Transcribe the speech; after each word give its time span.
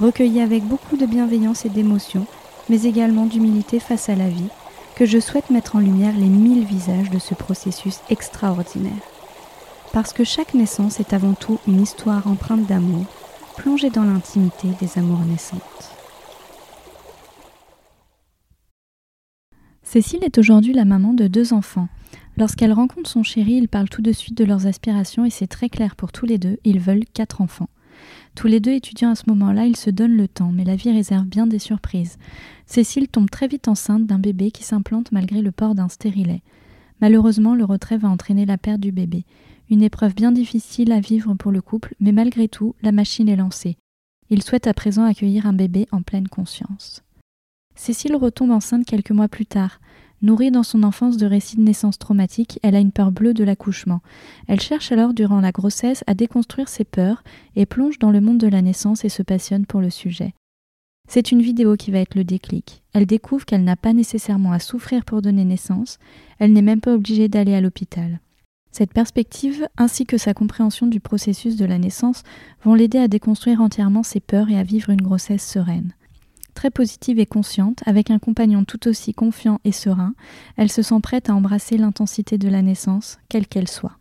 recueilli 0.00 0.40
avec 0.40 0.64
beaucoup 0.64 0.96
de 0.96 1.06
bienveillance 1.06 1.66
et 1.66 1.68
d'émotion, 1.68 2.26
mais 2.68 2.82
également 2.84 3.26
d'humilité 3.26 3.78
face 3.78 4.08
à 4.08 4.16
la 4.16 4.28
vie, 4.28 4.48
que 4.96 5.04
je 5.04 5.18
souhaite 5.18 5.50
mettre 5.50 5.76
en 5.76 5.80
lumière 5.80 6.16
les 6.16 6.26
mille 6.26 6.64
visages 6.64 7.10
de 7.10 7.18
ce 7.18 7.34
processus 7.34 8.00
extraordinaire. 8.08 8.92
Parce 9.92 10.12
que 10.12 10.24
chaque 10.24 10.54
naissance 10.54 11.00
est 11.00 11.12
avant 11.12 11.34
tout 11.34 11.58
une 11.66 11.82
histoire 11.82 12.26
empreinte 12.26 12.66
d'amour, 12.66 13.04
plongée 13.56 13.90
dans 13.90 14.04
l'intimité 14.04 14.68
des 14.80 14.98
amours 14.98 15.20
naissantes. 15.20 15.60
Cécile 19.82 20.22
est 20.22 20.38
aujourd'hui 20.38 20.72
la 20.72 20.84
maman 20.84 21.12
de 21.12 21.26
deux 21.26 21.52
enfants. 21.52 21.88
Lorsqu'elle 22.36 22.72
rencontre 22.72 23.10
son 23.10 23.24
chéri, 23.24 23.54
ils 23.54 23.68
parlent 23.68 23.88
tout 23.88 24.02
de 24.02 24.12
suite 24.12 24.38
de 24.38 24.44
leurs 24.44 24.66
aspirations 24.66 25.24
et 25.24 25.30
c'est 25.30 25.48
très 25.48 25.68
clair 25.68 25.96
pour 25.96 26.12
tous 26.12 26.26
les 26.26 26.38
deux, 26.38 26.58
ils 26.64 26.78
veulent 26.78 27.04
quatre 27.12 27.40
enfants. 27.40 27.68
Tous 28.34 28.46
les 28.46 28.60
deux 28.60 28.72
étudiants 28.72 29.10
à 29.10 29.14
ce 29.14 29.24
moment-là, 29.28 29.66
ils 29.66 29.76
se 29.76 29.90
donnent 29.90 30.16
le 30.16 30.28
temps, 30.28 30.52
mais 30.52 30.64
la 30.64 30.76
vie 30.76 30.92
réserve 30.92 31.26
bien 31.26 31.46
des 31.46 31.58
surprises. 31.58 32.18
Cécile 32.66 33.08
tombe 33.08 33.28
très 33.28 33.48
vite 33.48 33.68
enceinte 33.68 34.06
d'un 34.06 34.18
bébé 34.18 34.50
qui 34.50 34.64
s'implante 34.64 35.12
malgré 35.12 35.42
le 35.42 35.52
port 35.52 35.74
d'un 35.74 35.88
stérilet. 35.88 36.42
Malheureusement, 37.00 37.54
le 37.54 37.64
retrait 37.64 37.98
va 37.98 38.08
entraîner 38.08 38.46
la 38.46 38.58
perte 38.58 38.80
du 38.80 38.92
bébé. 38.92 39.24
Une 39.70 39.82
épreuve 39.82 40.14
bien 40.14 40.32
difficile 40.32 40.92
à 40.92 41.00
vivre 41.00 41.34
pour 41.34 41.52
le 41.52 41.60
couple, 41.62 41.94
mais 42.00 42.12
malgré 42.12 42.48
tout, 42.48 42.74
la 42.82 42.92
machine 42.92 43.28
est 43.28 43.36
lancée. 43.36 43.76
Il 44.30 44.42
souhaite 44.42 44.66
à 44.66 44.74
présent 44.74 45.04
accueillir 45.04 45.46
un 45.46 45.52
bébé 45.52 45.86
en 45.90 46.02
pleine 46.02 46.28
conscience. 46.28 47.02
Cécile 47.74 48.16
retombe 48.16 48.50
enceinte 48.50 48.86
quelques 48.86 49.10
mois 49.10 49.28
plus 49.28 49.46
tard. 49.46 49.80
Nourrie 50.22 50.50
dans 50.50 50.62
son 50.62 50.82
enfance 50.82 51.16
de 51.16 51.24
récits 51.24 51.56
de 51.56 51.62
naissance 51.62 51.98
traumatiques, 51.98 52.58
elle 52.62 52.74
a 52.74 52.80
une 52.80 52.92
peur 52.92 53.10
bleue 53.10 53.32
de 53.32 53.42
l'accouchement. 53.42 54.00
Elle 54.48 54.60
cherche 54.60 54.92
alors 54.92 55.14
durant 55.14 55.40
la 55.40 55.50
grossesse 55.50 56.04
à 56.06 56.12
déconstruire 56.12 56.68
ses 56.68 56.84
peurs 56.84 57.22
et 57.56 57.64
plonge 57.64 57.98
dans 57.98 58.10
le 58.10 58.20
monde 58.20 58.38
de 58.38 58.48
la 58.48 58.60
naissance 58.60 59.04
et 59.04 59.08
se 59.08 59.22
passionne 59.22 59.64
pour 59.64 59.80
le 59.80 59.88
sujet. 59.88 60.34
C'est 61.08 61.32
une 61.32 61.40
vidéo 61.40 61.76
qui 61.76 61.90
va 61.90 62.00
être 62.00 62.14
le 62.14 62.24
déclic. 62.24 62.82
Elle 62.92 63.06
découvre 63.06 63.46
qu'elle 63.46 63.64
n'a 63.64 63.76
pas 63.76 63.94
nécessairement 63.94 64.52
à 64.52 64.58
souffrir 64.58 65.04
pour 65.06 65.22
donner 65.22 65.44
naissance, 65.44 65.98
elle 66.38 66.52
n'est 66.52 66.62
même 66.62 66.82
pas 66.82 66.94
obligée 66.94 67.28
d'aller 67.28 67.54
à 67.54 67.62
l'hôpital. 67.62 68.20
Cette 68.72 68.92
perspective, 68.92 69.66
ainsi 69.76 70.06
que 70.06 70.18
sa 70.18 70.34
compréhension 70.34 70.86
du 70.86 71.00
processus 71.00 71.56
de 71.56 71.64
la 71.64 71.78
naissance, 71.78 72.22
vont 72.62 72.74
l'aider 72.74 72.98
à 72.98 73.08
déconstruire 73.08 73.60
entièrement 73.60 74.02
ses 74.02 74.20
peurs 74.20 74.50
et 74.50 74.58
à 74.58 74.62
vivre 74.62 74.90
une 74.90 75.02
grossesse 75.02 75.44
sereine. 75.44 75.94
Très 76.54 76.70
positive 76.70 77.18
et 77.18 77.26
consciente, 77.26 77.82
avec 77.86 78.10
un 78.10 78.18
compagnon 78.18 78.64
tout 78.64 78.88
aussi 78.88 79.14
confiant 79.14 79.60
et 79.64 79.72
serein, 79.72 80.14
elle 80.56 80.70
se 80.70 80.82
sent 80.82 81.00
prête 81.02 81.30
à 81.30 81.34
embrasser 81.34 81.76
l'intensité 81.78 82.38
de 82.38 82.48
la 82.48 82.62
naissance, 82.62 83.18
quelle 83.28 83.46
qu'elle 83.46 83.68
soit. 83.68 83.96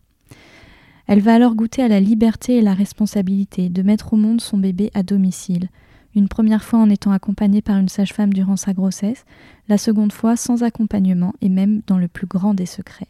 Elle 1.08 1.22
va 1.22 1.34
alors 1.34 1.56
goûter 1.56 1.82
à 1.82 1.88
la 1.88 2.00
liberté 2.00 2.58
et 2.58 2.62
la 2.62 2.74
responsabilité 2.74 3.70
de 3.70 3.82
mettre 3.82 4.14
au 4.14 4.18
monde 4.18 4.42
son 4.42 4.58
bébé 4.58 4.92
à 4.94 5.04
domicile, 5.04 5.70
une 6.16 6.28
première 6.28 6.64
fois 6.64 6.80
en 6.80 6.90
étant 6.90 7.12
accompagnée 7.12 7.62
par 7.62 7.78
une 7.78 7.90
sage-femme 7.90 8.34
durant 8.34 8.58
sa 8.58 8.74
grossesse, 8.74 9.26
la 9.68 9.78
seconde 9.78 10.12
fois 10.12 10.36
sans 10.36 10.64
accompagnement 10.64 11.34
et 11.42 11.50
même 11.50 11.82
dans 11.88 11.98
le 11.98 12.08
plus 12.08 12.28
grand 12.28 12.54
des 12.54 12.66
secrets. 12.66 13.08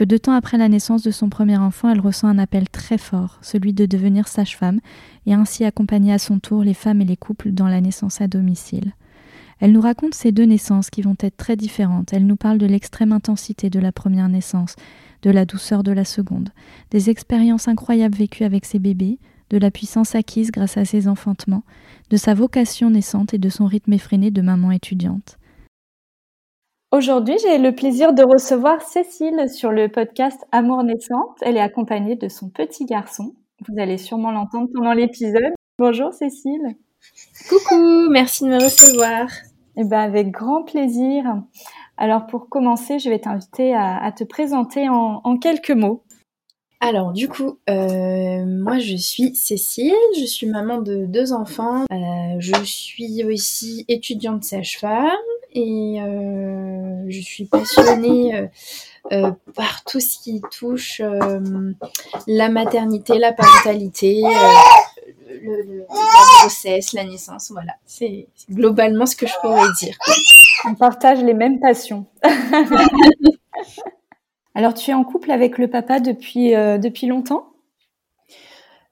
Peu 0.00 0.06
de 0.06 0.16
temps 0.16 0.32
après 0.32 0.56
la 0.56 0.70
naissance 0.70 1.02
de 1.02 1.10
son 1.10 1.28
premier 1.28 1.58
enfant, 1.58 1.90
elle 1.90 2.00
ressent 2.00 2.26
un 2.26 2.38
appel 2.38 2.70
très 2.70 2.96
fort, 2.96 3.38
celui 3.42 3.74
de 3.74 3.84
devenir 3.84 4.28
sage-femme, 4.28 4.80
et 5.26 5.34
ainsi 5.34 5.62
accompagner 5.62 6.10
à 6.14 6.18
son 6.18 6.38
tour 6.38 6.64
les 6.64 6.72
femmes 6.72 7.02
et 7.02 7.04
les 7.04 7.18
couples 7.18 7.52
dans 7.52 7.68
la 7.68 7.82
naissance 7.82 8.22
à 8.22 8.26
domicile. 8.26 8.94
Elle 9.58 9.72
nous 9.72 9.80
raconte 9.82 10.14
ces 10.14 10.32
deux 10.32 10.44
naissances 10.44 10.88
qui 10.88 11.02
vont 11.02 11.16
être 11.20 11.36
très 11.36 11.54
différentes. 11.54 12.14
Elle 12.14 12.26
nous 12.26 12.36
parle 12.36 12.56
de 12.56 12.64
l'extrême 12.64 13.12
intensité 13.12 13.68
de 13.68 13.78
la 13.78 13.92
première 13.92 14.30
naissance, 14.30 14.74
de 15.20 15.30
la 15.30 15.44
douceur 15.44 15.82
de 15.82 15.92
la 15.92 16.06
seconde, 16.06 16.48
des 16.90 17.10
expériences 17.10 17.68
incroyables 17.68 18.16
vécues 18.16 18.44
avec 18.44 18.64
ses 18.64 18.78
bébés, 18.78 19.18
de 19.50 19.58
la 19.58 19.70
puissance 19.70 20.14
acquise 20.14 20.50
grâce 20.50 20.78
à 20.78 20.86
ses 20.86 21.08
enfantements, 21.08 21.64
de 22.08 22.16
sa 22.16 22.32
vocation 22.32 22.88
naissante 22.88 23.34
et 23.34 23.38
de 23.38 23.50
son 23.50 23.66
rythme 23.66 23.92
effréné 23.92 24.30
de 24.30 24.40
maman 24.40 24.72
étudiante. 24.72 25.36
Aujourd'hui, 26.92 27.36
j'ai 27.40 27.58
le 27.58 27.72
plaisir 27.72 28.12
de 28.14 28.24
recevoir 28.24 28.82
Cécile 28.82 29.48
sur 29.48 29.70
le 29.70 29.88
podcast 29.88 30.44
Amour 30.50 30.82
naissante. 30.82 31.38
Elle 31.40 31.56
est 31.56 31.60
accompagnée 31.60 32.16
de 32.16 32.26
son 32.26 32.50
petit 32.50 32.84
garçon. 32.84 33.36
Vous 33.68 33.80
allez 33.80 33.96
sûrement 33.96 34.32
l'entendre 34.32 34.68
pendant 34.74 34.92
l'épisode. 34.92 35.52
Bonjour 35.78 36.12
Cécile. 36.12 36.74
Coucou, 37.48 38.10
merci 38.10 38.42
de 38.42 38.48
me 38.48 38.56
recevoir. 38.56 39.28
Eh 39.76 39.84
ben, 39.84 40.00
avec 40.00 40.32
grand 40.32 40.64
plaisir. 40.64 41.22
Alors 41.96 42.26
pour 42.26 42.48
commencer, 42.48 42.98
je 42.98 43.08
vais 43.08 43.20
t'inviter 43.20 43.72
à, 43.72 44.10
te 44.10 44.24
présenter 44.24 44.88
en, 44.88 45.38
quelques 45.38 45.70
mots. 45.70 46.02
Alors 46.82 47.12
du 47.12 47.28
coup, 47.28 47.58
euh, 47.68 48.44
moi 48.46 48.78
je 48.78 48.96
suis 48.96 49.36
Cécile, 49.36 49.92
je 50.18 50.24
suis 50.24 50.46
maman 50.46 50.78
de 50.78 51.04
deux 51.04 51.34
enfants, 51.34 51.84
euh, 51.92 51.96
je 52.38 52.64
suis 52.64 53.22
aussi 53.24 53.84
étudiante 53.86 54.44
sage-femme, 54.44 55.10
et 55.52 56.00
euh, 56.00 57.04
je 57.06 57.20
suis 57.20 57.44
passionnée 57.44 58.48
par 59.54 59.84
tout 59.84 60.00
ce 60.00 60.18
qui 60.22 60.40
touche 60.50 61.02
la 62.26 62.48
maternité, 62.48 63.18
la 63.18 63.34
parentalité, 63.34 64.22
le, 65.42 65.80
la 65.80 66.40
grossesse, 66.40 66.94
la 66.94 67.04
naissance. 67.04 67.50
Voilà, 67.50 67.74
c'est 67.84 68.26
globalement 68.50 69.04
ce 69.04 69.16
que 69.16 69.26
je 69.26 69.34
pourrais 69.42 69.68
dire. 69.78 69.98
On 70.66 70.74
partage 70.74 71.22
les 71.22 71.34
mêmes 71.34 71.60
passions. 71.60 72.06
Alors, 74.54 74.74
tu 74.74 74.90
es 74.90 74.94
en 74.94 75.04
couple 75.04 75.30
avec 75.30 75.58
le 75.58 75.68
papa 75.68 76.00
depuis, 76.00 76.50
depuis 76.52 77.06
longtemps? 77.06 77.52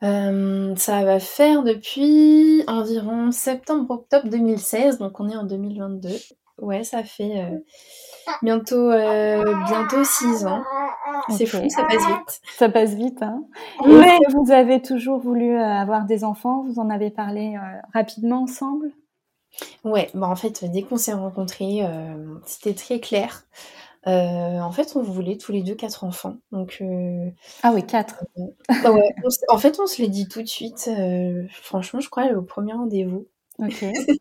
Ça 0.01 1.05
va 1.05 1.19
faire 1.19 1.65
depuis 1.65 2.63
environ 2.69 3.33
septembre-octobre 3.33 4.29
2016, 4.29 4.99
donc 4.99 5.19
on 5.21 5.29
est 5.29 5.37
en 5.37 5.45
2022. 5.45 6.11
Ouais, 6.61 6.83
ça 6.83 7.05
fait 7.05 7.45
euh, 7.45 7.59
bientôt 8.43 8.91
euh, 8.91 9.45
bientôt 9.69 10.03
six 10.03 10.45
ans. 10.45 10.63
C'est 11.29 11.47
fou, 11.47 11.69
ça 11.69 11.85
passe 11.85 12.07
vite. 12.07 12.41
Ça 12.57 12.69
passe 12.69 12.95
vite, 12.95 13.23
hein? 13.23 13.45
Est-ce 13.85 14.35
que 14.35 14.45
vous 14.45 14.51
avez 14.51 14.83
toujours 14.83 15.21
voulu 15.21 15.57
euh, 15.57 15.63
avoir 15.63 16.05
des 16.05 16.25
enfants? 16.25 16.65
Vous 16.65 16.81
en 16.81 16.91
avez 16.91 17.11
parlé 17.11 17.57
rapidement 17.95 18.43
ensemble? 18.43 18.91
Ouais, 19.85 20.11
bah 20.15 20.27
en 20.27 20.37
fait, 20.37 20.65
dès 20.65 20.83
qu'on 20.83 20.97
s'est 20.97 21.13
rencontrés, 21.13 21.83
c'était 22.45 22.75
très 22.75 23.01
clair. 23.01 23.45
En 24.09 24.73
fait, 24.73 24.97
on 24.97 25.03
voulait 25.03 25.37
tous 25.37 25.53
les 25.53 25.63
deux 25.63 25.75
quatre 25.75 26.05
enfants. 26.05 26.37
Donc, 26.53 26.83
ah 27.63 27.73
oui, 27.75 27.85
quatre. 27.85 28.25
Ouais, 28.37 29.15
en 29.49 29.59
fait, 29.59 29.79
on 29.81 29.87
se 29.87 30.03
l'est 30.03 30.09
dit 30.09 30.29
tout 30.29 30.43
de 30.43 30.49
suite. 30.49 30.91
franchement, 31.63 32.01
je 32.01 32.09
crois 32.09 32.27
au 32.33 32.43
premier 32.43 32.73
rendez-vous. 32.73 33.27
Ok. 33.59 33.85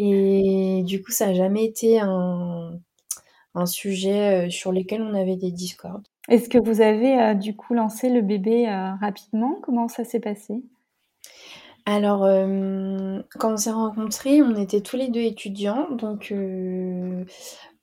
Et 0.00 0.84
du 0.84 1.02
coup, 1.02 1.10
ça 1.10 1.26
n'a 1.26 1.34
jamais 1.34 1.64
été 1.64 1.98
un, 1.98 2.78
sujet 3.66 4.46
euh, 4.46 4.50
sur 4.50 4.70
lequel 4.70 5.02
on 5.02 5.12
avait 5.14 5.34
des 5.34 5.50
discordes. 5.50 6.06
Est-ce 6.28 6.48
que 6.48 6.58
vous 6.58 6.80
avez 6.80 7.20
euh, 7.20 7.34
du 7.34 7.56
coup 7.56 7.74
lancé 7.74 8.08
le 8.08 8.22
bébé 8.22 8.68
euh, 8.68 8.94
rapidement? 9.00 9.58
Comment 9.62 9.88
ça 9.88 10.04
s'est 10.04 10.20
passé? 10.20 10.62
Alors, 11.84 12.20
quand 13.38 13.54
on 13.54 13.56
s'est 13.56 13.70
rencontrés, 13.70 14.42
on 14.42 14.54
était 14.56 14.82
tous 14.82 14.96
les 14.96 15.08
deux 15.08 15.22
étudiants, 15.22 15.90
donc 15.90 16.34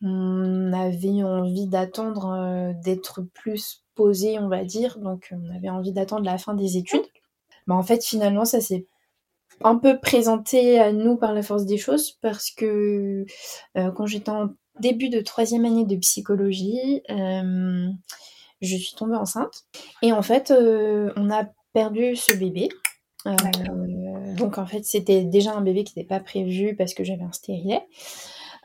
on 0.02 0.74
avait 0.74 1.24
envie 1.24 1.68
d'attendre 1.68 2.74
d'être 2.84 3.22
plus 3.34 3.84
posé, 3.96 4.38
on 4.40 4.50
va 4.50 4.64
dire, 4.64 5.00
donc 5.00 5.32
on 5.32 5.56
avait 5.56 5.70
envie 5.70 5.94
d'attendre 5.94 6.26
la 6.26 6.38
fin 6.38 6.54
des 6.54 6.78
études. 6.78 7.06
Mais 7.68 7.74
en 7.74 7.84
fait, 7.84 8.04
finalement, 8.04 8.46
ça 8.46 8.62
s'est 8.62 8.88
un 9.64 9.78
peu 9.78 10.00
présenté 10.00 10.80
à 10.80 10.92
nous 10.92 11.16
par 11.16 11.34
la 11.34 11.42
force 11.42 11.66
des 11.66 11.78
choses 11.78 12.18
parce 12.22 12.52
que 12.52 13.26
quand 13.76 14.06
j'étais 14.06 14.32
en 14.32 14.50
début 14.80 15.10
de 15.10 15.22
troisième 15.22 15.66
année 15.66 15.86
de 15.86 15.96
psychologie, 15.96 17.02
je 17.10 18.76
suis 18.78 18.96
tombée 18.96 19.16
enceinte. 19.16 19.64
Et 20.02 20.12
en 20.12 20.22
fait, 20.22 20.52
on 20.52 21.32
a 21.32 21.48
perdu 21.74 22.16
ce 22.16 22.34
bébé. 22.34 22.70
donc 24.38 24.58
en 24.58 24.66
fait, 24.66 24.84
c'était 24.84 25.24
déjà 25.24 25.54
un 25.54 25.62
bébé 25.62 25.84
qui 25.84 25.98
n'était 25.98 26.08
pas 26.08 26.20
prévu 26.20 26.76
parce 26.76 26.94
que 26.94 27.04
j'avais 27.04 27.24
un 27.24 27.32
stérilet. 27.32 27.82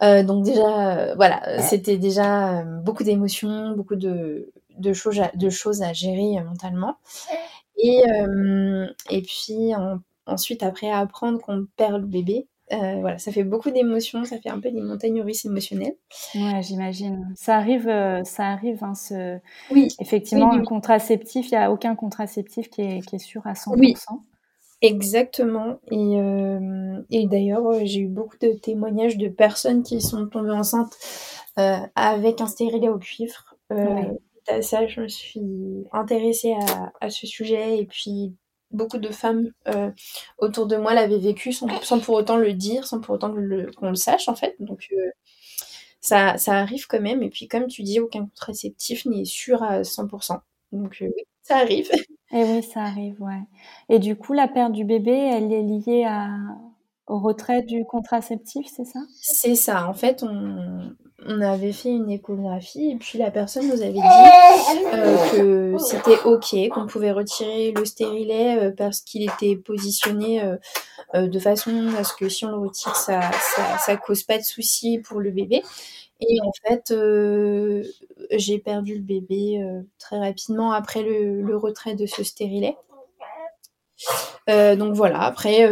Donc 0.00 0.44
déjà, 0.44 1.14
voilà, 1.14 1.60
c'était 1.60 1.98
déjà 1.98 2.64
beaucoup 2.64 3.04
d'émotions, 3.04 3.72
beaucoup 3.76 3.96
de, 3.96 4.50
de, 4.78 4.92
choses 4.92 5.20
à, 5.20 5.30
de 5.34 5.50
choses 5.50 5.82
à 5.82 5.92
gérer 5.92 6.42
mentalement. 6.44 6.96
Et, 7.76 8.02
et 9.10 9.22
puis 9.22 9.72
ensuite, 10.26 10.62
après, 10.62 10.90
apprendre 10.90 11.40
qu'on 11.40 11.66
perd 11.76 12.00
le 12.00 12.06
bébé, 12.06 12.46
euh, 12.72 13.00
voilà, 13.00 13.18
ça 13.18 13.32
fait 13.32 13.42
beaucoup 13.42 13.70
d'émotions, 13.70 14.24
ça 14.24 14.38
fait 14.38 14.48
un 14.48 14.60
peu 14.60 14.70
des 14.70 14.80
montagnes 14.80 15.20
russes 15.22 15.44
émotionnelles. 15.44 15.96
Ouais, 16.36 16.62
j'imagine. 16.62 17.32
Ça 17.34 17.56
arrive, 17.56 17.88
euh, 17.88 18.22
ça 18.22 18.46
arrive. 18.46 18.84
Hein, 18.84 18.94
ce... 18.94 19.38
Oui. 19.72 19.88
Effectivement, 19.98 20.52
un 20.52 20.62
contraceptif, 20.62 21.50
il 21.50 21.56
n'y 21.56 21.62
a 21.62 21.72
aucun 21.72 21.96
contraceptif 21.96 22.70
qui 22.70 22.82
est, 22.82 23.00
qui 23.00 23.16
est 23.16 23.20
sûr 23.20 23.44
à 23.44 23.54
100%. 23.54 23.74
Oui. 23.76 23.94
Exactement. 24.82 25.78
Et, 25.90 25.96
euh, 26.20 27.02
et 27.10 27.26
d'ailleurs, 27.26 27.84
j'ai 27.84 28.00
eu 28.00 28.08
beaucoup 28.08 28.38
de 28.40 28.52
témoignages 28.52 29.18
de 29.18 29.28
personnes 29.28 29.82
qui 29.82 30.00
sont 30.00 30.26
tombées 30.26 30.52
enceintes 30.52 30.96
avec 31.56 32.40
un 32.40 32.46
stérilet 32.46 32.88
au 32.88 32.98
cuivre. 32.98 33.56
Ça, 34.62 34.86
je 34.86 35.00
me 35.00 35.08
suis 35.08 35.86
intéressée 35.92 36.54
à, 36.54 36.92
à, 37.00 37.10
ce 37.10 37.26
sujet 37.26 37.78
et 37.78 37.86
puis 37.86 38.34
beaucoup 38.70 38.98
de 38.98 39.08
femmes 39.10 39.50
euh, 39.68 39.90
autour 40.38 40.66
de 40.66 40.76
moi 40.76 40.94
l'avaient 40.94 41.18
vécu 41.18 41.52
sans, 41.52 41.66
pour 42.00 42.14
autant 42.14 42.36
le 42.36 42.52
dire, 42.54 42.86
sans 42.86 43.00
pour 43.00 43.14
autant 43.14 43.30
qu'on 43.30 43.36
le, 43.36 43.70
le, 43.82 43.94
sache 43.94 44.28
en 44.28 44.34
fait. 44.34 44.56
Donc 44.60 44.88
euh, 44.92 45.10
ça, 46.00 46.38
ça, 46.38 46.54
arrive 46.54 46.86
quand 46.86 47.00
même. 47.00 47.22
Et 47.22 47.30
puis 47.30 47.48
comme 47.48 47.66
tu 47.68 47.82
dis, 47.82 48.00
aucun 48.00 48.26
contraceptif 48.26 49.06
n'est 49.06 49.24
sûr 49.24 49.62
à 49.62 49.82
100%. 49.84 50.40
Donc 50.72 50.98
euh, 51.02 51.06
oui, 51.16 51.24
ça 51.42 51.58
arrive. 51.58 51.90
Et 52.32 52.44
oui, 52.44 52.62
ça 52.62 52.82
arrive, 52.82 53.20
ouais. 53.20 53.42
Et 53.88 53.98
du 53.98 54.16
coup, 54.16 54.32
la 54.32 54.48
perte 54.48 54.72
du 54.72 54.84
bébé, 54.84 55.12
elle 55.12 55.52
est 55.52 55.62
liée 55.62 56.04
à, 56.04 56.30
au 57.06 57.18
retrait 57.18 57.62
du 57.62 57.84
contraceptif, 57.84 58.66
c'est 58.74 58.84
ça? 58.84 59.00
C'est 59.20 59.56
ça. 59.56 59.88
En 59.88 59.94
fait, 59.94 60.22
on, 60.22 60.94
on 61.26 61.40
avait 61.40 61.72
fait 61.72 61.90
une 61.90 62.10
échographie 62.10 62.92
et 62.92 62.96
puis 62.96 63.18
la 63.18 63.30
personne 63.30 63.68
nous 63.68 63.82
avait 63.82 63.92
dit 63.92 64.00
euh, 64.94 65.30
que 65.32 65.78
c'était 65.78 66.18
ok, 66.24 66.68
qu'on 66.70 66.86
pouvait 66.86 67.12
retirer 67.12 67.72
le 67.72 67.84
stérilet 67.84 68.58
euh, 68.58 68.70
parce 68.76 69.00
qu'il 69.00 69.22
était 69.22 69.56
positionné 69.56 70.42
euh, 71.14 71.26
de 71.26 71.38
façon 71.38 71.88
à 71.98 72.04
ce 72.04 72.14
que 72.14 72.28
si 72.28 72.44
on 72.44 72.50
le 72.50 72.58
retire, 72.58 72.96
ça, 72.96 73.20
ça, 73.84 73.96
cause 73.96 74.22
pas 74.22 74.38
de 74.38 74.44
soucis 74.44 74.98
pour 74.98 75.20
le 75.20 75.30
bébé. 75.30 75.62
Et 76.20 76.38
en 76.42 76.52
fait, 76.66 76.94
j'ai 78.32 78.58
perdu 78.58 78.94
le 78.94 79.00
bébé 79.00 79.64
très 79.98 80.18
rapidement 80.18 80.72
après 80.72 81.02
le, 81.02 81.56
retrait 81.56 81.94
de 81.94 82.06
ce 82.06 82.22
stérilet. 82.22 82.76
Donc 84.48 84.94
voilà, 84.94 85.20
après, 85.20 85.70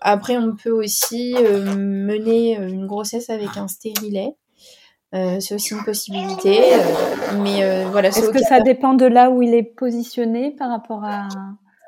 après 0.00 0.36
on 0.36 0.54
peut 0.54 0.70
aussi 0.70 1.34
mener 1.34 2.56
une 2.56 2.86
grossesse 2.86 3.30
avec 3.30 3.56
un 3.56 3.68
stérilet. 3.68 4.34
c'est 5.12 5.54
aussi 5.54 5.74
une 5.74 5.84
possibilité. 5.84 6.60
mais 7.42 7.84
voilà, 7.86 8.08
Est-ce 8.08 8.30
que 8.30 8.42
ça 8.42 8.60
dépend 8.60 8.94
de 8.94 9.06
là 9.06 9.30
où 9.30 9.42
il 9.42 9.54
est 9.54 9.62
positionné 9.62 10.52
par 10.52 10.70
rapport 10.70 11.04
à. 11.04 11.28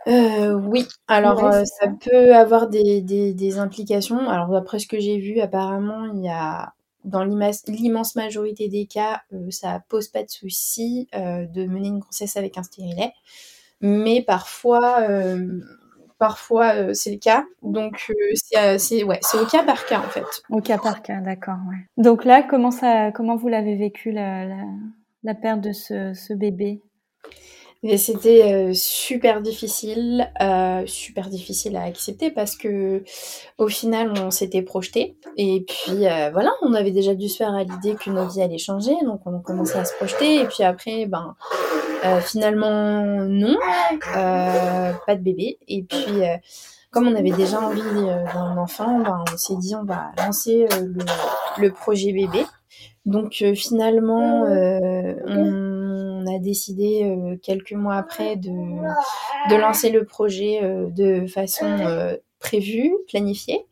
oui, 0.06 0.86
alors 1.06 1.40
ça 1.64 1.88
peut 2.00 2.34
avoir 2.34 2.68
des, 2.68 3.00
des, 3.00 3.58
implications. 3.58 4.28
Alors 4.28 4.48
d'après 4.48 4.78
ce 4.78 4.86
que 4.86 4.98
j'ai 4.98 5.18
vu, 5.18 5.40
apparemment, 5.40 6.06
il 6.14 6.24
y 6.24 6.28
a 6.28 6.72
dans 7.04 7.24
l'immense 7.24 8.16
majorité 8.16 8.68
des 8.68 8.86
cas, 8.86 9.22
ça 9.50 9.80
pose 9.88 10.08
pas 10.08 10.22
de 10.24 10.30
souci 10.30 11.08
de 11.14 11.66
mener 11.66 11.88
une 11.88 12.00
grossesse 12.00 12.36
avec 12.36 12.58
un 12.58 12.62
stérilet 12.62 13.12
mais 13.80 14.22
parfois, 14.22 15.00
euh, 15.00 15.60
parfois 16.18 16.74
euh, 16.74 16.94
c'est 16.94 17.12
le 17.12 17.18
cas. 17.18 17.44
Donc 17.62 18.10
euh, 18.10 18.76
c'est 18.78 19.04
ouais, 19.04 19.18
c'est 19.22 19.38
au 19.38 19.46
cas 19.46 19.62
par 19.62 19.86
cas 19.86 19.98
en 19.98 20.08
fait. 20.10 20.42
Au 20.50 20.60
cas 20.60 20.78
par 20.78 21.02
cas, 21.02 21.20
d'accord. 21.20 21.58
Ouais. 21.68 21.86
Donc 21.96 22.24
là, 22.24 22.42
comment 22.42 22.70
ça, 22.70 23.12
comment 23.12 23.36
vous 23.36 23.48
l'avez 23.48 23.76
vécu 23.76 24.10
la, 24.10 24.44
la, 24.44 24.64
la, 25.22 25.34
perte 25.34 25.60
de 25.60 25.72
ce, 25.72 26.12
ce 26.14 26.32
bébé? 26.32 26.82
C'était 27.96 28.52
euh, 28.52 28.72
super 28.74 29.40
difficile, 29.40 30.32
euh, 30.42 30.82
super 30.86 31.28
difficile 31.28 31.76
à 31.76 31.84
accepter 31.84 32.30
parce 32.32 32.56
que 32.56 33.04
au 33.56 33.68
final 33.68 34.12
on 34.20 34.30
s'était 34.30 34.62
projeté. 34.62 35.16
Et 35.36 35.64
puis 35.66 36.08
euh, 36.08 36.30
voilà, 36.32 36.50
on 36.62 36.74
avait 36.74 36.90
déjà 36.90 37.14
dû 37.14 37.28
se 37.28 37.36
faire 37.36 37.54
à 37.54 37.62
l'idée 37.62 37.94
que 37.94 38.10
nos 38.10 38.26
vies 38.26 38.42
allaient 38.42 38.58
changer, 38.58 38.94
donc 39.04 39.20
on 39.26 39.38
commençait 39.38 39.78
à 39.78 39.84
se 39.84 39.94
projeter. 39.94 40.40
Et 40.40 40.46
puis 40.46 40.64
après 40.64 41.06
ben 41.06 41.36
finalement 42.22 43.02
non, 43.28 43.56
pas 44.12 45.14
de 45.14 45.20
bébé. 45.20 45.58
Et 45.68 45.84
puis 45.84 46.22
comme 46.90 47.06
on 47.06 47.14
avait 47.14 47.30
déjà 47.30 47.60
envie 47.60 47.82
d'un 47.82 48.56
enfant, 48.56 48.98
ben, 49.00 49.22
on 49.32 49.36
s'est 49.36 49.56
dit 49.56 49.76
on 49.76 49.84
va 49.84 50.10
lancer 50.16 50.66
le, 50.80 51.04
le, 51.58 51.70
projet 51.70 52.12
bébé. 52.12 52.44
Donc 53.06 53.44
finalement 53.54 54.42
on 54.42 55.77
a 56.34 56.38
décidé 56.38 57.02
euh, 57.04 57.36
quelques 57.42 57.72
mois 57.72 57.96
après 57.96 58.36
de, 58.36 58.50
de 58.50 59.56
lancer 59.56 59.90
le 59.90 60.04
projet 60.04 60.60
euh, 60.62 60.88
de 60.90 61.26
façon 61.26 61.66
euh, 61.66 62.16
prévue, 62.38 62.94
planifiée. 63.08 63.66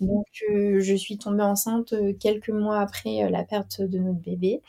Donc, 0.00 0.26
je 0.50 0.94
suis 0.96 1.16
tombée 1.16 1.44
enceinte 1.44 1.94
quelques 2.18 2.48
mois 2.48 2.80
après 2.80 3.30
la 3.30 3.44
perte 3.44 3.80
de 3.80 3.98
notre 3.98 4.18
bébé. 4.18 4.60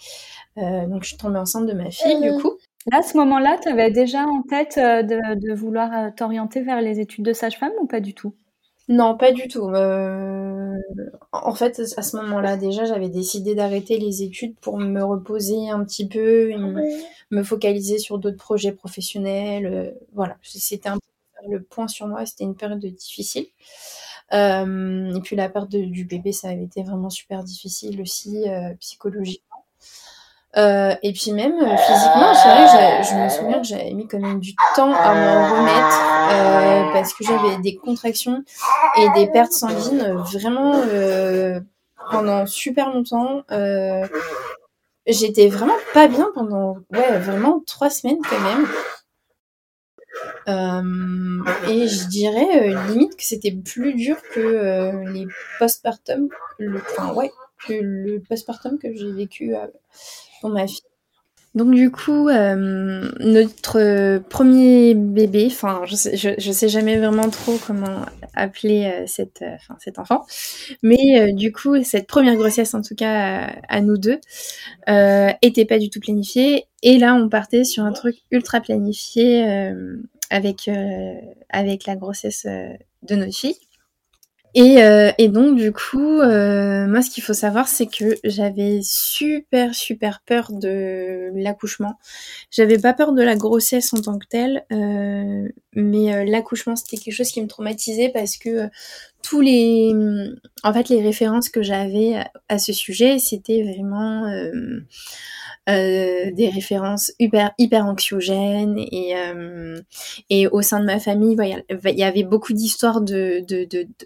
donc, 0.58 1.02
je 1.02 1.08
suis 1.08 1.18
tombée 1.18 1.40
enceinte 1.40 1.66
de 1.66 1.74
ma 1.74 1.90
fille, 1.90 2.22
du 2.22 2.40
coup. 2.40 2.54
Là, 2.92 3.00
à 3.00 3.02
ce 3.02 3.18
moment-là, 3.18 3.58
tu 3.60 3.68
avais 3.68 3.90
déjà 3.90 4.26
en 4.26 4.44
tête 4.44 4.78
de, 4.78 5.34
de 5.34 5.54
vouloir 5.56 6.14
t'orienter 6.14 6.62
vers 6.62 6.82
les 6.82 7.00
études 7.00 7.26
de 7.26 7.34
sage-femme 7.34 7.72
ou 7.82 7.88
pas 7.88 8.00
du 8.00 8.14
tout? 8.14 8.36
Non, 8.90 9.18
pas 9.18 9.32
du 9.32 9.48
tout. 9.48 9.70
Euh, 9.70 10.78
en 11.32 11.56
fait, 11.56 11.80
à 11.98 12.02
ce 12.02 12.18
moment-là, 12.18 12.58
déjà, 12.58 12.84
j'avais 12.86 13.10
décidé 13.10 13.56
d'arrêter 13.56 13.98
les 13.98 14.24
études 14.24 14.56
pour 14.60 14.78
me 14.78 15.02
reposer 15.04 15.70
un 15.70 15.84
petit 15.86 16.08
peu, 16.08 16.52
me 17.32 17.44
focaliser 17.44 17.98
sur 17.98 18.20
d'autres 18.20 18.38
projets 18.38 18.74
professionnels. 18.74 19.66
Euh, 19.66 19.92
voilà, 20.14 20.38
c'était 20.44 20.90
un 20.90 20.98
peu 20.98 21.50
le 21.52 21.62
point 21.64 21.88
sur 21.88 22.08
moi. 22.08 22.26
C'était 22.26 22.44
une 22.44 22.56
période 22.56 22.80
difficile. 22.86 23.48
Euh, 24.34 25.14
et 25.16 25.22
puis 25.22 25.36
la 25.36 25.50
perte 25.50 25.70
du 25.70 26.06
bébé, 26.06 26.32
ça 26.34 26.50
avait 26.50 26.64
été 26.64 26.84
vraiment 26.84 27.10
super 27.10 27.44
difficile 27.44 28.02
aussi 28.02 28.46
psychologiquement. 28.80 29.53
Euh, 30.56 30.94
et 31.02 31.14
puis 31.14 31.32
même 31.32 31.54
euh, 31.54 31.78
physiquement, 31.78 32.34
c'est 32.36 32.48
vrai 32.48 32.68
que 33.02 33.08
je 33.08 33.16
me 33.16 33.30
souviens 33.30 33.60
que 33.60 33.68
j'avais 33.68 33.92
mis 33.94 34.08
quand 34.08 34.20
même 34.20 34.40
du 34.40 34.54
temps 34.76 34.94
à 34.94 35.16
me 35.16 35.52
remettre 35.56 36.00
euh, 36.32 36.94
parce 36.94 37.14
que 37.14 37.24
j'avais 37.24 37.58
des 37.58 37.76
contractions 37.76 38.44
et 38.98 39.10
des 39.16 39.28
pertes 39.28 39.54
sanguines 39.54 40.14
vraiment 40.32 40.80
pendant 42.12 42.46
super 42.46 42.94
longtemps. 42.94 43.44
J'étais 45.08 45.50
vraiment 45.50 45.76
pas 45.94 46.08
bien 46.08 46.30
pendant 46.34 46.78
ouais 46.92 47.18
vraiment 47.20 47.62
trois 47.66 47.90
semaines 47.90 48.20
quand 48.30 48.40
même. 48.40 48.68
et 51.68 51.88
je 51.88 52.08
dirais 52.08 52.70
limite 52.90 53.16
que 53.18 53.24
c'était 53.24 53.52
plus 53.52 53.96
dur 53.96 54.18
que 54.34 55.04
les 55.12 55.26
postpartum, 55.58 56.30
le, 56.60 56.80
enfin 56.80 57.12
ouais, 57.16 57.32
que 57.68 57.74
le 57.74 58.20
postpartum 58.22 58.78
que 58.78 58.94
j'ai 58.96 59.12
vécu 59.12 59.56
ma 60.50 60.68
fille. 60.68 60.82
Donc 61.56 61.72
du 61.76 61.92
coup, 61.92 62.30
euh, 62.30 63.12
notre 63.20 64.18
premier 64.28 64.96
bébé, 64.96 65.46
enfin 65.52 65.82
je 65.86 65.96
sais, 65.96 66.18
je, 66.18 66.52
sais 66.52 66.68
jamais 66.68 66.98
vraiment 66.98 67.30
trop 67.30 67.60
comment 67.68 68.06
appeler 68.34 68.86
euh, 68.86 69.04
cette, 69.06 69.44
euh, 69.44 69.56
cet 69.78 70.00
enfant, 70.00 70.26
mais 70.82 71.32
du 71.34 71.52
coup 71.52 71.84
cette 71.84 72.08
première 72.08 72.36
grossesse 72.38 72.74
en 72.74 72.82
tout 72.82 72.96
cas 72.96 73.52
à, 73.70 73.82
nous 73.82 73.98
deux 73.98 74.20
était 75.44 75.66
pas 75.66 75.78
du 75.78 75.92
tout 75.92 76.00
planifiée 76.00 76.66
et 76.82 76.98
là 76.98 77.14
on 77.14 77.30
partait 77.30 77.66
sur 77.66 77.84
un 77.84 77.92
truc 77.92 78.16
ultra 78.32 78.60
planifié 78.60 79.44
avec 80.32 80.70
avec 81.50 81.86
la 81.86 81.96
grossesse 81.96 82.48
de 82.48 83.16
notre 83.16 83.36
fille. 83.36 83.58
Et, 84.56 84.84
euh, 84.84 85.12
et, 85.18 85.30
donc 85.30 85.56
du 85.56 85.72
coup, 85.72 86.20
euh, 86.22 86.86
moi 86.86 87.02
ce 87.02 87.10
qu'il 87.10 87.24
faut 87.24 87.34
savoir, 87.34 87.68
c'est 87.68 87.88
que 87.88 88.16
j'avais 88.24 88.82
super 88.84 89.74
super 89.74 90.22
peur 90.26 90.52
de 90.52 91.32
l'accouchement. 91.34 91.98
J'avais 92.52 92.78
pas 92.78 92.94
peur 92.94 93.14
de 93.14 93.24
la 93.24 93.36
grossesse 93.36 93.94
en 93.94 94.02
tant 94.02 94.20
que 94.20 94.28
telle, 94.28 94.64
euh, 94.72 95.48
mais 95.74 96.14
euh, 96.14 96.24
l'accouchement 96.24 96.76
c'était 96.76 96.98
quelque 96.98 97.16
chose 97.16 97.30
qui 97.30 97.42
me 97.42 97.48
traumatisait 97.48 98.10
parce 98.10 98.38
que 98.38 98.50
euh, 98.50 98.68
tous 99.24 99.42
les, 99.42 99.92
en 100.64 100.74
fait 100.74 100.90
les 100.90 101.02
références 101.02 101.50
que 101.50 101.64
j'avais 101.64 102.24
à, 102.48 102.60
ce 102.60 102.74
sujet, 102.74 103.18
c'était 103.18 103.64
vraiment 103.64 104.28
des 105.68 106.52
références 106.54 107.12
hyper, 107.20 107.52
hyper 107.58 107.86
anxiogènes. 107.86 108.78
Et, 108.78 109.14
et 110.30 110.48
au 110.48 110.62
sein 110.62 110.80
de 110.80 110.86
ma 110.86 111.00
famille, 111.00 111.38
il 111.40 112.00
y 112.00 112.04
avait 112.04 112.24
beaucoup 112.24 112.54
d'histoires 112.54 113.02
de, 113.02 113.46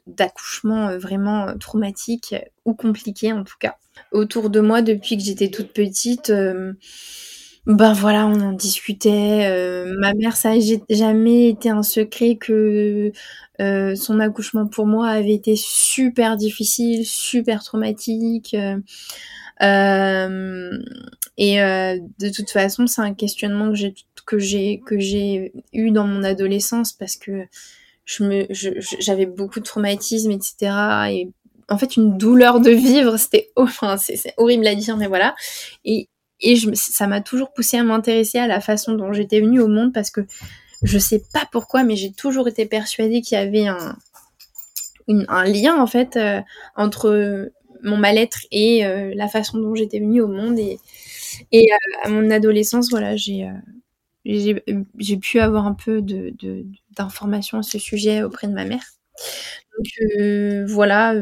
d'accouchements 0.08 0.92
de, 0.92 0.98
vraiment 0.98 1.58
traumatiques 1.60 2.36
ou 2.66 2.74
compliqués 2.74 3.34
en 3.34 3.44
tout 3.44 3.58
cas. 3.60 3.76
Autour 4.12 4.50
de 4.50 4.60
moi, 4.60 4.82
depuis 4.82 5.18
que 5.18 5.24
j'étais 5.24 5.50
toute 5.50 5.74
petite, 5.74 6.32
ben 7.68 7.92
voilà, 7.92 8.26
on 8.28 8.40
en 8.40 8.54
discutait. 8.54 9.46
Euh, 9.52 9.94
ma 10.00 10.14
mère, 10.14 10.38
ça 10.38 10.56
n'a 10.56 10.62
jamais 10.90 11.50
été 11.50 11.70
un 11.70 11.84
secret 11.84 12.38
que 12.38 13.12
euh, 13.60 13.94
son 13.96 14.22
accouchement 14.22 14.68
pour 14.68 14.88
moi 14.88 15.10
avait 15.10 15.34
été 15.34 15.56
super 15.58 16.38
difficile, 16.38 17.06
super 17.06 17.62
traumatique. 17.66 18.56
Euh, 19.62 20.72
et 21.38 21.58
de 21.58 22.30
toute 22.30 22.50
façon, 22.50 22.88
c'est 22.88 23.02
un 23.02 23.14
questionnement 23.14 23.70
que 23.70 23.76
j'ai 23.76 23.96
que 24.26 24.40
j'ai 24.40 24.82
que 24.86 25.00
j'ai 25.00 25.54
eu 25.74 25.92
dans 25.92 26.06
mon 26.06 26.24
adolescence 26.24 26.94
parce 26.94 27.16
que 27.16 27.46
je 28.06 28.24
me 28.24 28.48
j'avais 29.00 29.26
beaucoup 29.26 29.60
de 29.60 29.66
traumatisme, 29.66 30.32
etc. 30.32 30.72
Et 31.12 31.30
en 31.70 31.78
fait, 31.78 31.98
une 31.98 32.18
douleur 32.18 32.60
de 32.60 32.72
vivre, 32.72 33.18
c'était 33.18 33.50
enfin 33.56 33.98
c'est 33.98 34.34
horrible 34.38 34.68
à 34.68 34.76
dire, 34.76 34.98
mais 34.98 35.08
voilà. 35.08 35.36
Et 35.86 36.10
et 36.40 36.56
je, 36.56 36.70
ça 36.74 37.08
m'a 37.08 37.22
toujours 37.22 37.52
poussé 37.54 37.78
à 37.78 37.84
m'intéresser 37.84 38.38
à 38.38 38.48
la 38.48 38.62
façon 38.62 38.94
dont 38.94 39.12
j'étais 39.12 39.42
venue 39.42 39.60
au 39.60 39.68
monde 39.68 39.92
parce 39.94 40.12
que 40.12 40.22
je 40.84 41.00
sais 41.00 41.24
pas 41.34 41.48
pourquoi, 41.52 41.84
mais 41.84 41.96
j'ai 41.96 42.14
toujours 42.14 42.48
été 42.48 42.66
persuadée 42.68 43.22
qu'il 43.22 43.38
y 43.38 43.42
avait 43.42 43.68
un, 43.68 43.98
un 45.08 45.46
lien 45.46 45.82
en 45.82 45.88
fait 45.88 46.16
euh, 46.16 46.42
entre 46.76 47.52
mon 47.84 47.98
mal-être 47.98 48.40
et 48.52 48.86
euh, 48.86 49.12
la 49.16 49.28
façon 49.28 49.58
dont 49.60 49.76
j'étais 49.76 50.00
venue 50.00 50.22
au 50.22 50.28
monde. 50.28 50.60
Et, 50.60 50.80
euh, 51.56 51.76
à 52.04 52.10
mon 52.10 52.30
adolescence, 52.32 52.90
voilà, 52.90 53.16
j'ai 53.16 53.50
j'ai 54.26 55.18
pu 55.18 55.40
avoir 55.40 55.66
un 55.66 55.74
peu 55.74 56.02
de, 56.02 56.34
d'informations 56.98 57.60
à 57.60 57.64
ce 57.64 57.80
sujet 57.80 58.24
auprès 58.24 58.48
de 58.48 58.54
ma 58.54 58.66
mère. 58.66 58.84
Donc 59.78 60.68
voilà, 60.68 61.14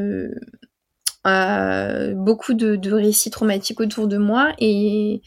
beaucoup 2.15 2.53
de, 2.53 2.91
récits 2.91 3.29
traumatiques 3.29 3.79
autour 3.79 4.07
de 4.07 4.17
moi 4.17 4.53
et 4.59 5.21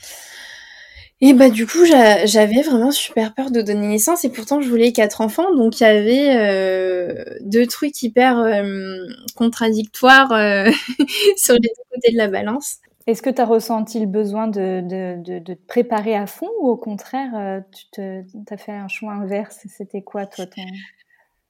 et 1.20 1.32
bah 1.32 1.50
du 1.50 1.66
coup 1.66 1.84
j'avais 1.84 2.62
vraiment 2.62 2.92
super 2.92 3.34
peur 3.34 3.50
de 3.50 3.60
donner 3.60 3.88
naissance 3.88 4.24
et 4.24 4.28
pourtant 4.28 4.60
je 4.60 4.68
voulais 4.68 4.92
quatre 4.92 5.20
enfants 5.20 5.52
donc 5.54 5.80
il 5.80 5.82
y 5.82 5.86
avait 5.86 6.36
euh, 6.36 7.24
deux 7.40 7.66
trucs 7.66 8.02
hyper 8.02 8.38
euh, 8.38 9.04
contradictoires 9.34 10.32
euh, 10.32 10.70
sur 11.36 11.54
les 11.54 11.60
deux 11.60 11.82
côtés 11.92 12.12
de 12.12 12.16
la 12.16 12.28
balance. 12.28 12.76
Est-ce 13.08 13.22
que 13.22 13.30
tu 13.30 13.40
as 13.40 13.46
ressenti 13.46 13.98
le 13.98 14.06
besoin 14.06 14.48
de, 14.48 14.82
de, 14.82 15.38
te 15.38 15.52
préparer 15.66 16.14
à 16.14 16.26
fond 16.26 16.50
ou 16.60 16.68
au 16.68 16.76
contraire 16.76 17.62
tu 17.72 17.84
te, 17.90 18.22
as 18.52 18.56
fait 18.58 18.72
un 18.72 18.88
choix 18.88 19.14
inverse 19.14 19.60
C'était 19.76 20.02
quoi 20.02 20.26
toi 20.26 20.44
ton... 20.46 20.62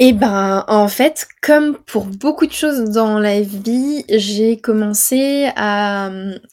Et 0.01 0.11
eh 0.11 0.13
ben, 0.13 0.65
en 0.69 0.87
fait, 0.87 1.27
comme 1.43 1.77
pour 1.79 2.05
beaucoup 2.05 2.47
de 2.47 2.53
choses 2.53 2.93
dans 2.93 3.19
la 3.19 3.41
vie, 3.41 4.05
j'ai 4.09 4.57
commencé 4.57 5.51
à, 5.57 6.07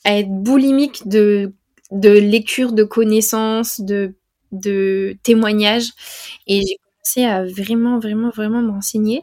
à, 0.03 0.17
être 0.17 0.31
boulimique 0.31 1.07
de, 1.07 1.53
de 1.91 2.09
lecture, 2.09 2.73
de 2.73 2.83
connaissances, 2.83 3.81
de, 3.81 4.15
de 4.51 5.17
témoignages. 5.23 5.91
Et 6.47 6.61
j'ai 6.61 6.77
commencé 6.77 7.25
à 7.25 7.43
vraiment, 7.45 7.99
vraiment, 7.99 8.29
vraiment 8.29 8.61
m'enseigner. 8.61 9.21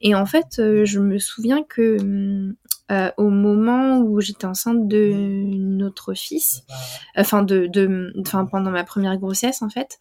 Et 0.00 0.14
en 0.14 0.26
fait, 0.26 0.58
euh, 0.58 0.84
je 0.84 1.00
me 1.00 1.18
souviens 1.18 1.62
que 1.64 1.98
euh, 2.90 3.10
au 3.18 3.28
moment 3.28 3.98
où 3.98 4.18
j'étais 4.20 4.46
enceinte 4.46 4.88
de 4.88 5.12
notre 5.14 6.14
fils, 6.14 6.62
enfin 7.16 7.42
de, 7.42 7.66
de, 7.66 8.12
enfin 8.20 8.46
pendant 8.46 8.70
ma 8.70 8.82
première 8.84 9.18
grossesse 9.18 9.60
en 9.60 9.68
fait, 9.68 9.98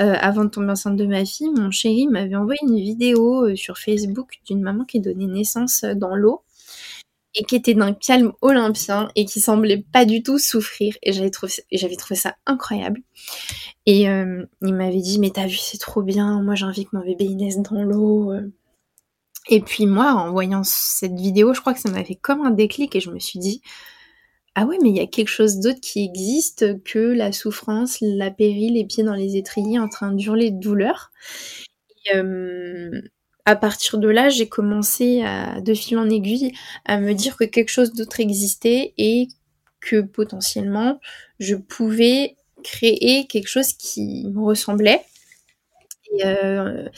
euh, 0.00 0.14
avant 0.20 0.44
de 0.44 0.50
tomber 0.50 0.70
enceinte 0.72 0.96
de 0.96 1.06
ma 1.06 1.24
fille, 1.24 1.48
mon 1.56 1.70
chéri 1.70 2.06
m'avait 2.06 2.36
envoyé 2.36 2.58
une 2.62 2.76
vidéo 2.78 3.46
euh, 3.46 3.56
sur 3.56 3.78
Facebook 3.78 4.40
d'une 4.46 4.60
maman 4.60 4.84
qui 4.84 5.00
donnait 5.00 5.26
naissance 5.26 5.84
dans 5.96 6.14
l'eau 6.14 6.42
et 7.34 7.44
qui 7.44 7.56
était 7.56 7.74
d'un 7.74 7.92
calme 7.92 8.32
olympien 8.40 9.10
et 9.14 9.24
qui 9.24 9.40
semblait 9.40 9.84
pas 9.92 10.04
du 10.04 10.22
tout 10.22 10.38
souffrir. 10.38 10.96
Et 11.02 11.12
j'avais 11.12 11.30
trouvé 11.30 12.16
ça 12.16 12.36
incroyable. 12.46 13.02
Et 13.86 14.02
il 14.02 14.74
m'avait 14.74 15.00
dit 15.00 15.18
mais 15.18 15.30
t'as 15.30 15.46
vu 15.46 15.56
c'est 15.56 15.78
trop 15.78 16.02
bien 16.02 16.42
moi 16.42 16.54
j'ai 16.54 16.66
envie 16.66 16.84
que 16.84 16.96
mon 16.96 17.04
bébé 17.04 17.28
dans 17.70 17.82
l'eau 17.82 18.32
et 19.48 19.60
puis 19.60 19.86
moi, 19.86 20.12
en 20.12 20.30
voyant 20.30 20.62
cette 20.62 21.14
vidéo, 21.14 21.54
je 21.54 21.60
crois 21.60 21.72
que 21.74 21.80
ça 21.80 21.90
m'a 21.90 22.04
fait 22.04 22.14
comme 22.16 22.42
un 22.42 22.50
déclic 22.50 22.94
et 22.94 23.00
je 23.00 23.10
me 23.10 23.18
suis 23.18 23.38
dit, 23.38 23.62
ah 24.54 24.66
ouais, 24.66 24.78
mais 24.82 24.90
il 24.90 24.96
y 24.96 25.00
a 25.00 25.06
quelque 25.06 25.28
chose 25.28 25.60
d'autre 25.60 25.80
qui 25.80 26.04
existe 26.04 26.82
que 26.84 26.98
la 26.98 27.32
souffrance, 27.32 27.98
la 28.02 28.30
péril, 28.30 28.74
les 28.74 28.84
pieds 28.84 29.04
dans 29.04 29.14
les 29.14 29.36
étriers 29.36 29.78
en 29.78 29.88
train 29.88 30.12
d'hurler 30.12 30.50
de 30.50 30.60
douleur. 30.60 31.10
Et, 32.06 32.16
euh, 32.16 33.00
à 33.48 33.56
partir 33.56 33.96
de 33.96 34.08
là, 34.08 34.28
j'ai 34.28 34.46
commencé 34.46 35.22
à, 35.22 35.62
de 35.62 35.72
fil 35.72 35.96
en 35.96 36.10
aiguille, 36.10 36.52
à 36.84 37.00
me 37.00 37.14
dire 37.14 37.34
que 37.34 37.44
quelque 37.44 37.70
chose 37.70 37.94
d'autre 37.94 38.20
existait 38.20 38.92
et 38.98 39.28
que 39.80 40.02
potentiellement 40.02 41.00
je 41.40 41.54
pouvais 41.54 42.36
créer 42.62 43.26
quelque 43.26 43.48
chose 43.48 43.72
qui 43.72 44.26
me 44.26 44.42
ressemblait 44.42 45.00
et, 46.12 46.24
euh, 46.26 46.88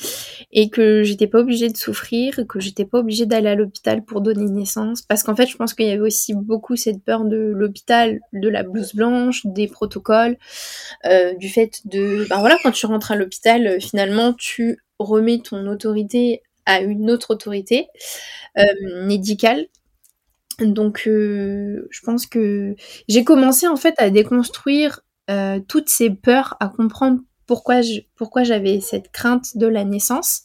et 0.52 0.70
que 0.70 1.02
j'étais 1.02 1.26
pas 1.26 1.40
obligée 1.40 1.68
de 1.68 1.76
souffrir, 1.76 2.40
que 2.48 2.60
j'étais 2.60 2.84
pas 2.84 2.98
obligée 2.98 3.26
d'aller 3.26 3.48
à 3.48 3.54
l'hôpital 3.54 4.04
pour 4.04 4.20
donner 4.20 4.44
naissance. 4.50 5.02
Parce 5.02 5.22
qu'en 5.22 5.34
fait, 5.36 5.46
je 5.46 5.56
pense 5.56 5.74
qu'il 5.74 5.86
y 5.86 5.90
avait 5.90 6.00
aussi 6.00 6.34
beaucoup 6.34 6.76
cette 6.76 7.02
peur 7.02 7.24
de 7.24 7.36
l'hôpital, 7.36 8.20
de 8.32 8.48
la 8.48 8.62
blouse 8.62 8.94
blanche, 8.94 9.42
des 9.46 9.66
protocoles, 9.68 10.36
euh, 11.06 11.34
du 11.34 11.48
fait 11.48 11.80
de, 11.86 12.26
ben 12.30 12.38
voilà, 12.40 12.56
quand 12.62 12.72
tu 12.72 12.86
rentres 12.86 13.12
à 13.12 13.16
l'hôpital, 13.16 13.66
euh, 13.66 13.80
finalement, 13.80 14.32
tu 14.34 14.78
remets 14.98 15.40
ton 15.40 15.66
autorité 15.66 16.42
à 16.66 16.80
une 16.80 17.10
autre 17.10 17.32
autorité 17.32 17.88
médicale. 19.06 19.66
Donc, 20.60 21.02
je 21.06 22.00
pense 22.04 22.26
que 22.26 22.74
j'ai 23.08 23.24
commencé 23.24 23.66
en 23.66 23.76
fait 23.76 23.94
à 23.98 24.10
déconstruire 24.10 25.00
toutes 25.68 25.88
ces 25.88 26.10
peurs, 26.10 26.56
à 26.60 26.68
comprendre 26.68 27.20
pourquoi 28.16 28.45
j'avais 28.45 28.80
cette 28.80 29.11
crainte 29.11 29.57
de 29.57 29.66
la 29.66 29.85
naissance, 29.85 30.42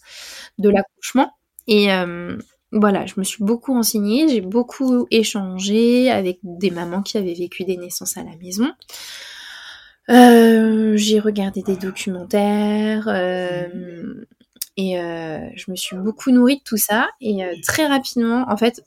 de 0.57 0.69
l'accouchement. 0.69 1.31
Et 1.67 1.91
euh, 1.91 2.37
voilà, 2.71 3.05
je 3.05 3.13
me 3.17 3.23
suis 3.23 3.43
beaucoup 3.43 3.73
renseignée, 3.73 4.27
j'ai 4.27 4.41
beaucoup 4.41 5.07
échangé 5.11 6.09
avec 6.09 6.39
des 6.43 6.71
mamans 6.71 7.01
qui 7.01 7.17
avaient 7.17 7.33
vécu 7.33 7.63
des 7.63 7.77
naissances 7.77 8.17
à 8.17 8.23
la 8.23 8.35
maison. 8.37 8.69
Euh, 10.09 10.95
j'ai 10.97 11.19
regardé 11.19 11.63
des 11.63 11.77
documentaires 11.77 13.07
euh, 13.07 14.25
et 14.77 14.95
je 14.97 15.71
me 15.71 15.75
suis 15.75 15.95
beaucoup 15.97 16.31
nourrie 16.31 16.57
de 16.57 16.63
tout 16.63 16.77
ça. 16.77 17.07
Et 17.21 17.41
très 17.63 17.87
rapidement, 17.87 18.45
en 18.49 18.57
fait, 18.57 18.83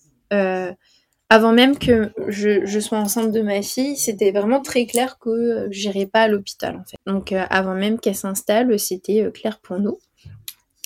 avant 1.31 1.53
même 1.53 1.79
que 1.79 2.11
je, 2.29 2.81
sois 2.81 2.99
enceinte 2.99 3.33
de 3.33 3.43
ma 3.43 3.61
fille, 3.61 3.97
c'était 3.97 4.33
vraiment 4.33 4.63
très 4.63 4.87
clair 4.87 5.19
que 5.19 5.29
euh, 5.29 5.69
j'irais 5.71 6.07
pas 6.07 6.23
à 6.23 6.29
l'hôpital 6.29 6.77
en 6.77 6.85
fait. 6.85 6.97
Donc 7.07 7.33
euh, 7.33 7.45
avant 7.51 7.75
même 7.75 8.01
qu'elle 8.01 8.15
s'installe, 8.15 8.79
c'était 8.79 9.23
euh, 9.23 9.31
clair 9.31 9.59
pour 9.61 9.79
nous. 9.79 9.99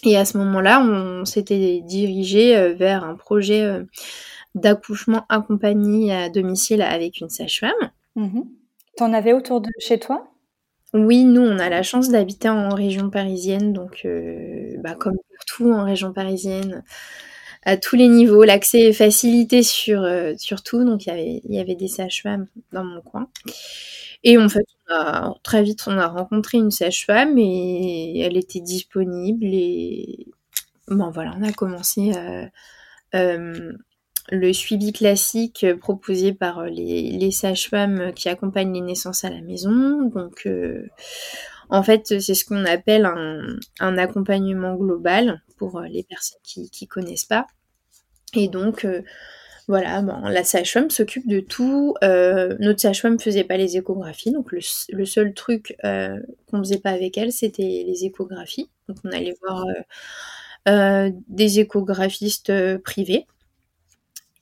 Et 0.04 0.16
à 0.16 0.24
ce 0.24 0.36
moment-là, 0.38 0.80
on 0.80 1.24
s'était 1.24 1.80
dirigé 1.84 2.72
vers 2.72 3.04
un 3.04 3.14
projet 3.14 3.64
d'accouchement 4.56 5.24
accompagné 5.28 6.12
à 6.12 6.28
domicile 6.28 6.82
avec 6.82 7.20
une 7.20 7.28
sage-femme. 7.28 7.92
Mmh 8.16 8.40
T'en 8.96 9.12
avais 9.12 9.32
autour 9.32 9.60
de 9.60 9.70
chez 9.78 10.00
toi? 10.00 10.26
Oui, 10.92 11.22
nous, 11.22 11.42
on 11.42 11.56
a 11.60 11.68
la 11.68 11.84
chance 11.84 12.08
d'habiter 12.08 12.48
en 12.48 12.70
région 12.70 13.10
parisienne, 13.10 13.72
donc 13.72 14.04
bah, 14.82 14.96
comme 14.96 15.14
pour 15.14 15.44
tout 15.46 15.72
en 15.72 15.84
région 15.84 16.12
parisienne, 16.12 16.82
à 17.62 17.76
tous 17.76 17.96
les 17.96 18.08
niveaux. 18.08 18.44
L'accès 18.44 18.80
est 18.80 18.92
facilité 18.92 19.62
sur, 19.62 20.02
euh, 20.02 20.34
sur 20.36 20.62
tout. 20.62 20.84
Donc, 20.84 21.06
il 21.06 21.08
y 21.08 21.12
avait, 21.12 21.40
il 21.44 21.54
y 21.54 21.58
avait 21.60 21.74
des 21.74 21.88
sages-femmes 21.88 22.46
dans 22.72 22.84
mon 22.84 23.00
coin. 23.00 23.28
Et 24.24 24.38
en 24.38 24.48
fait, 24.48 24.66
très 25.42 25.62
vite, 25.62 25.84
on 25.86 25.98
a 25.98 26.06
rencontré 26.06 26.58
une 26.58 26.70
sage-femme 26.70 27.38
et 27.38 28.20
elle 28.20 28.36
était 28.36 28.60
disponible. 28.60 29.44
Et 29.44 30.26
bon, 30.88 31.10
voilà, 31.10 31.34
on 31.38 31.42
a 31.42 31.52
commencé 31.52 32.12
euh, 32.16 32.46
euh, 33.14 33.72
le 34.30 34.52
suivi 34.52 34.92
classique 34.92 35.66
proposé 35.80 36.32
par 36.32 36.64
les, 36.66 37.10
les 37.12 37.30
sages-femmes 37.30 38.12
qui 38.14 38.28
accompagnent 38.28 38.74
les 38.74 38.80
naissances 38.80 39.24
à 39.24 39.30
la 39.30 39.40
maison. 39.40 40.10
Donc, 40.14 40.46
en 41.72 41.82
fait, 41.82 42.20
c'est 42.20 42.34
ce 42.34 42.44
qu'on 42.44 42.66
appelle 42.66 43.06
un, 43.06 43.98
accompagnement 43.98 44.76
global 44.76 45.42
pour 45.56 45.80
les 45.80 46.02
personnes 46.02 46.40
qui 46.44 46.70
ne 46.82 46.86
connaissent 46.86 47.24
pas. 47.24 47.46
Et 48.34 48.48
donc, 48.48 48.84
euh, 48.84 49.02
voilà, 49.68 50.02
bon, 50.02 50.20
la 50.20 50.44
sage-femme 50.44 50.90
s'occupe 50.90 51.26
de 51.26 51.40
tout. 51.40 51.94
Euh, 52.04 52.56
notre 52.60 52.80
sage-femme 52.80 53.14
ne 53.14 53.20
faisait 53.20 53.44
pas 53.44 53.56
les 53.56 53.76
échographies, 53.76 54.32
donc 54.32 54.52
le, 54.52 55.04
seul 55.06 55.34
truc 55.34 55.76
euh, 55.84 56.20
qu'on 56.46 56.58
ne 56.58 56.62
faisait 56.62 56.78
pas 56.78 56.90
avec 56.90 57.16
elle, 57.16 57.32
c'était 57.32 57.84
les 57.86 58.04
échographies. 58.04 58.68
Donc 58.88 58.98
on 59.04 59.10
allait 59.10 59.34
voir 59.42 59.64
des 60.66 61.58
échographistes 61.58 62.52
privés. 62.78 63.26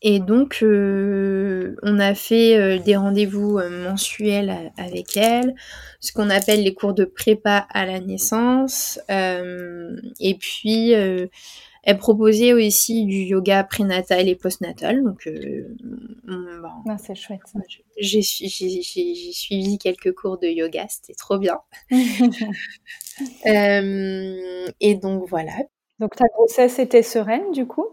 Et 0.03 0.19
donc, 0.19 0.61
euh, 0.63 1.77
on 1.83 1.99
a 1.99 2.15
fait 2.15 2.57
euh, 2.57 2.79
des 2.79 2.97
rendez-vous 2.97 3.59
euh, 3.59 3.91
mensuels 3.91 4.73
avec 4.79 5.15
elle, 5.17 5.55
ce 6.01 6.13
qu'on 6.13 6.31
appelle 6.31 6.63
les 6.63 6.73
cours 6.73 6.95
de 6.95 7.05
prépa 7.05 7.67
à 7.71 7.85
la 7.85 8.01
naissance. 8.01 8.99
et 9.09 10.35
puis, 10.41 10.93
elle 11.83 11.99
proposait 11.99 12.53
aussi 12.55 13.05
du 13.05 13.23
yoga 13.25 13.63
prénatal 13.65 14.27
et 14.29 14.37
postnatal. 14.37 15.03
Donc, 15.05 15.29
ah, 16.89 16.97
c'est 16.99 17.15
chouette. 17.15 17.41
J'ai 17.99 18.23
suivi 18.23 19.77
quelques 19.79 20.15
cours 20.15 20.39
de 20.39 20.47
yoga, 20.47 20.87
c'était 20.89 21.15
trop 21.15 21.39
bien. 21.39 21.59
et 24.81 24.95
donc, 24.95 25.29
voilà. 25.29 25.53
Donc 25.99 26.17
ta 26.17 26.25
grossesse 26.29 26.79
était 26.79 27.03
sereine 27.03 27.53
du 27.53 27.67
coup 27.67 27.87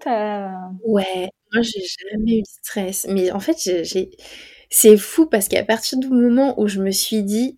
Ouais, 0.86 1.30
moi 1.54 1.62
j'ai 1.64 1.84
jamais 2.12 2.40
eu 2.40 2.42
de 2.42 2.48
stress. 2.48 3.08
Mais 3.10 3.32
en 3.32 3.40
fait, 3.40 3.58
c'est 4.70 4.98
fou 4.98 5.26
parce 5.28 5.48
qu'à 5.48 5.64
partir 5.64 5.98
du 6.00 6.08
moment 6.10 6.60
où 6.60 6.68
je 6.68 6.82
me 6.82 6.92
suis 6.92 7.24
dit 7.24 7.58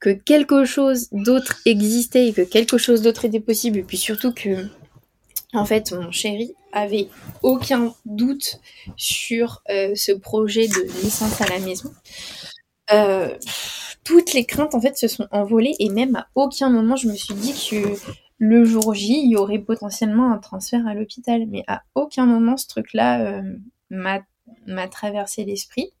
que 0.00 0.10
quelque 0.10 0.64
chose 0.64 1.08
d'autre 1.12 1.58
existait 1.66 2.28
et 2.28 2.32
que 2.32 2.42
quelque 2.42 2.78
chose 2.78 3.02
d'autre 3.02 3.24
était 3.24 3.40
possible, 3.40 3.78
et 3.78 3.82
puis 3.82 3.96
surtout 3.96 4.32
que, 4.32 4.66
en 5.52 5.64
fait, 5.64 5.92
mon 5.92 6.10
chéri 6.12 6.54
avait 6.72 7.08
aucun 7.42 7.94
doute 8.04 8.60
sur 8.96 9.62
euh, 9.70 9.94
ce 9.94 10.12
projet 10.12 10.68
de 10.68 10.84
naissance 11.02 11.40
à 11.40 11.46
la 11.48 11.58
maison. 11.60 11.92
Euh, 12.92 13.34
toutes 14.04 14.32
les 14.32 14.44
craintes 14.46 14.74
en 14.74 14.80
fait 14.80 14.96
se 14.96 15.08
sont 15.08 15.28
envolées 15.30 15.74
et 15.78 15.90
même 15.90 16.16
à 16.16 16.28
aucun 16.34 16.70
moment 16.70 16.96
je 16.96 17.08
me 17.08 17.14
suis 17.14 17.34
dit 17.34 17.52
que 17.52 17.94
le 18.38 18.64
jour 18.64 18.94
J, 18.94 19.20
il 19.24 19.32
y 19.32 19.36
aurait 19.36 19.58
potentiellement 19.58 20.32
un 20.32 20.38
transfert 20.38 20.86
à 20.86 20.94
l'hôpital. 20.94 21.46
Mais 21.48 21.64
à 21.66 21.82
aucun 21.94 22.24
moment, 22.24 22.56
ce 22.56 22.68
truc-là 22.68 23.20
euh, 23.20 23.42
m'a 23.90 24.88
traversé 24.88 25.44
l'esprit. 25.44 25.92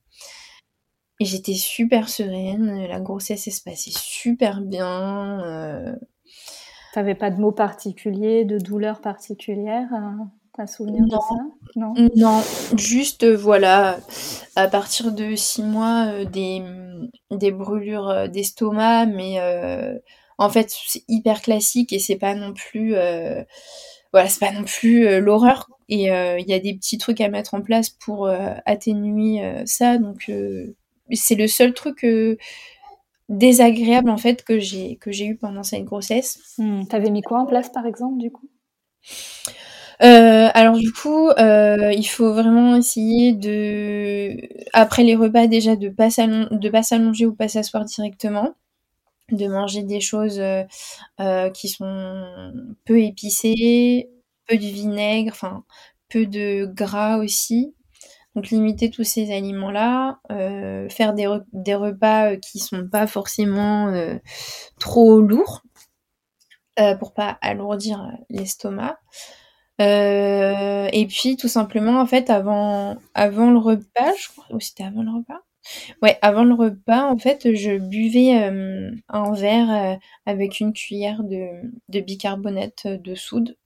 Et 1.20 1.24
j'étais 1.24 1.54
super 1.54 2.08
sereine, 2.08 2.86
la 2.86 3.00
grossesse 3.00 3.50
se 3.50 3.62
passait 3.62 3.90
super 3.92 4.60
bien. 4.60 5.40
Euh... 5.44 5.96
T'avais 6.94 7.16
pas 7.16 7.30
de 7.30 7.40
mots 7.40 7.52
particuliers, 7.52 8.44
de 8.44 8.58
douleurs 8.58 9.00
particulières 9.00 9.88
à, 10.56 10.66
souvenir 10.68 11.04
de 11.04 11.10
ça? 11.10 11.36
Non. 11.76 11.94
Non, 12.16 12.40
juste 12.76 13.24
euh, 13.24 13.36
voilà, 13.36 13.98
à 14.56 14.68
partir 14.68 15.12
de 15.12 15.34
six 15.34 15.62
mois, 15.62 16.06
euh, 16.06 16.24
des, 16.24 16.62
des 17.32 17.50
brûlures 17.50 18.28
d'estomac, 18.28 19.06
mais 19.06 19.38
en 20.38 20.48
fait, 20.48 20.72
c'est 20.86 21.02
hyper 21.08 21.42
classique 21.42 21.92
et 21.92 21.98
c'est 21.98 22.16
pas 22.16 22.34
non 22.34 22.54
plus, 22.54 22.94
euh, 22.94 23.42
voilà, 24.12 24.28
c'est 24.28 24.38
pas 24.40 24.52
non 24.52 24.64
plus 24.64 25.06
euh, 25.06 25.20
l'horreur. 25.20 25.68
Et 25.88 26.12
euh, 26.12 26.38
il 26.38 26.48
y 26.48 26.54
a 26.54 26.60
des 26.60 26.74
petits 26.74 26.96
trucs 26.96 27.20
à 27.20 27.28
mettre 27.28 27.54
en 27.54 27.60
place 27.60 27.90
pour 27.90 28.28
atténuer 28.66 29.42
ça. 29.64 29.98
Donc, 29.98 30.30
c'est 31.12 31.34
le 31.34 31.48
seul 31.48 31.72
truc 31.72 32.06
désagréable 33.30 34.08
en 34.10 34.16
fait 34.16 34.42
que 34.42 34.58
j'ai 34.58 34.96
que 34.96 35.12
j'ai 35.12 35.26
eu 35.26 35.36
pendant 35.36 35.62
cette 35.62 35.84
grossesse. 35.84 36.40
Hmm. 36.58 36.84
T'avais 36.84 37.10
mis 37.10 37.22
quoi 37.22 37.40
en 37.40 37.46
place 37.46 37.70
par 37.70 37.86
exemple 37.86 38.18
du 38.18 38.30
coup? 38.30 38.48
Alors 40.00 40.76
du 40.76 40.92
coup, 40.92 41.30
il 41.38 42.06
faut 42.06 42.34
vraiment 42.34 42.76
essayer 42.76 43.32
de, 43.32 44.36
après 44.74 45.04
les 45.04 45.16
repas 45.16 45.46
déjà, 45.46 45.74
de 45.74 45.88
pas 45.88 46.08
de 46.08 46.68
pas 46.68 46.82
s'allonger 46.82 47.24
ou 47.24 47.34
pas 47.34 47.48
s'asseoir 47.48 47.86
directement 47.86 48.54
de 49.30 49.46
manger 49.46 49.82
des 49.82 50.00
choses 50.00 50.40
euh, 50.40 50.64
euh, 51.20 51.50
qui 51.50 51.68
sont 51.68 52.52
peu 52.84 53.00
épicées, 53.00 54.10
peu 54.46 54.56
de 54.56 54.62
vinaigre, 54.66 55.32
enfin 55.32 55.64
peu 56.08 56.26
de 56.26 56.66
gras 56.66 57.18
aussi. 57.18 57.74
Donc 58.34 58.48
limiter 58.50 58.90
tous 58.90 59.04
ces 59.04 59.32
aliments-là, 59.34 60.20
euh, 60.30 60.88
faire 60.88 61.12
des, 61.14 61.26
repas 61.26 62.36
qui 62.36 62.60
sont 62.60 62.88
pas 62.88 63.06
forcément 63.06 63.92
trop 64.78 65.20
lourds 65.20 65.62
pour 67.00 67.12
pas 67.14 67.38
alourdir 67.42 68.12
l'estomac. 68.30 68.98
et 69.80 71.06
puis 71.08 71.36
tout 71.36 71.48
simplement 71.48 72.00
en 72.00 72.06
fait 72.06 72.30
avant 72.30 72.96
avant 73.14 73.50
le 73.50 73.58
repas, 73.58 74.14
je 74.20 74.28
crois, 74.28 74.46
ou 74.50 74.60
c'était 74.60 74.84
avant 74.84 75.02
le 75.02 75.10
repas, 75.10 75.42
Ouais, 76.02 76.18
avant 76.22 76.44
le 76.44 76.54
repas, 76.54 77.04
en 77.04 77.18
fait, 77.18 77.54
je 77.54 77.78
buvais 77.78 78.32
un 79.08 79.32
verre 79.32 79.98
avec 80.26 80.60
une 80.60 80.72
cuillère 80.72 81.22
de, 81.24 82.00
bicarbonate 82.00 82.86
de 82.86 83.14
soude. 83.14 83.56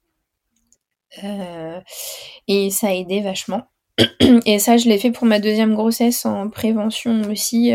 Et 2.48 2.70
ça 2.70 2.94
aidait 2.94 3.20
vachement. 3.20 3.62
Et 4.46 4.58
ça, 4.58 4.76
je 4.76 4.88
l'ai 4.88 4.98
fait 4.98 5.10
pour 5.12 5.26
ma 5.26 5.38
deuxième 5.38 5.74
grossesse 5.74 6.24
en 6.26 6.48
prévention 6.48 7.22
aussi. 7.30 7.72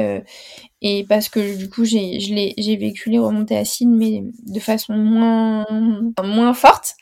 et 0.81 1.05
parce 1.09 1.29
que 1.29 1.57
du 1.57 1.69
coup, 1.69 1.85
j'ai, 1.85 2.19
j'ai 2.19 2.77
vécu 2.77 3.09
les 3.09 3.19
remontées 3.19 3.57
acides, 3.57 3.89
mais 3.89 4.23
de 4.45 4.59
façon 4.59 4.93
moins, 4.93 5.65
moins 6.23 6.53
forte. 6.53 6.95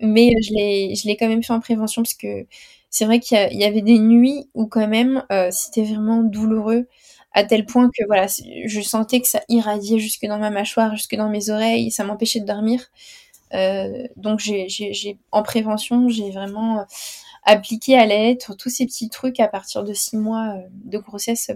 mais 0.00 0.32
je 0.42 0.54
l'ai, 0.54 0.94
je 0.94 1.06
l'ai 1.06 1.16
quand 1.16 1.28
même 1.28 1.42
fait 1.42 1.52
en 1.52 1.60
prévention 1.60 2.02
parce 2.02 2.14
que 2.14 2.46
c'est 2.90 3.04
vrai 3.04 3.20
qu'il 3.20 3.38
y, 3.52 3.64
avait 3.64 3.82
des 3.82 4.00
nuits 4.00 4.50
où 4.54 4.66
quand 4.66 4.88
même 4.88 5.24
euh, 5.30 5.48
c'était 5.52 5.84
vraiment 5.84 6.24
douloureux 6.24 6.88
à 7.32 7.44
tel 7.44 7.64
point 7.64 7.88
que 7.96 8.04
voilà, 8.08 8.26
je 8.26 8.80
sentais 8.80 9.20
que 9.20 9.28
ça 9.28 9.42
irradiait 9.48 10.00
jusque 10.00 10.26
dans 10.26 10.38
ma 10.38 10.50
mâchoire, 10.50 10.96
jusque 10.96 11.14
dans 11.14 11.28
mes 11.28 11.50
oreilles, 11.50 11.92
ça 11.92 12.02
m'empêchait 12.02 12.40
de 12.40 12.46
dormir. 12.46 12.84
Euh, 13.54 14.08
donc 14.16 14.40
j'ai, 14.40 15.18
en 15.30 15.44
prévention, 15.44 16.08
j'ai 16.08 16.32
vraiment 16.32 16.80
euh, 16.80 16.84
appliqué 17.44 17.96
à 17.96 18.06
la 18.06 18.34
tous 18.34 18.68
ces 18.68 18.86
petits 18.86 19.08
trucs 19.08 19.38
à 19.38 19.46
partir 19.46 19.84
de 19.84 19.92
six 19.92 20.16
mois 20.16 20.56
de 20.72 20.98
grossesse. 20.98 21.52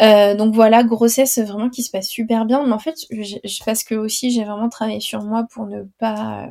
donc 0.00 0.54
voilà, 0.54 0.82
grossesse 0.84 1.38
vraiment 1.38 1.68
qui 1.68 1.82
se 1.82 1.90
passe 1.90 2.08
super 2.08 2.46
bien. 2.46 2.66
Mais 2.66 2.72
en 2.72 2.78
fait, 2.78 2.96
je, 3.10 3.36
parce 3.66 3.84
que 3.84 3.94
aussi 3.94 4.30
j'ai 4.30 4.44
vraiment 4.44 4.70
travaillé 4.70 5.00
sur 5.00 5.22
moi 5.22 5.46
pour 5.52 5.66
ne 5.66 5.82
pas 5.98 6.48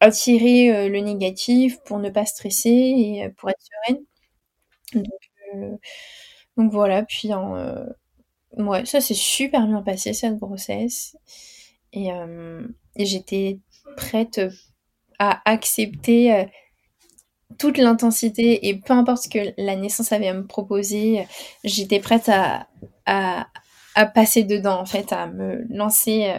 attirer 0.00 0.74
euh, 0.74 0.88
le 0.88 1.00
négatif 1.00 1.78
pour 1.84 1.98
ne 1.98 2.10
pas 2.10 2.26
stresser 2.26 2.70
et 2.70 3.24
euh, 3.24 3.30
pour 3.36 3.50
être 3.50 3.62
sereine. 3.86 4.04
Donc, 4.94 5.30
euh, 5.54 5.76
voilà, 6.56 7.02
puis 7.02 7.30
ouais, 8.56 8.86
ça 8.86 9.00
s'est 9.00 9.14
super 9.14 9.66
bien 9.66 9.82
passé 9.82 10.12
cette 10.12 10.38
grossesse. 10.38 11.16
Et, 11.92 12.08
j'étais 12.98 13.58
prête 13.96 14.40
à 15.18 15.42
accepter 15.50 16.46
toute 17.58 17.78
l'intensité 17.78 18.68
et 18.68 18.78
peu 18.78 18.94
importe 18.94 19.24
ce 19.24 19.28
que 19.28 19.54
la 19.58 19.76
naissance 19.76 20.12
avait 20.12 20.28
à 20.28 20.34
me 20.34 20.46
proposer, 20.46 21.26
j'étais 21.62 22.00
prête 22.00 22.30
à, 22.30 22.68
à, 23.04 23.46
passer 24.06 24.44
dedans, 24.44 24.80
en 24.80 24.86
fait, 24.86 25.12
à 25.12 25.26
me 25.26 25.66
lancer 25.68 26.34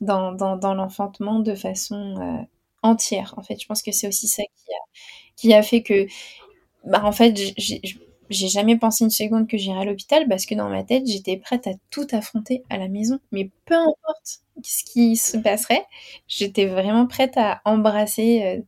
dans, 0.00 0.32
dans 0.32 0.74
l'enfantement 0.74 1.38
de 1.38 1.54
façon 1.54 2.46
entière. 2.82 3.34
En 3.36 3.42
fait, 3.42 3.60
je 3.60 3.66
pense 3.66 3.82
que 3.82 3.92
c'est 3.92 4.08
aussi 4.08 4.28
ça 4.28 4.42
qui 5.36 5.54
a, 5.54 5.62
fait 5.62 5.82
que, 5.82 6.06
bah, 6.84 7.02
en 7.04 7.12
fait, 7.12 7.36
j'ai 7.56 8.48
jamais 8.48 8.76
pensé 8.78 9.04
une 9.04 9.10
seconde 9.10 9.48
que 9.48 9.56
j'irais 9.58 9.80
à 9.80 9.84
l'hôpital 9.84 10.28
parce 10.28 10.46
que 10.46 10.54
dans 10.54 10.68
ma 10.68 10.84
tête, 10.84 11.06
j'étais 11.06 11.36
prête 11.36 11.66
à 11.66 11.72
tout 11.90 12.06
affronter 12.12 12.62
à 12.70 12.78
la 12.78 12.88
maison. 12.88 13.18
Mais 13.32 13.50
peu 13.66 13.74
importe 13.74 14.42
ce 14.62 14.84
qui 14.84 15.16
se 15.16 15.38
passerait, 15.38 15.84
j'étais 16.28 16.66
vraiment 16.66 17.06
prête 17.06 17.36
à 17.36 17.62
embrasser 17.64 18.62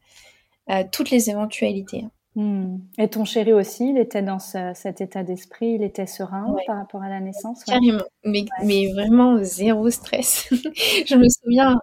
euh, 0.71 0.85
toutes 0.93 1.11
les 1.11 1.31
éventualités. 1.31 2.05
Hmm. 2.35 2.79
Et 2.97 3.09
ton 3.09 3.27
chéri 3.27 3.53
aussi, 3.53 3.91
il 3.91 3.99
était 3.99 4.23
dans 4.23 4.39
cet 4.39 5.03
état 5.03 5.23
d'esprit, 5.23 5.75
il 5.75 5.83
était 5.83 6.07
serein 6.07 6.55
par 6.67 6.79
rapport 6.79 7.03
à 7.03 7.11
la 7.11 7.21
naissance 7.21 7.63
Carrément, 7.65 8.05
mais, 8.25 8.47
mais, 8.65 8.91
vraiment 8.91 9.43
zéro 9.43 9.91
stress. 9.91 10.49
je 10.51 11.15
me 11.15 11.29
souviens, 11.29 11.79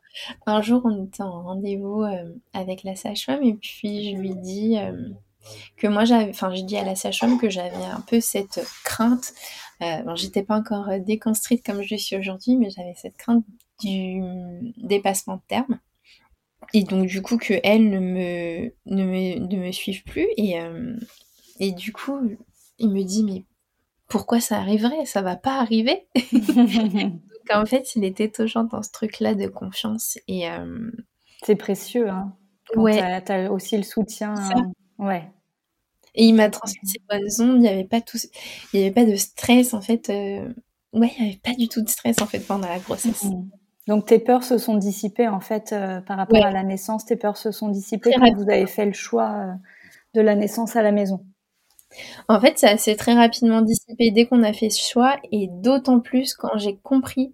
un 0.47 0.61
jour, 0.63 0.81
on 0.85 1.05
était 1.05 1.21
en 1.21 1.43
rendez-vous 1.43 2.01
euh, 2.01 2.33
avec 2.53 2.83
la 2.83 2.95
sage-femme 2.95 3.43
et 3.43 3.53
puis 3.53 4.09
je 4.09 4.17
lui 4.17 4.33
dis 4.35 4.79
euh, 4.79 5.09
que 5.77 5.87
moi, 5.87 6.03
j'avais, 6.03 6.29
enfin, 6.29 6.51
j'ai 6.55 6.63
dit 6.63 6.77
à 6.77 6.83
la 6.83 6.95
sage-femme 6.95 7.37
que 7.37 7.49
j'avais 7.49 7.85
un 7.85 8.01
peu 8.01 8.19
cette 8.19 8.59
crainte. 8.83 9.33
Euh, 9.83 10.01
bon, 10.01 10.15
j'étais 10.15 10.43
pas 10.43 10.55
encore 10.55 10.89
déconstruite 10.99 11.63
comme 11.63 11.83
je 11.83 11.95
suis 11.95 12.17
aujourd'hui, 12.17 12.55
mais 12.55 12.71
j'avais 12.71 12.95
cette 12.95 13.17
crainte 13.17 13.45
du 13.83 14.23
dépassement 14.77 15.35
de 15.35 15.41
terme. 15.47 15.79
Et 16.73 16.83
donc, 16.83 17.07
du 17.07 17.21
coup, 17.21 17.37
que 17.37 17.55
elle 17.63 17.89
ne 17.89 17.99
me, 17.99 18.71
ne 18.85 19.03
me, 19.03 19.39
ne 19.39 19.57
me 19.57 19.71
suive 19.71 20.03
plus. 20.03 20.27
Et, 20.37 20.59
euh, 20.59 20.95
et 21.59 21.71
du 21.71 21.91
coup, 21.91 22.19
il 22.77 22.89
me 22.89 23.03
dit, 23.03 23.23
mais 23.23 23.43
pourquoi 24.07 24.39
ça 24.39 24.57
arriverait? 24.57 25.05
Ça 25.05 25.21
va 25.21 25.35
pas 25.35 25.59
arriver. 25.59 26.07
donc, 26.31 27.21
en 27.51 27.65
fait, 27.65 27.95
il 27.95 28.03
était 28.03 28.29
toujours 28.29 28.65
dans 28.65 28.83
ce 28.83 28.91
truc-là 28.91 29.35
de 29.35 29.47
confiance. 29.47 30.19
Et, 30.27 30.49
euh, 30.49 30.91
C'est 31.43 31.55
précieux, 31.55 32.09
hein. 32.09 32.33
ouais. 32.75 33.23
Tu 33.25 33.31
as, 33.31 33.51
aussi 33.51 33.77
le 33.77 33.83
soutien. 33.83 34.35
Euh, 34.35 35.03
ouais. 35.03 35.31
Et 36.15 36.25
il 36.25 36.33
m'a 36.33 36.49
transmis 36.49 36.87
ces 36.87 37.01
bonnes 37.09 37.49
ondes. 37.49 37.57
Il 37.57 37.61
n'y 37.61 37.67
avait 37.67 37.83
pas 37.83 38.01
tout, 38.01 38.17
il 38.73 38.79
y 38.79 38.83
avait 38.83 38.93
pas 38.93 39.05
de 39.05 39.15
stress, 39.15 39.73
en 39.73 39.81
fait. 39.81 40.09
Ouais, 40.09 41.11
il 41.17 41.23
n'y 41.23 41.29
avait 41.29 41.39
pas 41.41 41.53
du 41.53 41.67
tout 41.67 41.81
de 41.81 41.89
stress, 41.89 42.21
en 42.21 42.25
fait, 42.25 42.39
pendant 42.39 42.67
la 42.67 42.79
grossesse. 42.79 43.23
Mmh. 43.23 43.49
Donc 43.89 44.05
tes 44.05 44.19
peurs 44.19 44.43
se 44.43 44.59
sont 44.59 44.75
dissipées 44.75 45.27
en 45.27 45.39
fait 45.39 45.73
euh, 45.73 45.99
par 45.99 46.17
rapport 46.17 46.45
à 46.45 46.51
la 46.51 46.61
naissance. 46.61 47.05
Tes 47.05 47.15
peurs 47.15 47.37
se 47.37 47.51
sont 47.51 47.69
dissipées 47.69 48.11
quand 48.13 48.35
vous 48.35 48.47
avez 48.49 48.67
fait 48.67 48.85
le 48.85 48.93
choix 48.93 49.55
de 50.13 50.21
la 50.21 50.35
naissance 50.35 50.75
à 50.75 50.83
la 50.83 50.91
maison 50.91 51.25
En 52.27 52.39
fait, 52.39 52.59
ça 52.59 52.77
s'est 52.77 52.95
très 52.95 53.15
rapidement 53.15 53.63
dissipé 53.63 54.11
dès 54.11 54.27
qu'on 54.27 54.43
a 54.43 54.53
fait 54.53 54.69
ce 54.69 54.87
choix 54.87 55.17
et 55.31 55.49
d'autant 55.51 56.01
plus 56.01 56.35
quand 56.35 56.55
j'ai 56.57 56.77
compris 56.77 57.33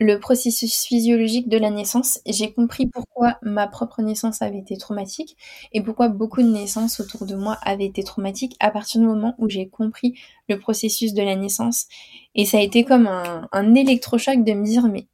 le 0.00 0.18
processus 0.18 0.84
physiologique 0.84 1.48
de 1.48 1.58
la 1.58 1.70
naissance. 1.70 2.18
J'ai 2.26 2.52
compris 2.52 2.86
pourquoi 2.86 3.38
ma 3.42 3.68
propre 3.68 4.02
naissance 4.02 4.42
avait 4.42 4.58
été 4.58 4.76
traumatique 4.76 5.36
et 5.72 5.80
pourquoi 5.80 6.08
beaucoup 6.08 6.42
de 6.42 6.48
naissances 6.48 6.98
autour 6.98 7.24
de 7.24 7.36
moi 7.36 7.56
avaient 7.62 7.86
été 7.86 8.02
traumatiques 8.02 8.56
à 8.58 8.72
partir 8.72 9.00
du 9.00 9.06
moment 9.06 9.36
où 9.38 9.48
j'ai 9.48 9.68
compris 9.68 10.18
le 10.48 10.58
processus 10.58 11.14
de 11.14 11.22
la 11.22 11.36
naissance. 11.36 11.86
Et 12.34 12.46
ça 12.46 12.58
a 12.58 12.62
été 12.62 12.84
comme 12.84 13.06
un, 13.06 13.74
électrochoc 13.76 14.42
de 14.42 14.52
me 14.54 14.64
dire, 14.64 14.88
mais 14.88 15.06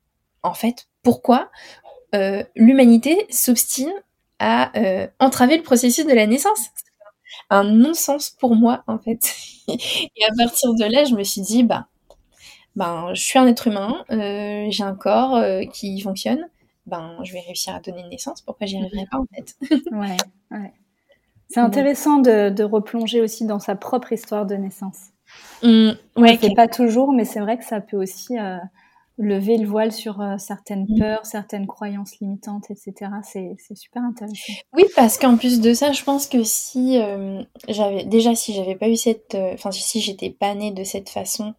en 0.43 0.55
fait, 0.55 0.89
pourquoi 1.03 1.51
euh, 2.15 2.43
l'humanité 2.57 3.27
s'obstine 3.31 3.93
à 4.39 4.77
euh, 4.79 5.07
entraver 5.19 5.57
le 5.57 5.63
processus 5.63 6.07
de 6.07 6.13
la 6.13 6.27
naissance? 6.27 6.71
Un 7.49 7.65
non-sens 7.65 8.31
pour 8.31 8.57
moi 8.57 8.83
en 8.87 8.99
fait. 8.99 9.35
et 9.69 10.25
à 10.29 10.35
partir 10.37 10.75
de 10.75 10.85
là, 10.85 11.05
je 11.05 11.15
me 11.15 11.23
suis 11.23 11.41
dit, 11.41 11.63
bah, 11.63 11.87
ben, 12.77 13.13
je 13.15 13.23
suis 13.23 13.39
un 13.39 13.47
être 13.47 13.67
humain, 13.67 14.05
euh, 14.11 14.67
j'ai 14.71 14.83
un 14.83 14.95
corps 14.95 15.43
qui 15.73 16.01
fonctionne, 16.01 16.49
ben, 16.87 17.19
je 17.23 17.33
vais 17.33 17.41
réussir 17.41 17.75
à 17.75 17.81
donner 17.81 18.01
une 18.01 18.09
naissance, 18.09 18.43
pourquoi 18.43 18.67
j'y 18.67 18.77
arriverai 18.77 19.07
pas 19.11 19.19
en 19.19 19.27
fait? 19.35 19.57
Ouais, 19.93 20.17
ouais. 20.51 20.73
C'est 21.49 21.61
intéressant 21.61 22.19
de, 22.19 22.49
de, 22.49 22.63
replonger 22.63 23.21
aussi 23.21 23.45
dans 23.45 23.59
sa 23.59 23.75
propre 23.75 24.13
histoire 24.13 24.47
de 24.47 24.55
naissance. 24.55 25.09
Mmh, 25.63 25.91
ouais, 26.17 26.39
pas 26.55 26.69
toujours, 26.69 27.13
mais 27.13 27.25
c'est 27.25 27.41
vrai 27.41 27.59
que 27.59 27.65
ça 27.65 27.81
peut 27.81 27.97
aussi 27.97 28.39
euh, 28.39 28.57
lever 29.19 29.59
le 29.59 29.67
voile 29.67 29.93
sur 29.93 30.23
certaines 30.39 30.87
mmh. 30.89 30.99
peurs, 30.99 31.27
certaines 31.27 31.67
croyances 31.67 32.19
limitantes, 32.21 32.71
etc. 32.71 33.11
C'est 33.23 33.77
super 33.77 34.03
intéressant. 34.03 34.53
Oui, 34.73 34.85
parce 34.97 35.19
qu'en 35.19 35.37
plus 35.37 35.61
de 35.61 35.75
ça, 35.75 35.93
je 35.93 36.03
pense 36.03 36.27
que 36.27 36.43
si 36.43 36.99
j'avais 37.69 38.05
déjà 38.05 38.35
si 38.35 38.55
j'avais 38.55 38.77
pas 38.77 38.89
eu 38.89 38.97
cette, 38.97 39.35
enfin 39.35 39.71
si 39.73 40.01
j'étais 40.01 40.31
pas 40.31 40.55
née 40.55 40.71
de 40.71 40.85
cette 40.85 41.11
façon, 41.11 41.55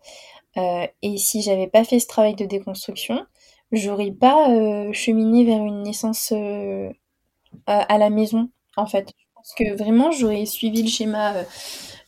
euh, 0.57 0.87
et 1.01 1.17
si 1.17 1.41
j'avais 1.41 1.67
pas 1.67 1.83
fait 1.83 1.99
ce 1.99 2.07
travail 2.07 2.35
de 2.35 2.45
déconstruction, 2.45 3.25
j'aurais 3.71 4.11
pas 4.11 4.49
euh, 4.49 4.91
cheminé 4.91 5.45
vers 5.45 5.63
une 5.63 5.83
naissance 5.83 6.33
euh, 6.35 6.89
à, 7.67 7.97
la 7.97 8.09
maison, 8.09 8.49
en 8.75 8.85
fait. 8.85 9.09
Je 9.17 9.25
pense 9.35 9.53
que 9.57 9.77
vraiment, 9.77 10.11
j'aurais 10.11 10.45
suivi 10.45 10.83
le 10.83 10.89
schéma, 10.89 11.33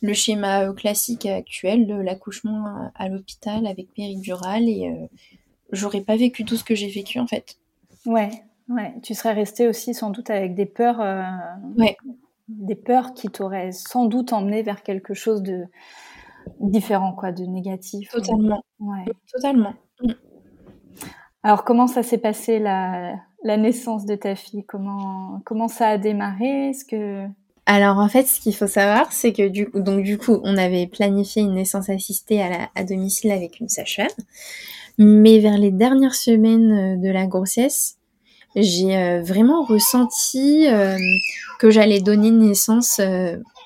le 0.04 0.12
schéma 0.12 0.72
classique 0.74 1.26
actuel 1.26 1.86
de 1.86 1.94
l'accouchement 1.94 2.90
à, 2.94 3.08
l'hôpital 3.08 3.66
avec 3.66 3.92
péridurale 3.94 4.68
et 4.68 5.08
j'aurais 5.72 6.02
pas 6.02 6.16
vécu 6.16 6.44
tout 6.44 6.56
ce 6.56 6.64
que 6.64 6.74
j'ai 6.74 6.90
vécu, 6.90 7.18
en 7.18 7.26
fait. 7.26 7.56
Ouais, 8.04 8.28
ouais. 8.68 8.94
Tu 9.02 9.14
serais 9.14 9.32
restée 9.32 9.66
aussi 9.66 9.94
sans 9.94 10.10
doute 10.10 10.28
avec 10.28 10.54
des 10.54 10.66
peurs. 10.66 10.98
ouais. 11.78 11.96
Des 12.48 12.74
peurs 12.74 13.14
qui 13.14 13.30
t'auraient 13.30 13.72
sans 13.72 14.04
doute 14.04 14.34
emmené 14.34 14.62
vers 14.62 14.82
quelque 14.82 15.14
chose 15.14 15.42
de 15.42 15.64
différent, 16.60 17.14
quoi, 17.14 17.32
de 17.32 17.44
négatif. 17.44 18.10
Totalement. 18.10 18.62
Ouais. 18.78 19.04
Totalement. 19.32 19.74
Alors, 21.42 21.64
comment 21.64 21.86
ça 21.86 22.02
s'est 22.02 22.18
passé 22.18 22.58
la, 22.58 23.16
la, 23.42 23.56
naissance 23.56 24.06
de 24.06 24.14
ta 24.14 24.34
fille? 24.34 24.64
Comment 24.64 25.40
comment 25.44 25.68
ça 25.68 25.88
a 25.88 25.98
démarré? 25.98 26.70
Est-ce 26.70 26.84
que 26.84 27.26
alors 27.66 27.98
en 27.98 28.08
fait, 28.08 28.26
ce 28.26 28.40
qu'il 28.40 28.54
faut 28.54 28.66
savoir, 28.66 29.10
c'est 29.12 29.32
que 29.32 29.48
du 29.48 29.70
coup, 29.70 29.80
donc 29.80 30.02
du 30.02 30.18
coup, 30.18 30.40
on 30.44 30.56
avait 30.58 30.86
planifié 30.86 31.42
une 31.42 31.54
naissance 31.54 31.88
assistée 31.88 32.42
à, 32.42 32.84
domicile 32.84 33.32
avec 33.32 33.58
une 33.58 33.70
sage-femme, 33.70 34.06
mais 34.98 35.38
vers 35.38 35.56
les 35.56 35.70
dernières 35.70 36.14
semaines 36.14 36.72
euh, 36.72 36.96
de 36.96 37.08
la 37.08 37.26
grossesse, 37.26 37.96
j'ai 38.54 38.96
euh, 38.96 39.22
vraiment 39.22 39.64
ressenti 39.64 40.66
euh, 40.68 40.98
que 41.58 41.70
j'allais 41.70 42.00
donner 42.00 42.30
naissance 42.30 43.00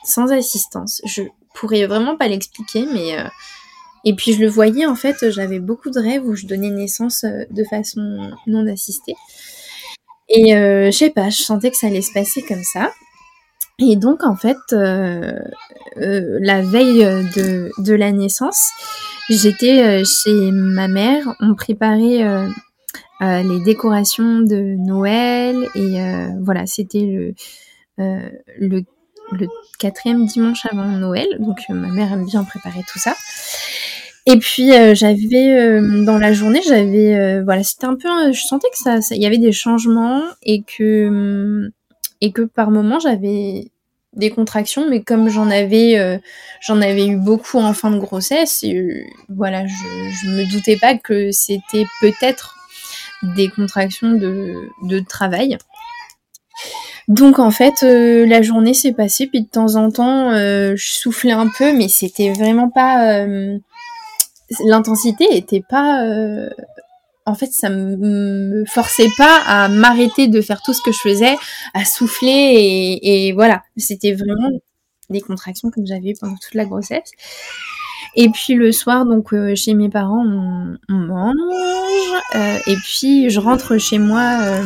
sans 0.04 0.32
assistance. 0.32 1.02
Je 1.04 1.22
pourrais 1.54 1.86
vraiment 1.86 2.16
pas 2.16 2.28
l'expliquer, 2.28 2.86
mais 2.94 3.16
et 4.04 4.14
puis 4.14 4.32
je 4.32 4.40
le 4.40 4.48
voyais 4.48 4.86
en 4.86 4.94
fait, 4.94 5.28
j'avais 5.30 5.58
beaucoup 5.58 5.90
de 5.90 5.98
rêves 5.98 6.24
où 6.24 6.36
je 6.36 6.46
donnais 6.46 6.70
naissance 6.70 7.24
de 7.24 7.64
façon 7.64 8.30
non 8.46 8.66
assistée. 8.68 9.16
Et 10.28 10.52
je 10.52 10.96
sais 10.96 11.10
pas, 11.10 11.30
je 11.30 11.42
sentais 11.42 11.70
que 11.70 11.76
ça 11.76 11.88
allait 11.88 12.00
se 12.00 12.12
passer 12.12 12.42
comme 12.42 12.62
ça. 12.62 12.92
Et 13.80 13.96
donc 13.96 14.24
en 14.24 14.34
fait, 14.36 14.56
la 14.72 16.62
veille 16.62 17.04
de, 17.36 17.70
de 17.78 17.94
la 17.94 18.12
naissance, 18.12 18.70
j'étais 19.30 20.04
chez 20.04 20.50
ma 20.52 20.88
mère, 20.88 21.24
on 21.40 21.54
préparait 21.54 22.48
les 23.20 23.60
décorations 23.64 24.40
de 24.40 24.74
Noël 24.78 25.68
et 25.74 25.98
voilà, 26.40 26.66
c'était 26.66 27.34
le, 27.98 28.14
le 28.58 28.82
le 29.32 29.46
quatrième 29.78 30.26
dimanche 30.26 30.66
avant 30.70 30.86
Noël, 30.86 31.26
donc 31.38 31.58
euh, 31.70 31.74
ma 31.74 31.88
mère 31.88 32.12
aime 32.12 32.24
bien 32.24 32.44
préparer 32.44 32.80
tout 32.90 32.98
ça. 32.98 33.14
Et 34.26 34.36
puis 34.38 34.72
euh, 34.72 34.94
j'avais 34.94 35.58
euh, 35.58 36.04
dans 36.04 36.18
la 36.18 36.32
journée, 36.32 36.60
j'avais 36.66 37.42
voilà, 37.42 37.62
c'était 37.62 37.86
un 37.86 37.96
peu, 37.96 38.32
je 38.32 38.42
sentais 38.42 38.68
que 38.70 38.78
ça, 38.78 38.98
il 39.10 39.22
y 39.22 39.26
avait 39.26 39.38
des 39.38 39.52
changements 39.52 40.22
et 40.42 40.62
que 40.62 41.70
et 42.20 42.32
que 42.32 42.42
par 42.42 42.70
moment 42.70 42.98
j'avais 42.98 43.70
des 44.14 44.30
contractions, 44.30 44.88
mais 44.88 45.02
comme 45.02 45.28
j'en 45.28 45.50
avais 45.50 46.20
j'en 46.60 46.80
avais 46.80 47.06
eu 47.06 47.16
beaucoup 47.16 47.58
en 47.58 47.72
fin 47.74 47.90
de 47.90 47.98
grossesse, 47.98 48.62
et, 48.62 49.06
voilà, 49.28 49.66
je, 49.66 49.74
je 49.74 50.30
me 50.30 50.50
doutais 50.50 50.76
pas 50.76 50.96
que 50.96 51.30
c'était 51.30 51.84
peut-être 52.00 52.56
des 53.22 53.48
contractions 53.48 54.12
de, 54.12 54.68
de 54.82 55.00
travail. 55.00 55.58
Donc 57.08 57.38
en 57.38 57.50
fait, 57.50 57.82
euh, 57.82 58.26
la 58.26 58.42
journée 58.42 58.74
s'est 58.74 58.92
passée, 58.92 59.26
puis 59.26 59.42
de 59.42 59.48
temps 59.48 59.76
en 59.76 59.90
temps, 59.90 60.30
euh, 60.30 60.74
je 60.76 60.92
soufflais 60.92 61.32
un 61.32 61.48
peu, 61.48 61.72
mais 61.72 61.88
c'était 61.88 62.30
vraiment 62.32 62.68
pas. 62.68 63.22
Euh, 63.22 63.58
l'intensité 64.66 65.24
était 65.32 65.62
pas. 65.66 66.02
En 67.28 67.34
fait, 67.34 67.52
ça 67.52 67.68
me 67.68 68.64
forçait 68.66 69.10
pas 69.16 69.42
à 69.46 69.68
m'arrêter 69.68 70.28
de 70.28 70.40
faire 70.40 70.62
tout 70.62 70.72
ce 70.72 70.82
que 70.82 70.92
je 70.92 70.98
faisais, 70.98 71.36
à 71.74 71.84
souffler 71.84 72.98
et, 73.02 73.32
voilà. 73.32 73.62
C'était 73.76 74.12
vraiment 74.12 74.48
des 75.10 75.20
contractions 75.20 75.70
comme 75.70 75.86
j'avais 75.86 76.10
eu 76.10 76.14
pendant 76.20 76.36
toute 76.36 76.54
la 76.54 76.64
grossesse. 76.64 77.10
Et 78.16 78.30
puis 78.30 78.54
le 78.54 78.72
soir, 78.72 79.04
donc 79.04 79.34
chez 79.54 79.74
mes 79.74 79.88
parents, 79.88 80.24
on, 80.88 80.94
mange. 80.94 81.34
et 82.66 82.76
puis 82.76 83.30
je 83.30 83.38
rentre 83.38 83.78
chez 83.78 83.98
moi 83.98 84.62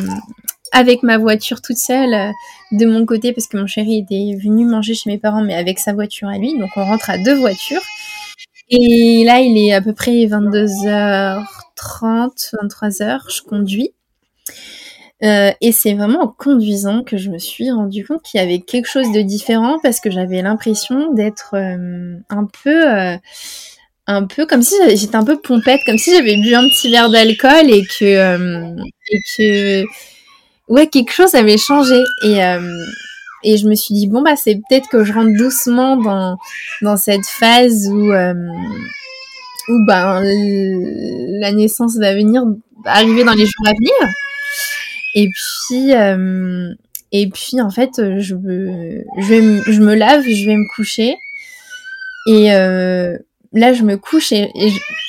avec 0.73 1.03
ma 1.03 1.17
voiture 1.17 1.61
toute 1.61 1.77
seule 1.77 2.13
euh, 2.13 2.31
de 2.71 2.85
mon 2.85 3.05
côté 3.05 3.31
parce 3.31 3.47
que 3.47 3.57
mon 3.57 3.67
chéri 3.67 3.99
était 3.99 4.35
venu 4.43 4.65
manger 4.65 4.95
chez 4.95 5.09
mes 5.09 5.19
parents 5.19 5.43
mais 5.43 5.53
avec 5.53 5.79
sa 5.79 5.93
voiture 5.93 6.27
à 6.27 6.37
lui. 6.37 6.57
Donc 6.57 6.71
on 6.75 6.83
rentre 6.83 7.09
à 7.09 7.17
deux 7.17 7.35
voitures. 7.35 7.81
Et 8.75 9.23
là, 9.23 9.39
il 9.39 9.55
est 9.55 9.71
à 9.71 9.81
peu 9.81 9.93
près 9.93 10.25
22h30, 10.25 11.45
23h, 11.75 13.19
je 13.29 13.41
conduis. 13.43 13.93
Euh, 15.23 15.51
et 15.61 15.71
c'est 15.71 15.93
vraiment 15.93 16.23
en 16.23 16.27
conduisant 16.27 17.03
que 17.03 17.17
je 17.17 17.29
me 17.29 17.37
suis 17.37 17.69
rendu 17.69 18.03
compte 18.03 18.23
qu'il 18.23 18.39
y 18.39 18.43
avait 18.43 18.59
quelque 18.59 18.87
chose 18.89 19.11
de 19.11 19.21
différent 19.21 19.77
parce 19.83 19.99
que 19.99 20.09
j'avais 20.09 20.41
l'impression 20.41 21.13
d'être 21.13 21.53
euh, 21.53 22.17
un 22.29 22.45
peu 22.63 22.83
un 24.07 24.25
peu 24.25 24.45
comme 24.47 24.63
si 24.63 24.75
j'étais 24.95 25.15
un 25.15 25.23
peu 25.23 25.39
pompette, 25.39 25.81
comme 25.85 25.99
si 25.99 26.11
j'avais 26.11 26.35
bu 26.37 26.55
un 26.55 26.67
petit 26.67 26.89
verre 26.89 27.09
d'alcool 27.11 27.69
et 27.69 27.83
que 27.85 28.75
et 29.11 29.19
que 29.37 29.85
ouais, 30.67 30.87
quelque 30.87 31.13
chose 31.13 31.35
avait 31.35 31.57
changé. 31.57 31.99
Et, 32.23 32.43
euh, 32.43 32.85
et 33.43 33.57
je 33.57 33.67
me 33.67 33.75
suis 33.75 33.93
dit, 33.93 34.07
bon, 34.07 34.21
bah, 34.21 34.35
c'est 34.35 34.55
peut-être 34.55 34.87
que 34.89 35.03
je 35.03 35.13
rentre 35.13 35.35
doucement 35.37 35.97
dans, 35.97 36.37
dans 36.81 36.97
cette 36.97 37.25
phase 37.25 37.89
où, 37.89 38.11
euh, 38.11 38.33
où 39.69 39.85
ben, 39.85 40.21
la 41.39 41.51
naissance 41.51 41.97
va 41.97 42.13
venir, 42.13 42.43
arriver 42.85 43.23
dans 43.23 43.33
les 43.33 43.45
jours 43.45 43.67
à 43.67 43.71
venir. 43.71 44.13
Et 45.15 45.27
puis, 45.27 45.93
euh, 45.93 46.73
et 47.11 47.29
puis, 47.29 47.61
en 47.61 47.69
fait, 47.69 48.01
je, 48.19 48.35
me, 48.35 49.03
je, 49.17 49.81
me 49.81 49.93
lave, 49.93 50.23
je 50.23 50.45
vais 50.45 50.55
me 50.55 50.75
coucher. 50.75 51.15
Et 52.27 52.53
euh, 52.53 53.17
là, 53.51 53.73
je 53.73 53.83
me 53.83 53.97
couche 53.97 54.31
et, 54.31 54.49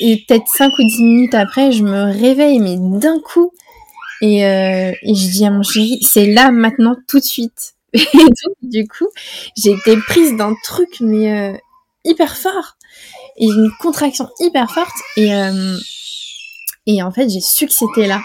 peut-être 0.01 0.49
5 0.49 0.73
ou 0.77 0.83
10 0.83 1.03
minutes 1.03 1.35
après, 1.35 1.71
je 1.71 1.85
me 1.85 2.13
réveille, 2.13 2.59
mais 2.59 2.77
d'un 2.77 3.21
coup, 3.21 3.53
et, 4.21 4.41
et 4.41 5.15
je 5.15 5.31
dis 5.31 5.47
à 5.47 5.51
mon 5.51 5.63
chéri, 5.63 6.01
c'est 6.03 6.27
là, 6.27 6.51
maintenant, 6.51 6.97
tout 7.07 7.19
de 7.19 7.25
suite. 7.25 7.75
Et 8.15 8.19
donc, 8.25 8.57
du 8.63 8.89
coup, 8.89 9.09
j'ai 9.57 9.71
été 9.71 9.97
prise 9.97 10.37
d'un 10.37 10.55
truc, 10.65 10.97
mais 11.01 11.33
euh, 11.33 11.57
hyper 12.05 12.37
fort. 12.37 12.77
Et 13.37 13.47
une 13.47 13.71
contraction 13.81 14.29
hyper 14.41 14.71
forte. 14.71 14.95
Et, 15.17 15.35
euh, 15.35 15.77
et 16.87 17.03
en 17.03 17.11
fait, 17.11 17.29
j'ai 17.29 17.41
su 17.41 17.67
que 17.67 17.73
c'était 17.73 18.07
là. 18.07 18.21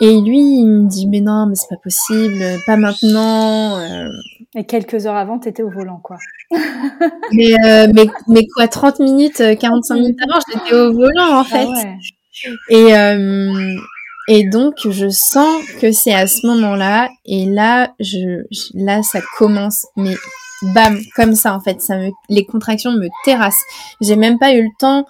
Et 0.00 0.20
lui, 0.20 0.38
il 0.38 0.66
me 0.66 0.88
dit, 0.88 1.06
mais 1.06 1.20
non, 1.20 1.46
mais 1.46 1.54
c'est 1.54 1.68
pas 1.68 1.80
possible, 1.82 2.42
pas 2.66 2.76
maintenant. 2.76 3.78
Euh. 3.78 4.08
Et 4.54 4.64
quelques 4.64 5.06
heures 5.06 5.16
avant, 5.16 5.38
t'étais 5.38 5.62
au 5.62 5.70
volant, 5.70 6.00
quoi. 6.02 6.18
mais, 7.32 7.54
euh, 7.64 7.86
mais, 7.94 8.06
mais 8.28 8.46
quoi, 8.54 8.68
30 8.68 8.98
minutes, 9.00 9.42
45 9.58 9.94
minutes 9.94 10.18
avant, 10.28 10.40
j'étais 10.52 10.74
au 10.74 10.92
volant, 10.92 11.38
en 11.38 11.40
ah 11.40 11.44
fait. 11.44 11.66
Ah 11.66 11.70
ouais. 11.70 11.96
Et, 12.68 12.94
euh, 12.96 13.76
et 14.32 14.48
donc, 14.48 14.76
je 14.88 15.08
sens 15.08 15.60
que 15.80 15.90
c'est 15.90 16.14
à 16.14 16.28
ce 16.28 16.46
moment-là, 16.46 17.08
et 17.26 17.46
là, 17.46 17.92
je, 17.98 18.44
là, 18.74 19.02
ça 19.02 19.20
commence, 19.36 19.88
mais 19.96 20.14
bam, 20.72 21.00
comme 21.16 21.34
ça 21.34 21.52
en 21.52 21.58
fait. 21.58 21.80
Ça 21.80 21.96
me, 21.96 22.10
les 22.28 22.46
contractions 22.46 22.92
me 22.92 23.08
terrassent. 23.24 23.64
J'ai 24.00 24.14
même 24.14 24.38
pas 24.38 24.54
eu 24.54 24.62
le 24.62 24.70
temps 24.78 25.04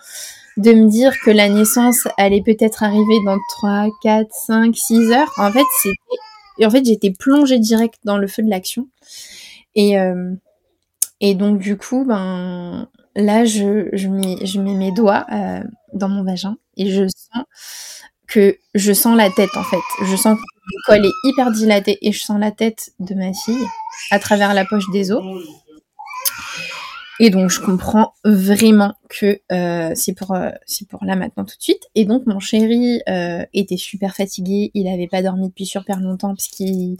de 0.57 0.73
me 0.73 0.89
dire 0.89 1.13
que 1.21 1.31
la 1.31 1.51
naissance 1.51 2.09
allait 2.17 2.41
peut-être 2.41 2.83
arriver 2.83 3.19
dans 3.27 3.37
3, 3.51 3.89
4, 4.03 4.27
5, 4.33 4.75
6 4.75 5.13
heures. 5.13 5.33
En 5.37 5.53
fait, 5.53 5.67
en 6.65 6.71
fait, 6.71 6.87
j'étais 6.87 7.11
plongée 7.11 7.59
direct 7.59 7.97
dans 8.05 8.17
le 8.17 8.27
feu 8.27 8.43
de 8.43 8.49
l'action. 8.49 8.89
Et, 9.75 9.99
euh, 9.99 10.33
et 11.21 11.35
donc, 11.35 11.59
du 11.59 11.77
coup, 11.77 12.07
ben, 12.07 12.89
là, 13.17 13.45
je, 13.45 13.91
je, 13.93 14.09
mets, 14.09 14.47
je 14.47 14.59
mets 14.59 14.75
mes 14.75 14.93
doigts 14.93 15.27
euh, 15.31 15.63
dans 15.93 16.09
mon 16.09 16.25
vagin 16.25 16.57
et 16.79 16.91
je 16.91 17.07
sens 17.07 17.45
que 18.31 18.59
je 18.75 18.93
sens 18.93 19.17
la 19.17 19.31
tête, 19.31 19.57
en 19.57 19.65
fait. 19.65 19.81
Je 20.05 20.17
sens 20.17 20.39
que 20.39 20.43
le 20.67 20.87
col 20.87 21.07
est 21.07 21.29
hyper 21.29 21.51
dilaté 21.51 21.99
et 22.03 22.13
je 22.13 22.21
sens 22.21 22.39
la 22.39 22.51
tête 22.51 22.93
de 23.01 23.15
ma 23.15 23.33
fille 23.33 23.67
à 24.11 24.19
travers 24.19 24.55
la 24.55 24.65
poche 24.65 24.89
des 24.93 25.13
os. 25.13 25.23
Et 27.23 27.29
donc 27.29 27.51
je 27.51 27.61
comprends 27.61 28.15
vraiment 28.25 28.95
que 29.11 29.41
euh, 29.53 29.93
c'est 29.95 30.15
pour 30.15 30.33
euh, 30.33 30.49
pour 30.89 31.05
là 31.05 31.17
maintenant 31.17 31.45
tout 31.45 31.55
de 31.55 31.63
suite. 31.63 31.83
Et 31.95 32.07
donc 32.07 32.25
mon 32.25 32.41
chéri 32.41 33.03
euh, 33.11 33.45
était 33.53 33.77
super 33.77 34.17
fatigué, 34.17 34.71
il 34.73 34.89
avait 34.89 35.07
pas 35.07 35.21
dormi 35.21 35.49
depuis 35.49 35.67
super 35.67 36.01
longtemps 36.01 36.35
parce 36.35 36.49
qu'il 36.49 36.97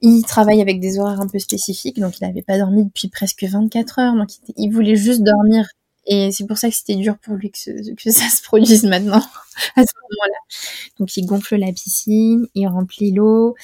il 0.00 0.22
travaille 0.22 0.60
avec 0.60 0.78
des 0.78 1.00
horaires 1.00 1.20
un 1.20 1.26
peu 1.26 1.40
spécifiques, 1.40 1.98
donc 1.98 2.20
il 2.20 2.24
avait 2.24 2.42
pas 2.42 2.58
dormi 2.58 2.84
depuis 2.84 3.08
presque 3.08 3.42
24 3.42 3.98
heures, 3.98 4.14
donc 4.14 4.28
il 4.56 4.70
voulait 4.70 4.94
juste 4.94 5.22
dormir 5.22 5.66
et 6.06 6.32
c'est 6.32 6.46
pour 6.46 6.58
ça 6.58 6.68
que 6.68 6.74
c'était 6.74 6.96
dur 6.96 7.16
pour 7.18 7.34
lui 7.34 7.50
que, 7.50 7.94
que, 7.94 8.10
ça 8.10 8.28
se 8.28 8.42
produise 8.42 8.84
maintenant, 8.84 9.22
à 9.76 9.82
ce 9.82 9.92
moment-là. 10.02 10.38
Donc 10.98 11.16
il 11.16 11.26
gonfle 11.26 11.56
la 11.56 11.72
piscine, 11.72 12.46
il 12.54 12.66
remplit 12.66 13.12
l'eau. 13.12 13.54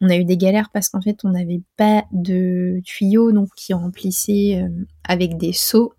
On 0.00 0.08
a 0.08 0.16
eu 0.16 0.24
des 0.24 0.36
galères 0.36 0.70
parce 0.72 0.88
qu'en 0.88 1.00
fait 1.00 1.18
on 1.24 1.30
n'avait 1.30 1.62
pas 1.76 2.04
de 2.12 2.80
tuyaux, 2.84 3.32
donc 3.32 3.48
il 3.68 3.74
remplissait 3.74 4.62
euh, 4.62 4.68
avec 5.04 5.36
des 5.36 5.52
seaux. 5.52 5.94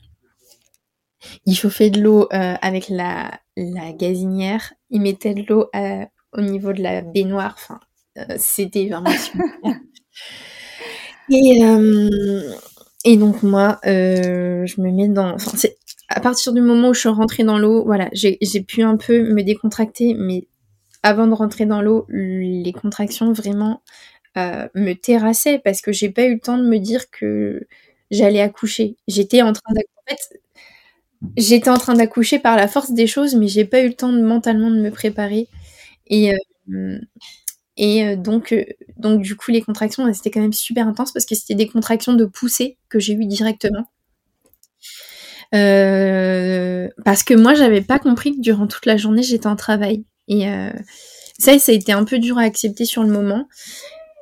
Il 1.45 1.55
chauffait 1.55 1.89
de 1.89 2.01
l'eau 2.01 2.27
euh, 2.33 2.55
avec 2.61 2.89
la, 2.89 3.39
la 3.55 3.93
gazinière. 3.93 4.73
Il 4.89 5.01
mettait 5.01 5.33
de 5.33 5.43
l'eau 5.47 5.69
euh, 5.75 6.05
au 6.33 6.41
niveau 6.41 6.73
de 6.73 6.81
la 6.81 7.01
baignoire. 7.01 7.55
Enfin, 7.57 7.79
c'était 8.37 8.89
vraiment 8.89 9.11
super. 9.17 9.45
Et, 11.29 11.61
et 13.05 13.15
donc 13.15 13.43
moi, 13.43 13.79
je 13.85 14.81
me 14.81 14.91
mets 14.91 15.07
dans. 15.07 15.35
Enfin, 15.35 15.57
à 16.15 16.19
partir 16.21 16.53
du 16.53 16.61
moment 16.61 16.89
où 16.89 16.93
je 16.93 17.01
suis 17.01 17.09
rentrée 17.09 17.43
dans 17.43 17.57
l'eau, 17.59 17.83
voilà, 17.85 18.09
j'ai 18.13 18.37
pu 18.67 18.83
un 18.83 18.97
peu 18.97 19.23
me 19.33 19.41
décontracter, 19.43 20.13
mais 20.15 20.47
avant 21.03 21.27
de 21.27 21.33
rentrer 21.33 21.65
dans 21.65 21.81
l'eau, 21.81 22.05
les 22.09 22.73
contractions 22.73 23.33
vraiment 23.33 23.81
euh, 24.37 24.67
me 24.75 24.93
terrassaient 24.93 25.59
parce 25.59 25.81
que 25.81 25.91
j'ai 25.91 26.09
pas 26.11 26.25
eu 26.25 26.35
le 26.35 26.39
temps 26.39 26.57
de 26.57 26.63
me 26.67 26.79
dire 26.79 27.09
que 27.11 27.67
j'allais 28.11 28.41
accoucher. 28.41 28.97
J'étais 29.07 29.41
en 29.43 29.53
train 29.53 29.73
d'accoucher. 31.95 32.39
par 32.39 32.55
la 32.55 32.67
force 32.67 32.91
des 32.91 33.07
choses, 33.07 33.35
mais 33.35 33.47
j'ai 33.47 33.65
pas 33.65 33.81
eu 33.81 33.87
le 33.89 33.93
temps 33.95 34.11
mentalement 34.11 34.69
de 34.71 34.81
me 34.81 34.91
préparer. 34.91 35.47
Et, 36.07 36.33
euh, 36.33 36.99
euh, 37.79 38.15
donc, 38.15 38.53
donc, 38.97 39.21
du 39.21 39.35
coup, 39.35 39.51
les 39.51 39.61
contractions, 39.61 40.11
c'était 40.13 40.31
quand 40.31 40.41
même 40.41 40.53
super 40.53 40.87
intense 40.87 41.11
parce 41.11 41.25
que 41.25 41.35
c'était 41.35 41.55
des 41.55 41.67
contractions 41.67 42.13
de 42.13 42.25
poussée 42.25 42.77
que 42.89 42.99
j'ai 42.99 43.13
eues 43.13 43.25
directement. 43.25 43.87
Euh, 45.53 46.87
parce 47.05 47.23
que 47.23 47.33
moi, 47.33 47.53
j'avais 47.53 47.81
pas 47.81 47.99
compris 47.99 48.35
que 48.35 48.41
durant 48.41 48.67
toute 48.67 48.85
la 48.85 48.97
journée, 48.97 49.23
j'étais 49.23 49.47
en 49.47 49.55
travail. 49.55 50.05
Et 50.27 50.47
euh, 50.47 50.71
ça, 51.37 51.57
ça 51.59 51.71
a 51.71 51.75
été 51.75 51.91
un 51.91 52.03
peu 52.03 52.19
dur 52.19 52.37
à 52.37 52.41
accepter 52.41 52.85
sur 52.85 53.03
le 53.03 53.09
moment. 53.09 53.47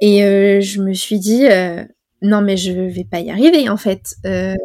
Et 0.02 0.24
euh, 0.24 0.62
je 0.62 0.82
me 0.82 0.94
suis 0.94 1.20
dit, 1.20 1.44
non, 2.22 2.42
mais 2.42 2.58
je 2.58 2.72
vais 2.72 3.06
pas 3.10 3.20
y 3.20 3.30
arriver, 3.30 3.70
en 3.70 3.78
fait. 3.78 4.16
à 4.26 4.56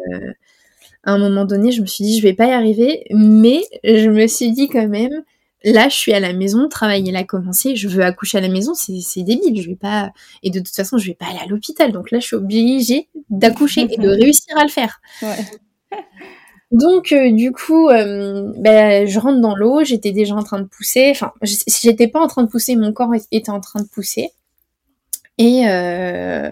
un 1.13 1.17
moment 1.17 1.45
donné, 1.45 1.71
je 1.71 1.81
me 1.81 1.85
suis 1.85 2.03
dit, 2.03 2.17
je 2.17 2.23
vais 2.23 2.33
pas 2.33 2.47
y 2.47 2.51
arriver. 2.51 3.05
Mais 3.11 3.61
je 3.83 4.09
me 4.09 4.27
suis 4.27 4.51
dit 4.51 4.67
quand 4.67 4.87
même, 4.87 5.23
là, 5.63 5.89
je 5.89 5.95
suis 5.95 6.13
à 6.13 6.19
la 6.19 6.33
maison, 6.33 6.67
travailler 6.67 7.11
là 7.11 7.23
commencé, 7.23 7.75
je 7.75 7.87
veux 7.87 8.03
accoucher 8.03 8.39
à 8.39 8.41
la 8.41 8.49
maison, 8.49 8.73
c'est 8.73 9.23
débile, 9.23 9.61
je 9.61 9.69
vais 9.69 9.75
pas, 9.75 10.11
et 10.43 10.49
de 10.49 10.59
toute 10.59 10.75
façon, 10.75 10.97
je 10.97 11.07
vais 11.07 11.15
pas 11.15 11.25
aller 11.27 11.39
à 11.39 11.45
l'hôpital, 11.45 11.91
donc 11.91 12.11
là, 12.11 12.19
je 12.19 12.27
suis 12.27 12.35
obligée 12.35 13.09
d'accoucher 13.29 13.87
et 13.89 13.97
de 13.97 14.07
réussir 14.21 14.55
à 14.57 14.63
le 14.63 14.69
faire. 14.69 15.01
Ouais. 15.21 15.99
Donc 16.71 17.13
euh, 17.13 17.31
du 17.31 17.51
coup, 17.51 17.89
euh, 17.89 18.51
ben, 18.57 19.07
je 19.07 19.19
rentre 19.19 19.39
dans 19.39 19.55
l'eau, 19.55 19.83
j'étais 19.83 20.11
déjà 20.11 20.35
en 20.35 20.43
train 20.43 20.59
de 20.59 20.67
pousser. 20.67 21.09
Enfin, 21.11 21.31
j'étais 21.41 22.07
pas 22.07 22.19
en 22.19 22.27
train 22.27 22.43
de 22.43 22.49
pousser, 22.49 22.75
mon 22.75 22.91
corps 22.91 23.13
était 23.31 23.51
en 23.51 23.61
train 23.61 23.81
de 23.81 23.87
pousser. 23.87 24.31
Et 25.37 25.69
euh, 25.69 26.49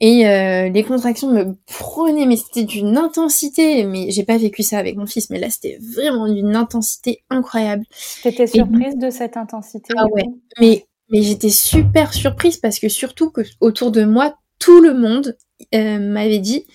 et 0.00 0.24
les 0.70 0.82
contractions 0.82 1.30
me 1.30 1.54
prenaient, 1.66 2.26
mais 2.26 2.36
c'était 2.36 2.64
d'une 2.64 2.98
intensité. 2.98 3.84
Mais 3.84 4.10
j'ai 4.10 4.24
pas 4.24 4.36
vécu 4.36 4.64
ça 4.64 4.78
avec 4.78 4.96
mon 4.96 5.06
fils, 5.06 5.30
mais 5.30 5.38
là 5.38 5.48
c'était 5.48 5.78
vraiment 5.80 6.26
d'une 6.26 6.56
intensité 6.56 7.22
incroyable. 7.30 7.84
T'étais 8.22 8.48
surprise 8.48 8.96
de 8.96 9.10
cette 9.10 9.36
intensité 9.36 9.94
Ah 9.96 10.06
ouais. 10.12 10.24
Mais 10.60 10.86
mais 11.10 11.22
j'étais 11.22 11.50
super 11.50 12.12
surprise 12.14 12.56
parce 12.56 12.80
que 12.80 12.88
surtout 12.88 13.30
que 13.30 13.42
autour 13.60 13.92
de 13.92 14.04
moi, 14.04 14.34
tout 14.58 14.80
le 14.80 14.92
monde 14.92 15.36
m'avait 15.72 16.40
dit 16.40 16.66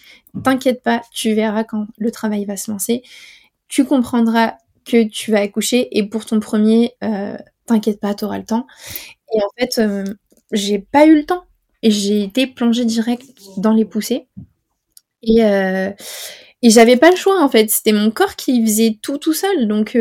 T'inquiète 0.44 0.84
pas, 0.84 1.02
tu 1.12 1.34
verras 1.34 1.64
quand 1.64 1.88
le 1.98 2.12
travail 2.12 2.46
va 2.46 2.58
se 2.58 2.72
lancer. 2.72 3.04
Tu 3.68 3.86
comprendras 3.86 4.56
que 4.86 5.04
tu 5.04 5.32
vas 5.32 5.42
accoucher 5.42 5.98
et 5.98 6.08
pour 6.08 6.26
ton 6.26 6.40
premier, 6.40 6.94
euh, 7.04 7.38
t'inquiète 7.66 8.00
pas, 8.00 8.14
t'auras 8.14 8.38
le 8.38 8.46
temps. 8.46 8.66
Et 9.34 9.40
en 9.42 9.50
fait, 9.58 9.80
euh, 9.80 10.06
j'ai 10.52 10.80
pas 10.80 11.06
eu 11.06 11.16
le 11.16 11.26
temps. 11.26 11.44
Et 11.84 11.92
j'ai 11.92 12.24
été 12.24 12.48
plongée 12.48 12.86
direct 12.86 13.24
dans 13.58 13.74
les 13.74 13.86
poussées. 13.86 14.28
Et, 15.22 15.44
euh, 15.44 15.92
et 16.64 16.70
j'avais 16.70 16.98
pas 16.98 17.12
le 17.12 17.18
choix 17.18 17.42
en 17.44 17.50
fait. 17.50 17.70
C'était 17.70 17.92
mon 17.92 18.10
corps 18.10 18.36
qui 18.36 18.66
faisait 18.66 18.98
tout 19.02 19.20
tout 19.20 19.34
seul. 19.34 19.68
Donc, 19.68 19.96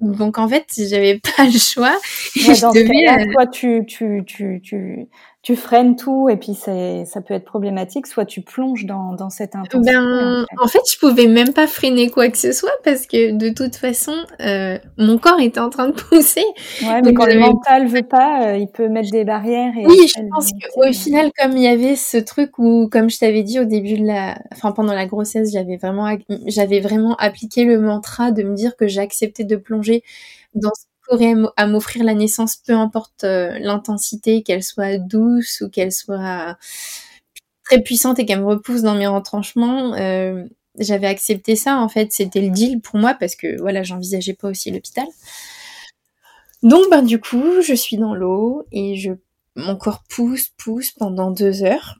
donc 0.00 0.38
en 0.38 0.48
fait, 0.48 0.66
j'avais 0.76 1.20
pas 1.36 1.44
le 1.44 1.58
choix. 1.58 1.98
dans 2.36 2.72
ce 2.72 3.32
toi, 3.32 3.46
tu, 3.46 3.84
tu, 3.86 4.22
tu, 4.26 4.60
tu, 4.62 5.08
tu 5.42 5.54
freines 5.54 5.94
tout 5.94 6.28
et 6.28 6.36
puis 6.36 6.54
ça 6.54 7.20
peut 7.20 7.34
être 7.34 7.44
problématique, 7.44 8.06
soit 8.06 8.24
tu 8.24 8.42
plonges 8.42 8.86
dans, 8.86 9.12
dans 9.12 9.30
cette 9.30 9.54
intensité. 9.54 9.92
Ben, 9.92 10.44
en, 10.60 10.66
fait. 10.66 10.80
je 10.92 10.98
pouvais 10.98 11.28
même 11.28 11.52
pas 11.52 11.68
freiner 11.68 12.10
quoi 12.10 12.28
que 12.28 12.36
ce 12.36 12.52
soit 12.52 12.76
parce 12.84 13.06
que 13.06 13.30
de 13.30 13.50
toute 13.50 13.76
façon, 13.76 14.14
euh, 14.40 14.78
mon 14.96 15.16
corps 15.16 15.40
était 15.40 15.60
en 15.60 15.70
train 15.70 15.88
de 15.88 15.92
pousser. 16.10 16.44
Ouais, 16.82 17.00
mais 17.02 17.14
quand 17.14 17.26
le 17.26 17.38
mental 17.38 17.86
veut 17.86 18.02
pas, 18.02 18.48
euh, 18.48 18.56
il 18.56 18.68
peut 18.68 18.88
mettre 18.88 19.10
des 19.12 19.24
barrières. 19.24 19.72
Et 19.78 19.86
oui, 19.86 20.08
je 20.08 20.22
pense 20.28 20.50
qu'au 20.50 20.92
final, 20.92 21.30
comme 21.38 21.56
il 21.56 21.62
y 21.62 21.68
avait 21.68 21.94
ce 21.94 22.18
truc 22.18 22.58
où, 22.58 22.88
comme 22.90 23.08
je 23.08 23.18
t'avais 23.18 23.44
dit 23.44 23.60
au 23.60 23.64
début 23.64 23.98
de 23.98 24.06
la, 24.06 24.38
enfin 24.52 24.72
pendant 24.72 24.92
la 24.92 25.06
grossesse, 25.06 25.52
j'avais 25.52 25.76
vraiment, 25.76 26.16
j'avais 26.46 26.80
vraiment 26.80 27.14
appliqué 27.16 27.64
le 27.64 27.80
mantra 27.80 28.32
de 28.32 28.42
me 28.42 28.54
dire 28.54 28.76
que 28.76 28.88
j'acceptais 28.88 29.44
de 29.44 29.56
plonger 29.56 30.02
dans 30.54 30.72
ce 30.74 30.87
à 31.56 31.66
m'offrir 31.66 32.04
la 32.04 32.14
naissance, 32.14 32.56
peu 32.56 32.74
importe 32.74 33.24
euh, 33.24 33.58
l'intensité, 33.58 34.42
qu'elle 34.42 34.62
soit 34.62 34.98
douce 34.98 35.62
ou 35.62 35.70
qu'elle 35.70 35.92
soit 35.92 36.56
très 37.64 37.82
puissante 37.82 38.18
et 38.18 38.26
qu'elle 38.26 38.40
me 38.40 38.46
repousse 38.46 38.82
dans 38.82 38.94
mes 38.94 39.06
retranchements. 39.06 39.94
Euh, 39.94 40.44
j'avais 40.78 41.06
accepté 41.06 41.56
ça 41.56 41.78
en 41.78 41.88
fait, 41.88 42.12
c'était 42.12 42.40
le 42.40 42.50
deal 42.50 42.80
pour 42.80 42.98
moi 42.98 43.14
parce 43.14 43.34
que 43.36 43.58
voilà, 43.60 43.82
j'envisageais 43.82 44.34
pas 44.34 44.48
aussi 44.48 44.70
l'hôpital. 44.70 45.06
Donc 46.62 46.90
ben 46.90 47.02
du 47.02 47.20
coup, 47.20 47.60
je 47.62 47.74
suis 47.74 47.96
dans 47.96 48.14
l'eau 48.14 48.66
et 48.72 48.96
je 48.96 49.12
mon 49.56 49.76
corps 49.76 50.04
pousse, 50.08 50.50
pousse 50.56 50.90
pendant 50.92 51.30
deux 51.30 51.62
heures. 51.62 51.98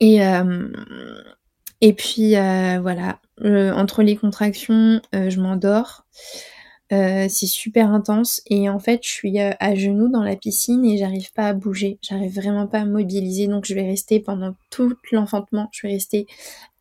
Et 0.00 0.24
euh, 0.24 0.68
et 1.80 1.92
puis 1.92 2.32
voilà, 2.32 3.20
entre 3.42 4.02
les 4.02 4.16
contractions, 4.16 5.00
je 5.12 5.40
m'endors. 5.40 6.06
Euh, 6.92 7.26
c'est 7.28 7.48
super 7.48 7.90
intense 7.92 8.42
et 8.46 8.70
en 8.70 8.78
fait 8.78 9.00
je 9.02 9.08
suis 9.08 9.40
euh, 9.40 9.50
à 9.58 9.74
genoux 9.74 10.08
dans 10.08 10.22
la 10.22 10.36
piscine 10.36 10.84
et 10.84 10.98
j'arrive 10.98 11.32
pas 11.32 11.48
à 11.48 11.52
bouger, 11.52 11.98
j'arrive 12.00 12.32
vraiment 12.36 12.68
pas 12.68 12.78
à 12.82 12.84
mobiliser 12.84 13.48
donc 13.48 13.64
je 13.66 13.74
vais 13.74 13.82
rester 13.82 14.20
pendant 14.20 14.54
tout 14.70 14.94
l'enfantement, 15.10 15.68
je 15.72 15.84
vais 15.84 15.94
rester 15.94 16.28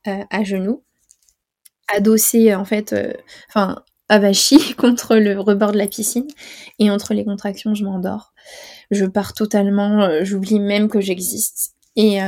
euh, 0.08 0.24
à 0.30 0.44
genoux, 0.44 0.84
adossée 1.94 2.54
en 2.56 2.66
fait, 2.66 2.96
enfin 3.50 3.84
avachie 4.10 4.74
contre 4.78 5.16
le 5.16 5.40
rebord 5.40 5.72
de 5.72 5.78
la 5.78 5.88
piscine 5.88 6.28
et 6.80 6.90
entre 6.92 7.14
les 7.14 7.26
contractions 7.26 7.74
je 7.76 7.84
m'endors, 7.84 8.34
je 8.92 9.06
pars 9.06 9.34
totalement, 9.34 10.24
j'oublie 10.24 10.60
même 10.60 10.90
que 10.90 11.02
j'existe 11.02 11.74
et 11.96 12.20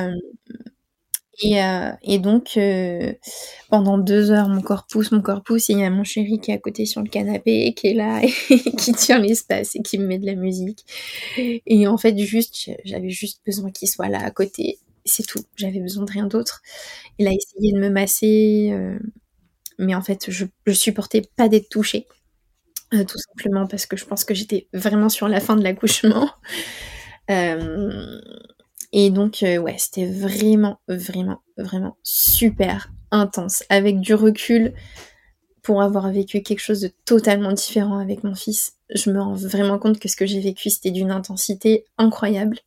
et, 1.42 1.62
euh, 1.64 1.92
et 2.04 2.20
donc, 2.20 2.58
euh, 2.58 3.14
pendant 3.70 3.98
deux 4.00 4.32
heures, 4.32 4.50
mon 4.50 4.62
corps 4.62 4.86
pousse, 4.88 5.12
mon 5.12 5.22
corps 5.22 5.44
pousse, 5.44 5.70
et 5.70 5.74
il 5.74 5.80
y 5.80 5.84
a 5.84 5.90
mon 5.92 6.04
chéri 6.04 6.40
qui 6.40 6.52
est 6.52 6.56
à 6.56 6.58
côté 6.58 6.86
sur 6.86 7.02
le 7.02 7.10
canapé, 7.10 7.74
qui 7.76 7.88
est 7.88 7.94
là, 7.94 8.22
et 8.24 8.32
qui 8.78 8.94
tient 8.94 9.20
l'espace, 9.20 9.76
et 9.76 9.82
qui 9.84 10.00
me 10.00 10.08
met 10.08 10.18
de 10.20 10.26
la 10.26 10.36
musique. 10.36 10.84
Et 11.38 11.88
en 11.88 11.98
fait, 11.98 12.18
juste, 12.18 12.72
j'avais 12.86 13.10
juste 13.10 13.42
besoin 13.46 13.72
qu'il 13.72 13.88
soit 13.88 14.10
là 14.10 14.24
à 14.24 14.32
côté. 14.32 14.80
C'est 15.06 15.26
tout. 15.26 15.44
J'avais 15.56 15.80
besoin 15.80 16.06
de 16.06 16.12
rien 16.12 16.26
d'autre. 16.28 16.62
Il 17.20 17.28
a 17.28 17.32
essayé 17.34 17.74
de 17.74 17.80
me 17.80 17.90
masser, 17.90 18.70
euh, 18.74 19.00
mais 19.80 19.96
en 19.96 20.02
fait, 20.04 20.32
je, 20.32 20.46
je 20.68 20.74
supportais 20.74 21.24
pas 21.38 21.50
d'être 21.50 21.70
touchée. 21.70 22.08
Tout 22.92 23.18
simplement 23.20 23.68
parce 23.68 23.86
que 23.86 23.98
je 23.98 24.06
pense 24.06 24.24
que 24.26 24.34
j'étais 24.36 24.68
vraiment 24.74 25.10
sur 25.10 25.28
la 25.28 25.42
fin 25.42 25.56
de 25.58 25.64
l'accouchement. 25.64 26.30
Et 28.94 29.10
donc, 29.10 29.40
ouais, 29.42 29.76
c'était 29.78 30.06
vraiment, 30.06 30.80
vraiment, 30.88 31.42
vraiment 31.58 31.98
super 32.04 32.90
intense. 33.12 33.64
Avec 33.70 34.00
du 34.00 34.14
recul, 34.14 34.74
pour 35.68 35.82
avoir 35.82 36.10
vécu 36.12 36.42
quelque 36.42 36.62
chose 36.62 36.80
de 36.80 36.92
totalement 37.04 37.52
différent 37.52 38.00
avec 38.00 38.24
mon 38.24 38.36
fils, 38.36 38.78
je 38.96 39.12
me 39.12 39.20
rends 39.20 39.34
vraiment 39.34 39.78
compte 39.80 40.00
que 40.00 40.08
ce 40.08 40.16
que 40.16 40.26
j'ai 40.26 40.40
vécu, 40.40 40.70
c'était 40.70 40.92
d'une 40.92 41.12
intensité 41.12 41.84
incroyable. 41.98 42.60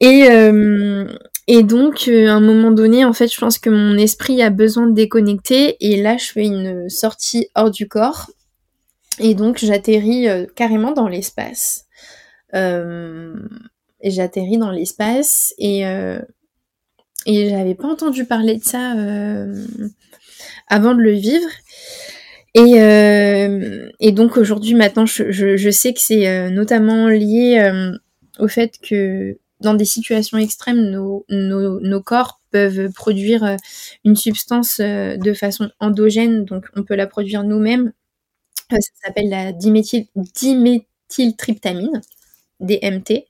Et, 0.00 0.28
euh, 0.30 1.06
et 1.46 1.62
donc, 1.62 2.08
euh, 2.08 2.28
à 2.28 2.32
un 2.32 2.40
moment 2.40 2.72
donné, 2.72 3.04
en 3.04 3.12
fait, 3.12 3.32
je 3.32 3.38
pense 3.38 3.58
que 3.58 3.70
mon 3.70 3.96
esprit 3.98 4.42
a 4.42 4.50
besoin 4.50 4.88
de 4.88 4.94
déconnecter. 4.94 5.76
Et 5.78 6.02
là, 6.02 6.16
je 6.16 6.32
fais 6.32 6.44
une 6.44 6.88
sortie 6.88 7.46
hors 7.54 7.70
du 7.70 7.86
corps. 7.86 8.30
Et 9.20 9.34
donc, 9.34 9.58
j'atterris 9.58 10.28
euh, 10.28 10.46
carrément 10.56 10.90
dans 10.90 11.06
l'espace. 11.06 11.86
J'atterris 14.02 14.58
dans 14.58 14.70
l'espace. 14.70 15.54
Et, 15.58 15.82
et 17.26 17.48
j'avais 17.50 17.74
pas 17.74 17.88
entendu 17.88 18.24
parler 18.24 18.56
de 18.56 18.64
ça 18.64 18.94
avant 20.68 20.94
de 20.94 21.00
le 21.00 21.12
vivre. 21.12 21.48
Et, 22.54 22.80
euh, 22.82 23.88
et 24.00 24.10
donc 24.12 24.36
aujourd'hui, 24.36 24.74
maintenant, 24.74 25.06
je, 25.06 25.30
je, 25.30 25.56
je 25.56 25.70
sais 25.70 25.92
que 25.92 26.00
c'est 26.00 26.26
euh, 26.28 26.50
notamment 26.50 27.06
lié 27.08 27.60
euh, 27.60 27.92
au 28.40 28.48
fait 28.48 28.74
que 28.82 29.38
dans 29.60 29.74
des 29.74 29.84
situations 29.84 30.38
extrêmes, 30.38 30.90
nos, 30.90 31.24
nos, 31.28 31.78
nos 31.80 32.02
corps 32.02 32.40
peuvent 32.50 32.90
produire 32.92 33.44
euh, 33.44 33.56
une 34.04 34.16
substance 34.16 34.80
de 34.80 35.32
façon 35.32 35.70
endogène, 35.78 36.44
donc 36.44 36.66
on 36.74 36.82
peut 36.82 36.96
la 36.96 37.06
produire 37.06 37.44
nous-mêmes. 37.44 37.92
ça 38.70 38.78
s'appelle 39.04 39.28
la 39.30 39.52
diméthyl, 39.52 40.06
dimethyltryptamine, 40.16 42.00
DMT. 42.60 43.26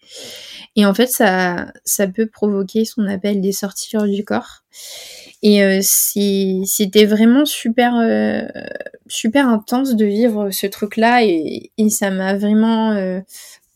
Et 0.76 0.86
en 0.86 0.94
fait, 0.94 1.08
ça, 1.08 1.72
ça 1.84 2.06
peut 2.06 2.26
provoquer 2.26 2.84
ce 2.84 2.94
qu'on 2.94 3.08
appelle 3.08 3.40
des 3.40 3.52
sorties 3.52 3.96
du 4.08 4.24
corps. 4.24 4.62
Et 5.42 5.62
euh, 5.62 5.80
c'était 5.82 7.06
vraiment 7.06 7.44
super, 7.44 7.94
euh, 7.96 8.42
super 9.08 9.48
intense 9.48 9.96
de 9.96 10.04
vivre 10.04 10.50
ce 10.50 10.66
truc-là 10.66 11.24
et, 11.24 11.72
et, 11.78 11.88
ça 11.88 12.10
m'a 12.10 12.36
vraiment, 12.36 12.92
euh, 12.92 13.20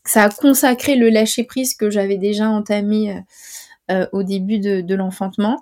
ça 0.05 0.23
a 0.25 0.29
consacré 0.29 0.95
le 0.95 1.09
lâcher 1.09 1.43
prise 1.43 1.73
que 1.75 1.89
j'avais 1.89 2.17
déjà 2.17 2.49
entamé 2.49 3.21
au 4.13 4.23
début 4.23 4.57
de, 4.59 4.81
de 4.81 4.95
l'enfantement. 4.95 5.61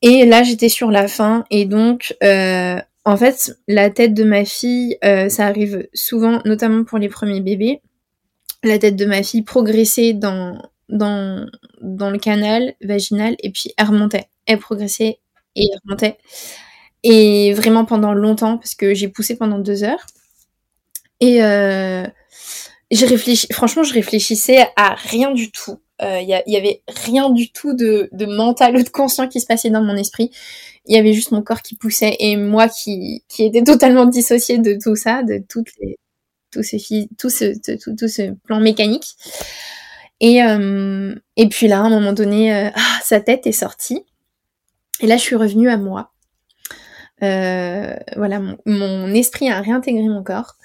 Et 0.00 0.24
là, 0.24 0.42
j'étais 0.42 0.70
sur 0.70 0.90
la 0.90 1.06
fin 1.06 1.44
et 1.50 1.66
donc, 1.66 2.16
en 2.22 3.16
fait, 3.16 3.58
la 3.68 3.90
tête 3.90 4.14
de 4.14 4.24
ma 4.24 4.44
fille, 4.44 4.96
ça 5.02 5.46
arrive 5.46 5.86
souvent, 5.92 6.40
notamment 6.44 6.84
pour 6.84 6.98
les 6.98 7.08
premiers 7.08 7.40
bébés. 7.40 7.82
La 8.62 8.78
tête 8.78 8.96
de 8.96 9.06
ma 9.06 9.22
fille 9.22 9.42
progressait 9.42 10.12
dans 10.12 10.60
le 10.88 12.18
canal 12.18 12.74
vaginal 12.82 13.36
et 13.40 13.50
puis 13.50 13.72
elle 13.76 13.86
remontait. 13.86 14.26
Elle 14.46 14.58
progressait 14.58 15.20
et 15.56 15.64
elle 15.72 15.78
remontait. 15.84 16.18
Et 17.02 17.54
vraiment 17.54 17.84
pendant 17.84 18.12
longtemps, 18.12 18.58
parce 18.58 18.74
que 18.74 18.94
j'ai 18.94 19.08
poussé 19.08 19.36
pendant 19.36 19.58
deux 19.58 19.84
heures. 19.84 20.04
Et 21.20 21.42
euh, 21.42 22.06
j'ai 22.90 23.36
franchement, 23.52 23.82
je 23.82 23.94
réfléchissais 23.94 24.66
à 24.76 24.94
rien 24.94 25.32
du 25.32 25.50
tout. 25.50 25.80
Il 26.02 26.06
euh, 26.06 26.20
y, 26.22 26.56
avait 26.56 26.82
rien 26.88 27.28
du 27.28 27.52
tout 27.52 27.74
de, 27.74 28.08
de, 28.12 28.24
mental 28.24 28.74
ou 28.76 28.82
de 28.82 28.88
conscient 28.88 29.28
qui 29.28 29.38
se 29.38 29.46
passait 29.46 29.68
dans 29.68 29.82
mon 29.82 29.96
esprit. 29.96 30.30
Il 30.86 30.96
y 30.96 30.98
avait 30.98 31.12
juste 31.12 31.30
mon 31.30 31.42
corps 31.42 31.60
qui 31.60 31.76
poussait 31.76 32.16
et 32.20 32.36
moi 32.38 32.68
qui, 32.70 33.22
qui 33.28 33.44
était 33.44 33.62
totalement 33.62 34.06
dissociée 34.06 34.56
de 34.58 34.78
tout 34.82 34.96
ça, 34.96 35.22
de 35.22 35.44
toutes 35.46 35.68
les, 35.78 35.98
tout, 36.50 36.62
ce, 36.62 36.76
tout, 37.16 37.30
ce, 37.30 37.76
tout, 37.76 37.94
tout 37.96 38.08
ce 38.08 38.32
plan 38.44 38.60
mécanique. 38.60 39.16
Et, 40.20 40.42
euh, 40.42 41.14
et 41.36 41.48
puis 41.48 41.66
là, 41.66 41.80
à 41.80 41.82
un 41.82 41.90
moment 41.90 42.12
donné, 42.12 42.54
euh, 42.54 42.70
ah, 42.74 43.00
sa 43.02 43.20
tête 43.20 43.46
est 43.46 43.52
sortie. 43.52 44.04
Et 45.00 45.06
là, 45.06 45.16
je 45.16 45.22
suis 45.22 45.36
revenue 45.36 45.70
à 45.70 45.78
moi. 45.78 46.12
Euh, 47.22 47.96
voilà, 48.16 48.40
mon, 48.66 49.08
esprit 49.14 49.50
a 49.50 49.60
réintégré 49.60 50.06
mon 50.08 50.22
corps. 50.22 50.56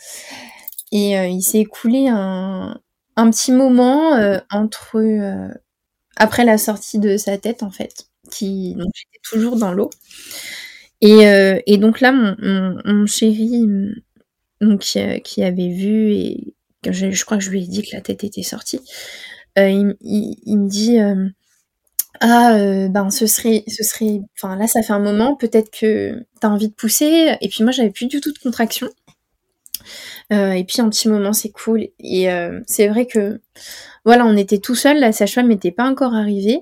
Et 0.91 1.13
il 1.13 1.41
s'est 1.41 1.59
écoulé 1.59 2.07
un, 2.07 2.79
petit 3.15 3.51
moment 3.51 4.11
entre 4.51 5.01
après 6.15 6.45
la 6.45 6.57
sortie 6.57 6.99
de 6.99 7.17
sa 7.17 7.37
tête, 7.37 7.63
en 7.63 7.71
fait, 7.71 8.07
qui 8.31 8.75
donc 8.75 8.91
j'étais 8.93 9.19
toujours 9.23 9.57
dans 9.57 9.73
l'eau. 9.73 9.89
Et, 11.01 11.23
et, 11.65 11.77
donc 11.77 11.99
là, 11.99 12.13
mon, 12.13 12.77
mon, 12.85 13.05
chéri, 13.05 13.67
donc, 14.61 14.79
qui, 14.79 15.43
avait 15.43 15.69
vu 15.69 16.13
et 16.13 16.53
je, 16.85 17.11
je, 17.11 17.25
crois 17.25 17.37
que 17.37 17.43
je 17.43 17.49
lui 17.49 17.63
ai 17.63 17.67
dit 17.67 17.83
que 17.83 17.95
la 17.95 18.01
tête 18.01 18.23
était 18.23 18.43
sortie, 18.43 18.79
euh, 19.57 19.93
il, 20.01 20.57
me 20.57 20.67
dit 20.67 20.99
euh, 20.99 21.29
ah 22.19 22.55
euh, 22.55 22.89
ben 22.89 23.09
ce 23.09 23.25
serait 23.25 23.63
ce 23.67 23.83
serait 23.83 24.19
enfin 24.37 24.57
là 24.57 24.67
ça 24.67 24.81
fait 24.81 24.91
un 24.91 24.99
moment 24.99 25.35
peut-être 25.35 25.69
que 25.71 26.25
t'as 26.41 26.49
envie 26.49 26.67
de 26.67 26.73
pousser 26.73 27.37
et 27.39 27.47
puis 27.47 27.63
moi 27.63 27.71
j'avais 27.71 27.89
plus 27.89 28.07
du 28.07 28.19
tout 28.19 28.33
de 28.33 28.39
contraction. 28.39 28.87
Et 30.31 30.65
puis 30.67 30.81
un 30.81 30.89
petit 30.89 31.07
moment 31.07 31.31
c'est 31.31 31.51
cool. 31.51 31.87
Et 31.99 32.27
c'est 32.65 32.87
vrai 32.87 33.05
que 33.05 33.39
voilà 34.03 34.25
on 34.25 34.35
était 34.35 34.57
tout 34.57 34.75
seul 34.75 34.99
la 34.99 35.11
sage-femme 35.11 35.47
n'était 35.47 35.71
pas 35.71 35.87
encore 35.87 36.15
arrivée. 36.15 36.59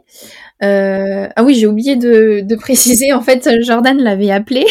Ah 0.61 1.43
oui 1.43 1.55
j'ai 1.55 1.65
oublié 1.65 1.95
de, 1.95 2.41
de, 2.41 2.55
préciser 2.55 3.13
en 3.13 3.21
fait 3.21 3.49
Jordan 3.61 3.97
l'avait 3.97 4.31
appelé 4.31 4.65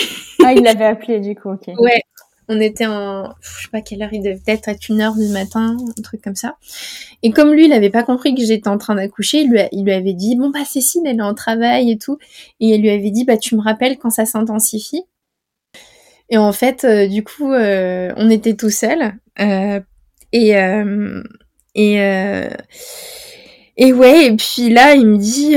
ah 0.44 0.52
il 0.52 0.62
l'avait 0.62 0.84
appelé 0.94 1.20
du 1.20 1.34
coup 1.34 1.50
ok. 1.50 1.68
Ouais 1.78 2.02
on 2.52 2.60
était 2.60 2.86
en, 2.86 3.32
je 3.40 3.62
sais 3.62 3.68
pas 3.70 3.80
quelle 3.80 4.02
heure, 4.02 4.12
il 4.12 4.22
devait 4.22 4.40
être 4.46 4.68
à 4.68 4.74
une 4.88 5.00
heure 5.00 5.14
du 5.14 5.28
matin, 5.28 5.76
un 5.98 6.02
truc 6.02 6.20
comme 6.22 6.36
ça. 6.36 6.56
Et 7.22 7.30
comme 7.30 7.52
lui, 7.52 7.66
il 7.66 7.72
avait 7.72 7.90
pas 7.90 8.02
compris 8.02 8.34
que 8.34 8.44
j'étais 8.44 8.68
en 8.68 8.78
train 8.78 8.94
d'accoucher, 8.94 9.40
il 9.40 9.84
lui, 9.84 9.92
avait 9.92 10.12
dit, 10.12 10.36
bon 10.36 10.50
bah 10.50 10.64
Cécile, 10.64 11.02
elle 11.06 11.18
est 11.18 11.22
en 11.22 11.34
travail 11.34 11.90
et 11.90 11.98
tout. 11.98 12.18
Et 12.60 12.68
il 12.68 12.82
lui 12.82 12.90
avait 12.90 13.10
dit, 13.10 13.24
bah 13.24 13.36
tu 13.36 13.56
me 13.56 13.62
rappelles 13.62 13.98
quand 13.98 14.10
ça 14.10 14.26
s'intensifie. 14.26 15.04
Et 16.28 16.38
en 16.38 16.52
fait, 16.52 16.84
euh, 16.84 17.06
du 17.06 17.22
coup, 17.22 17.52
euh, 17.52 18.12
on 18.16 18.30
était 18.30 18.54
tout 18.54 18.70
seuls. 18.70 19.14
Euh, 19.40 19.80
et, 20.32 20.52
et, 21.74 21.94
et 23.76 23.92
ouais, 23.92 24.26
et 24.26 24.36
puis 24.36 24.70
là, 24.70 24.94
il 24.94 25.06
me 25.06 25.18
dit, 25.18 25.56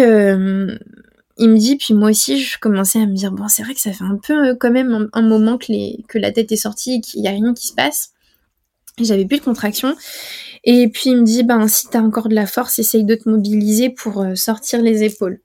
il 1.38 1.50
me 1.50 1.58
dit, 1.58 1.76
puis 1.76 1.94
moi 1.94 2.12
aussi, 2.12 2.40
je 2.40 2.58
commençais 2.60 3.02
à 3.02 3.06
me 3.06 3.14
dire, 3.14 3.32
bon, 3.32 3.48
c'est 3.48 3.64
vrai 3.64 3.74
que 3.74 3.82
ça 3.82 3.92
fait 3.92 4.04
un 4.04 4.18
peu 4.18 4.34
euh, 4.34 4.56
quand 4.58 4.72
même 4.72 5.10
un, 5.12 5.22
moment 5.22 5.58
que, 5.58 6.18
la 6.18 6.32
tête 6.32 6.52
est 6.52 6.56
sortie 6.58 6.96
et 6.96 7.02
qu'il 7.02 7.22
n'y 7.22 7.28
a 7.28 7.32
rien 7.32 7.54
qui 7.54 7.68
se 7.68 7.74
passe. 7.74 8.12
J'avais 9.00 9.26
plus 9.26 9.40
de 9.40 9.44
contraction. 9.44 9.96
Et 10.64 10.88
puis 10.88 11.10
il 11.10 11.18
me 11.18 11.26
dit, 11.26 11.44
ben, 11.44 11.68
si 11.68 11.90
t'as 11.90 12.02
encore 12.02 12.30
de 12.30 12.36
la 12.36 12.46
force, 12.46 12.80
essaye 12.80 13.04
de 13.04 13.16
te 13.16 13.28
mobiliser 13.28 13.90
pour 13.90 14.22
euh, 14.22 14.36
sortir 14.36 14.82
les 14.82 15.04
épaules. 15.04 15.42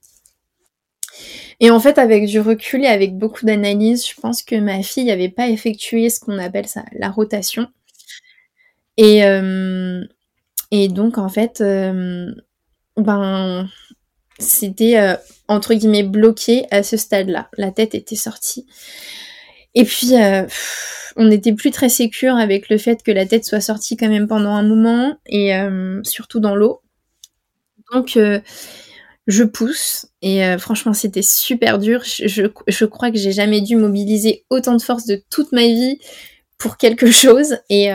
Et 1.58 1.70
en 1.70 1.80
fait, 1.80 1.98
avec 1.98 2.26
du 2.26 2.40
recul 2.40 2.84
et 2.84 2.86
avec 2.86 3.18
beaucoup 3.18 3.44
d'analyse, 3.44 4.08
je 4.08 4.18
pense 4.18 4.42
que 4.42 4.54
ma 4.54 4.82
fille 4.82 5.04
n'avait 5.04 5.28
pas 5.28 5.48
effectué 5.48 6.08
ce 6.08 6.20
qu'on 6.20 6.38
appelle 6.38 6.68
ça, 6.68 6.84
la 6.92 7.10
rotation. 7.10 7.66
Et, 8.96 9.24
euh, 9.24 10.04
et 10.70 10.88
donc, 10.88 11.18
en 11.18 11.28
fait, 11.28 11.60
ben, 12.96 13.68
c'était 14.40 14.98
euh, 14.98 15.14
entre 15.48 15.74
guillemets 15.74 16.02
bloqué 16.02 16.66
à 16.70 16.82
ce 16.82 16.96
stade-là. 16.96 17.48
La 17.56 17.70
tête 17.70 17.94
était 17.94 18.16
sortie. 18.16 18.66
Et 19.74 19.84
puis, 19.84 20.16
euh, 20.16 20.46
on 21.16 21.26
n'était 21.26 21.52
plus 21.52 21.70
très 21.70 21.88
sécure 21.88 22.36
avec 22.36 22.68
le 22.68 22.78
fait 22.78 23.02
que 23.02 23.12
la 23.12 23.26
tête 23.26 23.44
soit 23.44 23.60
sortie 23.60 23.96
quand 23.96 24.08
même 24.08 24.26
pendant 24.26 24.50
un 24.50 24.62
moment, 24.62 25.16
et 25.26 25.54
euh, 25.54 26.00
surtout 26.02 26.40
dans 26.40 26.56
l'eau. 26.56 26.82
Donc, 27.92 28.18
je 29.26 29.44
pousse, 29.44 30.06
et 30.22 30.56
franchement, 30.58 30.92
c'était 30.92 31.22
super 31.22 31.78
dur. 31.78 32.02
Je, 32.04 32.84
crois 32.84 33.10
que 33.10 33.18
j'ai 33.18 33.32
jamais 33.32 33.60
dû 33.60 33.74
mobiliser 33.74 34.44
autant 34.48 34.76
de 34.76 34.82
force 34.82 35.06
de 35.06 35.22
toute 35.28 35.50
ma 35.50 35.66
vie 35.66 35.98
pour 36.56 36.76
quelque 36.76 37.10
chose, 37.10 37.58
et, 37.68 37.90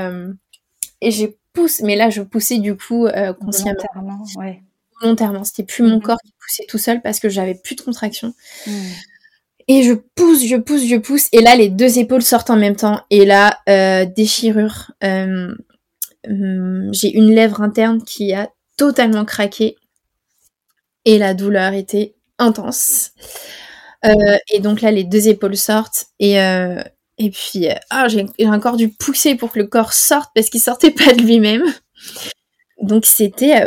et 1.02 1.12
j'ai 1.12 1.38
poussé, 1.54 1.84
mais 1.86 1.96
là, 1.96 2.10
je 2.10 2.22
poussais 2.22 2.60
du 2.60 2.76
coup 2.76 3.08
consciemment. 3.40 3.84
Volontairement. 5.06 5.44
C'était 5.44 5.64
plus 5.64 5.84
mon 5.84 5.96
mhm. 5.96 6.02
corps 6.02 6.18
qui 6.26 6.34
poussait 6.40 6.66
tout 6.68 6.78
seul 6.78 7.02
parce 7.02 7.20
que 7.20 7.30
j'avais 7.30 7.56
plus 7.56 7.76
de 7.76 7.82
contraction. 7.82 8.34
Mhm. 8.68 8.92
Et 9.68 9.84
je 9.84 9.94
pousse, 9.94 10.46
je 10.46 10.58
pousse, 10.58 10.86
je 10.86 10.96
pousse. 10.96 11.28
Et 11.32 11.42
là, 11.42 11.56
les 11.56 11.70
deux 11.70 11.98
épaules 11.98 12.22
sortent 12.22 12.50
en 12.50 12.56
même 12.56 12.76
temps. 12.76 13.02
Et 13.10 13.26
là, 13.26 13.60
euh, 13.68 14.06
déchirure. 14.06 14.92
Euh, 15.04 15.56
hum, 16.28 16.90
j'ai 16.92 17.12
une 17.16 17.34
lèvre 17.34 17.62
interne 17.62 18.04
qui 18.04 18.34
a 18.34 18.50
totalement 18.78 19.26
craqué. 19.26 19.76
Et 21.06 21.18
la 21.18 21.34
douleur 21.34 21.74
était 21.74 22.16
intense. 22.38 23.12
Euh, 24.06 24.38
et 24.52 24.60
donc 24.60 24.82
là, 24.82 24.92
les 24.92 25.04
deux 25.04 25.30
épaules 25.30 25.58
sortent. 25.58 26.08
Et, 26.20 26.36
et 26.36 27.30
puis, 27.32 27.68
ah, 27.90 28.08
j'ai 28.08 28.48
encore 28.48 28.76
dû 28.76 28.90
pousser 28.90 29.36
pour 29.36 29.52
que 29.52 29.60
le 29.60 29.68
corps 29.68 29.94
sorte 29.94 30.32
parce 30.36 30.50
qu'il 30.50 30.62
sortait 30.62 30.92
pas 30.92 31.14
de 31.14 31.22
lui-même. 31.22 31.64
Donc 32.82 33.06
c'était 33.06 33.64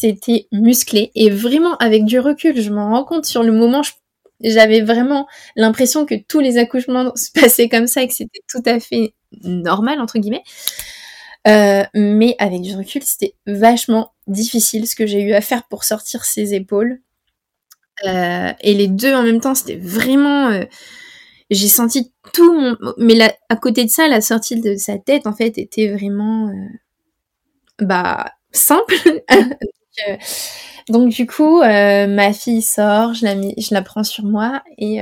c'était 0.00 0.46
musclé 0.52 1.10
et 1.14 1.30
vraiment 1.30 1.76
avec 1.78 2.04
du 2.04 2.18
recul, 2.20 2.60
je 2.60 2.70
m'en 2.70 2.90
rends 2.90 3.04
compte 3.04 3.24
sur 3.24 3.42
le 3.42 3.52
moment, 3.52 3.82
j'avais 4.40 4.80
vraiment 4.80 5.26
l'impression 5.56 6.06
que 6.06 6.14
tous 6.28 6.40
les 6.40 6.58
accouchements 6.58 7.14
se 7.16 7.30
passaient 7.34 7.68
comme 7.68 7.86
ça 7.86 8.02
et 8.02 8.08
que 8.08 8.14
c'était 8.14 8.42
tout 8.48 8.62
à 8.66 8.80
fait 8.80 9.14
normal 9.42 10.00
entre 10.00 10.18
guillemets. 10.18 10.44
mais 11.94 12.36
avec 12.38 12.60
du 12.60 12.76
recul, 12.76 13.02
c'était 13.02 13.34
vachement 13.46 14.12
difficile 14.26 14.86
ce 14.86 14.94
que 14.94 15.06
j'ai 15.06 15.22
eu 15.22 15.32
à 15.32 15.40
faire 15.40 15.64
pour 15.68 15.84
sortir 15.84 16.24
ses 16.24 16.54
épaules. 16.54 17.00
et 18.04 18.74
les 18.74 18.88
deux 18.88 19.14
en 19.14 19.22
même 19.22 19.40
temps, 19.40 19.54
c'était 19.54 19.76
vraiment 19.76 20.60
j'ai 21.50 21.68
senti 21.68 22.12
tout 22.32 22.52
mon... 22.52 22.76
Mais 22.98 23.18
à 23.48 23.56
côté 23.56 23.84
de 23.84 23.90
ça, 23.90 24.08
la 24.08 24.20
sortie 24.20 24.60
de 24.60 24.76
sa 24.76 24.98
tête, 24.98 25.26
en 25.26 25.32
fait, 25.32 25.58
était 25.58 25.88
vraiment... 25.88 26.48
Euh, 26.48 27.84
bah, 27.84 28.32
simple. 28.52 28.94
Euh, 30.08 30.16
donc, 30.88 31.10
du 31.10 31.26
coup, 31.26 31.60
euh, 31.62 32.06
ma 32.06 32.32
fille 32.32 32.62
sort, 32.62 33.14
je 33.14 33.24
la, 33.24 33.34
je 33.34 33.74
la 33.74 33.82
prends 33.82 34.04
sur 34.04 34.24
moi, 34.24 34.62
et 34.78 35.00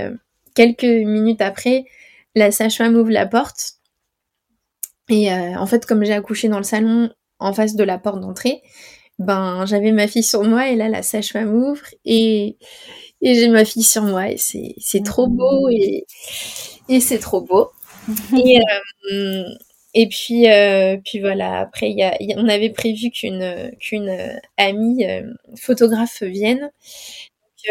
quelques 0.55 0.84
minutes 0.84 1.40
après, 1.42 1.84
la 2.34 2.51
sage-femme 2.51 2.97
ouvre 2.97 3.11
la 3.11 3.26
porte. 3.26 3.74
Et 5.09 5.32
en 5.32 5.66
fait, 5.66 5.86
comme 5.86 6.05
j'ai 6.05 6.12
accouché 6.12 6.49
dans 6.49 6.59
le 6.59 6.64
salon, 6.64 7.11
en 7.38 7.53
face 7.53 7.76
de 7.76 7.84
la 7.84 7.99
porte 7.99 8.20
d'entrée, 8.20 8.62
ben 9.18 9.66
j'avais 9.66 9.92
ma 9.92 10.09
fille 10.09 10.22
sur 10.24 10.44
moi 10.44 10.68
et 10.70 10.76
là 10.76 10.88
la 10.88 11.03
sage-femme 11.03 11.55
ouvre 11.55 11.82
et 12.05 12.57
et 13.22 13.34
j'ai 13.34 13.49
ma 13.49 13.64
fille 13.64 13.82
sur 13.84 14.03
moi 14.03 14.30
et 14.30 14.36
c'est, 14.38 14.74
c'est 14.78 15.05
trop 15.05 15.26
beau 15.28 15.68
et, 15.70 16.07
et 16.88 17.01
c'est 17.01 17.18
trop 17.18 17.40
beau. 17.42 17.70
et, 18.36 18.61
euh, 19.12 19.44
et 19.99 20.09
puis, 20.09 20.47
euh, 20.51 20.99
puis 21.03 21.20
voilà, 21.20 21.61
après, 21.61 21.97
on 22.36 22.49
avait 22.51 22.68
prévu 22.68 23.11
qu'une, 23.11 23.72
qu'une 23.80 24.14
amie 24.59 25.07
euh, 25.07 25.22
photographe 25.59 26.22
vienne. 26.22 26.70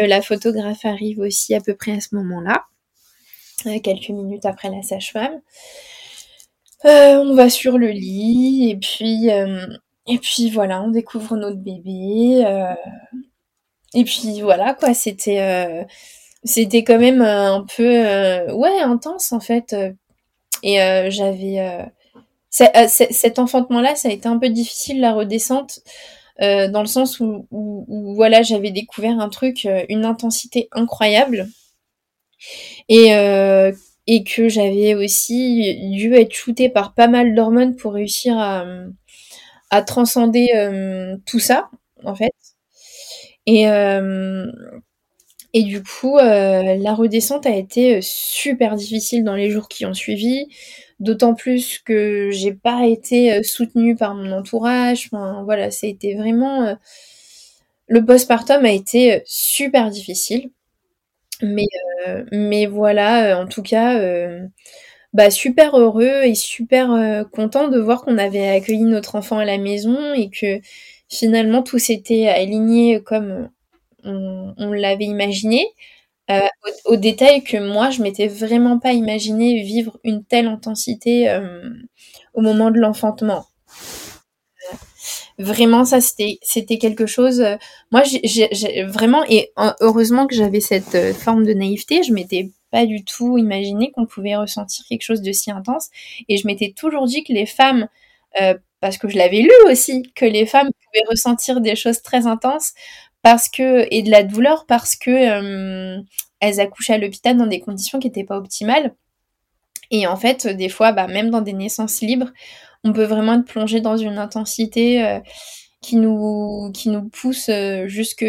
la 0.00 0.20
photographe 0.22 0.84
arrive 0.84 1.20
aussi 1.20 1.54
à 1.54 1.60
peu 1.60 1.76
près 1.76 1.92
à 1.92 2.00
ce 2.00 2.16
moment-là, 2.16 2.64
quelques 3.80 4.08
minutes 4.08 4.44
après 4.44 4.70
la 4.70 4.82
sage-femme. 4.82 5.40
on 6.82 7.34
va 7.34 7.48
sur 7.48 7.78
le 7.78 7.90
lit 7.90 8.70
et 8.70 8.76
puis, 10.18 10.50
voilà, 10.50 10.82
on 10.82 10.90
découvre 10.90 11.36
notre 11.36 11.58
bébé. 11.58 12.44
Et 13.94 14.04
puis 14.04 14.40
voilà 14.40 14.74
quoi, 14.74 14.94
c'était 14.94 15.40
euh, 15.40 15.84
quand 16.82 16.98
même 16.98 17.22
un 17.22 17.64
peu 17.76 17.84
euh, 17.84 18.52
ouais 18.52 18.80
intense 18.80 19.32
en 19.32 19.40
fait. 19.40 19.76
Et 20.62 20.80
euh, 22.60 22.86
cet 22.88 23.38
enfantement 23.38 23.80
là, 23.80 23.94
ça 23.94 24.08
a 24.08 24.12
été 24.12 24.28
un 24.28 24.38
peu 24.38 24.48
difficile 24.48 25.00
la 25.00 25.12
redescente. 25.12 25.80
dans 26.40 26.80
le 26.82 26.86
sens 26.86 27.20
où, 27.20 27.46
voilà 28.14 28.42
j'avais 28.42 28.70
découvert 28.70 29.18
un 29.20 29.28
truc 29.30 29.66
une 29.88 30.04
intensité 30.04 30.68
incroyable 30.72 31.48
et 32.88 34.24
que 34.24 34.48
j'avais 34.48 34.94
aussi 34.94 35.90
dû 35.92 36.14
être 36.14 36.34
shootée 36.34 36.68
par 36.68 36.94
pas 36.94 37.08
mal 37.08 37.34
d'hormones 37.34 37.76
pour 37.76 37.94
réussir 37.94 38.38
à, 38.38 39.82
transcender 39.82 40.48
tout 41.26 41.40
ça 41.40 41.70
en 42.04 42.14
fait 42.14 42.32
et, 43.46 43.68
euh, 43.68 44.46
et 45.52 45.62
du 45.62 45.82
coup, 45.82 46.18
euh, 46.18 46.74
la 46.76 46.94
redescente 46.94 47.46
a 47.46 47.56
été 47.56 48.00
super 48.02 48.74
difficile 48.74 49.24
dans 49.24 49.34
les 49.36 49.50
jours 49.50 49.68
qui 49.68 49.86
ont 49.86 49.94
suivi. 49.94 50.48
D'autant 51.00 51.34
plus 51.34 51.78
que 51.78 52.30
j'ai 52.30 52.52
pas 52.52 52.86
été 52.86 53.34
euh, 53.34 53.42
soutenue 53.42 53.96
par 53.96 54.14
mon 54.14 54.32
entourage. 54.32 55.08
Enfin, 55.12 55.42
voilà, 55.44 55.70
ça 55.70 55.86
a 55.86 55.90
été 55.90 56.14
vraiment. 56.14 56.76
le 57.88 58.04
postpartum 58.04 58.64
a 58.64 58.72
été 58.72 59.22
super 59.26 59.90
difficile. 59.90 60.50
Mais, 61.42 61.66
mais 62.32 62.66
voilà, 62.66 63.38
en 63.38 63.46
tout 63.46 63.62
cas, 63.62 64.00
bah, 65.12 65.30
super 65.30 65.76
heureux 65.78 66.22
et 66.24 66.34
super 66.34 67.24
content 67.30 67.68
de 67.68 67.78
voir 67.78 68.02
qu'on 68.02 68.16
avait 68.16 68.48
accueilli 68.48 68.84
notre 68.84 69.16
enfant 69.16 69.38
à 69.38 69.44
la 69.44 69.58
maison 69.58 70.14
et 70.14 70.30
que 70.30 70.60
finalement 71.10 71.62
tout 71.62 71.78
s'était 71.78 72.28
aligné 72.28 73.02
comme 73.02 73.50
on, 74.06 74.72
l'avait 74.72 75.04
imaginé. 75.04 75.66
Euh, 76.30 76.40
au, 76.86 76.96
détail 76.96 77.44
que 77.44 77.56
moi, 77.56 77.90
je 77.90 78.02
m'étais 78.02 78.26
vraiment 78.26 78.78
pas 78.78 78.92
imaginé 78.92 79.62
vivre 79.62 79.98
une 80.02 80.24
telle 80.24 80.48
intensité 80.48 81.28
euh, 81.28 81.70
au 82.34 82.40
moment 82.40 82.70
de 82.70 82.80
l'enfantement. 82.80 83.46
vraiment, 85.38 85.84
ça, 85.84 86.00
c'était, 86.00 86.38
c'était 86.42 86.78
quelque 86.78 87.06
chose. 87.06 87.40
Euh, 87.40 87.56
moi, 87.92 88.02
j'ai, 88.04 88.82
vraiment, 88.84 89.22
et 89.28 89.52
heureusement 89.80 90.26
que 90.26 90.34
j'avais 90.34 90.60
cette 90.60 91.14
forme 91.14 91.44
de 91.46 91.52
naïveté, 91.52 92.02
je 92.02 92.12
m'étais 92.12 92.50
pas 92.72 92.86
du 92.86 93.04
tout 93.04 93.38
imaginé 93.38 93.92
qu'on 93.92 94.06
pouvait 94.06 94.36
ressentir 94.36 94.84
quelque 94.88 95.02
chose 95.02 95.22
de 95.22 95.30
si 95.32 95.52
intense. 95.52 95.90
Et 96.28 96.36
je 96.38 96.46
m'étais 96.48 96.72
toujours 96.76 97.06
dit 97.06 97.22
que 97.22 97.32
les 97.32 97.46
femmes, 97.46 97.88
parce 98.80 98.98
que 98.98 99.08
je 99.08 99.16
l'avais 99.16 99.42
lu 99.42 99.52
aussi, 99.70 100.02
que 100.14 100.24
les 100.24 100.46
femmes 100.46 100.70
pouvaient 100.84 101.06
ressentir 101.08 101.60
des 101.60 101.76
choses 101.76 102.02
très 102.02 102.26
intenses 102.26 102.72
parce 103.26 103.48
que 103.48 103.88
et 103.90 104.04
de 104.04 104.10
la 104.12 104.22
douleur 104.22 104.66
parce 104.66 104.94
que 104.94 105.10
euh, 105.10 106.00
elles 106.38 106.60
accouchaient 106.60 106.92
à 106.92 106.98
l'hôpital 106.98 107.36
dans 107.36 107.48
des 107.48 107.58
conditions 107.58 107.98
qui 107.98 108.06
n'étaient 108.06 108.22
pas 108.22 108.38
optimales. 108.38 108.94
Et 109.90 110.06
en 110.06 110.14
fait, 110.14 110.46
des 110.46 110.68
fois, 110.68 110.92
bah, 110.92 111.08
même 111.08 111.30
dans 111.30 111.40
des 111.40 111.52
naissances 111.52 112.02
libres, 112.02 112.30
on 112.84 112.92
peut 112.92 113.02
vraiment 113.02 113.34
être 113.34 113.44
plongé 113.44 113.80
dans 113.80 113.96
une 113.96 114.18
intensité 114.18 115.04
euh, 115.04 115.18
qui 115.82 115.96
nous 115.96 116.70
qui 116.72 116.88
nous 116.88 117.08
pousse 117.08 117.48
euh, 117.48 117.88
jusque 117.88 118.24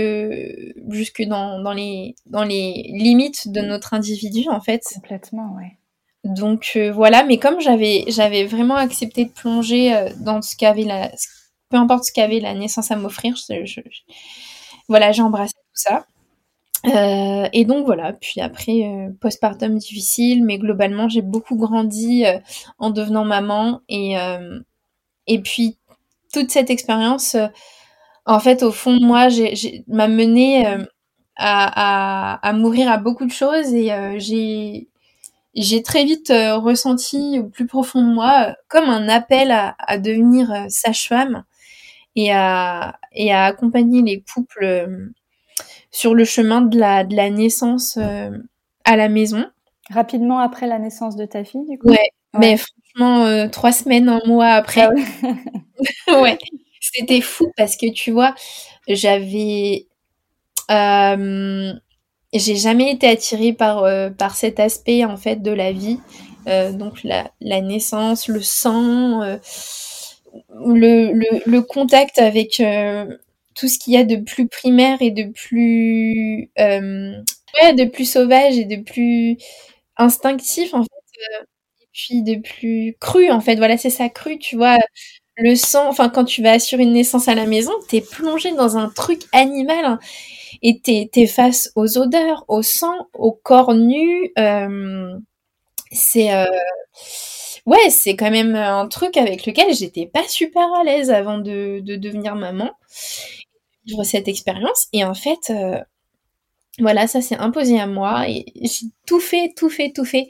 jusque 0.90 1.22
dans, 1.22 1.62
dans 1.62 1.74
les 1.74 2.16
dans 2.26 2.44
les 2.44 2.90
limites 2.92 3.52
de 3.52 3.62
notre 3.62 3.94
individu 3.94 4.50
en 4.50 4.62
fait. 4.62 4.82
Complètement, 4.96 5.56
ouais. 5.58 5.78
Donc 6.24 6.72
euh, 6.76 6.92
voilà, 6.92 7.24
mais 7.24 7.38
comme 7.38 7.62
j'avais 7.62 8.06
j'avais 8.08 8.46
vraiment 8.46 8.78
accepté 8.78 9.26
de 9.26 9.30
plonger 9.30 10.08
dans 10.22 10.42
ce 10.42 10.56
qu'avait 10.56 10.86
la 10.86 11.12
peu 11.70 11.78
importe 11.78 12.06
ce 12.06 12.12
qu'avait 12.12 12.40
la 12.40 12.56
naissance 12.56 12.90
à 12.90 12.96
m'offrir, 12.96 13.36
voilà, 14.88 15.12
j'ai 15.12 15.22
embrassé 15.22 15.54
tout 15.54 15.72
ça. 15.74 16.06
Euh, 16.86 17.50
et 17.54 17.66
donc 17.66 17.86
voilà, 17.86 18.14
puis 18.14 18.40
après 18.40 19.10
postpartum 19.20 19.78
difficile, 19.78 20.44
mais 20.46 20.58
globalement 20.58 21.10
j'ai 21.10 21.24
beaucoup 21.24 21.58
grandi 21.58 22.24
en 22.78 22.92
devenant 22.92 23.26
maman. 23.26 23.82
Et 23.90 25.42
puis 25.44 25.78
toute 26.32 26.52
cette 26.52 26.70
expérience, 26.70 27.36
en 28.26 28.40
fait 28.40 28.64
au 28.64 28.72
fond 28.72 29.00
moi, 29.02 29.28
m'a 29.88 30.08
mené 30.08 30.66
à, 31.38 32.52
mourir 32.54 32.90
à 32.90 32.98
beaucoup 32.98 33.26
de 33.26 33.32
choses. 33.32 33.74
Et 33.74 33.92
j'ai 35.56 35.82
très 35.82 36.04
vite 36.06 36.30
euh, 36.30 36.58
ressenti 36.58 37.40
au 37.40 37.46
plus 37.50 37.66
profond 37.66 38.02
de 38.02 38.14
moi 38.14 38.50
euh, 38.50 38.54
comme 38.68 38.90
un 38.90 39.10
appel 39.10 39.52
à, 39.52 39.76
à 39.80 39.98
devenir 39.98 40.52
euh, 40.52 40.66
sage-femme 40.70 41.44
et 42.18 42.34
à, 42.34 43.00
et 43.14 43.32
à 43.32 43.46
accompagner 43.46 44.02
les 44.02 44.22
couples 44.34 45.10
sur 45.92 46.14
le 46.14 46.26
chemin 46.26 46.62
de 46.62 46.78
la, 46.78 47.06
de 47.06 47.16
la 47.16 47.30
naissance 47.30 47.98
à 48.84 48.96
la 48.98 49.08
maison. 49.08 49.46
Rapidement 49.90 50.40
après 50.40 50.68
la 50.68 50.80
naissance 50.80 51.16
de 51.16 51.26
ta 51.26 51.46
fille, 51.46 51.66
du 51.70 51.78
coup? 51.78 51.88
Ouais, 51.88 52.10
mais 52.38 52.58
franchement, 52.58 53.48
trois 53.50 53.72
semaines, 53.72 54.10
un 54.10 54.22
mois 54.26 54.50
après. 54.50 54.90
Ah 56.08 56.22
ouais, 56.22 56.38
c'était 56.82 57.22
fou 57.22 57.52
parce 57.56 57.78
que 57.78 57.90
tu 57.92 58.12
vois, 58.12 58.36
j'avais 58.88 59.88
j'ai 62.34 62.56
jamais 62.56 62.92
été 62.92 63.08
attirée 63.08 63.54
par, 63.54 63.84
euh, 63.84 64.10
par 64.10 64.36
cet 64.36 64.60
aspect 64.60 65.06
en 65.06 65.18
fait 65.18 65.38
de 65.38 65.52
la 65.52 65.72
vie. 65.72 66.00
Euh, 66.48 66.72
donc 66.72 67.04
la, 67.04 67.32
la, 67.42 67.62
naissance, 67.62 68.28
le 68.28 68.42
sang, 68.42 69.22
euh, 69.22 69.38
le, 70.50 71.14
le, 71.46 71.62
contact 71.62 72.20
avec 72.20 72.62
tout 73.56 73.68
ce 73.68 73.80
qu'il 73.80 73.94
y 73.94 73.98
a 73.98 74.04
de 74.04 74.18
plus 74.18 74.48
primaire 74.48 75.02
et 75.02 75.12
de 75.12 75.32
plus 75.32 76.50
ouais, 76.58 77.74
de 77.74 77.86
plus 77.86 78.10
sauvage 78.10 78.58
et 78.58 78.66
de 78.66 78.78
plus 78.82 79.38
instinctif 79.98 80.74
en 80.74 80.84
fait 80.84 80.90
et 81.82 81.88
puis 81.94 82.22
de 82.22 82.36
plus 82.36 82.96
cru 83.00 83.32
en 83.32 83.42
fait 83.42 83.56
voilà 83.56 83.78
c'est 83.78 83.90
ça 83.90 84.10
cru 84.10 84.38
tu 84.38 84.56
vois 84.56 84.78
le 85.38 85.56
sang 85.56 85.88
enfin 85.90 86.10
quand 86.10 86.26
tu 86.26 86.44
vas 86.44 86.52
assurer 86.52 86.84
une 86.84 86.94
naissance 86.94 87.28
à 87.28 87.36
la 87.36 87.46
maison 87.48 87.72
t'es 87.90 88.02
plongé 88.02 88.52
dans 88.54 88.78
un 88.78 88.90
truc 88.90 89.24
animal 89.34 89.86
hein 89.86 90.00
et 90.62 90.80
t'es 90.82 91.28
face 91.28 91.72
aux 91.76 91.98
odeurs, 91.98 92.46
au 92.48 92.62
sang, 92.62 93.08
au 93.14 93.32
corps 93.32 93.74
nu. 93.74 94.32
Euh, 94.38 95.18
c'est 95.92 96.34
euh, 96.34 96.46
ouais, 97.68 97.90
c'est 97.92 98.16
quand 98.16 98.32
même 98.32 98.56
un 98.56 98.88
truc 98.88 99.18
avec 99.18 99.46
lequel 99.46 99.74
j'étais 99.76 100.08
pas 100.08 100.28
super 100.28 100.74
à 100.74 100.84
l'aise 100.84 101.12
avant 101.12 101.38
de, 101.38 101.82
devenir 101.82 102.36
maman, 102.36 102.72
vivre 103.86 104.04
cette 104.04 104.28
expérience. 104.28 104.88
Et 104.94 105.04
en 105.04 105.14
fait, 105.14 105.52
euh, 105.52 105.80
voilà, 106.80 107.08
ça 107.08 107.22
s'est 107.22 107.38
imposé 107.38 107.80
à 107.80 107.88
moi 107.88 108.28
et 108.30 108.46
j'ai 108.56 108.88
tout 109.06 109.20
fait, 109.20 109.54
tout 109.56 109.70
fait, 109.70 109.92
tout 109.92 110.06
fait 110.06 110.30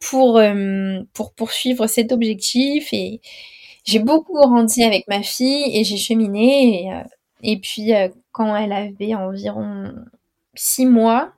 pour 0.00 0.40
pour 1.14 1.34
poursuivre 1.34 1.86
cet 1.86 2.12
objectif. 2.12 2.88
Et 2.92 3.20
j'ai 3.84 4.00
beaucoup 4.00 4.34
grandi 4.34 4.82
avec 4.82 5.06
ma 5.08 5.22
fille 5.22 5.76
et 5.78 5.84
j'ai 5.84 5.96
cheminé. 5.96 6.90
Et, 7.42 7.52
et 7.52 7.58
puis 7.58 7.92
quand 8.32 8.54
elle 8.56 8.72
avait 8.72 9.14
environ 9.14 9.92
six 10.54 10.86
mois, 10.86 11.32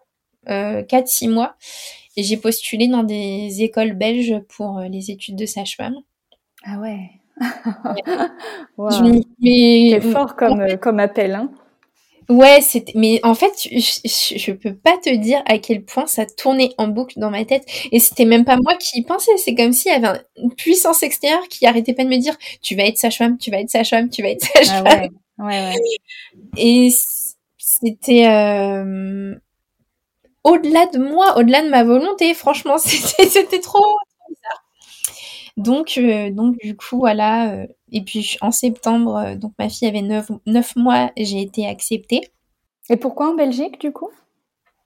euh, 0.48 0.82
4-6 0.82 1.28
mois, 1.28 1.54
et 2.16 2.22
j'ai 2.22 2.36
postulé 2.36 2.88
dans 2.88 3.02
des 3.02 3.62
écoles 3.62 3.94
belges 3.94 4.40
pour 4.56 4.78
euh, 4.78 4.88
les 4.88 5.10
études 5.10 5.36
de 5.36 5.46
sage-femme. 5.46 5.96
Ah 6.64 6.78
ouais. 6.78 7.10
C'est 9.42 10.00
fort 10.12 10.36
comme, 10.36 10.78
comme 10.78 11.00
appel, 11.00 11.34
hein 11.34 11.50
Ouais, 12.28 12.60
c'était. 12.60 12.92
Mais 12.94 13.20
en 13.24 13.34
fait, 13.34 13.52
je, 13.64 14.36
je, 14.36 14.52
peux 14.52 14.74
pas 14.74 14.96
te 14.96 15.14
dire 15.14 15.42
à 15.46 15.58
quel 15.58 15.84
point 15.84 16.06
ça 16.06 16.24
tournait 16.24 16.72
en 16.78 16.88
boucle 16.88 17.18
dans 17.18 17.30
ma 17.30 17.44
tête. 17.44 17.64
Et 17.90 17.98
c'était 17.98 18.24
même 18.24 18.44
pas 18.44 18.56
moi 18.56 18.74
qui 18.76 19.00
y 19.00 19.02
pensais. 19.02 19.36
C'est 19.38 19.54
comme 19.54 19.72
s'il 19.72 19.92
y 19.92 19.94
avait 19.94 20.20
une 20.36 20.54
puissance 20.54 21.02
extérieure 21.02 21.46
qui 21.48 21.66
arrêtait 21.66 21.94
pas 21.94 22.04
de 22.04 22.08
me 22.08 22.18
dire 22.18 22.36
Tu 22.62 22.76
vas 22.76 22.84
être 22.84 22.96
sage-femme, 22.96 23.38
tu 23.38 23.50
vas 23.50 23.58
être 23.58 23.70
sage-femme, 23.70 24.08
tu 24.08 24.22
vas 24.22 24.28
être 24.30 24.46
ah 24.54 24.58
sage-femme. 24.64 25.00
ouais. 25.00 25.10
Ouais, 25.38 25.74
Et 26.56 26.90
c'était 27.58 28.28
euh, 28.28 29.34
au-delà 30.44 30.86
de 30.86 30.98
moi, 30.98 31.38
au-delà 31.38 31.62
de 31.62 31.68
ma 31.68 31.84
volonté. 31.84 32.34
Franchement, 32.34 32.78
c'était 32.78 33.60
trop, 33.60 33.98
bizarre. 34.28 34.64
Donc, 35.56 35.94
euh, 35.98 36.30
donc 36.30 36.56
du 36.58 36.76
coup, 36.76 36.98
voilà. 36.98 37.52
Euh, 37.52 37.66
et 37.92 38.02
puis 38.02 38.36
en 38.40 38.50
septembre, 38.50 39.16
euh, 39.16 39.34
donc 39.36 39.52
ma 39.58 39.68
fille 39.68 39.88
avait 39.88 40.02
9, 40.02 40.30
9 40.46 40.76
mois, 40.76 41.12
j'ai 41.16 41.42
été 41.42 41.66
acceptée. 41.66 42.22
Et 42.90 42.96
pourquoi 42.96 43.30
en 43.30 43.34
Belgique 43.34 43.80
du 43.80 43.92
coup? 43.92 44.10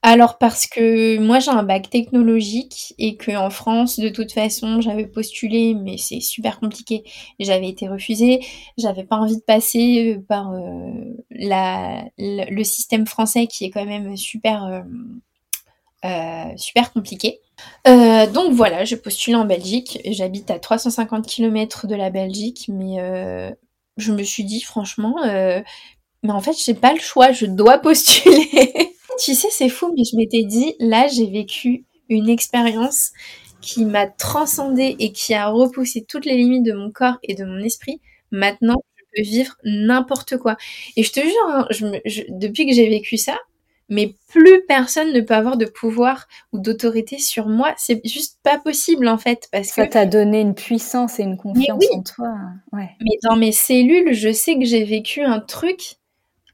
Alors 0.03 0.39
parce 0.39 0.69
que 0.69 1.19
moi 1.19 1.41
j'ai 1.41 1.51
un 1.51 1.65
bac 1.65 1.91
technologique 1.91 2.95
et 2.97 3.17
que 3.17 3.37
en 3.37 3.51
France 3.51 3.99
de 3.99 4.09
toute 4.09 4.31
façon 4.31 4.81
j'avais 4.81 5.07
postulé 5.07 5.75
mais 5.75 5.97
c'est 5.99 6.21
super 6.21 6.61
compliqué. 6.61 7.03
J'avais 7.41 7.69
été 7.69 7.89
refusée, 7.89 8.41
j'avais 8.79 9.03
pas 9.03 9.17
envie 9.17 9.37
de 9.37 9.43
passer 9.43 10.21
par 10.29 10.53
euh, 10.53 10.93
la, 11.31 12.05
le, 12.19 12.63
système 12.63 13.07
français 13.07 13.49
qui 13.49 13.65
est 13.65 13.71
quand 13.71 13.85
même 13.85 14.17
super 14.17 14.85
super 16.57 16.93
compliqué. 16.93 17.41
Euh, 17.87 18.27
donc 18.27 18.53
voilà, 18.53 18.85
je 18.85 18.97
postule 18.97 19.37
en 19.37 19.45
Belgique. 19.45 20.01
J'habite 20.05 20.51
à 20.51 20.59
350 20.59 21.27
km 21.27 21.87
de 21.87 21.95
la 21.95 22.11
Belgique, 22.11 22.67
mais 22.69 23.01
euh, 23.01 23.51
je 23.97 24.13
me 24.13 24.23
suis 24.23 24.45
dit 24.45 24.61
franchement, 24.61 25.23
euh, 25.25 25.61
mais 26.23 26.33
en 26.33 26.41
fait, 26.41 26.57
j'ai 26.65 26.75
pas 26.75 26.93
le 26.93 27.01
choix, 27.01 27.33
je 27.33 27.47
dois 27.47 27.79
postuler. 27.83 28.51
tu 29.25 29.35
sais, 29.35 29.49
c'est 29.51 29.69
fou, 29.69 29.93
mais 29.97 30.05
je 30.05 30.17
m'étais 30.17 30.45
dit, 30.45 30.75
là, 30.81 31.07
j'ai 31.09 31.27
vécu 31.27 31.85
une 32.09 32.29
expérience 32.29 33.13
qui 33.61 33.85
m'a 33.85 34.07
transcendée 34.07 34.97
et 34.99 35.13
qui 35.13 35.35
a 35.35 35.49
repoussé 35.49 36.05
toutes 36.05 36.25
les 36.25 36.37
limites 36.37 36.63
de 36.63 36.73
mon 36.73 36.91
corps 36.91 37.19
et 37.23 37.35
de 37.35 37.45
mon 37.45 37.59
esprit. 37.59 38.01
Maintenant, 38.31 38.77
je 38.97 39.03
peux 39.15 39.29
vivre 39.29 39.57
n'importe 39.65 40.37
quoi. 40.37 40.57
Et 40.97 41.03
je 41.03 41.13
te 41.13 41.21
jure, 41.21 41.49
hein, 41.49 41.67
depuis 42.29 42.67
que 42.67 42.75
j'ai 42.75 42.89
vécu 42.89 43.17
ça, 43.17 43.39
mais 43.89 44.14
plus 44.28 44.64
personne 44.66 45.12
ne 45.12 45.20
peut 45.20 45.34
avoir 45.34 45.57
de 45.57 45.64
pouvoir 45.64 46.26
ou 46.53 46.59
d'autorité 46.59 47.18
sur 47.18 47.49
moi. 47.49 47.72
C'est 47.76 48.01
juste 48.05 48.39
pas 48.43 48.59
possible 48.59 49.09
en 49.09 49.18
fait 49.18 49.49
parce 49.53 49.68
ça 49.68 49.87
t'a 49.87 50.07
donné 50.07 50.41
une 50.41 50.55
puissance 50.55 51.20
et 51.20 51.22
une 51.22 51.37
confiance 51.37 51.84
en 51.93 52.03
toi. 52.03 52.34
Ouais. 52.72 52.91
Mais 53.01 53.18
dans 53.22 53.37
mes 53.37 53.53
cellules, 53.53 54.12
je 54.12 54.32
sais 54.32 54.59
que 54.59 54.64
j'ai 54.64 54.84
vécu 54.84 55.22
un 55.22 55.41
truc 55.41 55.97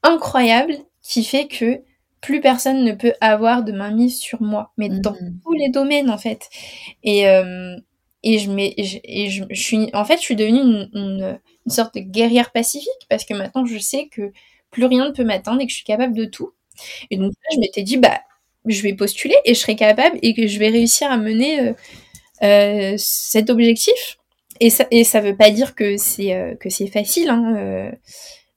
incroyable 0.02 0.74
qui 1.02 1.24
fait 1.24 1.46
que 1.46 1.80
plus 2.20 2.40
personne 2.40 2.84
ne 2.84 2.92
peut 2.92 3.14
avoir 3.20 3.64
de 3.64 3.72
mainmise 3.72 4.18
sur 4.18 4.42
moi, 4.42 4.72
mais 4.76 4.88
dans 4.88 5.12
mm. 5.12 5.40
tous 5.44 5.52
les 5.54 5.70
domaines 5.70 6.10
en 6.10 6.18
fait. 6.18 6.48
Et 7.02 7.28
euh, 7.28 7.76
et 8.22 8.38
je 8.38 8.50
mets 8.50 8.74
et 8.76 9.30
je, 9.30 9.44
suis 9.52 9.90
en 9.94 10.04
fait 10.04 10.16
je 10.16 10.22
suis 10.22 10.36
devenue 10.36 10.60
une, 10.60 10.90
une, 10.92 11.40
une 11.66 11.72
sorte 11.72 11.94
de 11.94 12.00
guerrière 12.00 12.52
pacifique 12.52 12.90
parce 13.08 13.24
que 13.24 13.34
maintenant 13.34 13.64
je 13.64 13.78
sais 13.78 14.08
que 14.08 14.32
plus 14.70 14.84
rien 14.84 15.06
ne 15.06 15.12
peut 15.12 15.24
m'atteindre 15.24 15.60
et 15.60 15.66
que 15.66 15.70
je 15.70 15.76
suis 15.76 15.84
capable 15.84 16.14
de 16.14 16.24
tout 16.24 16.52
et 17.10 17.16
donc 17.16 17.32
je 17.52 17.58
m'étais 17.58 17.82
dit, 17.82 17.96
bah, 17.96 18.20
je 18.66 18.82
vais 18.82 18.94
postuler 18.94 19.36
et 19.44 19.54
je 19.54 19.60
serai 19.60 19.76
capable 19.76 20.18
et 20.22 20.34
que 20.34 20.46
je 20.46 20.58
vais 20.58 20.68
réussir 20.68 21.10
à 21.10 21.16
mener 21.16 21.60
euh, 21.60 21.72
euh, 22.42 22.94
cet 22.96 23.50
objectif. 23.50 24.18
Et 24.60 24.70
ça, 24.70 24.86
et 24.90 25.04
ça 25.04 25.20
veut 25.20 25.36
pas 25.36 25.50
dire 25.50 25.74
que 25.74 25.96
c'est 25.96 26.34
euh, 26.34 26.54
que 26.54 26.70
c'est 26.70 26.86
facile, 26.86 27.30
hein, 27.30 27.90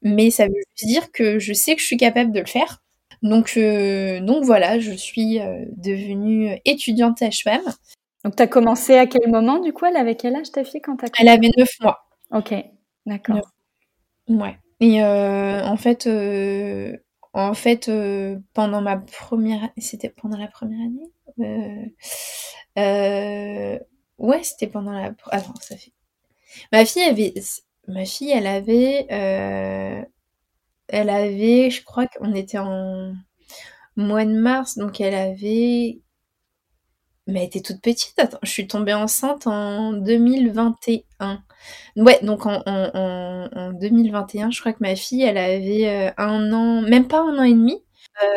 mais 0.02 0.30
ça 0.30 0.46
veut 0.46 0.54
juste 0.78 0.88
dire 0.88 1.12
que 1.12 1.40
je 1.40 1.54
sais 1.54 1.76
que 1.76 1.82
je 1.82 1.88
suis 1.88 1.98
capable 1.98 2.32
de 2.32 2.40
le 2.40 2.46
faire. 2.46 2.84
Donc, 3.24 3.58
donc 3.58 4.44
voilà, 4.44 4.78
je 4.78 4.92
suis 4.92 5.40
devenue 5.78 6.60
étudiante 6.66 7.18
sage-femme. 7.18 7.64
Donc, 8.24 8.36
tu 8.36 8.44
as 8.44 8.48
commencé 8.48 8.96
à 8.98 9.08
quel 9.08 9.32
moment, 9.32 9.60
du 9.60 9.74
coup? 9.74 9.86
Elle 9.86 9.98
avait 9.98 10.16
quel 10.16 10.36
âge, 10.36 10.52
ta 10.52 10.64
fille, 10.64 10.82
quand 10.82 10.98
tu 10.98 11.06
as 11.06 11.10
Elle 11.20 11.30
avait 11.30 11.50
9 11.58 11.70
mois. 11.82 12.06
Ok, 12.32 12.54
d'accord. 13.08 13.50
Ouais. 14.28 14.58
Et 14.80 15.02
en 15.02 15.78
fait, 15.78 16.08
en 17.36 17.54
fait, 17.54 17.90
euh, 17.90 18.40
pendant 18.54 18.82
ma 18.82 18.98
première, 18.98 19.70
c'était 19.78 20.10
pendant 20.10 20.38
la 20.38 20.48
première 20.48 20.80
année. 20.80 21.12
Euh, 21.40 21.86
euh, 22.80 23.80
ouais, 24.18 24.44
c'était 24.44 24.68
pendant 24.68 24.94
la. 24.94 25.14
Attends, 25.32 25.54
ça 25.62 25.76
fait. 25.76 25.92
Ma 26.72 26.86
fille 26.86 27.04
avait, 27.04 27.34
ma 27.88 28.06
fille, 28.06 28.32
elle 28.32 28.48
avait, 28.48 29.06
elle 29.10 31.10
avait, 31.10 31.70
je 31.70 31.84
crois 31.84 32.08
qu'on 32.08 32.34
était 32.34 32.60
en 32.60 33.14
mois 33.98 34.26
de 34.26 34.34
mars, 34.34 34.78
donc 34.78 35.02
elle 35.02 35.16
avait 35.16 36.00
mais 37.28 37.42
elle 37.42 37.48
était 37.48 37.62
toute 37.62 37.82
petite. 37.82 38.18
Attends, 38.20 38.40
je 38.44 38.50
suis 38.50 38.68
tombée 38.68 38.94
enceinte 38.94 39.48
en 39.48 39.94
2021. 39.94 41.44
Ouais, 41.96 42.20
donc 42.24 42.46
en, 42.46 42.62
en, 42.66 43.50
en, 43.54 43.74
2021, 43.74 44.52
je 44.52 44.60
crois 44.60 44.74
que 44.74 44.82
ma 44.82 44.96
fille, 44.96 45.24
elle 45.24 45.38
avait 45.38 45.88
euh, 45.88 46.12
un 46.18 46.52
an, 46.54 46.82
même 46.82 47.08
pas 47.08 47.20
un 47.20 47.38
an 47.38 47.44
et 47.44 47.54
demi. 47.54 47.82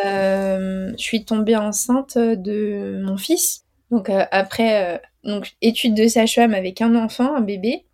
Euh, 0.05 0.93
je 0.97 1.03
suis 1.03 1.25
tombée 1.25 1.57
enceinte 1.57 2.19
de 2.19 3.01
mon 3.05 3.17
fils. 3.17 3.65
Donc 3.91 4.11
euh, 4.11 4.25
après, 4.31 4.97
euh, 4.97 4.99
donc 5.25 5.55
étude 5.63 5.95
de 5.95 6.07
sage-femme 6.09 6.55
avec 6.55 6.81
un 6.81 6.95
enfant, 6.95 7.35
un 7.35 7.41
bébé. 7.41 7.85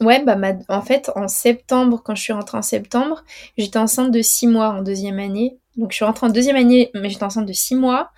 Ouais, 0.00 0.22
bah 0.24 0.36
en 0.68 0.82
fait, 0.82 1.10
en 1.14 1.28
septembre, 1.28 2.02
quand 2.04 2.14
je 2.16 2.22
suis 2.22 2.32
rentrée 2.32 2.58
en 2.58 2.62
septembre, 2.62 3.22
j'étais 3.56 3.78
enceinte 3.78 4.10
de 4.10 4.20
six 4.20 4.48
mois 4.48 4.70
en 4.70 4.82
deuxième 4.82 5.20
année. 5.20 5.58
Donc 5.76 5.92
je 5.92 5.96
suis 5.96 6.04
rentrée 6.04 6.26
en 6.26 6.30
deuxième 6.30 6.56
année, 6.56 6.90
mais 6.94 7.08
j'étais 7.08 7.24
enceinte 7.24 7.46
de 7.46 7.52
six 7.52 7.76
mois. 7.76 8.10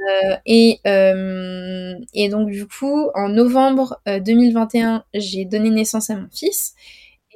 Euh, 0.00 0.36
et, 0.46 0.80
euh, 0.86 1.94
et 2.14 2.28
donc 2.28 2.50
du 2.50 2.66
coup, 2.66 3.10
en 3.14 3.28
novembre 3.28 4.00
2021, 4.06 4.96
euh, 4.96 5.00
j'ai 5.14 5.44
donné 5.44 5.70
naissance 5.70 6.10
à 6.10 6.16
mon 6.16 6.28
fils 6.32 6.74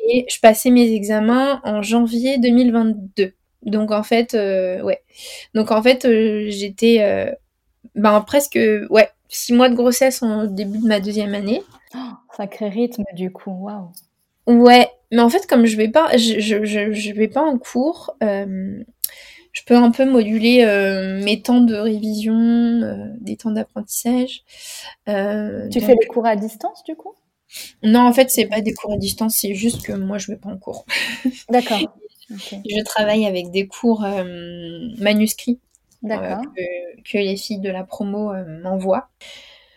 et 0.08 0.24
je 0.30 0.38
passais 0.40 0.70
mes 0.70 0.92
examens 0.92 1.60
en 1.64 1.82
janvier 1.82 2.38
2022. 2.38 3.32
Donc 3.62 3.90
en 3.90 4.02
fait, 4.02 4.34
ouais. 4.34 5.02
Donc 5.54 5.70
en 5.70 5.82
fait, 5.82 6.06
j'étais 6.50 7.34
ben 7.94 8.20
presque 8.22 8.58
ouais 8.90 9.10
six 9.28 9.52
mois 9.52 9.68
de 9.68 9.74
grossesse 9.74 10.22
en 10.22 10.44
début 10.44 10.78
de 10.78 10.86
ma 10.86 11.00
deuxième 11.00 11.34
année. 11.34 11.62
Oh, 11.94 11.98
sacré 12.36 12.68
rythme 12.68 13.04
du 13.14 13.30
coup, 13.30 13.50
waouh. 13.50 13.90
Ouais, 14.46 14.90
mais 15.10 15.22
en 15.22 15.30
fait 15.30 15.46
comme 15.46 15.64
je 15.64 15.76
vais 15.78 15.88
pas, 15.88 16.14
je, 16.16 16.40
je, 16.40 16.64
je, 16.64 17.12
vais 17.12 17.28
pas 17.28 17.42
en 17.42 17.56
cours, 17.56 18.14
je 19.54 19.62
peux 19.64 19.76
un 19.76 19.92
peu 19.92 20.04
moduler 20.04 20.64
euh, 20.64 21.22
mes 21.22 21.40
temps 21.40 21.60
de 21.60 21.76
révision, 21.76 22.34
euh, 22.34 23.06
des 23.20 23.36
temps 23.36 23.52
d'apprentissage. 23.52 24.42
Euh, 25.08 25.68
tu 25.68 25.80
fais 25.80 25.94
des 25.94 26.06
cours 26.06 26.26
à 26.26 26.34
distance 26.34 26.82
du 26.84 26.96
coup? 26.96 27.14
Non, 27.84 28.00
en 28.00 28.12
fait, 28.12 28.30
c'est 28.30 28.46
pas 28.46 28.60
des 28.60 28.74
cours 28.74 28.92
à 28.92 28.96
distance, 28.96 29.36
c'est 29.36 29.54
juste 29.54 29.82
que 29.86 29.92
moi, 29.92 30.18
je 30.18 30.32
vais 30.32 30.36
pas 30.36 30.48
en 30.48 30.58
cours. 30.58 30.84
D'accord. 31.48 31.78
Je 32.28 32.84
travaille 32.84 33.26
avec 33.26 33.52
des 33.52 33.68
cours 33.68 34.04
manuscrits 34.98 35.60
que, 36.02 37.02
que, 37.02 37.18
les 37.18 37.36
filles 37.36 37.60
de 37.60 37.70
la 37.70 37.84
promo 37.84 38.32
m'envoient. 38.62 39.08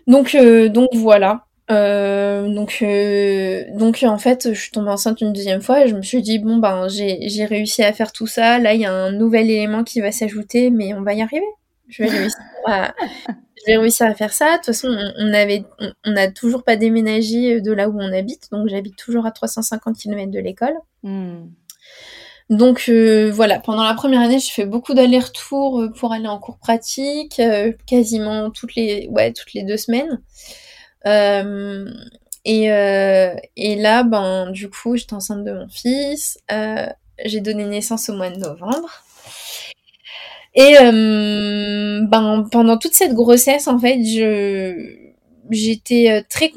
Donc, 0.08 0.36
donc 0.36 0.90
voilà. 0.96 1.47
Euh, 1.70 2.48
donc, 2.48 2.80
euh, 2.82 3.66
donc 3.74 4.04
en 4.04 4.18
fait, 4.18 4.54
je 4.54 4.60
suis 4.60 4.72
tombée 4.72 4.90
enceinte 4.90 5.20
une 5.20 5.34
deuxième 5.34 5.62
fois 5.62 5.84
et 5.84 5.88
je 5.90 5.96
me 5.96 6.02
suis 6.02 6.22
dit 6.22 6.40
bon 6.40 6.58
ben 6.58 6.88
j'ai 6.88 7.46
réussi 7.46 7.84
à 7.84 7.92
faire 7.92 8.12
tout 8.12 8.28
ça. 8.28 8.58
Là, 8.60 8.74
il 8.74 8.82
y 8.82 8.86
a 8.86 8.94
un 8.94 9.12
nouvel 9.12 9.50
élément 9.50 9.84
qui 9.84 10.00
va 10.00 10.12
s'ajouter, 10.12 10.70
mais 10.70 10.94
on 10.94 11.02
va 11.02 11.14
y 11.14 11.22
arriver. 11.22 11.46
Je 11.90 12.04
vais 12.04 12.10
réussir 12.10 12.40
à, 12.66 12.94
je 13.28 13.66
vais 13.68 13.78
réussir 13.78 14.08
à 14.08 14.14
faire 14.14 14.32
ça. 14.32 14.52
De 14.52 14.56
toute 14.58 14.66
façon, 14.68 14.96
on, 15.18 15.34
avait, 15.34 15.66
on 16.06 16.12
n'a 16.12 16.32
toujours 16.32 16.64
pas 16.64 16.78
déménagé 16.78 17.60
de 17.60 17.72
là 17.72 17.90
où 17.90 18.00
on 18.00 18.14
habite, 18.14 18.50
donc 18.52 18.70
j'habite 18.70 18.96
toujours 18.96 19.26
à 19.26 19.32
350 19.32 19.98
km 19.98 20.32
de 20.32 20.40
l'école. 20.40 20.76
Hmm. 21.04 21.48
Donc 22.50 22.86
euh, 22.88 23.30
voilà, 23.34 23.60
pendant 23.60 23.84
la 23.84 23.94
première 23.94 24.22
année, 24.22 24.40
j'ai 24.40 24.52
fait 24.52 24.66
beaucoup 24.66 24.94
d'allers-retours 24.94 25.84
pour 26.00 26.14
aller 26.14 26.30
en 26.30 26.40
cours 26.40 26.60
pratique, 26.60 27.42
quasiment 27.86 28.52
toutes 28.52 28.76
les, 28.76 29.10
ouais, 29.12 29.34
toutes 29.34 29.54
les 29.54 29.64
deux 29.64 29.76
semaines. 29.76 30.22
Euh, 31.08 31.90
et, 32.46 32.72
euh, 32.72 33.36
et, 33.56 33.76
là, 33.76 34.04
ben, 34.04 34.52
du 34.52 34.70
coup, 34.70 34.96
j'étais 34.96 35.14
enceinte 35.14 35.44
de 35.44 35.52
mon 35.52 35.68
fils. 35.68 36.40
Euh, 36.52 36.88
j'ai 37.26 37.42
donné 37.42 37.66
naissance 37.66 38.10
au 38.10 38.14
mois 38.16 38.30
de 38.30 38.38
novembre. 38.38 39.04
Et 40.56 40.76
ben, 40.80 42.48
pendant 42.52 42.78
toute 42.78 42.94
cette 42.94 43.14
grossesse, 43.14 43.68
en 43.68 43.78
fait, 43.80 44.04
je 44.04 45.14
j'étais 45.52 46.24
très 46.30 46.52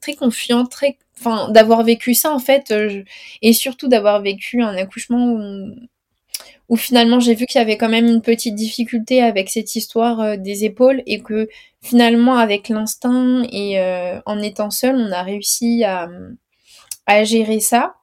très 0.00 0.14
confiante, 0.14 0.70
très 0.70 0.96
enfin 1.18 1.50
d'avoir 1.50 1.82
vécu 1.84 2.14
ça 2.14 2.32
en 2.32 2.38
fait 2.38 2.72
et 3.42 3.52
surtout 3.52 3.88
d'avoir 3.88 4.22
vécu 4.22 4.62
un 4.62 4.76
accouchement 4.76 5.32
où, 5.32 5.74
où 6.72 6.76
finalement 6.76 7.20
j'ai 7.20 7.34
vu 7.34 7.44
qu'il 7.44 7.58
y 7.58 7.62
avait 7.62 7.76
quand 7.76 7.90
même 7.90 8.06
une 8.06 8.22
petite 8.22 8.54
difficulté 8.54 9.22
avec 9.22 9.50
cette 9.50 9.76
histoire 9.76 10.38
des 10.38 10.64
épaules 10.64 11.02
et 11.04 11.20
que 11.20 11.48
finalement, 11.82 12.36
avec 12.38 12.70
l'instinct 12.70 13.42
et 13.52 13.78
euh, 13.78 14.20
en 14.24 14.40
étant 14.40 14.70
seul, 14.70 14.96
on 14.96 15.12
a 15.12 15.22
réussi 15.22 15.84
à, 15.84 16.08
à 17.06 17.24
gérer 17.24 17.60
ça, 17.60 17.96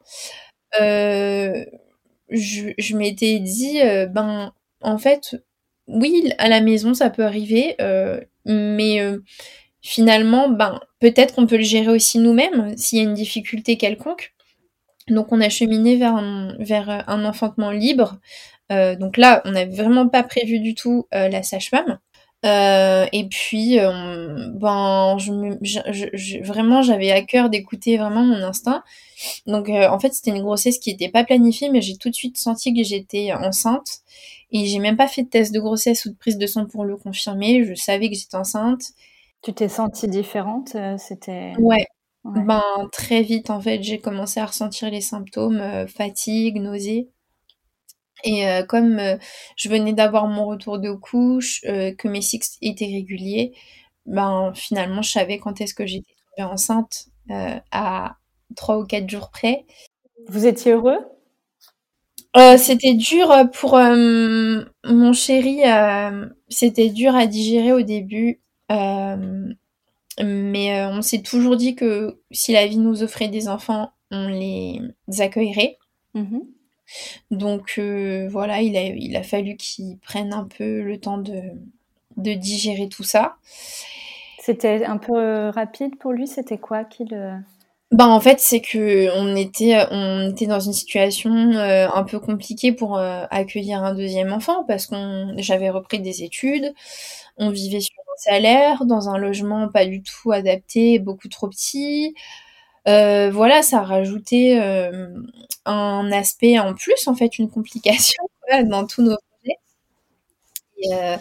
je, 0.78 2.74
je 2.78 2.96
m'étais 2.96 3.40
dit, 3.40 3.80
ben, 4.12 4.54
en 4.82 4.98
fait, 5.00 5.36
oui, 5.88 6.32
à 6.38 6.48
la 6.48 6.62
maison, 6.62 6.94
ça 6.94 7.10
peut 7.10 7.26
arriver, 7.26 7.76
mais 8.46 9.02
finalement, 9.82 10.48
ben, 10.48 10.80
peut-être 11.00 11.34
qu'on 11.34 11.48
peut 11.48 11.58
le 11.58 11.64
gérer 11.64 11.90
aussi 11.90 12.20
nous-mêmes 12.20 12.78
s'il 12.78 13.00
y 13.00 13.02
a 13.02 13.06
une 13.06 13.16
difficulté 13.16 13.78
quelconque. 13.78 14.34
Donc 15.08 15.32
on 15.32 15.42
a 15.42 15.50
cheminé 15.50 15.96
vers 15.96 16.22
vers 16.60 17.04
un 17.10 17.26
enfantement 17.26 17.72
libre. 17.72 18.20
Euh, 18.72 18.96
donc 18.96 19.18
là, 19.18 19.42
on 19.46 19.52
n'avait 19.52 19.76
vraiment 19.76 20.08
pas 20.08 20.24
prévu 20.24 20.60
du 20.60 20.76
tout 20.76 21.08
euh, 21.14 21.28
la 21.28 21.44
sage-femme. 21.44 22.00
Euh, 22.46 23.06
et 23.12 23.28
puis, 23.28 23.78
ben, 23.78 25.18
je, 25.20 26.44
vraiment, 26.44 26.82
j'avais 26.82 27.12
à 27.12 27.22
cœur 27.22 27.50
d'écouter 27.50 27.98
vraiment 27.98 28.24
mon 28.24 28.42
instinct. 28.44 28.84
Donc, 29.46 29.68
en 29.70 30.00
fait, 30.00 30.14
c'était 30.14 30.32
une 30.32 30.42
grossesse 30.42 30.80
qui 30.80 30.92
n'était 30.92 31.10
pas 31.10 31.26
planifiée, 31.26 31.70
mais 31.70 31.82
j'ai 31.82 31.98
tout 31.98 32.10
de 32.10 32.16
suite 32.16 32.38
senti 32.38 32.74
que 32.74 32.84
j'étais 32.84 33.34
enceinte. 33.34 34.00
Et 34.52 34.66
j'ai 34.66 34.80
même 34.80 34.96
pas 34.96 35.08
fait 35.08 35.24
de 35.24 35.30
test 35.30 35.54
de 35.54 35.60
grossesse 35.60 36.06
ou 36.06 36.12
de 36.12 36.16
prise 36.16 36.38
de 36.38 36.48
sang 36.48 36.66
pour 36.66 36.86
le 36.86 36.96
confirmer. 36.96 37.66
Je 37.66 37.74
savais 37.74 38.10
que 38.10 38.16
j'étais 38.16 38.38
enceinte. 38.38 38.84
Tu 39.42 39.54
t'es 39.54 39.68
sentie 39.68 40.08
différente 40.08 40.78
C'était. 40.98 41.54
Ouais. 41.60 41.88
Ben, 42.24 42.64
très 42.92 43.22
vite, 43.22 43.50
en 43.50 43.60
fait, 43.60 43.84
j'ai 43.84 44.00
commencé 44.00 44.40
à 44.40 44.46
ressentir 44.46 44.90
les 44.90 45.02
symptômes 45.02 45.62
fatigue, 45.88 46.62
nausée. 46.62 47.10
Et 48.24 48.44
comme 48.68 49.00
je 49.56 49.70
venais 49.70 49.94
d'avoir 49.94 50.28
mon 50.28 50.46
retour 50.46 50.80
de 50.80 50.92
couche, 50.92 51.62
que 51.62 52.08
mes 52.08 52.22
cycles 52.22 52.48
étaient 52.62 52.86
réguliers, 52.86 53.54
ben 54.06 54.52
finalement 54.56 55.02
je 55.02 55.12
savais 55.12 55.38
quand 55.40 55.62
est-ce 55.62 55.74
que 55.74 55.86
j'étais 55.86 56.14
enceinte 56.40 57.08
à 57.30 58.16
trois 58.56 58.80
ou 58.80 58.86
quatre 58.86 59.10
jours 59.10 59.30
près. 59.30 59.66
Vous 60.28 60.46
étiez 60.46 60.74
heureux? 60.74 61.00
C'était 62.58 62.94
dur 62.94 63.34
pour 63.54 63.78
mon 63.78 65.14
chéri, 65.14 65.62
c'était 66.50 66.90
dur 66.90 67.16
à 67.16 67.26
digérer 67.26 67.74
au 67.74 67.82
début. 67.82 68.42
mais 70.22 70.86
on 70.86 71.02
s'est 71.02 71.22
toujours 71.22 71.56
dit 71.56 71.76
que 71.76 72.20
si 72.32 72.52
la 72.52 72.68
vie 72.68 72.78
nous 72.78 73.04
offrait 73.04 73.30
des 73.30 73.48
enfants, 73.48 73.92
on 74.12 74.28
les 74.28 74.82
accueillerait. 75.20 75.78
Mmh 76.14 76.40
donc 77.32 77.76
euh, 77.78 78.28
voilà, 78.30 78.62
il 78.62 78.76
a, 78.78 78.84
il 78.84 79.16
a 79.16 79.24
fallu 79.24 79.56
qu'il 79.56 79.98
prenne 79.98 80.34
un 80.34 80.46
peu 80.46 80.82
le 80.82 81.00
temps 81.00 81.18
de, 81.18 81.42
de 82.18 82.34
digérer 82.34 82.90
tout 82.90 83.04
ça. 83.04 83.38
C'était 84.40 84.86
un 84.86 84.98
peu 84.98 85.16
euh, 85.16 85.52
rapide 85.52 85.98
pour 85.98 86.12
lui, 86.12 86.28
c'était 86.28 86.58
quoi 86.58 86.84
qu'il... 86.84 87.44
Ben 87.92 88.08
en 88.08 88.20
fait, 88.20 88.40
c'est 88.40 88.62
que 88.62 89.10
on 89.18 89.36
était, 89.36 89.76
on 89.90 90.30
était 90.30 90.46
dans 90.46 90.60
une 90.60 90.74
situation 90.74 91.32
euh, 91.32 91.88
un 91.92 92.04
peu 92.04 92.20
compliquée 92.20 92.72
pour 92.72 93.00
accueillir 93.00 93.84
un 93.84 93.96
deuxième 93.96 94.32
enfant 94.32 94.64
parce 94.64 94.86
qu'on 94.86 95.34
j'avais 95.38 95.72
repris 95.72 96.00
des 96.00 96.22
études, 96.22 96.74
on 97.38 97.50
vivait 97.50 97.80
sur 97.80 97.96
un 98.00 98.32
salaire 98.32 98.86
dans 98.86 99.10
un 99.10 99.18
logement 99.18 99.70
pas 99.70 99.86
du 99.88 100.04
tout 100.04 100.32
adapté, 100.32 101.00
beaucoup 101.00 101.30
trop 101.30 101.48
petit. 101.48 102.14
Euh, 102.88 103.30
voilà, 103.32 103.62
ça 103.62 103.80
a 103.80 103.84
rajouté 103.84 104.60
euh, 104.62 105.08
un 105.66 106.12
aspect 106.12 106.60
en 106.60 106.74
plus, 106.74 107.08
en 107.08 107.16
fait, 107.16 107.38
une 107.40 107.50
complication 107.50 108.24
dans 108.66 108.86
tous 108.88 109.02
nos 109.04 109.18
projets. 109.18 109.58
Euh, 110.94 111.18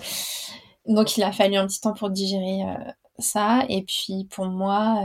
donc, 0.87 1.17
il 1.17 1.23
a 1.23 1.33
fallu 1.33 1.57
un 1.57 1.67
petit 1.67 1.81
temps 1.81 1.93
pour 1.95 2.11
digérer 2.11 2.61
ça. 3.19 3.65
Et 3.69 3.83
puis, 3.83 4.27
pour 4.31 4.47
moi, 4.47 5.03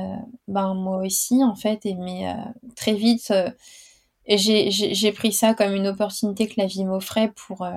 ben, 0.47 0.73
moi 0.75 0.97
aussi, 1.03 1.43
en 1.43 1.55
fait, 1.55 1.85
et, 1.85 1.95
mais 1.95 2.33
très 2.75 2.93
vite, 2.93 3.33
j'ai 4.27 5.11
pris 5.13 5.33
ça 5.33 5.53
comme 5.53 5.73
une 5.75 5.87
opportunité 5.87 6.47
que 6.47 6.55
la 6.57 6.67
vie 6.67 6.85
m'offrait 6.85 7.31
pour 7.35 7.67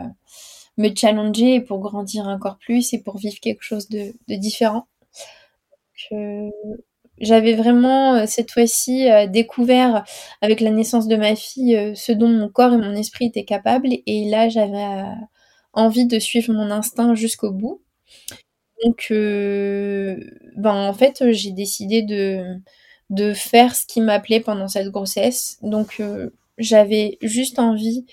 me 0.79 0.95
challenger 0.95 1.57
et 1.57 1.61
pour 1.61 1.81
grandir 1.81 2.27
encore 2.29 2.59
plus 2.59 2.93
et 2.95 3.01
pour 3.03 3.19
vivre 3.19 3.41
quelque 3.41 3.63
chose 3.63 3.89
de, 3.89 4.15
de 4.29 4.37
différent. 4.37 4.87
J'avais 7.19 7.55
vraiment 7.55 8.15
euh, 8.15 8.25
cette 8.27 8.51
fois-ci 8.51 9.11
euh, 9.11 9.27
découvert 9.27 10.05
avec 10.43 10.61
la 10.61 10.71
naissance 10.71 11.09
de 11.09 11.17
ma 11.17 11.35
fille 11.37 11.77
euh, 11.77 11.95
ce 11.95 12.13
dont 12.13 12.29
mon 12.29 12.49
corps 12.49 12.73
et 12.73 12.79
mon 12.79 12.95
esprit 12.95 13.27
étaient 13.27 13.45
capables 13.45 13.89
et 14.07 14.25
là 14.29 14.49
j'avais 14.49 15.05
envie 15.73 16.07
de 16.07 16.19
suivre 16.19 16.53
mon 16.53 16.71
instinct 16.71 17.15
jusqu'au 17.15 17.51
bout. 17.53 17.83
Donc 18.85 19.07
ben 19.11 20.73
en 20.75 20.93
fait 20.93 21.33
j'ai 21.33 21.53
décidé 21.53 22.03
de 22.03 22.45
de 23.11 23.33
faire 23.35 23.75
ce 23.75 23.87
qui 23.87 24.01
m'appelait 24.01 24.41
pendant 24.41 24.69
cette 24.69 24.89
grossesse. 24.91 25.59
Donc 25.63 26.03
j'avais 26.59 27.19
juste 27.23 27.59
envie 27.59 28.07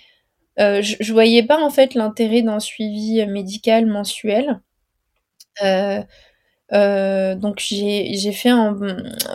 je, 0.57 0.95
je, 0.99 1.13
voyais 1.13 1.43
pas 1.43 1.59
en 1.63 1.69
fait 1.69 1.95
l'intérêt 1.95 2.41
d'un 2.43 2.59
suivi 2.59 3.25
médical 3.27 3.85
mensuel. 3.87 4.61
Euh, 6.71 7.35
donc 7.35 7.59
j'ai 7.59 8.31
fait 8.31 8.49
un, 8.49 8.75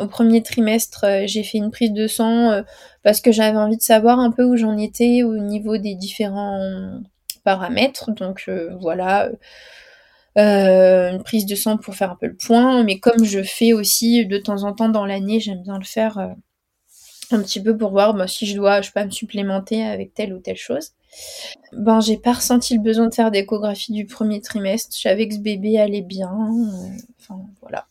au 0.00 0.06
premier 0.08 0.42
trimestre, 0.42 1.04
euh, 1.04 1.22
j'ai 1.26 1.42
fait 1.44 1.58
une 1.58 1.70
prise 1.70 1.92
de 1.92 2.06
sang 2.06 2.50
euh, 2.50 2.62
parce 3.02 3.20
que 3.20 3.30
j'avais 3.32 3.58
envie 3.58 3.76
de 3.76 3.82
savoir 3.82 4.18
un 4.18 4.30
peu 4.32 4.44
où 4.44 4.56
j'en 4.56 4.76
étais 4.78 5.22
au 5.22 5.36
niveau 5.36 5.76
des 5.76 5.94
différents 5.94 7.00
paramètres. 7.44 8.10
Donc 8.12 8.50
voilà, 8.80 9.30
une 10.36 11.22
prise 11.24 11.46
de 11.46 11.54
sang 11.54 11.76
pour 11.78 11.94
faire 11.94 12.12
un 12.12 12.16
peu 12.20 12.26
le 12.26 12.36
point. 12.36 12.82
Mais 12.84 12.98
comme 12.98 13.24
je 13.24 13.42
fais 13.42 13.72
aussi 13.72 14.26
de 14.26 14.38
temps 14.38 14.64
en 14.64 14.72
temps 14.72 14.88
dans 14.88 15.06
l'année, 15.06 15.40
j'aime 15.40 15.62
bien 15.62 15.78
le 15.78 15.84
faire 15.84 16.18
un 17.30 17.42
petit 17.42 17.62
peu 17.62 17.76
pour 17.76 17.90
voir 17.90 18.14
bah, 18.14 18.26
si 18.26 18.46
je 18.46 18.56
dois, 18.56 18.80
je 18.82 18.90
peux 18.90 19.04
me 19.04 19.10
supplémenter 19.10 19.84
avec 19.84 20.14
telle 20.14 20.32
ou 20.34 20.38
telle 20.40 20.56
chose. 20.56 20.92
Ben, 21.72 22.00
j'ai 22.00 22.16
pas 22.16 22.32
ressenti 22.32 22.74
le 22.74 22.80
besoin 22.80 23.08
de 23.08 23.14
faire 23.14 23.30
d'échographie 23.30 23.92
du 23.92 24.06
premier 24.06 24.40
trimestre. 24.40 24.96
Je 24.96 25.02
savais 25.02 25.28
que 25.28 25.34
ce 25.34 25.40
bébé 25.40 25.78
allait 25.78 26.02
bien. 26.02 26.30
Euh, 26.32 26.96
enfin, 27.20 27.40
voilà. 27.60 27.86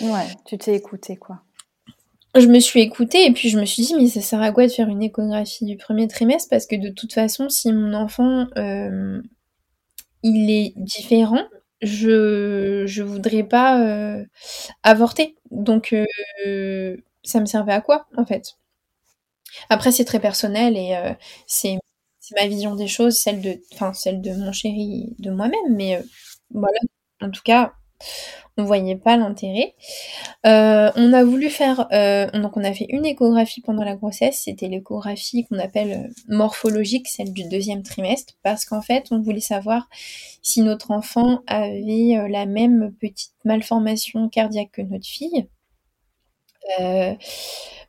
Ouais, 0.00 0.26
tu 0.44 0.58
t'es 0.58 0.74
écoutée, 0.76 1.16
quoi. 1.16 1.40
Je 2.34 2.46
me 2.46 2.60
suis 2.60 2.80
écoutée 2.80 3.26
et 3.26 3.32
puis 3.32 3.50
je 3.50 3.58
me 3.58 3.66
suis 3.66 3.82
dit, 3.82 3.94
mais 3.94 4.08
ça 4.08 4.20
sert 4.22 4.40
à 4.40 4.52
quoi 4.52 4.66
de 4.66 4.72
faire 4.72 4.88
une 4.88 5.02
échographie 5.02 5.66
du 5.66 5.76
premier 5.76 6.08
trimestre? 6.08 6.48
Parce 6.50 6.66
que 6.66 6.76
de 6.76 6.88
toute 6.88 7.12
façon, 7.12 7.48
si 7.50 7.72
mon 7.72 7.92
enfant, 7.94 8.46
euh, 8.56 9.20
il 10.22 10.50
est 10.50 10.72
différent, 10.76 11.44
je, 11.82 12.84
je 12.86 13.02
voudrais 13.02 13.42
pas 13.42 13.80
euh, 13.82 14.24
avorter. 14.82 15.36
Donc, 15.50 15.94
ça 17.24 17.40
me 17.40 17.46
servait 17.46 17.72
à 17.72 17.80
quoi, 17.80 18.06
en 18.16 18.24
fait? 18.24 18.56
Après, 19.68 19.92
c'est 19.92 20.04
très 20.04 20.20
personnel 20.20 20.76
et 20.76 20.94
c'est 21.46 21.76
c'est 21.76 21.78
ma 22.40 22.46
vision 22.46 22.74
des 22.74 22.88
choses, 22.88 23.18
celle 23.18 23.40
de, 23.40 23.60
enfin, 23.74 23.92
celle 23.92 24.20
de 24.20 24.32
mon 24.34 24.52
chéri, 24.52 25.14
de 25.18 25.30
moi-même, 25.30 25.74
mais 25.76 25.96
euh, 25.96 26.02
voilà. 26.50 26.78
En 27.20 27.30
tout 27.30 27.42
cas, 27.44 27.72
on 28.56 28.64
voyait 28.64 28.96
pas 28.96 29.16
l'intérêt. 29.16 29.74
Euh, 30.46 30.90
on 30.96 31.12
a 31.12 31.24
voulu 31.24 31.48
faire, 31.50 31.86
euh, 31.92 32.30
donc 32.32 32.56
on 32.56 32.64
a 32.64 32.72
fait 32.74 32.86
une 32.88 33.06
échographie 33.06 33.60
pendant 33.62 33.84
la 33.84 33.96
grossesse. 33.96 34.42
C'était 34.44 34.68
l'échographie 34.68 35.46
qu'on 35.46 35.58
appelle 35.58 36.10
morphologique, 36.28 37.08
celle 37.08 37.32
du 37.32 37.48
deuxième 37.48 37.82
trimestre, 37.82 38.34
parce 38.42 38.64
qu'en 38.64 38.82
fait, 38.82 39.06
on 39.10 39.20
voulait 39.22 39.40
savoir 39.40 39.88
si 40.42 40.62
notre 40.62 40.90
enfant 40.90 41.40
avait 41.46 42.28
la 42.28 42.46
même 42.46 42.92
petite 43.00 43.34
malformation 43.44 44.28
cardiaque 44.28 44.72
que 44.72 44.82
notre 44.82 45.06
fille. 45.06 45.46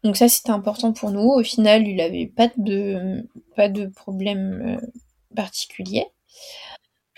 Donc 0.04 0.18
ça, 0.18 0.28
c'était 0.28 0.52
important 0.52 0.92
pour 0.94 1.12
nous. 1.12 1.22
Au 1.30 1.44
final, 1.44 1.88
il 1.88 1.96
n'avait 1.98 2.28
pas 2.28 2.50
de, 2.58 3.26
pas 3.56 3.70
de 3.70 3.86
problème 3.88 4.80
euh, 4.82 4.88
particulier. 5.36 6.08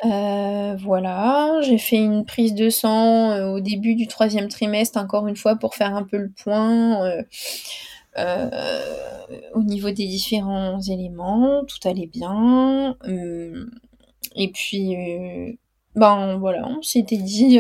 Euh, 0.04 0.76
voilà, 0.78 1.62
j'ai 1.64 1.78
fait 1.78 1.98
une 1.98 2.26
prise 2.26 2.54
de 2.54 2.70
sang 2.70 3.32
euh, 3.32 3.48
au 3.54 3.60
début 3.62 3.96
du 3.96 4.08
troisième 4.08 4.50
trimestre, 4.50 5.00
encore 5.00 5.28
une 5.28 5.38
fois, 5.38 5.56
pour 5.56 5.74
faire 5.76 5.96
un 5.96 6.04
peu 6.04 6.18
le 6.18 6.30
point 6.32 7.24
au 9.54 9.64
niveau 9.64 9.90
des 9.92 10.08
différents 10.08 10.82
éléments. 10.82 11.64
Tout 11.66 11.88
allait 11.88 12.08
bien. 12.08 12.96
et 14.36 14.52
puis, 14.52 14.96
ben 15.96 16.38
voilà, 16.38 16.68
on 16.68 16.82
s'était 16.82 17.18
dit 17.18 17.60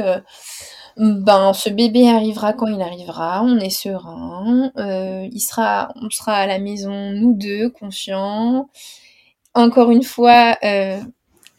ben 0.97 1.53
ce 1.53 1.69
bébé 1.69 2.07
arrivera 2.09 2.53
quand 2.53 2.67
il 2.67 2.81
arrivera, 2.81 3.43
on 3.43 3.57
est 3.59 3.69
serein, 3.69 4.71
euh, 4.77 5.27
il 5.31 5.39
sera, 5.41 5.89
on 5.95 6.09
sera 6.09 6.33
à 6.36 6.47
la 6.47 6.59
maison 6.59 7.11
nous 7.11 7.33
deux, 7.33 7.69
confiants. 7.69 8.69
Encore 9.53 9.91
une 9.91 10.03
fois, 10.03 10.57
euh, 10.63 10.99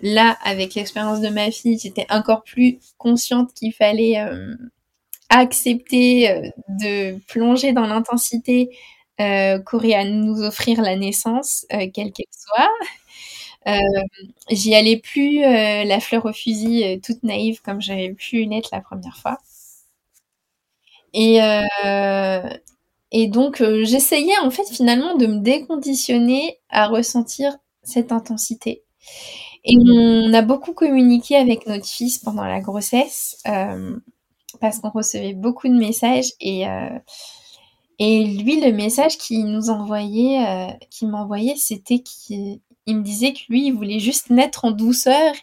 là 0.01 0.37
avec 0.45 0.74
l'expérience 0.74 1.20
de 1.20 1.29
ma 1.29 1.51
fille, 1.51 1.79
j'étais 1.79 2.07
encore 2.11 2.45
plus 2.45 2.79
consciente 2.99 3.53
qu'il 3.55 3.74
fallait 3.74 4.20
euh, 4.20 4.57
accepter 5.31 6.53
de 6.68 7.18
plonger 7.27 7.72
dans 7.72 7.87
l'intensité 7.87 8.70
qu'aurait 9.18 9.95
à 9.95 10.05
nous 10.05 10.43
offrir 10.43 10.83
la 10.83 10.97
naissance, 10.97 11.66
quelle 11.70 12.12
qu'elle 12.12 12.27
soit. 12.31 12.70
Euh, 13.67 13.79
j'y 14.51 14.75
allais 14.75 14.99
plus 14.99 15.45
euh, 15.45 15.85
la 15.85 16.01
fleur 16.01 16.25
au 16.27 16.33
fusil, 16.33 16.85
euh, 16.85 16.99
toute 17.05 17.23
naïve 17.25 17.62
comme 17.62 17.81
j'avais 17.83 18.12
pu 18.14 18.45
l'être 18.45 18.71
la 18.73 18.81
première 18.81 19.17
fois. 19.19 19.39
Et, 21.12 21.41
et 23.12 23.29
donc 23.29 23.62
j'essayais 23.83 24.37
en 24.43 24.51
fait 24.51 24.69
finalement 24.69 25.14
de 25.17 25.27
me 25.27 25.39
déconditionner 25.39 26.59
à 26.71 26.87
ressentir 26.89 27.57
cette 27.83 28.12
intensité. 28.12 28.83
Et 29.64 29.77
on 29.79 30.33
a 30.35 30.43
beaucoup 30.43 30.73
communiqué 30.75 31.37
avec 31.37 31.67
notre 31.67 31.87
fils 31.87 32.19
pendant 32.19 32.45
la 32.45 32.61
grossesse 32.61 33.43
parce 34.61 34.79
qu'on 34.79 34.91
recevait 34.91 35.35
beaucoup 35.35 35.69
de 35.69 35.75
messages 35.75 36.33
et 36.41 36.64
et 37.99 38.25
lui 38.27 38.61
le 38.61 38.73
message 38.73 39.17
qu'il 39.17 39.47
nous 39.47 39.71
envoyait, 39.71 40.77
qu'il 40.91 41.09
m'envoyait, 41.09 41.57
c'était 41.57 42.01
qu'il 42.01 42.61
il 42.87 42.99
me 42.99 43.03
disait 43.03 43.32
que 43.32 43.41
lui, 43.49 43.66
il 43.66 43.72
voulait 43.72 43.99
juste 43.99 44.30
naître 44.30 44.64
en 44.64 44.70
douceur 44.70 45.34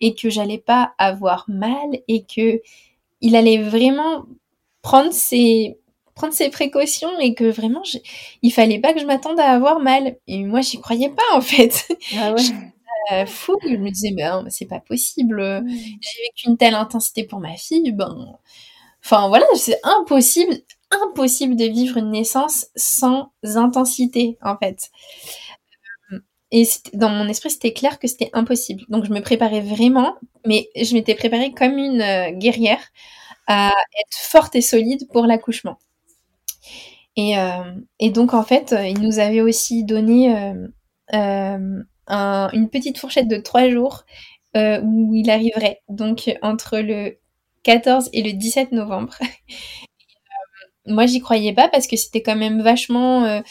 et 0.00 0.14
que 0.14 0.30
j'allais 0.30 0.58
pas 0.58 0.94
avoir 0.98 1.44
mal 1.48 1.98
et 2.08 2.24
que 2.24 2.60
il 3.20 3.36
allait 3.36 3.62
vraiment 3.62 4.24
prendre 4.82 5.12
ses 5.12 5.78
prendre 6.14 6.34
ses 6.34 6.50
précautions 6.50 7.18
et 7.20 7.34
que 7.34 7.44
vraiment 7.50 7.82
il 8.42 8.52
fallait 8.52 8.80
pas 8.80 8.92
que 8.92 9.00
je 9.00 9.06
m'attende 9.06 9.40
à 9.40 9.50
avoir 9.50 9.80
mal. 9.80 10.16
Et 10.26 10.44
moi 10.44 10.60
j'y 10.60 10.80
croyais 10.80 11.10
pas 11.10 11.36
en 11.36 11.40
fait. 11.40 11.88
Ah 12.16 12.32
ouais. 12.32 12.42
Euh, 13.12 13.26
fou. 13.26 13.56
Je 13.64 13.76
me 13.76 13.90
disais 13.90 14.12
mais 14.16 14.50
c'est 14.50 14.66
pas 14.66 14.80
possible. 14.80 15.64
J'ai 15.66 16.22
vécu 16.22 16.48
une 16.48 16.56
telle 16.56 16.74
intensité 16.74 17.24
pour 17.24 17.40
ma 17.40 17.56
fille 17.56 17.92
ben 17.92 18.38
enfin 19.04 19.28
voilà 19.28 19.46
c'est 19.56 19.80
impossible 19.82 20.54
impossible 20.90 21.56
de 21.56 21.64
vivre 21.64 21.96
une 21.96 22.10
naissance 22.10 22.66
sans 22.76 23.32
intensité 23.42 24.38
en 24.42 24.56
fait 24.56 24.90
et 26.52 26.68
dans 26.92 27.08
mon 27.08 27.28
esprit, 27.28 27.50
c'était 27.50 27.72
clair 27.72 27.98
que 27.98 28.06
c'était 28.06 28.28
impossible. 28.34 28.84
Donc, 28.90 29.06
je 29.06 29.10
me 29.10 29.22
préparais 29.22 29.62
vraiment, 29.62 30.16
mais 30.46 30.68
je 30.76 30.92
m'étais 30.92 31.14
préparée 31.14 31.52
comme 31.52 31.78
une 31.78 32.02
euh, 32.02 32.30
guerrière 32.32 32.82
à 33.46 33.68
être 33.68 34.18
forte 34.18 34.54
et 34.54 34.60
solide 34.60 35.08
pour 35.10 35.24
l'accouchement. 35.24 35.78
Et, 37.16 37.38
euh, 37.38 37.72
et, 38.00 38.10
donc, 38.10 38.34
en 38.34 38.42
fait, 38.42 38.74
il 38.86 39.00
nous 39.00 39.18
avait 39.18 39.40
aussi 39.40 39.84
donné 39.84 40.36
euh, 41.14 41.78
une 42.08 42.68
petite 42.70 42.98
fourchette 42.98 43.28
de 43.28 43.38
trois 43.38 43.70
jours 43.70 44.04
où 44.54 45.14
il 45.14 45.30
arriverait. 45.30 45.80
Donc, 45.88 46.30
entre 46.42 46.78
le 46.78 47.16
14 47.62 48.10
et 48.12 48.22
le 48.22 48.32
17 48.32 48.72
novembre. 48.72 49.14
moi, 50.86 51.06
j'y 51.06 51.20
croyais 51.20 51.54
pas 51.54 51.68
parce 51.68 51.86
que 51.86 51.96
c'était 51.96 52.22
quand 52.22 52.36
même 52.36 52.60
vachement 52.60 53.42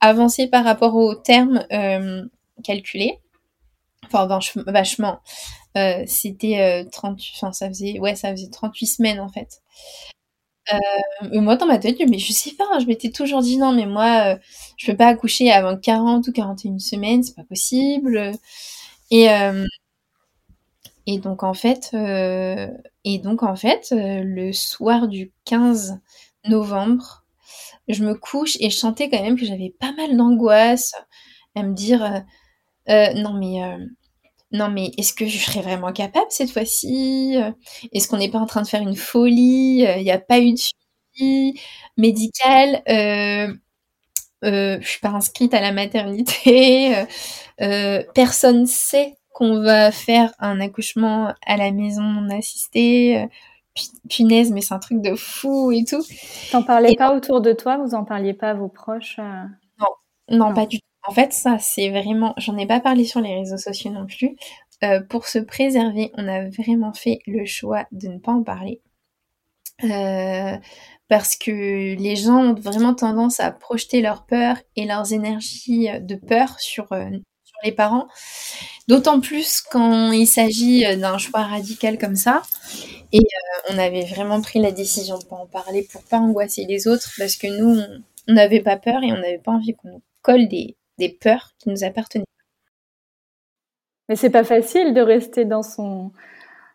avancé 0.00 0.48
par 0.48 0.64
rapport 0.64 0.96
au 0.96 1.14
terme 1.14 1.64
calculé. 2.62 3.20
Enfin, 4.06 4.26
vachement. 4.66 5.20
Euh, 5.76 6.04
c'était 6.06 6.86
38, 6.90 7.26
euh, 7.26 7.36
enfin, 7.36 7.52
ça 7.52 7.68
faisait, 7.68 7.98
ouais, 8.00 8.14
ça 8.16 8.30
faisait 8.30 8.48
38 8.48 8.86
semaines, 8.86 9.20
en 9.20 9.28
fait. 9.28 9.60
Euh, 10.72 11.40
moi, 11.40 11.56
dans 11.56 11.66
ma 11.66 11.78
tête, 11.78 11.98
mais 12.08 12.18
je 12.18 12.32
sais 12.32 12.52
pas, 12.52 12.64
hein, 12.72 12.78
je 12.80 12.86
m'étais 12.86 13.10
toujours 13.10 13.40
dit 13.42 13.56
non, 13.56 13.72
mais 13.72 13.86
moi, 13.86 14.36
je 14.76 14.86
peux 14.90 14.96
pas 14.96 15.08
accoucher 15.08 15.50
avant 15.50 15.76
40 15.78 16.28
ou 16.28 16.32
41 16.32 16.78
semaines, 16.78 17.22
c'est 17.22 17.34
pas 17.34 17.44
possible. 17.44 18.32
Et, 19.10 19.28
donc, 21.18 21.42
en 21.42 21.54
fait, 21.54 21.90
et 23.04 23.18
donc, 23.18 23.42
en 23.42 23.56
fait, 23.56 23.88
le 23.92 24.52
soir 24.52 25.08
du 25.08 25.32
15 25.46 26.00
novembre, 26.44 27.24
je 27.88 28.04
me 28.04 28.14
couche 28.14 28.56
et 28.60 28.68
je 28.70 28.76
sentais 28.76 29.08
quand 29.08 29.22
même 29.22 29.38
que 29.38 29.46
j'avais 29.46 29.74
pas 29.80 29.92
mal 29.92 30.16
d'angoisse 30.16 30.94
à 31.54 31.62
me 31.62 31.72
dire 31.74 32.24
euh, 32.90 33.12
non 33.14 33.34
mais 33.34 33.62
euh, 33.62 33.78
non 34.52 34.70
mais 34.70 34.92
est-ce 34.98 35.12
que 35.14 35.26
je 35.26 35.38
serais 35.38 35.62
vraiment 35.62 35.92
capable 35.92 36.26
cette 36.30 36.50
fois-ci? 36.50 37.36
Est-ce 37.92 38.08
qu'on 38.08 38.18
n'est 38.18 38.30
pas 38.30 38.38
en 38.38 38.46
train 38.46 38.62
de 38.62 38.68
faire 38.68 38.82
une 38.82 38.96
folie? 38.96 39.84
Il 39.96 40.02
n'y 40.02 40.10
a 40.10 40.18
pas 40.18 40.40
eu 40.40 40.52
de 40.52 40.58
suivi 40.58 41.60
médical 41.96 42.82
euh, 42.88 43.52
euh, 44.44 44.78
je 44.80 44.88
suis 44.88 45.00
pas 45.00 45.08
inscrite 45.10 45.54
à 45.54 45.60
la 45.60 45.72
maternité. 45.72 46.94
Euh, 47.60 48.04
personne 48.14 48.66
sait 48.66 49.16
qu'on 49.32 49.62
va 49.62 49.90
faire 49.90 50.32
un 50.38 50.60
accouchement 50.60 51.34
à 51.44 51.56
la 51.56 51.72
maison 51.72 52.02
non 52.02 52.30
assistée. 52.30 53.26
Punaise, 54.08 54.52
mais 54.52 54.60
c'est 54.60 54.74
un 54.74 54.78
truc 54.78 55.00
de 55.02 55.16
fou 55.16 55.72
et 55.72 55.84
tout. 55.84 56.04
T'en 56.52 56.62
parlais 56.62 56.94
pas 56.94 57.16
autour 57.16 57.40
de 57.40 57.52
toi? 57.52 57.78
Vous 57.78 57.96
en 57.96 58.04
parliez 58.04 58.32
pas 58.32 58.50
à 58.50 58.54
vos 58.54 58.68
proches 58.68 59.18
non, 59.18 59.86
non, 60.30 60.54
pas 60.54 60.66
du 60.66 60.78
tout. 60.78 60.87
En 61.06 61.12
fait, 61.12 61.32
ça, 61.32 61.58
c'est 61.58 61.90
vraiment. 61.90 62.34
J'en 62.38 62.56
ai 62.56 62.66
pas 62.66 62.80
parlé 62.80 63.04
sur 63.04 63.20
les 63.20 63.34
réseaux 63.34 63.56
sociaux 63.56 63.90
non 63.90 64.06
plus. 64.06 64.36
Euh, 64.84 65.00
pour 65.00 65.26
se 65.26 65.38
préserver, 65.38 66.10
on 66.14 66.28
a 66.28 66.48
vraiment 66.50 66.92
fait 66.92 67.20
le 67.26 67.44
choix 67.46 67.86
de 67.92 68.08
ne 68.08 68.18
pas 68.18 68.32
en 68.32 68.42
parler. 68.42 68.80
Euh, 69.84 70.56
parce 71.08 71.36
que 71.36 71.50
les 71.96 72.16
gens 72.16 72.38
ont 72.50 72.54
vraiment 72.54 72.94
tendance 72.94 73.40
à 73.40 73.50
projeter 73.50 74.02
leur 74.02 74.26
peur 74.26 74.56
et 74.76 74.86
leurs 74.86 75.12
énergies 75.12 75.88
de 76.00 76.16
peur 76.16 76.60
sur, 76.60 76.92
euh, 76.92 77.08
les 77.64 77.72
parents. 77.72 78.06
D'autant 78.88 79.20
plus 79.20 79.60
quand 79.62 80.12
il 80.12 80.26
s'agit 80.26 80.84
d'un 80.96 81.18
choix 81.18 81.42
radical 81.42 81.98
comme 81.98 82.16
ça. 82.16 82.42
Et 83.12 83.20
on 83.70 83.78
avait 83.78 84.04
vraiment 84.04 84.40
pris 84.40 84.60
la 84.60 84.70
décision 84.70 85.18
de 85.18 85.24
ne 85.24 85.28
pas 85.28 85.36
en 85.36 85.46
parler 85.46 85.88
pour 85.90 86.02
pas 86.04 86.18
angoisser 86.18 86.66
les 86.66 86.86
autres 86.86 87.10
parce 87.18 87.36
que 87.36 87.46
nous, 87.48 87.80
on 88.28 88.32
n'avait 88.32 88.60
pas 88.60 88.76
peur 88.76 89.02
et 89.02 89.12
on 89.12 89.16
n'avait 89.16 89.38
pas 89.38 89.52
envie 89.52 89.74
qu'on 89.74 89.88
nous 89.88 90.02
colle 90.22 90.46
des, 90.48 90.76
des 90.98 91.08
peurs 91.08 91.54
qui 91.58 91.68
nous 91.68 91.84
appartenaient. 91.84 92.24
Mais 94.08 94.16
c'est 94.16 94.30
pas 94.30 94.44
facile 94.44 94.94
de 94.94 95.00
rester 95.00 95.44
dans 95.44 95.62
son 95.62 96.12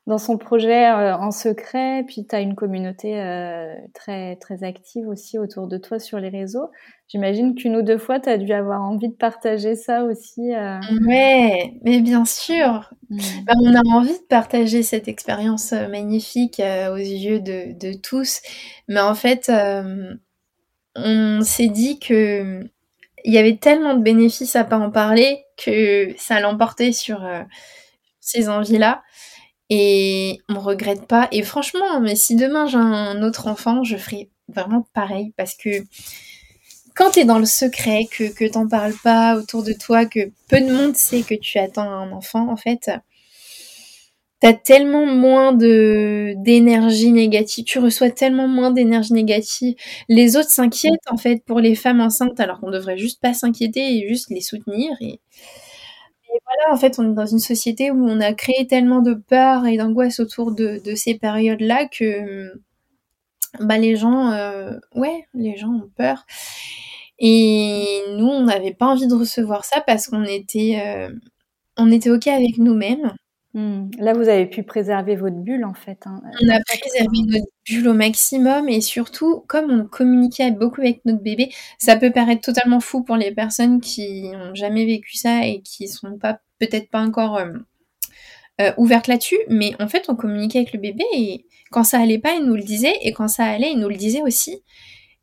dans 0.06 0.18
son 0.18 0.38
projet 0.38 0.86
euh, 0.90 1.16
en 1.16 1.32
secret, 1.32 2.04
puis 2.06 2.26
tu 2.28 2.36
as 2.36 2.42
une 2.42 2.56
communauté 2.56 3.22
euh, 3.22 3.74
très 3.94 4.36
très 4.36 4.66
active 4.66 5.08
aussi 5.08 5.40
autour 5.40 5.68
de 5.68 5.78
toi 5.78 5.98
sur 5.98 6.20
les 6.20 6.28
réseaux. 6.28 6.70
J'imagine 7.08 7.56
qu'une 7.56 7.78
ou 7.78 7.82
deux 7.82 7.98
fois, 7.98 8.20
tu 8.20 8.28
as 8.28 8.38
dû 8.38 8.52
avoir 8.52 8.82
envie 8.82 9.08
de 9.08 9.14
partager 9.14 9.76
ça 9.76 10.04
aussi. 10.04 10.54
Euh... 10.54 10.80
Ouais, 11.08 11.76
mais 11.84 12.02
bien 12.02 12.26
sûr. 12.26 12.94
Mm. 13.10 13.18
Bah, 13.46 13.54
on 13.62 13.76
a 13.76 13.96
envie 13.96 14.20
de 14.20 14.28
partager 14.28 14.84
cette 14.84 15.08
expérience 15.08 15.72
magnifique 15.72 16.60
aux 16.60 16.98
yeux 16.98 17.40
de, 17.40 17.72
de, 17.80 17.98
tous. 17.98 18.42
Mais 18.90 19.00
en 19.00 19.16
fait, 19.16 19.50
on 20.96 21.42
s'est 21.42 21.70
dit 21.70 22.00
que 22.00 22.64
il 23.24 23.34
y 23.34 23.38
avait 23.38 23.58
tellement 23.58 23.94
de 23.94 24.02
bénéfices 24.02 24.56
à 24.56 24.64
pas 24.64 24.78
en 24.78 24.92
parler 24.92 25.44
que 25.58 26.14
ça 26.18 26.40
l'emportait 26.40 26.92
sur 26.92 27.24
euh, 27.24 27.44
ces 28.20 28.50
envies-là. 28.50 29.04
Et 29.70 30.40
on 30.50 30.60
regrette 30.60 31.08
pas. 31.08 31.28
Et 31.32 31.42
franchement, 31.44 32.00
mais 32.02 32.16
si 32.16 32.36
demain 32.36 32.68
j'ai 32.68 32.78
un 32.78 33.24
autre 33.24 33.48
enfant, 33.48 33.84
je 33.84 33.98
ferai 33.98 34.30
vraiment 34.50 34.86
pareil 34.94 35.34
parce 35.38 35.56
que 35.56 35.70
quand 36.96 37.12
tu 37.12 37.20
es 37.22 37.26
dans 37.26 37.40
le 37.40 37.46
secret, 37.46 38.06
que, 38.12 38.32
que 38.32 38.50
t'en 38.50 38.68
parles 38.68 38.94
pas 39.04 39.36
autour 39.36 39.64
de 39.64 39.74
toi, 39.74 40.06
que 40.06 40.32
peu 40.50 40.62
de 40.62 40.72
monde 40.72 40.96
sait 40.96 41.24
que 41.24 41.34
tu 41.34 41.58
attends 41.58 41.90
un 41.90 42.12
enfant, 42.12 42.52
en 42.52 42.56
fait, 42.56 42.92
t'as 44.44 44.52
tellement 44.52 45.06
moins 45.06 45.54
de 45.54 46.34
d'énergie 46.36 47.14
négative, 47.14 47.64
tu 47.64 47.80
reçois 47.80 48.12
tellement 48.12 48.50
moins 48.50 48.72
d'énergie 48.72 49.14
négative. 49.14 49.76
Les 50.10 50.36
autres 50.36 50.50
s'inquiètent 50.50 51.08
en 51.10 51.16
fait 51.16 51.46
pour 51.46 51.62
les 51.62 51.76
femmes 51.76 52.02
enceintes 52.02 52.38
alors 52.42 52.60
qu'on 52.60 52.70
devrait 52.70 52.98
juste 52.98 53.22
pas 53.22 53.34
s'inquiéter 53.34 53.80
et 53.80 54.08
juste 54.10 54.30
les 54.30 54.42
soutenir. 54.42 54.92
Et... 55.00 55.22
voilà, 56.28 56.74
en 56.74 56.78
fait, 56.78 57.00
on 57.00 57.10
est 57.10 57.16
dans 57.16 57.26
une 57.26 57.40
société 57.40 57.90
où 57.92 58.06
on 58.06 58.20
a 58.20 58.34
créé 58.34 58.68
tellement 58.68 59.02
de 59.02 59.14
peur 59.14 59.66
et 59.66 59.78
d'angoisse 59.78 60.20
autour 60.20 60.52
de, 60.52 60.82
ces 60.96 61.16
périodes-là 61.18 61.88
que 61.88 62.52
bah 63.62 63.78
les 63.78 63.96
gens, 63.96 64.32
euh, 64.34 64.74
ouais, 64.96 65.26
les 65.34 65.56
gens 65.56 65.70
ont 65.70 65.90
peur. 65.96 66.26
Et 67.20 68.04
nous, 68.18 68.28
on 68.28 68.44
n'avait 68.44 68.74
pas 68.74 68.88
envie 68.88 69.08
de 69.08 69.16
recevoir 69.16 69.64
ça 69.64 69.82
parce 69.82 70.08
qu'on 70.08 70.26
était, 70.26 70.82
euh, 70.86 71.10
on 71.78 71.92
était 71.92 72.10
ok 72.12 72.28
avec 72.28 72.58
nous-mêmes. 72.58 73.14
Mmh. 73.54 73.92
Là, 74.00 74.14
vous 74.14 74.30
avez 74.30 74.48
pu 74.48 74.64
préserver 74.64 75.16
votre 75.16 75.36
bulle, 75.36 75.64
en 75.64 75.76
fait. 75.76 76.00
Hein. 76.06 76.22
On 76.42 76.50
a 76.50 76.60
préservé 76.62 77.18
notre 77.28 77.46
bulle 77.68 77.88
au 77.88 77.94
maximum 77.94 78.68
et 78.68 78.82
surtout, 78.82 79.44
comme 79.48 79.70
on 79.70 79.86
communiquait 79.86 80.52
beaucoup 80.52 80.82
avec 80.82 81.06
notre 81.06 81.22
bébé, 81.22 81.54
ça 81.78 81.96
peut 81.96 82.12
paraître 82.12 82.42
totalement 82.42 82.80
fou 82.80 83.04
pour 83.04 83.16
les 83.16 83.32
personnes 83.32 83.80
qui 83.80 84.24
n'ont 84.24 84.56
jamais 84.56 84.86
vécu 84.86 85.18
ça 85.18 85.46
et 85.46 85.62
qui 85.62 85.88
sont 85.88 86.18
peut-être 86.58 86.90
pas 86.90 87.02
encore 87.02 87.38
euh, 87.38 87.52
euh, 88.62 88.72
ouvertes 88.78 89.08
là-dessus, 89.08 89.40
mais 89.50 89.74
en 89.80 89.88
fait, 89.88 90.06
on 90.10 90.16
communiquait 90.16 90.60
avec 90.60 90.74
le 90.74 90.80
bébé 90.80 91.04
et 91.16 91.46
quand 91.72 91.84
ça 91.84 92.00
allait 92.00 92.20
pas, 92.20 92.34
il 92.34 92.46
nous 92.46 92.56
le 92.56 92.64
disait 92.64 92.94
et 93.02 93.12
quand 93.12 93.28
ça 93.28 93.46
allait, 93.46 93.72
il 93.72 93.80
nous 93.80 93.90
le 93.90 93.96
disait 93.96 94.22
aussi. 94.22 94.64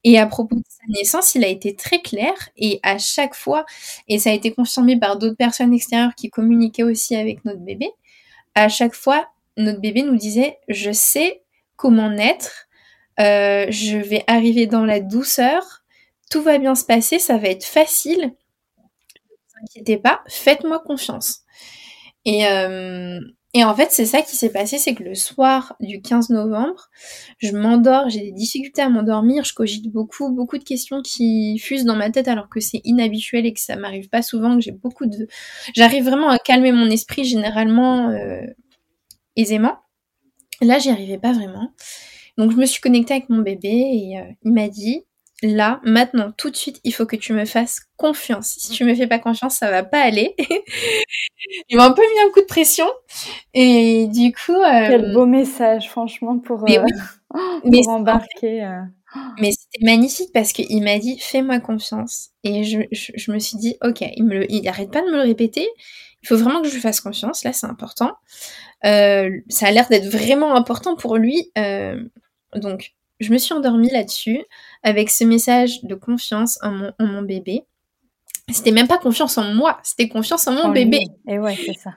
Et 0.02 0.18
à 0.18 0.26
propos 0.26 0.56
de 0.56 0.62
sa 0.66 0.82
naissance, 0.88 1.34
il 1.34 1.44
a 1.44 1.48
été 1.48 1.76
très 1.76 2.00
clair 2.00 2.32
et 2.56 2.80
à 2.82 2.98
chaque 2.98 3.34
fois, 3.34 3.66
et 4.08 4.18
ça 4.18 4.30
a 4.30 4.32
été 4.32 4.52
confirmé 4.52 4.98
par 4.98 5.18
d'autres 5.18 5.36
personnes 5.36 5.74
extérieures 5.74 6.14
qui 6.16 6.30
communiquaient 6.30 6.82
aussi 6.84 7.16
avec 7.16 7.44
notre 7.44 7.60
bébé, 7.60 7.90
à 8.54 8.68
chaque 8.68 8.94
fois, 8.94 9.28
notre 9.56 9.80
bébé 9.80 10.02
nous 10.02 10.16
disait, 10.16 10.58
je 10.68 10.92
sais 10.92 11.42
comment 11.76 12.10
naître, 12.10 12.66
euh, 13.20 13.66
je 13.70 13.96
vais 13.96 14.24
arriver 14.26 14.66
dans 14.66 14.84
la 14.84 15.00
douceur, 15.00 15.84
tout 16.30 16.42
va 16.42 16.58
bien 16.58 16.74
se 16.74 16.84
passer, 16.84 17.18
ça 17.18 17.38
va 17.38 17.48
être 17.48 17.64
facile, 17.64 18.20
ne 18.20 18.26
vous 18.28 19.64
inquiétez 19.64 19.98
pas, 19.98 20.22
faites-moi 20.28 20.80
confiance. 20.80 21.42
Et, 22.24 22.46
euh, 22.46 23.20
et 23.52 23.64
en 23.64 23.74
fait, 23.74 23.90
c'est 23.90 24.04
ça 24.06 24.22
qui 24.22 24.36
s'est 24.36 24.52
passé, 24.52 24.78
c'est 24.78 24.94
que 24.94 25.02
le 25.02 25.14
soir 25.16 25.74
du 25.80 26.00
15 26.00 26.30
novembre, 26.30 26.88
je 27.38 27.50
m'endors, 27.50 28.08
j'ai 28.08 28.20
des 28.20 28.32
difficultés 28.32 28.80
à 28.80 28.88
m'endormir, 28.88 29.42
je 29.44 29.54
cogite 29.54 29.90
beaucoup, 29.90 30.30
beaucoup 30.30 30.56
de 30.56 30.62
questions 30.62 31.02
qui 31.02 31.58
fusent 31.58 31.84
dans 31.84 31.96
ma 31.96 32.10
tête 32.10 32.28
alors 32.28 32.48
que 32.48 32.60
c'est 32.60 32.80
inhabituel 32.84 33.46
et 33.46 33.52
que 33.52 33.60
ça 33.60 33.74
m'arrive 33.74 34.08
pas 34.08 34.22
souvent, 34.22 34.54
que 34.54 34.62
j'ai 34.62 34.70
beaucoup 34.70 35.06
de... 35.06 35.26
J'arrive 35.74 36.04
vraiment 36.04 36.28
à 36.30 36.38
calmer 36.38 36.70
mon 36.70 36.88
esprit 36.90 37.24
généralement 37.24 38.10
euh, 38.10 38.46
aisément. 39.34 39.78
Là, 40.62 40.78
j'y 40.78 40.90
arrivais 40.90 41.18
pas 41.18 41.32
vraiment. 41.32 41.72
Donc 42.38 42.52
je 42.52 42.56
me 42.56 42.66
suis 42.66 42.80
connectée 42.80 43.14
avec 43.14 43.30
mon 43.30 43.38
bébé 43.38 43.68
et 43.68 44.18
euh, 44.18 44.32
il 44.44 44.52
m'a 44.52 44.68
dit, 44.68 45.04
là, 45.42 45.80
maintenant, 45.84 46.32
tout 46.36 46.50
de 46.50 46.56
suite, 46.56 46.80
il 46.84 46.92
faut 46.92 47.06
que 47.06 47.16
tu 47.16 47.32
me 47.32 47.44
fasses 47.44 47.80
confiance. 47.96 48.56
Si 48.58 48.72
tu 48.72 48.84
me 48.84 48.94
fais 48.94 49.06
pas 49.06 49.18
confiance, 49.18 49.56
ça 49.56 49.70
va 49.70 49.82
pas 49.82 50.00
aller. 50.00 50.34
il 51.68 51.76
m'a 51.76 51.86
un 51.86 51.92
peu 51.92 52.02
mis 52.02 52.20
un 52.26 52.30
coup 52.30 52.40
de 52.40 52.46
pression. 52.46 52.86
Et 53.54 54.06
du 54.08 54.32
coup. 54.32 54.52
Euh, 54.52 54.88
Quel 54.88 55.12
beau 55.12 55.26
message, 55.26 55.88
franchement, 55.88 56.38
pour, 56.38 56.64
mais 56.64 56.78
euh, 56.78 56.84
embarquer. 57.88 58.64
Euh. 58.64 58.82
Mais 59.40 59.50
c'était 59.52 59.84
magnifique 59.84 60.30
parce 60.32 60.52
qu'il 60.52 60.82
m'a 60.82 60.98
dit 60.98 61.18
fais-moi 61.18 61.58
confiance. 61.60 62.30
Et 62.44 62.62
je, 62.62 62.80
je, 62.92 63.32
me 63.32 63.38
suis 63.38 63.56
dit 63.56 63.76
ok, 63.82 64.02
il 64.14 64.24
me 64.24 64.50
il 64.50 64.66
arrête 64.68 64.90
pas 64.90 65.00
de 65.00 65.06
me 65.06 65.16
le 65.16 65.22
répéter. 65.22 65.66
Il 66.22 66.28
faut 66.28 66.36
vraiment 66.36 66.60
que 66.62 66.68
je 66.68 66.74
lui 66.74 66.80
fasse 66.80 67.00
confiance. 67.00 67.44
Là, 67.44 67.52
c'est 67.52 67.66
important. 67.66 68.12
ça 68.82 69.66
a 69.66 69.70
l'air 69.70 69.88
d'être 69.88 70.06
vraiment 70.06 70.54
important 70.54 70.94
pour 70.94 71.16
lui. 71.16 71.50
donc, 72.54 72.94
je 73.20 73.32
me 73.32 73.38
suis 73.38 73.54
endormie 73.54 73.90
là-dessus 73.90 74.42
avec 74.82 75.10
ce 75.10 75.24
message 75.24 75.82
de 75.84 75.94
confiance 75.94 76.58
en 76.62 76.70
mon, 76.70 76.92
en 76.98 77.06
mon 77.06 77.22
bébé. 77.22 77.64
C'était 78.50 78.72
même 78.72 78.88
pas 78.88 78.98
confiance 78.98 79.38
en 79.38 79.54
moi, 79.54 79.78
c'était 79.82 80.08
confiance 80.08 80.46
en 80.48 80.52
mon 80.52 80.70
bébé. 80.70 81.06
Et 81.28 81.38
ouais, 81.38 81.56
c'est 81.56 81.78
ça. 81.78 81.94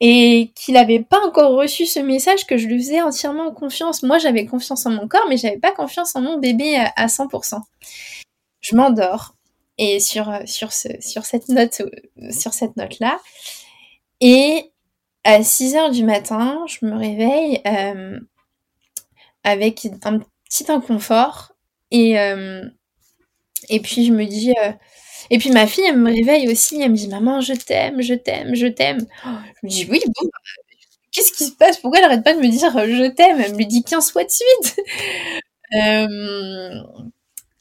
Et 0.00 0.50
qu'il 0.54 0.74
n'avait 0.74 1.02
pas 1.02 1.24
encore 1.24 1.52
reçu 1.52 1.86
ce 1.86 2.00
message 2.00 2.46
que 2.46 2.56
je 2.58 2.66
lui 2.66 2.78
faisais 2.78 3.00
entièrement 3.00 3.52
confiance. 3.52 4.02
Moi, 4.02 4.18
j'avais 4.18 4.44
confiance 4.44 4.84
en 4.84 4.90
mon 4.90 5.08
corps, 5.08 5.26
mais 5.28 5.36
j'avais 5.36 5.58
pas 5.58 5.72
confiance 5.72 6.16
en 6.16 6.20
mon 6.20 6.38
bébé 6.38 6.76
à, 6.96 7.06
100%. 7.06 7.60
Je 8.60 8.76
m'endors 8.76 9.34
et 9.78 10.00
sur 10.00 10.32
sur 10.46 10.72
ce, 10.72 10.88
sur 11.00 11.24
cette 11.24 11.48
note 11.48 11.82
sur 12.30 12.52
cette 12.54 12.76
note 12.76 12.98
là 12.98 13.20
et 14.20 14.72
à 15.24 15.42
6 15.42 15.74
heures 15.76 15.90
du 15.90 16.04
matin, 16.04 16.64
je 16.66 16.86
me 16.86 16.96
réveille 16.96 17.60
euh, 17.66 18.18
avec 19.44 19.88
un 20.04 20.20
petit 20.64 20.70
inconfort 20.72 21.52
et, 21.90 22.18
euh, 22.20 22.62
et 23.68 23.80
puis 23.80 24.04
je 24.06 24.12
me 24.12 24.24
dis. 24.24 24.52
Euh, 24.62 24.72
et 25.30 25.38
puis 25.38 25.50
ma 25.50 25.66
fille, 25.66 25.84
elle 25.88 25.98
me 25.98 26.12
réveille 26.12 26.48
aussi, 26.50 26.80
elle 26.80 26.92
me 26.92 26.96
dit 26.96 27.08
Maman, 27.08 27.40
je 27.40 27.52
t'aime, 27.54 28.00
je 28.02 28.14
t'aime, 28.14 28.54
je 28.54 28.66
t'aime. 28.68 29.06
Je 29.62 29.66
me 29.66 29.70
dis 29.70 29.86
Oui, 29.90 30.00
bon, 30.06 30.30
qu'est-ce 31.12 31.32
qui 31.32 31.44
se 31.46 31.52
passe? 31.52 31.78
Pourquoi 31.78 32.00
elle 32.00 32.06
arrête 32.06 32.24
pas 32.24 32.34
de 32.34 32.40
me 32.40 32.48
dire 32.48 32.70
je 32.72 33.10
t'aime? 33.10 33.40
Elle 33.40 33.56
me 33.56 33.64
dit 33.64 33.84
15 33.84 34.12
fois 34.12 34.24
de 34.24 34.30
suite. 34.30 34.76
euh, 35.74 36.82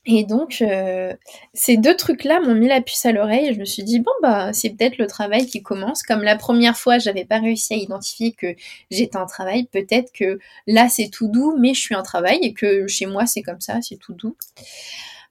et 0.05 0.23
donc, 0.23 0.61
euh, 0.61 1.13
ces 1.53 1.77
deux 1.77 1.95
trucs-là 1.95 2.39
m'ont 2.39 2.53
mis 2.53 2.67
la 2.67 2.81
puce 2.81 3.05
à 3.05 3.11
l'oreille. 3.11 3.53
Je 3.53 3.59
me 3.59 3.65
suis 3.65 3.83
dit, 3.83 3.99
bon, 3.99 4.11
bah, 4.21 4.53
c'est 4.53 4.69
peut-être 4.69 4.99
le 4.99 5.07
travail 5.07 5.47
qui 5.47 5.63
commence. 5.63 6.03
Comme 6.03 6.21
la 6.21 6.35
première 6.35 6.77
fois, 6.77 6.99
j'avais 6.99 7.25
pas 7.25 7.39
réussi 7.39 7.73
à 7.73 7.77
identifier 7.77 8.31
que 8.33 8.55
j'étais 8.91 9.17
en 9.17 9.25
travail. 9.25 9.65
Peut-être 9.65 10.11
que 10.13 10.37
là, 10.67 10.89
c'est 10.89 11.09
tout 11.09 11.27
doux, 11.27 11.55
mais 11.59 11.73
je 11.73 11.81
suis 11.81 11.95
en 11.95 12.03
travail 12.03 12.37
et 12.43 12.53
que 12.53 12.87
chez 12.87 13.07
moi, 13.07 13.25
c'est 13.25 13.41
comme 13.41 13.61
ça, 13.61 13.81
c'est 13.81 13.97
tout 13.97 14.13
doux. 14.13 14.37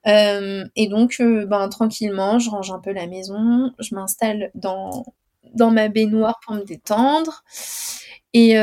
Euh, 0.07 0.65
et 0.75 0.87
donc, 0.87 1.17
euh, 1.21 1.45
ben, 1.45 1.69
tranquillement, 1.69 2.37
je 2.39 2.49
range 2.49 2.71
un 2.71 2.79
peu 2.79 2.91
la 2.91 3.07
maison. 3.07 3.71
Je 3.79 3.95
m'installe 3.95 4.51
dans, 4.55 5.05
dans 5.53 5.71
ma 5.71 5.87
baignoire 5.87 6.39
pour 6.45 6.55
me 6.55 6.63
détendre. 6.63 7.43
Et 8.33 8.55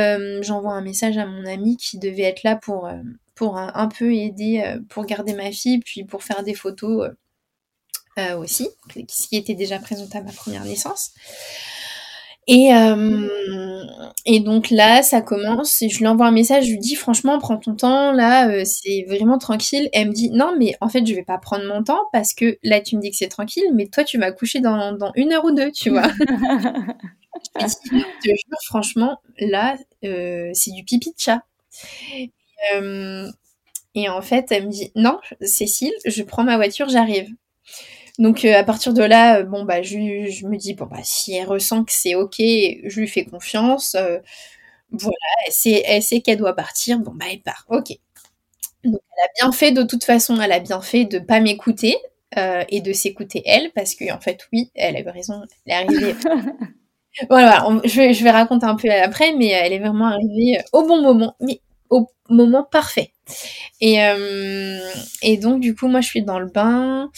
j'envoie 0.43 0.75
un 0.75 0.83
message 0.83 1.17
à 1.17 1.25
mon 1.25 1.47
ami 1.47 1.79
qui 1.79 1.99
devait 1.99 2.25
être 2.25 2.43
là 2.43 2.57
pour 2.57 2.91
pour 3.35 3.57
un, 3.57 3.89
peu 3.89 4.15
aider 4.15 4.63
euh, 4.65 4.79
pour 4.89 5.05
garder 5.07 5.35
ma 5.35 5.51
fille, 5.53 5.81
puis 5.81 6.05
pour 6.05 6.23
faire 6.23 6.43
des 6.43 6.55
photos 6.55 7.09
euh, 7.09 7.13
euh, 8.19 8.37
aussi, 8.39 8.69
ce 9.09 9.29
qui 9.29 9.37
était 9.37 9.55
déjà 9.55 9.79
présent 9.79 10.07
à 10.13 10.21
ma 10.21 10.33
première 10.33 10.65
naissance. 10.65 11.13
Et, 12.49 12.71
et 14.27 14.41
donc 14.41 14.71
là, 14.71 15.05
ça 15.05 15.23
commence, 15.23 15.81
et 15.81 15.89
je 15.89 16.01
lui 16.01 16.09
envoie 16.09 16.27
un 16.27 16.33
message, 16.33 16.67
je 16.67 16.73
lui 16.73 16.79
dis 16.79 16.97
franchement, 16.97 17.39
prends 17.39 17.57
ton 17.57 17.77
temps, 17.77 18.11
là, 18.11 18.65
c'est 18.65 19.05
vraiment 19.07 19.39
tranquille. 19.39 19.89
elle 19.93 20.09
me 20.09 20.13
dit 20.13 20.29
non, 20.31 20.57
mais 20.59 20.75
en 20.81 20.89
fait, 20.89 21.07
je 21.07 21.15
vais 21.15 21.23
pas 21.23 21.39
prendre 21.39 21.65
mon 21.67 21.85
temps 21.85 22.01
parce 22.13 22.35
que 22.35 22.59
là, 22.65 22.81
tu 22.81 22.97
me 22.97 23.01
dis 23.01 23.13
que 23.13 23.17
c'est 23.17 23.29
tranquille, 23.29 23.71
mais 23.75 23.87
toi, 23.87 24.03
tu 24.03 24.19
vas 24.19 24.33
coucher 24.33 24.59
dans, 24.59 24.93
dans 24.93 25.13
une 25.15 25.33
heure 25.33 25.45
ou 25.45 25.53
deux, 25.53 25.71
tu 25.71 25.91
vois. 25.91 26.03
je 27.61 27.67
te 27.67 28.27
jure, 28.27 28.59
franchement, 28.67 29.21
là, 29.39 29.77
c'est 30.03 30.73
du 30.73 30.83
pipi 30.83 31.11
de 31.11 31.19
chat. 31.19 31.43
Euh, 32.75 33.31
et 33.95 34.09
en 34.09 34.23
fait, 34.23 34.53
elle 34.53 34.67
me 34.67 34.73
dit 34.73 34.93
non, 34.95 35.19
Cécile, 35.41 35.93
je 36.05 36.23
prends 36.23 36.45
ma 36.45 36.57
voiture, 36.57 36.89
j'arrive. 36.89 37.29
Donc 38.19 38.45
euh, 38.45 38.55
à 38.55 38.65
partir 38.65 38.95
de 38.95 39.03
là, 39.03 39.39
euh, 39.39 39.45
bon 39.45 39.65
bah 39.65 39.83
je, 39.83 39.97
je, 40.31 40.47
me 40.47 40.57
dis 40.57 40.75
bon 40.75 40.87
bah 40.87 40.99
si 41.03 41.35
elle 41.35 41.47
ressent 41.47 41.85
que 41.85 41.93
c'est 41.93 42.15
ok, 42.15 42.37
je 42.39 43.01
lui 43.01 43.09
fais 43.09 43.25
confiance. 43.25 43.97
voilà, 44.91 45.17
elle 45.47 45.53
sait, 45.53 45.83
elle 45.87 46.03
sait 46.03 46.21
qu'elle 46.21 46.39
doit 46.39 46.55
partir, 46.55 46.99
bon 46.99 47.13
bah 47.15 47.27
elle 47.31 47.43
part, 47.43 47.65
ok. 47.69 47.89
Donc 48.85 49.01
elle 49.17 49.25
a 49.25 49.29
bien 49.41 49.53
fait 49.53 49.73
de 49.73 49.83
toute 49.83 50.05
façon, 50.05 50.41
elle 50.41 50.53
a 50.53 50.61
bien 50.61 50.81
fait 50.83 51.05
de 51.05 51.19
pas 51.19 51.41
m'écouter 51.41 51.97
et 52.37 52.81
de 52.81 52.93
s'écouter 52.93 53.43
elle, 53.47 53.71
parce 53.73 53.95
que 53.95 54.11
en 54.13 54.21
fait 54.21 54.49
oui, 54.53 54.71
elle 54.75 54.97
avait 54.97 55.11
raison, 55.11 55.43
elle 55.67 55.73
est 55.73 55.77
arrivée. 55.77 56.15
voilà, 57.31 57.67
je, 57.85 57.97
vais, 57.97 58.15
je 58.15 58.25
vais 58.25 58.31
raconter 58.31 58.67
un 58.67 58.77
peu 58.77 58.91
après, 58.91 59.35
mais 59.37 59.49
elle 59.49 59.73
est 59.73 59.79
vraiment 59.79 60.07
arrivée 60.07 60.63
au 60.73 60.87
bon 60.87 61.03
moment. 61.03 61.37
Mais 61.41 61.61
au 61.93 62.09
moment 62.31 62.65
parfait. 62.65 63.13
Et, 63.81 64.03
euh, 64.03 64.81
et 65.23 65.37
donc, 65.37 65.61
du 65.61 65.75
coup, 65.75 65.89
moi, 65.89 66.01
je 66.01 66.09
suis 66.09 66.23
dans 66.23 66.39
le 66.39 66.47
bain. 66.47 67.11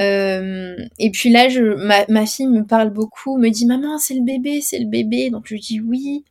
Euh, 0.00 0.76
et 0.98 1.10
puis 1.10 1.28
là, 1.30 1.48
je, 1.48 1.62
ma, 1.62 2.06
ma, 2.08 2.24
fille 2.24 2.46
me 2.46 2.64
parle 2.64 2.90
beaucoup, 2.90 3.36
me 3.36 3.50
dit 3.50 3.66
Maman, 3.66 3.98
c'est 3.98 4.14
le 4.14 4.24
bébé, 4.24 4.60
c'est 4.62 4.78
le 4.78 4.86
bébé. 4.86 5.30
Donc, 5.30 5.46
je 5.46 5.56
dis 5.56 5.80
oui. 5.80 6.24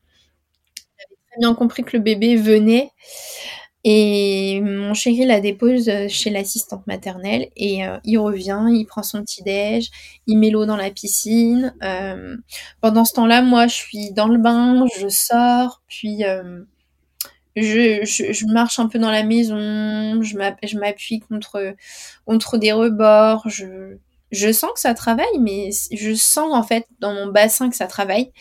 J'avais 0.97 1.15
très 1.31 1.39
bien 1.39 1.53
compris 1.53 1.83
que 1.83 1.97
le 1.97 2.03
bébé 2.03 2.35
venait. 2.37 2.89
Et 3.83 4.61
mon 4.61 4.93
chéri 4.93 5.25
la 5.25 5.39
dépose 5.41 5.89
chez 6.07 6.29
l'assistante 6.29 6.85
maternelle 6.85 7.49
et 7.55 7.83
euh, 7.83 7.97
il 8.03 8.19
revient, 8.19 8.67
il 8.69 8.85
prend 8.85 9.01
son 9.01 9.23
petit 9.23 9.41
déj, 9.41 9.89
il 10.27 10.37
met 10.37 10.51
l'eau 10.51 10.67
dans 10.67 10.75
la 10.75 10.91
piscine. 10.91 11.73
pendant 12.79 13.05
ce 13.05 13.13
temps-là, 13.13 13.41
moi, 13.41 13.65
je 13.67 13.73
suis 13.75 14.11
dans 14.11 14.27
le 14.27 14.37
bain, 14.37 14.85
je 14.99 15.07
sors, 15.09 15.81
puis 15.87 16.23
je, 17.55 18.03
je, 18.05 18.45
marche 18.45 18.79
un 18.79 18.87
peu 18.87 18.99
dans 18.99 19.11
la 19.11 19.23
maison, 19.23 20.21
je 20.21 20.77
m'appuie 20.77 21.19
contre, 21.19 21.75
contre 22.25 22.57
des 22.57 22.71
rebords, 22.71 23.47
je, 23.49 23.97
je 24.31 24.51
sens 24.51 24.71
que 24.73 24.79
ça 24.79 24.93
travaille, 24.93 25.39
mais 25.39 25.69
je 25.91 26.13
sens 26.13 26.53
en 26.53 26.63
fait 26.63 26.87
dans 26.99 27.13
mon 27.13 27.27
bassin 27.27 27.69
que 27.69 27.75
ça 27.75 27.87
travaille, 27.87 28.31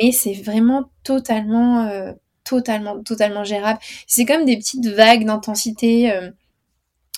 mais 0.00 0.12
c'est 0.12 0.34
vraiment 0.34 0.90
totalement, 1.02 1.86
euh, 1.86 2.12
totalement, 2.44 3.02
totalement 3.02 3.44
gérable. 3.44 3.78
C'est 4.06 4.24
comme 4.24 4.44
des 4.44 4.56
petites 4.56 4.86
vagues 4.86 5.24
d'intensité. 5.24 6.12
Euh, 6.12 6.30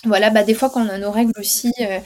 voilà, 0.05 0.29
bah 0.29 0.43
des 0.43 0.53
fois 0.53 0.69
quand 0.69 0.85
on 0.85 0.89
a 0.89 0.97
nos 0.97 1.11
règles 1.11 1.31
aussi, 1.39 1.71
euh, 1.79 1.99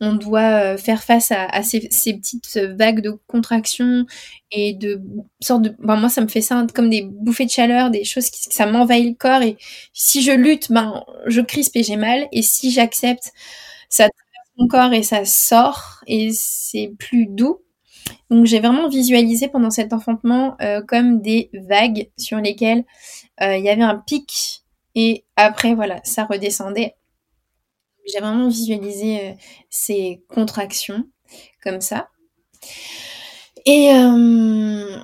on 0.00 0.14
doit 0.14 0.74
euh, 0.74 0.76
faire 0.76 1.04
face 1.04 1.30
à, 1.30 1.62
ces, 1.62 1.80
petites 1.80 2.56
vagues 2.56 3.00
de 3.00 3.12
contraction 3.28 4.06
et 4.50 4.74
de 4.74 5.00
sorte 5.40 5.62
de. 5.62 5.76
Bah, 5.78 5.94
moi, 5.96 6.08
ça 6.08 6.20
me 6.20 6.26
fait 6.28 6.40
ça 6.40 6.66
comme 6.74 6.90
des 6.90 7.02
bouffées 7.02 7.44
de 7.46 7.50
chaleur, 7.50 7.90
des 7.90 8.04
choses 8.04 8.30
qui 8.30 8.42
ça 8.50 8.66
m'envahit 8.66 9.08
le 9.10 9.14
corps 9.14 9.42
et 9.42 9.56
si 9.92 10.22
je 10.22 10.32
lutte, 10.32 10.72
ben 10.72 11.04
je 11.26 11.40
crispe 11.40 11.76
et 11.76 11.84
j'ai 11.84 11.96
mal 11.96 12.26
et 12.32 12.42
si 12.42 12.72
j'accepte, 12.72 13.32
ça 13.88 14.08
traverse 14.08 14.50
mon 14.58 14.66
corps 14.68 14.92
et 14.92 15.04
ça 15.04 15.24
sort 15.24 16.00
et 16.08 16.30
c'est 16.32 16.92
plus 16.98 17.26
doux. 17.26 17.60
Donc 18.30 18.46
j'ai 18.46 18.58
vraiment 18.58 18.88
visualisé 18.88 19.48
pendant 19.48 19.70
cet 19.70 19.92
enfantement 19.92 20.56
euh, 20.60 20.82
comme 20.82 21.20
des 21.22 21.50
vagues 21.54 22.10
sur 22.18 22.38
lesquelles 22.38 22.84
il 23.40 23.64
y 23.64 23.68
avait 23.68 23.82
un 23.82 23.96
pic 23.96 24.64
et 24.94 25.24
après 25.36 25.74
voilà, 25.74 26.00
ça 26.04 26.24
redescendait 26.24 26.94
j'ai 28.06 28.20
vraiment 28.20 28.48
visualisé 28.48 29.20
euh, 29.20 29.32
ces 29.70 30.22
contractions 30.28 31.04
comme 31.62 31.80
ça. 31.80 32.08
Et 33.66 33.90
euh, 33.90 34.96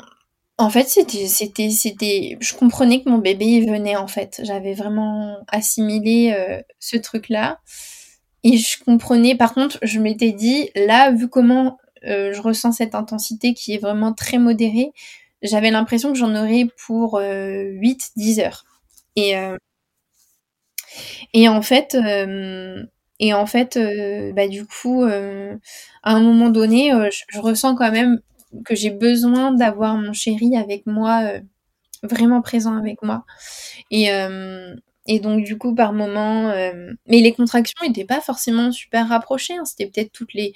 en 0.58 0.70
fait, 0.70 0.88
c'était, 0.88 1.26
c'était, 1.26 1.70
c'était, 1.70 2.36
je 2.40 2.54
comprenais 2.54 3.02
que 3.02 3.08
mon 3.08 3.18
bébé 3.18 3.64
venait 3.66 3.96
en 3.96 4.06
fait. 4.06 4.40
J'avais 4.44 4.74
vraiment 4.74 5.38
assimilé 5.48 6.34
euh, 6.36 6.60
ce 6.78 6.96
truc-là. 6.96 7.60
Et 8.42 8.56
je 8.56 8.82
comprenais, 8.82 9.34
par 9.34 9.54
contre, 9.54 9.78
je 9.82 9.98
m'étais 9.98 10.32
dit, 10.32 10.70
là, 10.74 11.10
vu 11.10 11.28
comment 11.28 11.78
je 12.02 12.40
ressens 12.40 12.72
cette 12.72 12.94
intensité 12.94 13.52
qui 13.52 13.74
est 13.74 13.78
vraiment 13.78 14.14
très 14.14 14.38
modérée, 14.38 14.92
j'avais 15.42 15.70
l'impression 15.70 16.10
que 16.10 16.18
j'en 16.18 16.34
aurais 16.34 16.66
pour 16.86 17.20
8-10 17.20 18.40
heures. 18.40 18.64
Et, 19.16 19.34
et 21.32 21.48
en 21.48 21.62
fait, 21.62 21.94
euh, 21.94 22.82
et 23.18 23.34
en 23.34 23.46
fait, 23.46 23.76
euh, 23.76 24.32
bah, 24.32 24.48
du 24.48 24.66
coup, 24.66 25.04
euh, 25.04 25.56
à 26.02 26.14
un 26.14 26.20
moment 26.20 26.50
donné, 26.50 26.92
je, 27.10 27.40
ressens 27.40 27.74
quand 27.74 27.92
même 27.92 28.20
que 28.64 28.74
j'ai 28.74 28.90
besoin 28.90 29.52
d'avoir 29.52 29.96
mon 29.96 30.12
chéri 30.12 30.56
avec 30.56 30.86
moi, 30.86 31.32
vraiment 32.02 32.42
présent 32.42 32.76
avec 32.76 33.02
moi. 33.02 33.24
Et, 33.90 34.10
donc 35.20 35.42
du 35.42 35.58
coup 35.58 35.74
par 35.74 35.92
moment, 35.92 36.52
mais 37.06 37.20
les 37.20 37.32
contractions 37.32 37.84
n'étaient 37.84 38.04
pas 38.04 38.20
forcément 38.20 38.72
super 38.72 39.08
rapprochées. 39.08 39.54
Hein. 39.56 39.64
C'était 39.64 39.86
peut-être 39.86 40.12
toutes 40.12 40.34
les 40.34 40.54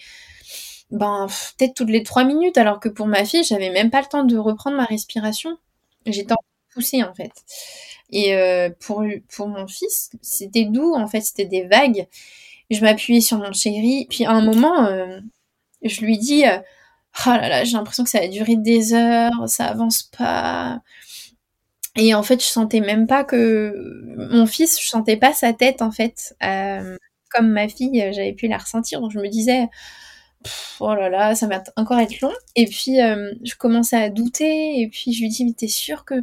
ben 0.91 1.27
toutes 1.75 1.91
les 1.91 2.03
trois 2.05 2.25
minutes, 2.25 2.57
alors 2.59 2.79
que 2.81 2.89
pour 2.89 3.07
ma 3.07 3.25
fille, 3.25 3.43
j'avais 3.45 3.71
même 3.71 3.91
pas 3.91 4.01
le 4.01 4.07
temps 4.07 4.25
de 4.25 4.37
reprendre 4.39 4.77
ma 4.77 4.85
respiration. 4.85 5.59
J'étais 6.07 6.35
pousser 6.75 7.03
en 7.03 7.15
fait. 7.15 7.33
Et 8.11 8.37
pour 8.81 9.05
pour 9.35 9.49
mon 9.49 9.67
fils, 9.67 10.11
c'était 10.23 10.65
doux 10.67 10.95
en 10.95 11.07
fait, 11.09 11.23
c'était 11.23 11.47
des 11.47 11.65
vagues. 11.65 12.07
Je 12.71 12.81
m'appuyais 12.81 13.21
sur 13.21 13.39
mon 13.39 13.53
chéri, 13.53 14.07
puis 14.11 14.25
à 14.25 14.33
un 14.33 14.43
moment, 14.43 14.89
je 15.83 16.01
lui 16.03 16.19
dis 16.19 16.45
oh 17.27 17.31
là 17.31 17.49
là, 17.49 17.65
j'ai 17.65 17.77
l'impression 17.77 18.05
que 18.05 18.11
ça 18.11 18.21
a 18.21 18.29
duré 18.29 18.57
des 18.57 18.95
heures, 18.95 19.49
ça 19.49 19.67
avance 19.67 20.05
pas. 20.17 20.81
Et 21.97 22.15
en 22.15 22.23
fait, 22.23 22.41
je 22.41 22.47
sentais 22.47 22.81
même 22.81 23.07
pas 23.07 23.25
que 23.25 23.73
mon 24.17 24.47
fils, 24.47 24.81
je 24.81 24.89
sentais 24.89 25.17
pas 25.17 25.33
sa 25.33 25.53
tête 25.53 25.81
en 25.83 25.93
fait. 25.93 26.35
Euh, 26.43 26.97
comme 27.31 27.51
ma 27.51 27.69
fille, 27.69 28.05
j'avais 28.13 28.33
pu 28.33 28.49
la 28.49 28.59
ressentir. 28.59 29.01
Donc 29.01 29.13
je 29.13 29.19
me 29.19 29.29
disais, 29.29 29.69
oh 30.81 30.95
là 30.95 31.09
là, 31.09 31.35
ça 31.35 31.47
va 31.47 31.63
encore 31.77 31.99
être 31.99 32.21
long. 32.21 32.33
Et 32.57 32.67
puis 32.67 33.01
euh, 33.01 33.33
je 33.43 33.55
commençais 33.57 33.97
à 33.97 34.11
douter. 34.11 34.81
Et 34.81 34.89
puis 34.89 35.13
je 35.13 35.23
lui 35.23 35.29
dis, 35.29 35.45
mais 35.45 35.53
t'es 35.53 35.69
sûr 35.69 36.05
que 36.05 36.15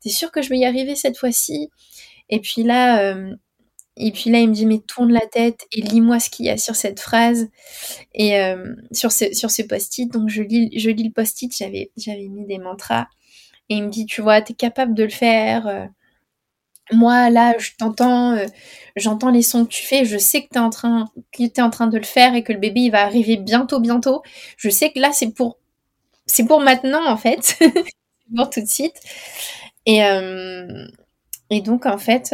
t'es 0.00 0.10
sûr 0.10 0.30
que 0.30 0.42
je 0.42 0.48
vais 0.48 0.58
y 0.58 0.64
arriver 0.64 0.96
cette 0.96 1.16
fois-ci? 1.16 1.70
Et 2.30 2.40
puis 2.40 2.62
là, 2.62 3.00
euh, 3.00 3.34
et 3.96 4.10
puis 4.10 4.30
là, 4.30 4.40
il 4.40 4.48
me 4.48 4.54
dit, 4.54 4.66
mais 4.66 4.78
tourne 4.78 5.12
la 5.12 5.26
tête 5.26 5.66
et 5.72 5.82
lis-moi 5.82 6.18
ce 6.18 6.30
qu'il 6.30 6.46
y 6.46 6.50
a 6.50 6.56
sur 6.56 6.74
cette 6.74 6.98
phrase 6.98 7.48
et 8.14 8.38
euh, 8.40 8.74
sur 8.90 9.12
ce, 9.12 9.34
sur 9.34 9.50
post-it. 9.68 10.10
Donc, 10.10 10.28
je 10.30 10.42
lis, 10.42 10.70
le 10.70 11.10
post-it, 11.10 11.54
j'avais, 11.54 11.92
j'avais 11.96 12.28
mis 12.28 12.46
des 12.46 12.58
mantras. 12.58 13.06
Et 13.68 13.76
il 13.76 13.84
me 13.84 13.90
dit, 13.90 14.06
tu 14.06 14.22
vois, 14.22 14.40
tu 14.40 14.52
es 14.52 14.54
capable 14.54 14.94
de 14.94 15.04
le 15.04 15.10
faire. 15.10 15.90
Euh. 16.92 16.96
moi, 16.96 17.30
là, 17.30 17.54
je 17.58 17.70
t'entends, 17.78 18.32
euh, 18.36 18.46
j'entends 18.96 19.30
les 19.30 19.42
sons 19.42 19.64
que 19.64 19.70
tu 19.70 19.84
fais. 19.84 20.04
Je 20.04 20.18
sais 20.18 20.42
que 20.42 20.48
tu 20.52 20.58
es, 20.58 20.60
en 20.60 20.70
train, 20.70 21.08
que 21.32 21.62
en 21.62 21.70
train 21.70 21.86
de 21.86 21.98
le 21.98 22.04
faire 22.04 22.34
et 22.34 22.42
que 22.42 22.52
le 22.52 22.58
bébé, 22.58 22.80
il 22.82 22.90
va 22.90 23.02
arriver 23.02 23.36
bientôt, 23.36 23.80
bientôt. 23.80 24.22
Je 24.56 24.68
sais 24.70 24.90
que 24.90 25.00
là, 25.00 25.10
c'est 25.12 25.32
pour, 25.32 25.58
c'est 26.26 26.44
pour 26.44 26.60
maintenant, 26.60 27.06
en 27.08 27.16
fait. 27.16 27.58
pour 28.36 28.50
tout 28.50 28.60
de 28.60 28.66
suite. 28.66 28.96
Et, 29.86 30.00
et 31.50 31.60
donc, 31.60 31.86
en 31.86 31.98
fait 31.98 32.32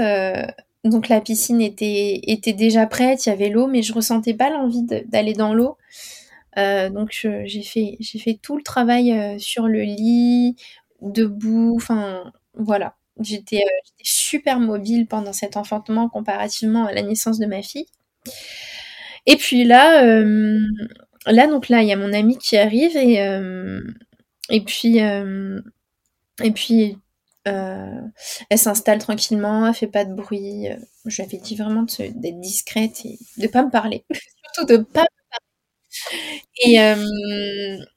donc 0.84 1.08
la 1.08 1.20
piscine 1.20 1.60
était, 1.60 2.52
déjà 2.52 2.86
prête, 2.86 3.26
il 3.26 3.30
y 3.30 3.32
avait 3.32 3.48
l'eau, 3.48 3.66
mais 3.66 3.82
je 3.82 3.92
ressentais 3.92 4.34
pas 4.34 4.50
l'envie 4.50 4.82
d'aller 4.82 5.32
dans 5.32 5.54
l'eau. 5.54 5.76
Euh, 6.56 6.90
donc 6.90 7.10
j'ai 7.12 7.62
fait, 7.62 7.96
j'ai 8.00 8.18
fait 8.18 8.38
tout 8.40 8.56
le 8.56 8.62
travail 8.62 9.12
euh, 9.12 9.38
sur 9.38 9.68
le 9.68 9.82
lit, 9.82 10.56
debout, 11.00 11.74
enfin 11.76 12.32
voilà. 12.54 12.96
Euh, 13.18 13.22
j'étais 13.22 13.64
super 14.02 14.60
mobile 14.60 15.06
pendant 15.06 15.32
cet 15.32 15.56
enfantement 15.56 16.08
comparativement 16.08 16.86
à 16.86 16.92
la 16.92 17.02
naissance 17.02 17.38
de 17.38 17.46
ma 17.46 17.62
fille. 17.62 17.86
Et 19.26 19.36
puis 19.36 19.64
là, 19.64 20.02
là 21.26 21.46
donc 21.46 21.68
il 21.70 21.82
y 21.82 21.92
a 21.92 21.96
mon 21.96 22.12
ami 22.12 22.38
qui 22.38 22.56
arrive 22.56 22.96
et 22.96 23.18
et 24.50 24.60
puis 26.52 26.96
euh, 27.48 28.00
elle 28.50 28.58
s'installe 28.58 28.98
tranquillement, 28.98 29.66
elle 29.66 29.74
fait 29.74 29.86
pas 29.86 30.04
de 30.04 30.14
bruit. 30.14 30.68
Euh, 30.68 30.76
je 31.06 31.16
lui 31.16 31.22
avais 31.22 31.38
dit 31.38 31.56
vraiment 31.56 31.82
d'être 31.82 32.40
discrète 32.40 33.04
et 33.04 33.18
de 33.38 33.46
pas 33.46 33.64
me 33.64 33.70
parler. 33.70 34.04
Surtout 34.54 34.78
de 34.78 34.82
pas. 34.82 35.06
Et, 36.64 36.80
euh, 36.80 36.96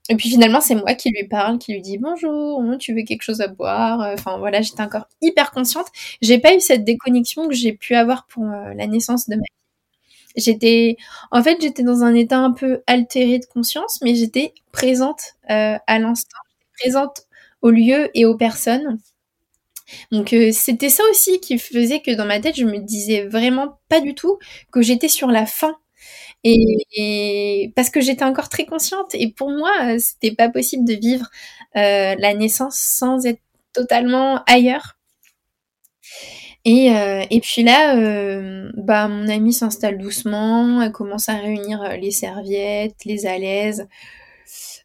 et 0.10 0.16
puis 0.16 0.30
finalement, 0.30 0.62
c'est 0.62 0.76
moi 0.76 0.94
qui 0.96 1.10
lui 1.10 1.28
parle, 1.28 1.58
qui 1.60 1.74
lui 1.74 1.82
dit 1.82 1.98
bonjour, 1.98 2.62
tu 2.80 2.94
veux 2.94 3.04
quelque 3.04 3.24
chose 3.24 3.42
à 3.42 3.48
boire? 3.48 4.00
Enfin 4.14 4.38
voilà, 4.38 4.62
j'étais 4.62 4.82
encore 4.84 5.08
hyper 5.22 5.52
consciente. 5.52 5.88
J'ai 6.22 6.40
pas 6.40 6.54
eu 6.56 6.60
cette 6.62 6.84
déconnexion 6.84 7.48
que 7.48 7.54
j'ai 7.56 7.74
pu 7.74 7.96
avoir 7.96 8.28
pour 8.28 8.46
la 8.46 8.88
naissance 8.88 9.28
de 9.30 9.36
ma 9.36 9.42
fille. 9.44 10.44
J'étais, 10.44 10.98
en 11.32 11.44
fait, 11.44 11.58
j'étais 11.62 11.84
dans 11.84 12.04
un 12.04 12.16
état 12.16 12.40
un 12.40 12.52
peu 12.54 12.82
altéré 12.88 13.40
de 13.40 13.46
conscience, 13.46 14.00
mais 14.04 14.16
j'étais 14.16 14.54
présente 14.74 15.22
à 15.48 16.00
l'instant, 16.00 16.38
présente 16.80 17.24
au 17.62 17.72
lieu 17.72 18.10
et 18.16 18.26
aux 18.26 18.38
personnes. 18.38 19.00
Donc 20.12 20.34
euh, 20.34 20.52
c'était 20.52 20.90
ça 20.90 21.04
aussi 21.10 21.40
qui 21.40 21.58
faisait 21.58 22.02
que 22.02 22.12
dans 22.16 22.26
ma 22.26 22.40
tête, 22.40 22.56
je 22.56 22.66
me 22.66 22.78
disais 22.80 23.26
vraiment 23.28 23.80
pas 23.90 24.00
du 24.02 24.16
tout 24.16 24.38
que 24.72 24.82
j'étais 24.82 25.08
sur 25.10 25.28
la 25.30 25.46
fin. 25.46 25.76
Et, 26.44 27.72
parce 27.76 27.90
que 27.90 28.02
j'étais 28.02 28.24
encore 28.24 28.50
très 28.50 28.66
consciente 28.66 29.14
et 29.14 29.32
pour 29.32 29.52
moi, 29.52 29.72
euh, 29.84 29.98
c'était 30.00 30.36
pas 30.36 30.50
possible 30.50 30.86
de 30.86 30.94
vivre 30.94 31.28
euh, 31.76 32.16
la 32.18 32.34
naissance 32.34 32.78
sans 32.78 33.26
être 33.26 33.42
totalement 33.74 34.44
ailleurs. 34.46 34.98
Et, 36.66 36.88
et 36.90 37.42
puis 37.42 37.64
là, 37.64 37.96
bah, 38.76 39.08
mon 39.08 39.28
amie 39.30 39.54
s'installe 39.54 39.98
doucement, 39.98 40.84
elle 40.84 40.92
commence 40.92 41.28
à 41.28 41.34
réunir 41.34 41.98
les 42.00 42.12
serviettes, 42.12 43.04
les 43.04 43.26
alaises. 43.26 43.88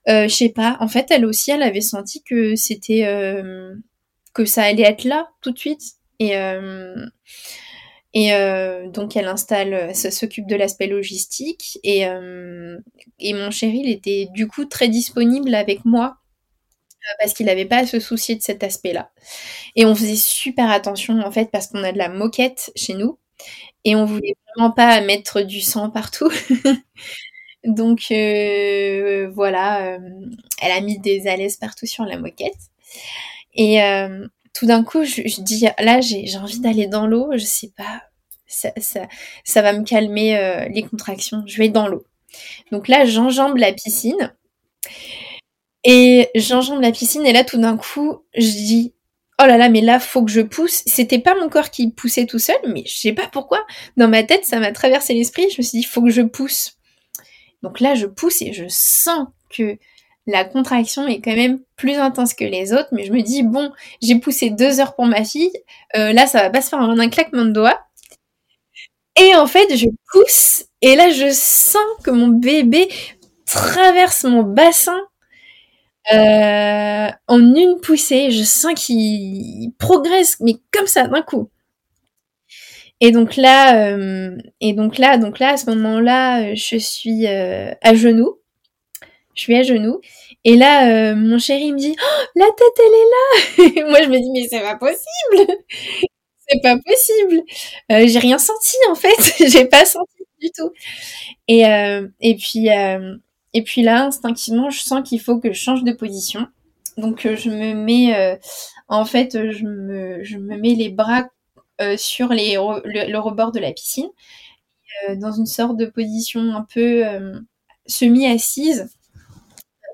je 0.06 0.28
sais 0.28 0.48
pas, 0.48 0.78
en 0.80 0.88
fait, 0.88 1.10
elle 1.10 1.26
aussi, 1.26 1.50
elle 1.50 1.62
avait 1.62 1.82
senti 1.82 2.22
que 2.22 2.56
c'était 2.56 3.04
que 4.36 4.44
ça 4.44 4.64
allait 4.64 4.82
être 4.82 5.04
là 5.04 5.30
tout 5.40 5.50
de 5.50 5.58
suite. 5.58 5.82
Et, 6.18 6.36
euh, 6.36 6.94
et 8.18 8.32
euh, 8.32 8.88
donc 8.88 9.14
elle 9.14 9.28
installe, 9.28 9.94
ça 9.94 10.10
s'occupe 10.10 10.46
de 10.46 10.56
l'aspect 10.56 10.86
logistique. 10.86 11.78
Et, 11.84 12.06
euh, 12.08 12.78
et 13.18 13.34
mon 13.34 13.50
chéri, 13.50 13.82
il 13.84 13.90
était 13.90 14.28
du 14.32 14.48
coup 14.48 14.64
très 14.64 14.88
disponible 14.88 15.54
avec 15.54 15.84
moi 15.84 16.16
parce 17.18 17.34
qu'il 17.34 17.44
n'avait 17.44 17.66
pas 17.66 17.80
à 17.80 17.86
se 17.86 18.00
soucier 18.00 18.34
de 18.34 18.40
cet 18.40 18.64
aspect-là. 18.64 19.10
Et 19.76 19.84
on 19.84 19.94
faisait 19.94 20.16
super 20.16 20.70
attention 20.70 21.20
en 21.20 21.30
fait 21.30 21.50
parce 21.50 21.66
qu'on 21.66 21.84
a 21.84 21.92
de 21.92 21.98
la 21.98 22.08
moquette 22.08 22.72
chez 22.74 22.94
nous 22.94 23.18
et 23.84 23.96
on 23.96 24.06
voulait 24.06 24.34
vraiment 24.56 24.70
pas 24.70 25.02
mettre 25.02 25.42
du 25.42 25.60
sang 25.60 25.90
partout. 25.90 26.30
Donc 27.64 28.06
voilà, 29.34 29.98
elle 30.62 30.72
a 30.72 30.80
mis 30.80 30.98
des 31.00 31.26
alaises 31.28 31.58
partout 31.58 31.84
sur 31.86 32.06
la 32.06 32.18
moquette. 32.18 32.56
Et 33.54 33.82
euh, 33.82 34.26
tout 34.56 34.64
d'un 34.64 34.82
coup, 34.84 35.04
je, 35.04 35.42
dis, 35.42 35.66
là, 35.78 36.00
j'ai 36.00 36.38
envie 36.38 36.60
d'aller 36.60 36.86
dans 36.86 37.06
l'eau, 37.06 37.30
je 37.34 37.44
sais 37.44 37.72
pas, 37.76 38.02
ça, 38.46 38.70
ça, 39.44 39.62
va 39.62 39.74
me 39.74 39.84
calmer 39.84 40.38
euh, 40.38 40.66
les 40.68 40.82
contractions, 40.82 41.42
je 41.46 41.58
vais 41.58 41.68
dans 41.68 41.88
l'eau. 41.88 42.06
Donc 42.72 42.88
là, 42.88 43.04
j'enjambe 43.04 43.58
la 43.58 43.72
piscine. 43.72 44.34
Et 45.84 46.30
j'enjambe 46.34 46.80
la 46.80 46.90
piscine, 46.90 47.26
et 47.26 47.34
là, 47.34 47.44
tout 47.44 47.58
d'un 47.58 47.76
coup, 47.76 48.24
je 48.34 48.46
dis, 48.46 48.94
oh 49.42 49.44
là 49.46 49.58
là, 49.58 49.68
mais 49.68 49.82
là, 49.82 50.00
faut 50.00 50.24
que 50.24 50.30
je 50.30 50.40
pousse. 50.40 50.82
C'était 50.86 51.18
pas 51.18 51.34
mon 51.34 51.50
corps 51.50 51.70
qui 51.70 51.90
poussait 51.90 52.24
tout 52.24 52.38
seul, 52.38 52.56
mais 52.66 52.82
je 52.86 52.96
sais 52.96 53.12
pas 53.12 53.28
pourquoi. 53.30 53.64
Dans 53.98 54.08
ma 54.08 54.22
tête, 54.22 54.46
ça 54.46 54.58
m'a 54.58 54.72
traversé 54.72 55.12
l'esprit. 55.12 55.50
Je 55.50 55.58
me 55.58 55.62
suis 55.62 55.80
dit, 55.80 55.84
faut 55.84 56.02
que 56.02 56.10
je 56.10 56.22
pousse. 56.22 56.78
Donc 57.62 57.80
là, 57.80 57.94
je 57.94 58.06
pousse 58.06 58.40
et 58.40 58.54
je 58.54 58.64
sens 58.68 59.26
que 59.50 59.76
la 60.26 60.44
contraction 60.44 61.06
est 61.06 61.20
quand 61.20 61.34
même 61.34 61.60
plus 61.76 61.94
intense 61.94 62.34
que 62.34 62.44
les 62.44 62.72
autres, 62.72 62.88
mais 62.92 63.04
je 63.04 63.12
me 63.12 63.22
dis, 63.22 63.42
bon, 63.42 63.72
j'ai 64.02 64.18
poussé 64.18 64.50
deux 64.50 64.80
heures 64.80 64.94
pour 64.94 65.06
ma 65.06 65.24
fille, 65.24 65.52
euh, 65.96 66.12
là, 66.12 66.26
ça 66.26 66.42
va 66.42 66.50
pas 66.50 66.62
se 66.62 66.68
faire 66.68 66.80
en 66.80 66.98
un 66.98 67.08
claquement 67.08 67.44
de 67.44 67.52
doigts. 67.52 67.80
Et 69.18 69.34
en 69.36 69.46
fait, 69.46 69.74
je 69.76 69.86
pousse, 70.12 70.64
et 70.82 70.96
là, 70.96 71.10
je 71.10 71.30
sens 71.32 71.82
que 72.04 72.10
mon 72.10 72.28
bébé 72.28 72.88
traverse 73.46 74.24
mon 74.24 74.42
bassin 74.42 75.00
euh, 76.12 77.08
en 77.28 77.54
une 77.54 77.80
poussée. 77.80 78.30
Je 78.30 78.42
sens 78.42 78.74
qu'il 78.74 79.72
progresse, 79.78 80.38
mais 80.40 80.56
comme 80.72 80.86
ça, 80.86 81.06
d'un 81.06 81.22
coup. 81.22 81.50
Et 83.00 83.10
donc 83.10 83.36
là, 83.36 83.94
euh, 83.94 84.36
donc 84.60 84.98
là, 84.98 85.18
donc 85.18 85.38
là, 85.38 85.50
à 85.52 85.56
ce 85.56 85.70
moment-là, 85.70 86.54
je 86.54 86.76
suis 86.76 87.26
à 87.26 87.94
genoux 87.94 88.38
je 89.36 89.42
suis 89.42 89.54
à 89.54 89.62
genoux. 89.62 90.00
Et 90.44 90.56
là, 90.56 90.88
euh, 90.88 91.14
mon 91.14 91.38
chéri 91.38 91.72
me 91.72 91.78
dit, 91.78 91.94
oh, 91.96 92.24
la 92.34 92.46
tête, 92.46 92.78
elle 92.78 93.68
est 93.74 93.84
là. 93.84 93.88
moi, 93.90 94.02
je 94.02 94.08
me 94.08 94.18
dis, 94.18 94.30
mais 94.32 94.48
c'est 94.48 94.60
pas 94.60 94.76
possible. 94.76 95.54
c'est 96.48 96.62
pas 96.62 96.76
possible. 96.78 97.42
Euh, 97.92 98.06
j'ai 98.08 98.18
rien 98.18 98.38
senti, 98.38 98.76
en 98.90 98.94
fait. 98.94 99.48
j'ai 99.48 99.66
pas 99.66 99.84
senti 99.84 100.22
du 100.40 100.50
tout. 100.56 100.72
Et, 101.48 101.66
euh, 101.66 102.08
et 102.20 102.34
puis, 102.36 102.68
et 103.52 103.62
puis 103.62 103.82
là, 103.82 104.06
instinctivement, 104.06 104.70
je 104.70 104.80
sens 104.80 105.06
qu'il 105.06 105.20
faut 105.20 105.38
que 105.38 105.52
je 105.52 105.58
change 105.58 105.84
de 105.84 105.92
position. 105.92 106.46
Donc, 106.96 107.26
je 107.26 107.50
me 107.50 107.74
mets, 107.74 108.38
en 108.88 109.04
fait, 109.04 109.50
je 109.50 109.64
me, 109.64 110.24
je 110.24 110.38
me 110.38 110.56
mets 110.56 110.74
les 110.74 110.88
bras 110.88 111.28
sur 111.96 112.28
les, 112.28 112.54
le, 112.54 113.18
rebord 113.18 113.52
de 113.52 113.60
la 113.60 113.72
piscine, 113.72 114.08
dans 115.16 115.32
une 115.32 115.46
sorte 115.46 115.76
de 115.76 115.86
position 115.86 116.54
un 116.54 116.66
peu 116.72 117.04
semi-assise 117.86 118.95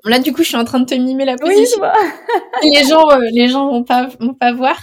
là, 0.04 0.18
du 0.18 0.32
coup, 0.32 0.42
je 0.42 0.48
suis 0.48 0.56
en 0.56 0.64
train 0.64 0.80
de 0.80 0.84
te 0.84 0.94
mimer 0.94 1.24
la 1.24 1.36
position. 1.36 1.80
Oui, 1.82 2.70
les 2.70 2.84
gens, 2.84 3.08
euh, 3.10 3.20
les 3.32 3.48
gens 3.48 3.70
vont 3.70 3.84
pas, 3.84 4.08
vont 4.20 4.34
pas 4.34 4.52
voir. 4.52 4.78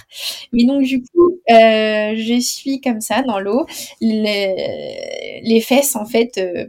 Mais 0.54 0.66
donc, 0.66 0.84
du 0.84 1.02
coup, 1.02 1.40
euh, 1.52 2.14
je 2.16 2.40
suis 2.40 2.82
comme 2.82 3.02
ça 3.02 3.22
dans 3.24 3.40
l'eau, 3.40 3.66
les, 4.02 5.42
les, 5.44 5.62
fesses 5.62 5.96
en 5.96 6.06
fait 6.06 6.38
euh, 6.38 6.66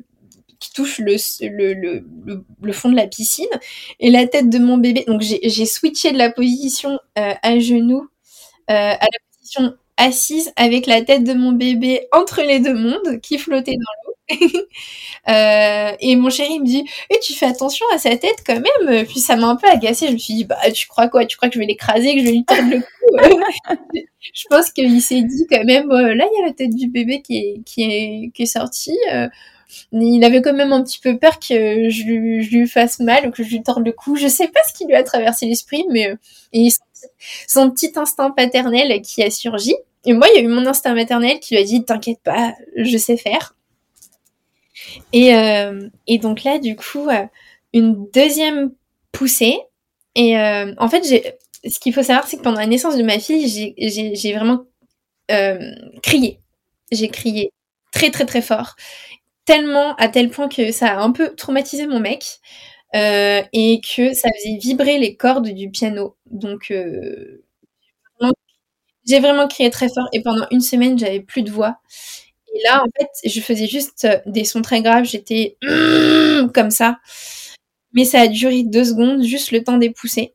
qui 0.59 0.73
touche 0.73 0.99
le, 0.99 1.17
le, 1.43 2.05
le, 2.63 2.73
fond 2.73 2.91
de 2.91 2.97
la 2.97 3.07
piscine 3.07 3.47
et 3.99 4.11
la 4.11 4.27
tête 4.27 4.49
de 4.49 4.59
mon 4.59 4.79
bébé. 4.79 5.05
Donc 5.07 5.21
j'ai 5.23 5.67
switché 5.67 6.13
de 6.13 6.19
la 6.19 6.31
position 6.31 6.99
euh, 7.19 7.35
à 7.43 7.59
genoux 7.59 8.09
à 8.69 8.93
la 9.01 9.19
position 9.33 9.75
assise 10.01 10.53
avec 10.57 10.87
la 10.87 11.03
tête 11.03 11.25
de 11.25 11.35
mon 11.35 11.53
bébé 11.53 12.09
entre 12.13 12.43
les 12.43 12.61
deux 12.61 12.75
mondes 12.75 13.21
qui 13.21 13.39
flottait 13.39 13.77
dans 13.77 13.79
l'eau. 13.79 14.15
Euh, 15.29 15.93
et 16.01 16.17
mon 16.17 16.31
chéri 16.31 16.61
me 16.61 16.65
dit 16.65 16.83
eh, 17.11 17.19
tu 17.21 17.35
fais 17.35 17.45
attention 17.45 17.85
à 17.93 17.99
sa 17.99 18.17
tête 18.17 18.43
quand 18.47 18.59
même 18.59 19.05
puis 19.05 19.21
ça 19.21 19.37
m'a 19.37 19.49
un 19.49 19.57
peu 19.57 19.69
agacée 19.69 20.07
je 20.07 20.13
me 20.13 20.19
suis 20.19 20.33
dit 20.33 20.45
bah 20.45 20.57
tu 20.73 20.89
crois 20.89 21.09
quoi? 21.09 21.27
Tu 21.27 21.37
crois 21.37 21.51
que 21.51 21.57
je 21.57 21.59
vais 21.59 21.67
l'écraser 21.67 22.15
que 22.15 22.21
je 22.21 22.25
vais 22.25 22.31
lui 22.33 22.45
tordre 22.47 22.71
le 22.71 22.81
cou? 22.81 23.77
Je 24.23 24.45
pense 24.49 24.71
qu'il 24.71 25.03
s'est 25.03 25.23
dit 25.23 25.47
quand 25.51 25.65
même 25.65 25.91
là 25.91 26.27
il 26.33 26.41
y 26.41 26.43
a 26.43 26.47
la 26.47 26.53
tête 26.55 26.75
du 26.75 26.89
bébé 26.89 27.21
qui 27.21 27.37
est 27.37 27.61
qui 27.67 27.83
est 27.83 28.31
qui 28.33 28.45
est 28.45 28.47
sortie 28.47 28.99
euh, 29.13 29.29
il 29.93 30.25
avait 30.25 30.43
quand 30.43 30.53
même 30.53 30.73
un 30.73 30.83
petit 30.83 30.99
peu 30.99 31.19
peur 31.19 31.39
que 31.39 31.89
je, 31.89 32.03
lui 32.05 32.67
fasse 32.67 33.01
mal 33.01 33.29
ou 33.29 33.31
que 33.31 33.43
je 33.43 33.51
lui 33.51 33.63
torde 33.63 33.85
le 33.85 33.93
cou. 33.93 34.17
Je 34.17 34.29
sais 34.29 34.49
pas 34.49 34.61
ce 34.69 34.73
qui 34.77 34.87
lui 34.87 34.95
a 34.95 35.03
traversé 35.03 35.47
l'esprit, 35.47 35.85
mais 35.91 36.09
euh, 36.09 36.17
et 36.53 36.69
son, 37.47 37.71
petit 37.71 37.93
instinct 37.97 38.31
paternel 38.31 39.01
qui 39.03 39.23
a 39.23 39.31
surgi. 39.31 39.75
Et 40.07 40.13
moi, 40.13 40.27
il 40.33 40.37
y 40.37 40.39
a 40.39 40.43
eu 40.43 40.49
mon 40.49 40.67
instinct 40.67 40.95
maternel 40.95 41.41
qui 41.41 41.55
lui 41.55 41.63
a 41.63 41.65
dit 41.65 41.85
T'inquiète 41.85 42.21
pas, 42.23 42.55
je 42.77 42.97
sais 42.97 43.17
faire. 43.17 43.55
Et, 45.13 45.35
euh, 45.35 45.89
donc 46.21 46.45
là, 46.45 46.59
du 46.59 46.77
coup, 46.77 47.09
euh, 47.09 47.27
une 47.73 48.09
deuxième 48.13 48.73
poussée. 49.13 49.59
Et 50.15 50.39
euh, 50.39 50.75
en 50.79 50.89
fait, 50.89 51.05
ce 51.05 51.79
qu'il 51.81 51.93
faut 51.95 52.03
savoir, 52.03 52.27
c'est 52.27 52.37
que 52.39 52.43
pendant 52.43 52.61
la 52.61 52.67
naissance 52.67 52.97
de 52.97 53.03
ma 53.03 53.19
fille, 53.19 53.49
j'ai 53.49 54.33
vraiment 54.35 54.65
crié. 56.03 56.41
J'ai 56.93 57.09
crié 57.09 57.53
très 57.93 58.11
très 58.11 58.27
très 58.27 58.43
fort, 58.43 58.75
tellement 59.45 59.95
à 59.97 60.09
tel 60.09 60.31
point 60.31 60.49
que 60.49 60.73
ça 60.73 60.99
a 60.99 61.03
un 61.03 61.13
peu 61.13 61.35
traumatisé 61.37 61.87
mon 61.87 62.01
mec. 62.01 62.41
et 62.95 63.81
que 63.97 64.15
ça 64.15 64.29
faisait 64.37 64.59
vibrer 64.59 64.99
les 64.99 65.17
cordes 65.17 65.49
du 65.51 65.71
piano. 65.71 66.17
Donc, 66.31 66.73
j'ai 69.07 69.21
vraiment 69.21 69.49
crié 69.49 69.71
très 69.71 69.89
fort 69.89 70.09
et 70.13 70.23
pendant 70.23 70.47
une 70.51 70.61
semaine, 70.61 70.99
j'avais 70.99 71.21
plus 71.21 71.43
de 71.43 71.51
voix. 71.51 71.79
Et 72.55 72.61
là, 72.65 72.83
en 72.83 72.89
fait, 72.99 73.29
je 73.29 73.41
faisais 73.41 73.67
juste 73.67 74.05
euh, 74.05 74.19
des 74.27 74.45
sons 74.45 74.63
très 74.63 74.83
graves. 74.83 75.05
J'étais 75.05 75.57
comme 76.55 76.71
ça. 76.71 76.99
Mais 77.93 78.05
ça 78.05 78.21
a 78.21 78.29
duré 78.29 78.63
deux 78.65 78.85
secondes, 78.85 79.23
juste 79.23 79.53
le 79.53 79.65
temps 79.65 79.79
des 79.79 79.91
poussées. 79.91 80.35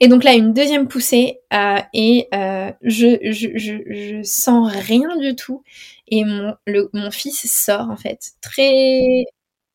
Et 0.00 0.08
donc 0.08 0.24
là, 0.24 0.34
une 0.34 0.52
deuxième 0.52 0.88
poussée 0.88 1.40
euh, 1.52 1.78
et 1.92 2.28
euh, 2.34 2.70
je, 2.82 3.18
je, 3.32 3.48
je, 3.56 3.76
je, 3.86 4.22
sens 4.22 4.72
rien 4.72 5.16
du 5.18 5.34
tout. 5.34 5.62
Et 6.08 6.24
mon, 6.24 6.54
le, 6.66 6.90
mon 6.92 7.10
fils 7.10 7.50
sort 7.50 7.90
en 7.90 7.96
fait 7.96 8.32
très 8.40 9.24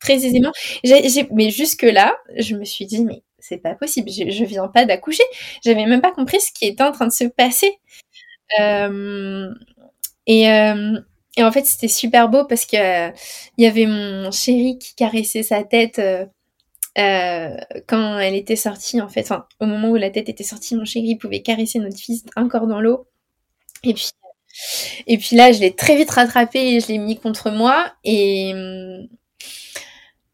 très 0.00 0.24
aisément. 0.24 0.52
mais 1.32 1.50
jusque 1.50 1.82
là, 1.82 2.16
je 2.36 2.56
me 2.56 2.64
suis 2.64 2.86
dit 2.86 3.04
mais 3.04 3.22
c'est 3.40 3.58
pas 3.58 3.74
possible. 3.74 4.10
Je, 4.10 4.44
viens 4.44 4.68
pas 4.68 4.84
d'accoucher. 4.84 5.24
J'avais 5.64 5.86
même 5.86 6.00
pas 6.00 6.12
compris 6.12 6.40
ce 6.40 6.52
qui 6.52 6.66
était 6.66 6.82
en 6.82 6.92
train 6.92 7.06
de 7.06 7.12
se 7.12 7.24
passer. 7.24 7.78
Euh, 8.60 9.52
et, 10.26 10.50
euh, 10.50 11.00
et 11.36 11.42
en 11.42 11.52
fait, 11.52 11.64
c'était 11.64 11.88
super 11.88 12.28
beau 12.28 12.44
parce 12.44 12.66
que 12.66 13.08
il 13.56 13.64
y 13.64 13.66
avait 13.66 13.86
mon 13.86 14.30
chéri 14.30 14.78
qui 14.78 14.94
caressait 14.94 15.42
sa 15.42 15.62
tête 15.62 15.98
euh, 15.98 16.26
euh, 16.98 17.56
quand 17.86 18.18
elle 18.18 18.34
était 18.34 18.56
sortie. 18.56 19.00
En 19.00 19.08
fait, 19.08 19.32
au 19.60 19.66
moment 19.66 19.90
où 19.90 19.96
la 19.96 20.10
tête 20.10 20.28
était 20.28 20.44
sortie, 20.44 20.74
mon 20.76 20.84
chéri 20.84 21.16
pouvait 21.16 21.42
caresser 21.42 21.78
notre 21.78 21.98
fils 21.98 22.24
encore 22.36 22.66
dans 22.66 22.80
l'eau. 22.80 23.06
Et 23.84 23.94
puis, 23.94 24.10
et 25.06 25.18
puis 25.18 25.36
là, 25.36 25.52
je 25.52 25.60
l'ai 25.60 25.74
très 25.74 25.96
vite 25.96 26.10
rattrapé 26.10 26.58
et 26.76 26.80
je 26.80 26.88
l'ai 26.88 26.98
mis 26.98 27.18
contre 27.18 27.50
moi. 27.50 27.92
Et, 28.04 28.52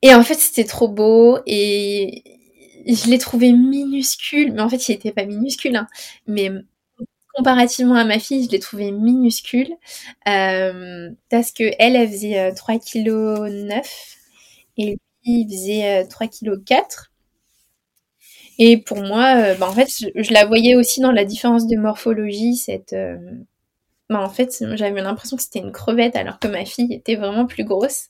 et 0.03 0.15
en 0.15 0.23
fait, 0.23 0.35
c'était 0.35 0.65
trop 0.65 0.89
beau. 0.89 1.39
Et 1.47 2.36
je 2.95 3.09
l'ai 3.11 3.19
trouvé 3.19 3.53
minuscule. 3.53 4.53
Mais 4.53 4.63
en 4.63 4.69
fait, 4.69 4.89
il 4.89 4.93
n'était 4.93 5.13
pas 5.13 5.25
minuscule. 5.25 5.77
Hein. 5.77 5.87
Mais 6.27 6.51
comparativement 7.35 7.97
à 7.97 8.05
ma 8.05 8.19
fille, 8.19 8.45
je 8.45 8.51
l'ai 8.51 8.61
trouvée 8.61 8.93
minuscule 8.93 9.69
euh, 10.29 11.11
parce 11.31 11.53
que 11.53 11.65
elle, 11.79 12.09
faisait 12.09 12.55
3 12.55 12.79
kg 12.79 13.09
9 13.51 14.17
et 14.79 14.87
lui 14.87 14.99
il 15.25 15.49
faisait 15.49 16.07
3 16.07 16.29
kg 16.29 16.65
4. 16.65 17.13
Et 18.59 18.79
pour 18.79 18.99
moi, 19.03 19.37
euh, 19.37 19.55
bah, 19.55 19.69
en 19.69 19.73
fait, 19.73 19.89
je, 20.15 20.33
la 20.33 20.47
voyais 20.47 20.75
aussi 20.75 21.01
dans 21.01 21.13
la 21.13 21.25
différence 21.25 21.67
de 21.67 21.77
morphologie. 21.77 22.57
Cette, 22.57 22.93
euh, 22.93 23.19
bah, 24.09 24.21
en 24.21 24.31
fait, 24.31 24.65
j'avais 24.75 25.03
l'impression 25.03 25.37
que 25.37 25.43
c'était 25.43 25.59
une 25.59 25.73
crevette 25.73 26.17
alors 26.17 26.39
que 26.39 26.49
ma 26.49 26.65
fille 26.65 26.93
était 26.93 27.17
vraiment 27.17 27.47
plus 27.47 27.65
grosse. 27.65 28.09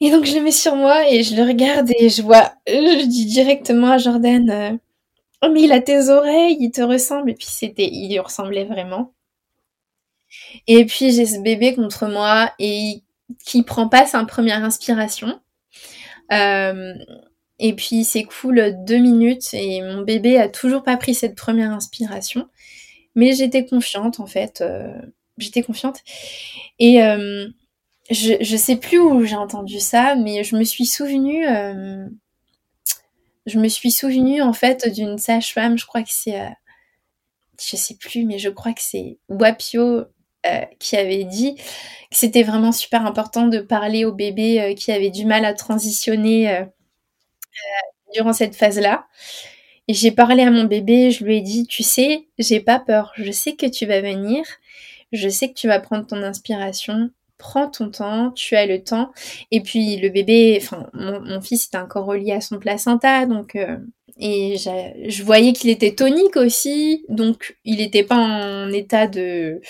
Et 0.00 0.10
donc 0.10 0.24
je 0.26 0.34
le 0.34 0.42
mets 0.42 0.50
sur 0.50 0.76
moi 0.76 1.08
et 1.10 1.22
je 1.22 1.34
le 1.36 1.42
regarde 1.42 1.90
et 1.98 2.08
je 2.10 2.22
vois, 2.22 2.52
je 2.66 3.06
dis 3.06 3.26
directement 3.26 3.92
à 3.92 3.98
Jordan, 3.98 4.78
Oh, 5.42 5.50
mais 5.52 5.62
il 5.62 5.72
a 5.72 5.80
tes 5.80 6.08
oreilles, 6.08 6.56
il 6.60 6.70
te 6.70 6.80
ressemble. 6.80 7.30
Et 7.30 7.34
puis 7.34 7.46
c'était, 7.48 7.88
il 7.90 8.10
lui 8.10 8.18
ressemblait 8.18 8.64
vraiment. 8.64 9.14
Et 10.66 10.84
puis 10.86 11.12
j'ai 11.12 11.26
ce 11.26 11.40
bébé 11.40 11.74
contre 11.74 12.06
moi 12.06 12.52
et 12.58 13.02
qui 13.44 13.62
prend 13.62 13.88
pas 13.88 14.06
sa 14.06 14.24
première 14.24 14.64
inspiration. 14.64 15.40
Euh, 16.32 16.94
et 17.58 17.74
puis 17.74 18.04
c'est 18.04 18.24
cool 18.24 18.74
deux 18.84 18.98
minutes 18.98 19.54
et 19.54 19.80
mon 19.82 20.02
bébé 20.02 20.38
a 20.38 20.48
toujours 20.48 20.82
pas 20.82 20.96
pris 20.96 21.14
cette 21.14 21.36
première 21.36 21.70
inspiration. 21.72 22.48
Mais 23.14 23.32
j'étais 23.34 23.66
confiante 23.66 24.20
en 24.20 24.26
fait. 24.26 24.60
Euh, 24.60 25.00
j'étais 25.38 25.62
confiante. 25.62 26.00
Et 26.78 27.02
euh, 27.02 27.48
je, 28.10 28.34
je 28.40 28.56
sais 28.56 28.76
plus 28.76 28.98
où 28.98 29.24
j'ai 29.24 29.36
entendu 29.36 29.80
ça, 29.80 30.14
mais 30.14 30.44
je 30.44 30.56
me 30.56 30.64
suis 30.64 30.86
souvenue 30.86 31.44
je 33.46 33.58
me 33.58 33.68
suis 33.68 33.92
souvenue 33.92 34.42
en 34.42 34.52
fait 34.52 34.92
d'une 34.92 35.18
sage-femme, 35.18 35.78
je 35.78 35.86
crois 35.86 36.02
que 36.02 36.10
c'est, 36.10 36.40
euh, 36.40 36.48
je 37.60 37.76
sais 37.76 37.94
plus, 37.94 38.24
mais 38.24 38.38
je 38.38 38.48
crois 38.50 38.72
que 38.72 38.82
c'est 38.82 39.18
Wapio 39.28 40.04
euh, 40.46 40.64
qui 40.78 40.96
avait 40.96 41.24
dit 41.24 41.54
que 41.54 41.62
c'était 42.10 42.42
vraiment 42.42 42.72
super 42.72 43.06
important 43.06 43.46
de 43.46 43.60
parler 43.60 44.04
aux 44.04 44.12
bébés 44.12 44.60
euh, 44.60 44.74
qui 44.74 44.92
avaient 44.92 45.10
du 45.10 45.24
mal 45.24 45.44
à 45.44 45.54
transitionner 45.54 46.66
durant 48.12 48.32
cette 48.32 48.56
phase-là. 48.56 49.06
Et 49.88 49.94
j'ai 49.94 50.10
parlé 50.10 50.42
à 50.42 50.50
mon 50.50 50.64
bébé, 50.64 51.12
je 51.12 51.24
lui 51.24 51.36
ai 51.36 51.40
dit, 51.40 51.66
tu 51.66 51.84
sais, 51.84 52.26
j'ai 52.38 52.60
pas 52.60 52.80
peur, 52.80 53.12
je 53.16 53.30
sais 53.30 53.54
que 53.54 53.66
tu 53.66 53.86
vas 53.86 54.00
venir, 54.00 54.44
je 55.12 55.28
sais 55.28 55.48
que 55.48 55.54
tu 55.54 55.68
vas 55.68 55.78
prendre 55.78 56.06
ton 56.06 56.22
inspiration, 56.24 57.10
prends 57.38 57.68
ton 57.68 57.90
temps, 57.90 58.30
tu 58.32 58.56
as 58.56 58.66
le 58.66 58.82
temps. 58.82 59.12
Et 59.50 59.60
puis 59.60 59.96
le 59.96 60.08
bébé, 60.08 60.58
enfin 60.60 60.88
mon, 60.94 61.40
fils 61.40 61.66
était 61.66 61.78
encore 61.78 62.06
relié 62.06 62.32
à 62.32 62.40
son 62.40 62.58
placenta, 62.58 63.26
donc 63.26 63.56
euh, 63.56 63.76
et 64.18 64.56
je 64.56 65.22
voyais 65.22 65.52
qu'il 65.52 65.70
était 65.70 65.94
tonique 65.94 66.36
aussi, 66.36 67.04
donc 67.08 67.56
il 67.64 67.78
n'était 67.78 68.02
pas 68.04 68.16
en 68.16 68.70
état 68.72 69.06
de, 69.06 69.60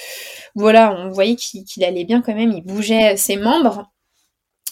voilà, 0.55 0.95
on 0.97 1.11
voyait 1.11 1.37
qu'il 1.37 1.85
allait 1.85 2.05
bien 2.05 2.23
quand 2.23 2.35
même, 2.35 2.53
il 2.53 2.63
bougeait 2.63 3.17
ses 3.17 3.37
membres. 3.37 3.91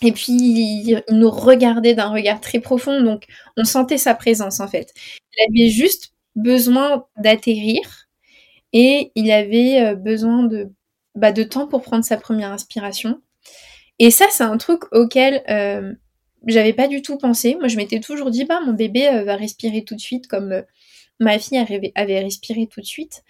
Et 0.02 0.12
puis 0.12 0.32
il, 0.32 1.02
nous 1.10 1.30
regardait 1.30 1.94
d'un 1.94 2.10
regard 2.10 2.40
très 2.40 2.60
profond, 2.60 3.02
donc 3.02 3.24
on 3.56 3.64
sentait 3.64 3.98
sa 3.98 4.14
présence 4.14 4.60
en 4.60 4.68
fait. 4.68 4.92
Il 5.36 5.62
avait 5.64 5.70
juste 5.70 6.12
besoin 6.36 7.06
d'atterrir 7.16 8.08
et 8.72 9.12
il 9.14 9.30
avait 9.32 9.80
euh, 9.82 9.94
besoin 9.96 10.44
de 10.44 10.70
bah, 11.14 11.32
de 11.32 11.42
temps 11.42 11.66
pour 11.66 11.82
prendre 11.82 12.04
sa 12.04 12.16
première 12.16 12.52
inspiration. 12.52 13.20
Et 13.98 14.10
ça, 14.10 14.26
c'est 14.30 14.44
un 14.44 14.56
truc 14.56 14.82
auquel 14.92 15.42
euh, 15.48 15.92
j'avais 16.46 16.72
pas 16.72 16.88
du 16.88 17.02
tout 17.02 17.16
pensé. 17.18 17.54
Moi, 17.56 17.68
je 17.68 17.76
m'étais 17.76 18.00
toujours 18.00 18.30
dit, 18.30 18.44
bah, 18.44 18.60
mon 18.66 18.72
bébé 18.72 19.08
euh, 19.08 19.24
va 19.24 19.36
respirer 19.36 19.84
tout 19.84 19.94
de 19.94 20.00
suite, 20.00 20.26
comme 20.26 20.52
euh, 20.52 20.62
ma 21.20 21.38
fille 21.38 21.58
avait, 21.58 22.20
respiré 22.20 22.66
tout 22.66 22.80
de 22.80 22.86
suite. 22.86 23.22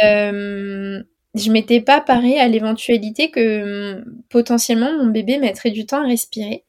je 0.00 1.50
m'étais 1.50 1.80
pas 1.80 2.00
paré 2.00 2.38
à 2.38 2.48
l'éventualité 2.48 3.30
que 3.30 4.04
potentiellement 4.28 4.92
mon 4.98 5.06
bébé 5.06 5.38
mettrait 5.38 5.70
du 5.70 5.86
temps 5.86 6.02
à 6.02 6.06
respirer. 6.06 6.64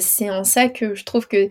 c'est 0.00 0.30
en 0.30 0.44
ça 0.44 0.68
que 0.68 0.94
je 0.94 1.04
trouve 1.04 1.28
que 1.28 1.48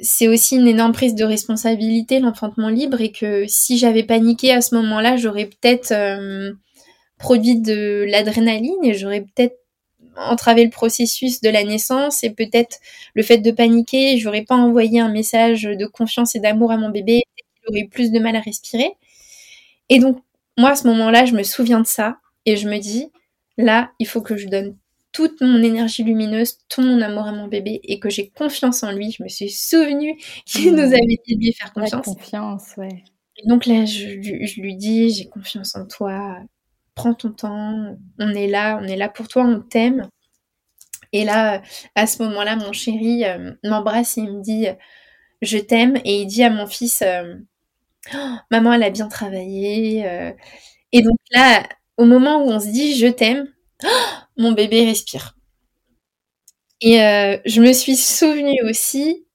c'est 0.00 0.28
aussi 0.28 0.56
une 0.56 0.68
énorme 0.68 0.92
prise 0.92 1.14
de 1.14 1.24
responsabilité, 1.24 2.20
l'enfantement 2.20 2.68
libre, 2.68 3.00
et 3.00 3.12
que 3.12 3.46
si 3.48 3.78
j'avais 3.78 4.04
paniqué 4.04 4.52
à 4.52 4.60
ce 4.60 4.74
moment-là, 4.76 5.16
j'aurais 5.16 5.46
peut-être 5.46 5.92
euh, 5.92 6.52
produit 7.18 7.60
de 7.60 8.04
l'adrénaline 8.08 8.84
et 8.84 8.94
j'aurais 8.94 9.22
peut-être 9.22 9.56
entravé 10.16 10.64
le 10.64 10.70
processus 10.70 11.40
de 11.40 11.50
la 11.50 11.64
naissance 11.64 12.24
et 12.24 12.30
peut-être 12.30 12.78
le 13.14 13.22
fait 13.22 13.38
de 13.38 13.50
paniquer, 13.50 14.18
j'aurais 14.18 14.42
pas 14.42 14.56
envoyé 14.56 15.00
un 15.00 15.08
message 15.10 15.62
de 15.62 15.86
confiance 15.86 16.34
et 16.34 16.40
d'amour 16.40 16.72
à 16.72 16.76
mon 16.76 16.90
bébé, 16.90 17.22
il 17.38 17.70
aurait 17.70 17.88
plus 17.88 18.10
de 18.10 18.18
mal 18.18 18.36
à 18.36 18.40
respirer. 18.40 18.92
Et 19.88 19.98
donc, 19.98 20.18
moi, 20.56 20.70
à 20.70 20.76
ce 20.76 20.86
moment-là, 20.88 21.24
je 21.24 21.34
me 21.34 21.42
souviens 21.42 21.80
de 21.80 21.86
ça 21.86 22.18
et 22.46 22.56
je 22.56 22.68
me 22.68 22.78
dis, 22.78 23.10
là, 23.56 23.92
il 23.98 24.06
faut 24.06 24.20
que 24.20 24.36
je 24.36 24.48
donne 24.48 24.76
toute 25.18 25.40
mon 25.40 25.60
énergie 25.64 26.04
lumineuse, 26.04 26.58
tout 26.68 26.80
mon 26.80 27.02
amour 27.02 27.26
à 27.26 27.32
mon 27.32 27.48
bébé 27.48 27.80
et 27.82 27.98
que 27.98 28.08
j'ai 28.08 28.28
confiance 28.28 28.84
en 28.84 28.92
lui. 28.92 29.10
Je 29.10 29.24
me 29.24 29.28
suis 29.28 29.50
souvenue 29.50 30.16
qu'il 30.46 30.76
nous 30.76 30.78
avait 30.78 31.18
dit 31.26 31.34
de 31.34 31.40
lui 31.40 31.52
faire 31.52 31.72
confiance. 31.72 32.04
confiance, 32.04 32.76
ouais. 32.76 33.02
Et 33.36 33.48
donc 33.48 33.66
là, 33.66 33.84
je, 33.84 34.60
lui 34.60 34.76
dis, 34.76 35.10
j'ai 35.10 35.28
confiance 35.28 35.74
en 35.74 35.86
toi, 35.88 36.38
prends 36.94 37.14
ton 37.14 37.32
temps, 37.32 37.96
on 38.20 38.28
est 38.32 38.46
là, 38.46 38.78
on 38.80 38.86
est 38.86 38.94
là 38.94 39.08
pour 39.08 39.26
toi, 39.26 39.42
on 39.42 39.60
t'aime. 39.60 40.08
Et 41.12 41.24
là, 41.24 41.62
à 41.96 42.06
ce 42.06 42.22
moment-là, 42.22 42.54
mon 42.54 42.72
chéri 42.72 43.24
m'embrasse 43.64 44.18
et 44.18 44.20
il 44.20 44.34
me 44.34 44.40
dit 44.40 44.66
je 45.42 45.58
t'aime 45.58 45.96
et 46.04 46.20
il 46.20 46.26
dit 46.26 46.44
à 46.44 46.50
mon 46.50 46.68
fils 46.68 47.02
oh, 48.14 48.18
maman 48.52 48.72
elle 48.72 48.84
a 48.84 48.90
bien 48.90 49.08
travaillé 49.08 50.34
et 50.92 51.02
donc 51.02 51.18
là 51.32 51.62
au 51.96 52.04
moment 52.04 52.44
où 52.44 52.50
on 52.50 52.58
se 52.58 52.66
dit 52.66 52.96
je 52.96 53.06
t'aime 53.06 53.48
mon 54.38 54.52
bébé 54.52 54.84
respire 54.84 55.34
et 56.80 56.98
je 57.44 57.60
me 57.60 57.72
suis 57.72 57.96
souvenue 57.96 58.60
aussi 58.64 59.26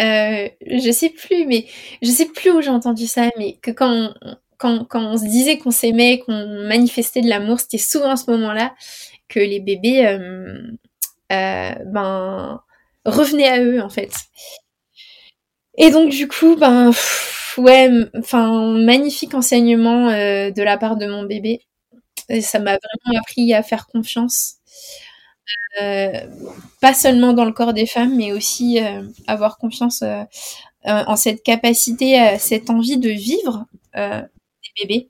euh, 0.00 0.48
je 0.66 0.90
sais 0.90 1.10
plus, 1.10 1.46
mais 1.46 1.66
je 2.02 2.10
sais 2.10 2.26
plus 2.26 2.50
où 2.50 2.60
j'ai 2.62 2.70
entendu 2.70 3.06
ça, 3.06 3.28
mais 3.36 3.58
que 3.62 3.70
quand 3.70 4.14
on, 4.62 5.16
se 5.18 5.24
disait 5.24 5.58
qu'on 5.58 5.70
s'aimait, 5.70 6.20
qu'on 6.20 6.66
manifestait 6.68 7.20
de 7.20 7.28
l'amour, 7.28 7.60
c'était 7.60 7.78
souvent 7.78 8.10
à 8.10 8.16
ce 8.16 8.30
moment-là 8.30 8.74
que 9.28 9.40
les 9.40 9.60
bébés, 9.60 10.06
euh, 10.06 10.62
euh, 11.32 11.70
ben, 11.86 12.62
revenaient 13.04 13.48
à 13.48 13.62
eux 13.62 13.80
en 13.82 13.90
fait. 13.90 14.12
Et 15.76 15.90
donc 15.90 16.10
du 16.10 16.28
coup, 16.28 16.56
ben, 16.56 16.90
ouais, 17.58 17.88
magnifique 18.32 19.34
enseignement 19.34 20.08
de 20.10 20.62
la 20.62 20.78
part 20.78 20.96
de 20.96 21.06
mon 21.06 21.24
bébé. 21.24 21.60
Ça 22.42 22.58
m'a 22.58 22.78
vraiment 22.78 23.18
appris 23.20 23.52
à 23.54 23.62
faire 23.62 23.86
confiance 23.86 24.56
euh, 25.80 26.26
pas 26.80 26.94
seulement 26.94 27.32
dans 27.32 27.44
le 27.44 27.52
corps 27.52 27.72
des 27.72 27.86
femmes, 27.86 28.16
mais 28.16 28.32
aussi 28.32 28.80
euh, 28.82 29.02
avoir 29.26 29.56
confiance 29.58 30.02
euh, 30.02 30.24
en 30.84 31.16
cette 31.16 31.42
capacité, 31.42 32.36
cette 32.38 32.70
envie 32.70 32.98
de 32.98 33.10
vivre 33.10 33.66
des 33.94 34.86
bébés. 34.86 35.08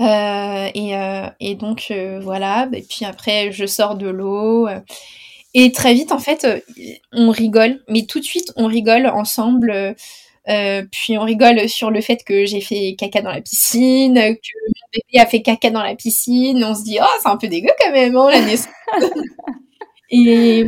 et, 0.00 0.92
et, 1.40 1.54
donc 1.56 1.92
voilà, 2.22 2.68
et 2.72 2.82
puis 2.82 3.04
après 3.04 3.52
je 3.52 3.66
sors 3.66 3.96
de 3.96 4.08
l'eau. 4.08 4.68
et 5.54 5.72
très 5.72 5.94
vite 5.94 6.12
en 6.12 6.18
fait 6.18 6.46
on 7.12 7.30
rigole, 7.30 7.80
mais 7.88 8.04
tout 8.06 8.20
de 8.20 8.24
suite 8.24 8.52
on 8.56 8.66
rigole 8.66 9.06
ensemble. 9.06 9.96
Euh, 10.48 10.82
puis 10.90 11.18
on 11.18 11.22
rigole 11.22 11.68
sur 11.68 11.90
le 11.90 12.00
fait 12.00 12.24
que 12.24 12.46
j'ai 12.46 12.60
fait 12.60 12.94
caca 12.98 13.20
dans 13.22 13.32
la 13.32 13.40
piscine, 13.42 14.14
que 14.14 14.20
mon 14.20 14.88
bébé 14.92 15.20
a 15.20 15.26
fait 15.26 15.42
caca 15.42 15.70
dans 15.70 15.82
la 15.82 15.94
piscine. 15.96 16.64
On 16.64 16.74
se 16.74 16.84
dit, 16.84 16.98
oh, 17.02 17.06
c'est 17.22 17.28
un 17.28 17.36
peu 17.36 17.48
dégueu 17.48 17.70
quand 17.80 17.92
même, 17.92 18.16
hein, 18.16 18.30
la 18.30 18.40
naissance. 18.40 18.72
et, 20.10 20.66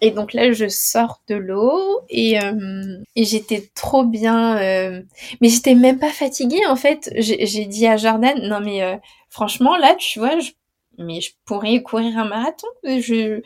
et 0.00 0.10
donc 0.10 0.32
là, 0.34 0.52
je 0.52 0.68
sors 0.68 1.22
de 1.28 1.34
l'eau 1.36 2.00
et, 2.10 2.38
euh, 2.40 2.98
et 3.16 3.24
j'étais 3.24 3.70
trop 3.74 4.04
bien. 4.04 4.58
Euh, 4.58 5.02
mais 5.40 5.48
j'étais 5.48 5.74
même 5.74 5.98
pas 5.98 6.10
fatiguée 6.12 6.66
en 6.66 6.76
fait. 6.76 7.10
J'ai 7.16 7.64
dit 7.66 7.86
à 7.86 7.96
Jordan, 7.96 8.38
non 8.48 8.60
mais 8.60 9.00
franchement 9.30 9.76
là, 9.76 9.94
tu 9.96 10.18
vois, 10.18 10.38
je, 10.38 10.50
mais 10.98 11.20
je 11.20 11.32
pourrais 11.46 11.82
courir 11.82 12.18
un 12.18 12.26
marathon. 12.28 12.68
Je, 12.84 13.40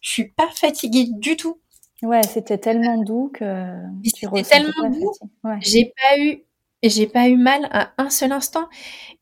je 0.00 0.10
suis 0.10 0.28
pas 0.30 0.48
fatiguée 0.54 1.06
du 1.10 1.36
tout. 1.36 1.60
Ouais, 2.02 2.20
c'était 2.24 2.58
tellement 2.58 2.98
doux 3.02 3.30
que 3.32 3.44
c'était 4.04 4.42
tellement 4.42 4.90
doux. 4.90 5.12
J'ai 5.60 5.92
pas 5.96 6.18
eu 6.18 6.42
j'ai 6.82 7.06
pas 7.06 7.28
eu 7.28 7.36
mal 7.36 7.68
à 7.72 7.90
un 7.98 8.10
seul 8.10 8.32
instant 8.32 8.68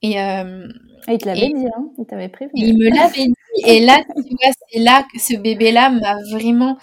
et 0.02 0.20
euh, 0.20 0.68
il 1.08 1.18
te 1.18 1.26
l'avait 1.26 1.48
dit 1.52 1.66
hein 1.66 1.88
il 1.98 2.04
t'avait 2.06 2.28
prévenu. 2.28 2.52
Il 2.56 2.76
me 2.78 2.90
l'avait 2.90 3.26
dit 3.26 3.34
et 3.64 3.80
là 3.80 3.98
tu 4.16 4.22
vois 4.30 4.52
c'est 4.70 4.80
là 4.80 5.06
que 5.12 5.20
ce 5.20 5.36
bébé 5.36 5.70
là 5.72 5.88
m'a 5.90 6.16
vraiment 6.32 6.76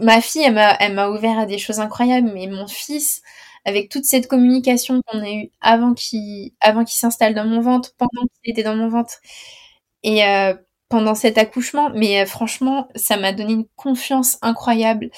ma 0.00 0.20
fille 0.20 0.42
elle 0.42 0.54
m'a 0.54 0.74
elle 0.80 0.94
m'a 0.94 1.08
ouvert 1.10 1.38
à 1.38 1.46
des 1.46 1.58
choses 1.58 1.80
incroyables 1.80 2.30
mais 2.34 2.46
mon 2.46 2.66
fils 2.66 3.22
avec 3.64 3.90
toute 3.90 4.04
cette 4.04 4.26
communication 4.28 5.00
qu'on 5.06 5.20
a 5.20 5.30
eue 5.30 5.50
avant 5.60 5.94
qu'il 5.94 6.52
avant 6.60 6.84
qu'il 6.84 6.98
s'installe 6.98 7.34
dans 7.34 7.44
mon 7.46 7.60
ventre 7.60 7.92
pendant 7.98 8.22
qu'il 8.42 8.52
était 8.52 8.62
dans 8.64 8.76
mon 8.76 8.88
ventre 8.88 9.20
et 10.02 10.24
euh, 10.24 10.54
pendant 10.90 11.14
cet 11.14 11.38
accouchement, 11.38 11.88
mais 11.94 12.20
euh, 12.20 12.26
franchement, 12.26 12.88
ça 12.96 13.16
m'a 13.16 13.32
donné 13.32 13.52
une 13.52 13.66
confiance 13.76 14.38
incroyable 14.42 15.10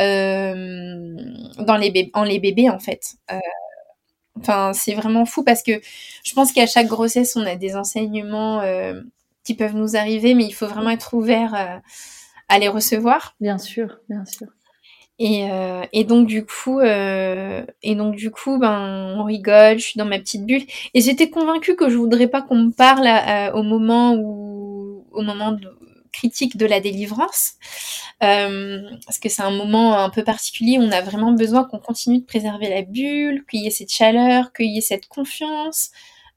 euh, 0.00 1.16
dans 1.58 1.76
les 1.76 1.90
bébés, 1.92 2.10
en 2.12 2.24
les 2.24 2.40
bébés 2.40 2.68
en 2.68 2.80
fait. 2.80 3.14
Euh, 3.30 3.38
enfin, 4.40 4.72
c'est 4.74 4.94
vraiment 4.94 5.24
fou 5.24 5.44
parce 5.44 5.62
que 5.62 5.80
je 6.24 6.34
pense 6.34 6.52
qu'à 6.52 6.66
chaque 6.66 6.88
grossesse, 6.88 7.36
on 7.36 7.46
a 7.46 7.54
des 7.54 7.76
enseignements 7.76 8.62
qui 9.44 9.54
peuvent 9.54 9.76
nous 9.76 9.96
arriver, 9.96 10.34
mais 10.34 10.44
il 10.44 10.52
faut 10.52 10.66
vraiment 10.66 10.90
être 10.90 11.14
ouvert 11.14 11.80
à 12.48 12.58
les 12.58 12.68
recevoir. 12.68 13.36
Bien 13.40 13.58
sûr, 13.58 13.98
bien 14.08 14.24
sûr. 14.24 14.48
Et, 15.20 15.46
et, 15.92 16.02
donc 16.02 16.26
du 16.26 16.44
coup, 16.44 16.80
euh, 16.80 17.64
et 17.84 17.94
donc 17.94 18.16
du 18.16 18.32
coup, 18.32 18.58
ben 18.58 19.14
on 19.16 19.22
rigole, 19.22 19.78
je 19.78 19.84
suis 19.84 19.98
dans 19.98 20.04
ma 20.04 20.18
petite 20.18 20.44
bulle. 20.46 20.64
Et 20.94 21.00
j'étais 21.00 21.30
convaincue 21.30 21.76
que 21.76 21.88
je 21.88 21.96
voudrais 21.96 22.26
pas 22.26 22.42
qu'on 22.42 22.56
me 22.56 22.70
parle 22.72 23.08
au 23.54 23.62
moment 23.62 24.14
où 24.14 24.61
au 25.12 25.22
moment 25.22 25.56
critique 26.12 26.56
de 26.56 26.66
la 26.66 26.80
délivrance, 26.80 27.54
euh, 28.22 28.82
parce 29.06 29.18
que 29.18 29.28
c'est 29.28 29.42
un 29.42 29.50
moment 29.50 29.98
un 29.98 30.10
peu 30.10 30.22
particulier 30.24 30.78
où 30.78 30.82
on 30.82 30.92
a 30.92 31.00
vraiment 31.00 31.32
besoin 31.32 31.64
qu'on 31.64 31.78
continue 31.78 32.20
de 32.20 32.24
préserver 32.26 32.68
la 32.68 32.82
bulle, 32.82 33.44
qu'il 33.50 33.62
y 33.62 33.66
ait 33.66 33.70
cette 33.70 33.90
chaleur, 33.92 34.52
qu'il 34.52 34.66
y 34.70 34.78
ait 34.78 34.82
cette 34.82 35.06
confiance. 35.06 35.90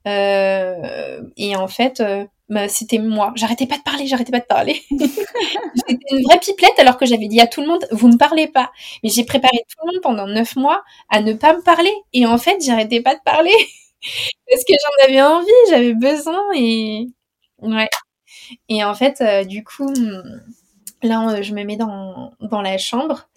Euh, 0.07 1.21
et 1.37 1.55
en 1.55 1.67
fait, 1.67 1.99
euh, 1.99 2.25
bah, 2.49 2.67
c'était 2.69 2.99
moi. 2.99 3.33
J'arrêtais 3.35 3.67
pas 3.67 3.77
de 3.77 3.83
parler, 3.83 4.07
j'arrêtais 4.07 4.31
pas 4.31 4.39
de 4.39 4.45
parler. 4.45 4.81
J'étais 4.91 6.05
une 6.11 6.23
vraie 6.23 6.39
pipelette 6.39 6.79
alors 6.79 6.97
que 6.97 7.05
j'avais 7.05 7.27
dit 7.27 7.41
à 7.41 7.47
tout 7.47 7.61
le 7.61 7.67
monde, 7.67 7.85
vous 7.91 8.07
me 8.07 8.17
parlez 8.17 8.47
pas. 8.47 8.71
Mais 9.03 9.09
j'ai 9.09 9.25
préparé 9.25 9.57
tout 9.69 9.85
le 9.85 9.93
monde 9.93 10.01
pendant 10.01 10.27
neuf 10.27 10.55
mois 10.55 10.83
à 11.09 11.21
ne 11.21 11.33
pas 11.33 11.55
me 11.55 11.61
parler. 11.63 11.93
Et 12.13 12.25
en 12.25 12.37
fait, 12.37 12.63
j'arrêtais 12.63 13.01
pas 13.01 13.15
de 13.15 13.21
parler. 13.25 13.51
parce 14.49 14.63
que 14.63 14.73
j'en 14.73 15.05
avais 15.07 15.21
envie, 15.21 15.47
j'avais 15.69 15.93
besoin 15.93 16.43
et 16.55 17.07
ouais. 17.61 17.89
Et 18.69 18.83
en 18.83 18.93
fait, 18.93 19.21
euh, 19.21 19.43
du 19.43 19.63
coup, 19.63 19.91
là, 21.03 21.41
je 21.41 21.53
me 21.53 21.63
mets 21.63 21.77
dans, 21.77 22.33
dans 22.41 22.61
la 22.61 22.77
chambre. 22.77 23.29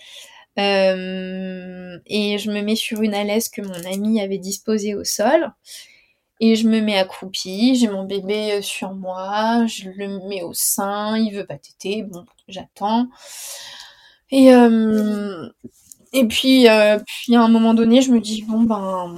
Euh, 0.58 1.98
et 2.06 2.38
je 2.38 2.50
me 2.50 2.62
mets 2.62 2.74
sur 2.74 3.02
une 3.02 3.14
alaise 3.14 3.48
que 3.48 3.62
mon 3.62 3.84
ami 3.92 4.20
avait 4.20 4.38
disposée 4.38 4.94
au 4.94 5.04
sol. 5.04 5.52
Et 6.40 6.54
je 6.54 6.68
me 6.68 6.80
mets 6.80 6.98
accroupie, 6.98 7.74
j'ai 7.74 7.88
mon 7.88 8.04
bébé 8.04 8.52
euh, 8.52 8.62
sur 8.62 8.94
moi, 8.94 9.66
je 9.66 9.88
le 9.90 10.28
mets 10.28 10.42
au 10.42 10.52
sein, 10.54 11.16
il 11.18 11.34
veut 11.34 11.46
pas 11.46 11.58
téter, 11.58 12.04
bon, 12.04 12.24
j'attends. 12.46 13.08
Et, 14.30 14.48
et 16.12 16.24
puis, 16.26 16.66
puis 17.06 17.36
à 17.36 17.42
un 17.42 17.48
moment 17.48 17.74
donné, 17.74 18.02
je 18.02 18.12
me 18.12 18.20
dis, 18.20 18.42
bon 18.42 18.62
ben, 18.62 19.16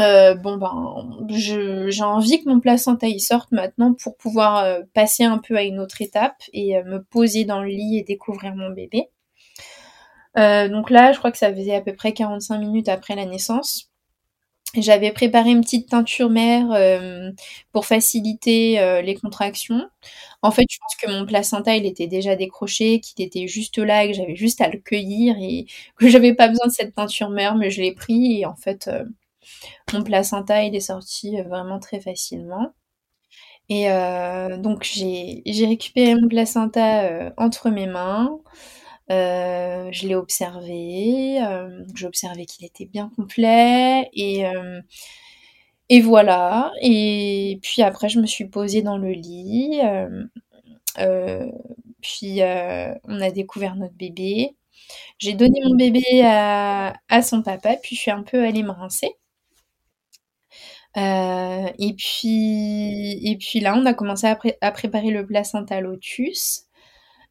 euh, 0.00 0.34
bon 0.34 0.56
ben, 0.56 1.06
j'ai 1.28 2.02
envie 2.02 2.42
que 2.42 2.48
mon 2.48 2.60
placenta 2.60 3.06
y 3.08 3.20
sorte 3.20 3.52
maintenant 3.52 3.92
pour 3.92 4.16
pouvoir 4.16 4.58
euh, 4.58 4.80
passer 4.94 5.24
un 5.24 5.36
peu 5.38 5.56
à 5.56 5.62
une 5.62 5.80
autre 5.80 6.00
étape 6.00 6.42
et 6.54 6.78
euh, 6.78 6.84
me 6.84 7.02
poser 7.02 7.44
dans 7.44 7.62
le 7.62 7.68
lit 7.68 7.98
et 7.98 8.02
découvrir 8.02 8.54
mon 8.54 8.70
bébé. 8.70 9.10
donc 10.36 10.90
là, 10.90 11.12
je 11.12 11.18
crois 11.18 11.30
que 11.30 11.38
ça 11.38 11.52
faisait 11.54 11.74
à 11.74 11.80
peu 11.82 11.94
près 11.94 12.12
45 12.12 12.58
minutes 12.58 12.88
après 12.88 13.14
la 13.16 13.26
naissance. 13.26 13.90
J'avais 14.76 15.12
préparé 15.12 15.50
une 15.50 15.60
petite 15.60 15.90
teinture 15.90 16.30
mère 16.30 16.68
pour 17.72 17.84
faciliter 17.86 19.02
les 19.02 19.14
contractions. 19.14 19.86
En 20.42 20.50
fait, 20.50 20.64
je 20.70 20.78
pense 20.78 20.96
que 20.96 21.10
mon 21.10 21.26
placenta, 21.26 21.76
il 21.76 21.84
était 21.86 22.06
déjà 22.06 22.36
décroché, 22.36 23.00
qu'il 23.00 23.24
était 23.24 23.46
juste 23.48 23.76
là 23.78 24.04
et 24.04 24.08
que 24.12 24.16
j'avais 24.16 24.36
juste 24.36 24.62
à 24.62 24.68
le 24.68 24.78
cueillir 24.78 25.36
et 25.40 25.66
que 25.96 26.08
j'avais 26.08 26.34
pas 26.34 26.48
besoin 26.48 26.68
de 26.68 26.72
cette 26.72 26.94
teinture 26.94 27.28
mère, 27.30 27.54
mais 27.56 27.70
je 27.70 27.82
l'ai 27.82 27.92
pris 27.92 28.40
et 28.40 28.46
en 28.46 28.56
fait, 28.56 28.88
mon 29.92 30.02
placenta, 30.02 30.62
il 30.64 30.74
est 30.74 30.80
sorti 30.80 31.38
euh, 31.38 31.44
vraiment 31.44 31.78
très 31.80 32.00
facilement. 32.00 32.72
Et 33.68 33.90
euh, 33.90 34.58
donc 34.58 34.82
j'ai 34.84 35.42
récupéré 35.66 36.14
mon 36.14 36.28
placenta 36.28 37.04
euh, 37.04 37.30
entre 37.38 37.70
mes 37.70 37.86
mains. 37.86 38.38
je 39.08 40.06
l'ai 40.06 40.14
observé, 40.14 41.40
j'ai 41.94 42.06
observé 42.06 42.46
qu'il 42.46 42.66
était 42.66 42.86
bien 42.86 43.10
complet 43.16 44.10
et, 44.14 44.44
voilà. 46.02 46.72
Et 46.82 47.58
puis 47.62 47.82
après, 47.82 48.08
je 48.08 48.20
me 48.20 48.26
suis 48.26 48.46
posée 48.48 48.82
dans 48.82 48.98
le 48.98 49.10
lit. 49.12 49.80
puis 52.00 52.40
on 52.42 53.20
a 53.20 53.30
découvert 53.30 53.76
notre 53.76 53.94
bébé. 53.94 54.56
J'ai 55.18 55.34
donné 55.34 55.60
mon 55.64 55.76
bébé 55.76 56.02
à, 56.24 56.94
à, 57.08 57.22
son 57.22 57.42
papa, 57.42 57.76
puis 57.82 57.96
je 57.96 58.00
suis 58.02 58.10
un 58.10 58.22
peu 58.22 58.44
allée 58.44 58.62
me 58.62 58.70
rincer. 58.72 59.16
Euh, 60.96 61.68
et 61.78 61.94
puis 61.94 63.60
là, 63.60 63.74
on 63.76 63.86
a 63.86 63.94
commencé 63.94 64.26
à, 64.26 64.70
préparer 64.72 65.10
le 65.10 65.26
placenta 65.26 65.80
lotus. 65.80 66.64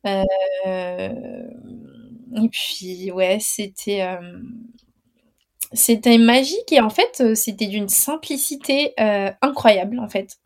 Euh, 0.07 1.13
et 2.35 2.49
puis 2.49 3.11
ouais, 3.11 3.37
c'était 3.39 4.01
euh, 4.01 4.39
c'était 5.73 6.17
magique 6.17 6.71
et 6.71 6.81
en 6.81 6.89
fait, 6.89 7.35
c'était 7.35 7.67
d'une 7.67 7.89
simplicité 7.89 8.93
incroyable 9.41 9.99
en 9.99 10.09
fait. 10.09 10.39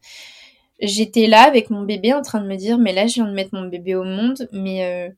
J'étais 0.82 1.28
là 1.28 1.44
avec 1.44 1.70
mon 1.70 1.84
bébé 1.84 2.14
en 2.14 2.22
train 2.22 2.42
de 2.42 2.48
me 2.48 2.58
dire 2.58 2.78
mais 2.78 2.94
là 2.94 3.08
je 3.08 3.16
viens 3.16 3.28
de 3.28 3.34
mettre 3.34 3.56
mon 3.56 3.68
bébé 3.68 3.96
au 3.96 4.04
monde, 4.04 4.48
mais 4.52 5.14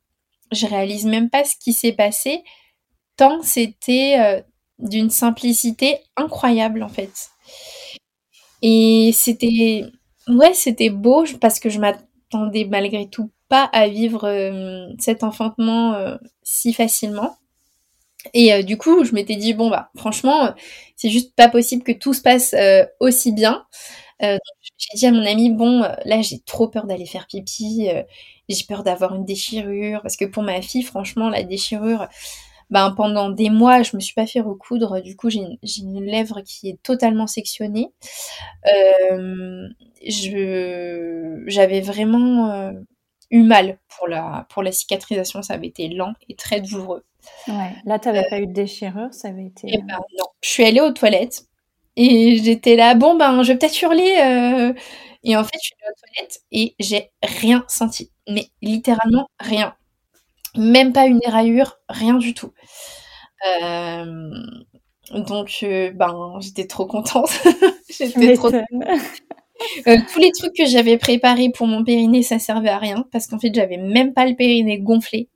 je 0.52 0.68
réalise 0.68 1.06
même 1.06 1.30
pas 1.30 1.44
ce 1.44 1.56
qui 1.60 1.74
s'est 1.74 1.94
passé 1.94 2.44
tant 3.18 3.42
c'était 3.42 4.44
d'une 4.80 5.10
simplicité 5.10 5.98
incroyable 6.16 6.84
en 6.84 6.90
fait. 6.90 7.32
Et 8.62 9.12
c'était 9.14 9.86
ouais, 10.28 10.54
c'était 10.54 10.90
beau 10.90 11.26
parce 11.42 11.60
que 11.60 11.70
je 11.70 11.80
m'attendais 11.80 12.66
malgré 12.66 13.08
tout 13.10 13.32
pas 13.50 13.66
à 13.74 13.88
vivre 13.88 14.28
cet 15.00 15.24
enfantement 15.24 15.96
si 16.44 16.74
facilement. 16.74 17.38
Et 18.34 18.64
du 18.64 18.78
coup, 18.78 19.04
je 19.06 19.14
m'étais 19.14 19.36
dit 19.38 19.54
bon 19.54 19.70
bah 19.70 19.90
franchement, 19.98 20.54
c'est 20.98 21.10
juste 21.10 21.36
pas 21.36 21.50
possible 21.50 21.84
que 21.84 21.92
tout 21.94 22.14
se 22.14 22.22
passe 22.22 22.56
aussi 23.00 23.32
bien. 23.34 23.66
j'ai 24.22 24.98
dit 24.98 25.08
à 25.08 25.12
mon 25.12 25.26
ami 25.26 25.52
bon 25.52 25.82
là 26.06 26.22
j'ai 26.22 26.40
trop 26.42 26.68
peur 26.68 26.88
d'aller 26.88 27.06
faire 27.06 27.28
pipi, 27.28 27.90
j'ai 28.50 28.66
peur 28.68 28.84
d'avoir 28.84 29.16
une 29.16 29.26
déchirure 29.26 30.02
parce 30.02 30.18
que 30.18 30.26
pour 30.26 30.44
ma 30.44 30.62
fille 30.62 30.84
franchement 30.84 31.30
la 31.30 31.44
déchirure 31.44 32.08
ben, 32.70 32.92
pendant 32.92 33.30
des 33.30 33.50
mois, 33.50 33.82
je 33.82 33.96
me 33.96 34.02
suis 34.02 34.14
pas 34.14 34.26
fait 34.26 34.42
recoudre. 34.42 35.02
Du 35.02 35.16
coup, 35.16 35.30
j'ai 35.30 35.42
une 35.80 36.04
lèvre 36.04 36.42
qui 36.42 36.70
est 36.70 36.82
totalement 36.84 37.28
sectionnée. 37.28 37.92
Euh, 38.74 39.68
j'avais 41.48 41.82
vraiment 41.82 42.52
euh, 42.52 42.74
eu 43.32 43.44
mal 43.44 43.78
pour 43.96 44.08
la, 44.08 44.46
pour 44.50 44.64
la 44.64 44.72
cicatrisation. 44.72 45.42
Ça 45.42 45.54
avait 45.54 45.68
été 45.68 45.88
lent 45.88 46.14
et 46.28 46.36
très 46.36 46.60
douloureux. 46.60 47.06
Ouais. 47.48 47.72
Là, 47.86 48.00
tu 48.00 48.10
n'avais 48.10 48.26
euh, 48.26 48.30
pas 48.30 48.40
eu 48.40 48.48
de 48.48 48.54
déchirure, 48.54 49.14
ça 49.14 49.30
avait 49.30 49.46
été. 49.46 49.68
Eh 49.72 49.78
ben, 49.78 50.00
non. 50.18 50.26
Je 50.42 50.50
suis 50.50 50.66
allée 50.66 50.82
aux 50.82 50.92
toilettes 50.92 51.46
et 51.96 52.38
j'étais 52.44 52.76
là. 52.76 52.96
Bon 52.96 53.16
ben, 53.16 53.44
je 53.44 53.54
vais 53.54 53.58
peut-être 53.58 53.82
hurler. 53.82 54.74
Et 55.24 55.36
en 55.36 55.44
fait, 55.44 55.58
je 55.62 55.66
suis 55.66 55.76
allée 55.82 55.92
aux 55.92 56.00
toilettes 56.00 56.42
et 56.52 56.76
j'ai 56.80 57.12
rien 57.24 57.64
senti, 57.70 58.12
mais 58.28 58.48
littéralement 58.62 59.30
rien 59.40 59.76
même 60.56 60.94
pas 60.94 61.06
une 61.06 61.20
éraillure, 61.24 61.78
rien 61.90 62.16
du 62.16 62.34
tout. 62.34 62.52
Euh, 63.62 64.32
donc, 65.12 65.60
euh, 65.64 65.92
ben, 65.92 66.38
j'étais 66.40 66.68
trop 66.68 66.86
contente. 66.86 67.30
j'étais 67.90 68.34
trop. 68.36 68.52
Euh, 69.88 69.98
tous 70.12 70.20
les 70.20 70.32
trucs 70.32 70.54
que 70.56 70.66
j'avais 70.66 70.98
préparés 70.98 71.50
pour 71.50 71.68
mon 71.68 71.84
périnée, 71.84 72.24
ça 72.24 72.40
servait 72.40 72.70
à 72.70 72.78
rien 72.78 73.06
parce 73.12 73.28
qu'en 73.28 73.40
fait, 73.40 73.54
j'avais 73.54 73.78
même 73.78 74.14
pas 74.14 74.26
le 74.26 74.36
périnée 74.36 74.80
gonflé, 74.80 75.30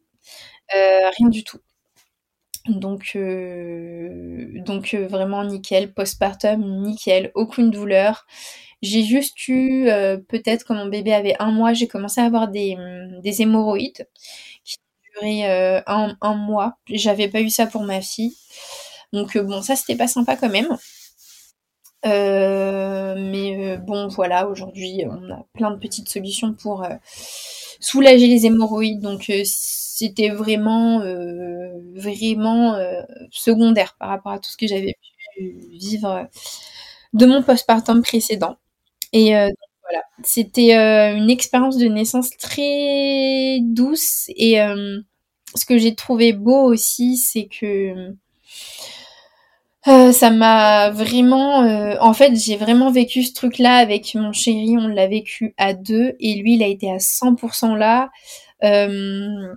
rien 0.72 1.30
du 1.30 1.44
tout. 1.44 1.60
Donc, 2.68 3.18
donc 4.66 4.94
vraiment 4.94 5.44
nickel, 5.44 5.94
postpartum, 5.94 6.84
nickel, 6.84 7.32
aucune 7.34 7.72
douleur. 7.72 8.28
J'ai 8.84 9.04
juste 9.04 9.48
eu, 9.48 9.86
peut-être 10.28 10.66
quand 10.66 10.76
mon 10.76 10.86
bébé 10.86 11.14
avait 11.14 11.36
un 11.40 11.52
mois, 11.52 11.74
j'ai 11.74 11.88
commencé 11.88 12.22
à 12.22 12.26
avoir 12.26 12.48
des, 12.48 12.78
des 13.24 13.42
hémorroïdes 13.42 14.08
euh, 15.24 15.82
un, 15.88 16.34
mois. 16.36 16.78
J'avais 16.90 17.28
pas 17.28 17.42
eu 17.42 17.50
ça 17.50 17.68
pour 17.68 17.84
ma 17.84 18.02
fille. 18.02 18.36
Donc 19.14 19.36
euh, 19.36 19.44
bon, 19.44 19.62
ça 19.62 19.76
c'était 19.76 19.96
pas 19.98 20.08
sympa 20.08 20.36
quand 20.36 20.50
même. 20.50 20.78
Euh, 22.06 23.16
mais 23.18 23.78
bon, 23.78 24.08
voilà, 24.08 24.48
aujourd'hui 24.48 25.04
on 25.08 25.32
a 25.32 25.46
plein 25.54 25.72
de 25.72 25.78
petites 25.78 26.10
solutions 26.10 26.54
pour 26.54 26.86
soulager 27.80 28.28
les 28.28 28.46
hémorroïdes. 28.46 29.02
Donc 29.02 29.32
c'était 29.46 30.30
vraiment, 30.30 31.00
vraiment 31.96 32.76
secondaire 33.32 33.96
par 34.00 34.10
rapport 34.10 34.32
à 34.34 34.40
tout 34.40 34.50
ce 34.50 34.58
que 34.58 34.68
j'avais 34.68 34.96
pu 35.38 35.60
vivre 35.72 36.28
de 37.14 37.26
mon 37.26 37.44
postpartum 37.44 38.02
précédent. 38.04 38.58
Et 39.14 39.34
c'était 40.26 40.74
une 40.74 41.30
expérience 41.30 41.78
de 41.78 41.88
naissance 41.88 42.30
très 42.38 43.60
douce 43.62 44.26
et 44.30 44.58
ce 45.56 45.66
que 45.66 45.78
j'ai 45.78 45.96
trouvé 45.96 46.34
beau 46.34 46.64
aussi, 46.64 47.18
c'est 47.18 47.48
que 47.48 48.14
euh, 49.88 50.12
ça 50.12 50.30
m'a 50.30 50.92
vraiment... 50.92 51.64
Euh, 51.64 51.96
en 52.00 52.14
fait, 52.14 52.36
j'ai 52.36 52.56
vraiment 52.56 52.92
vécu 52.92 53.24
ce 53.24 53.34
truc-là 53.34 53.78
avec 53.78 54.14
mon 54.14 54.32
chéri, 54.32 54.76
on 54.78 54.88
l'a 54.88 55.08
vécu 55.08 55.56
à 55.58 55.74
deux, 55.74 56.14
et 56.20 56.36
lui, 56.36 56.56
il 56.56 56.64
a 56.64 56.68
été 56.68 56.92
à 56.92 56.98
100% 56.98 57.76
là. 57.76 58.10
100% 58.62 58.64
euh, 58.64 59.56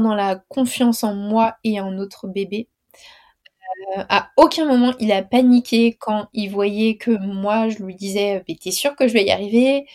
dans 0.00 0.14
la 0.14 0.36
confiance 0.48 1.04
en 1.04 1.14
moi 1.14 1.56
et 1.62 1.80
en 1.80 1.92
notre 1.92 2.26
bébé. 2.26 2.68
À 3.96 4.30
aucun 4.36 4.66
moment 4.66 4.92
il 4.98 5.12
a 5.12 5.22
paniqué 5.22 5.96
quand 5.98 6.28
il 6.32 6.50
voyait 6.50 6.96
que 6.96 7.10
moi 7.10 7.68
je 7.68 7.82
lui 7.82 7.94
disais 7.94 8.42
mais 8.48 8.56
t'es 8.60 8.70
sûr 8.70 8.96
que 8.96 9.08
je 9.08 9.12
vais 9.12 9.24
y 9.24 9.30
arriver 9.30 9.86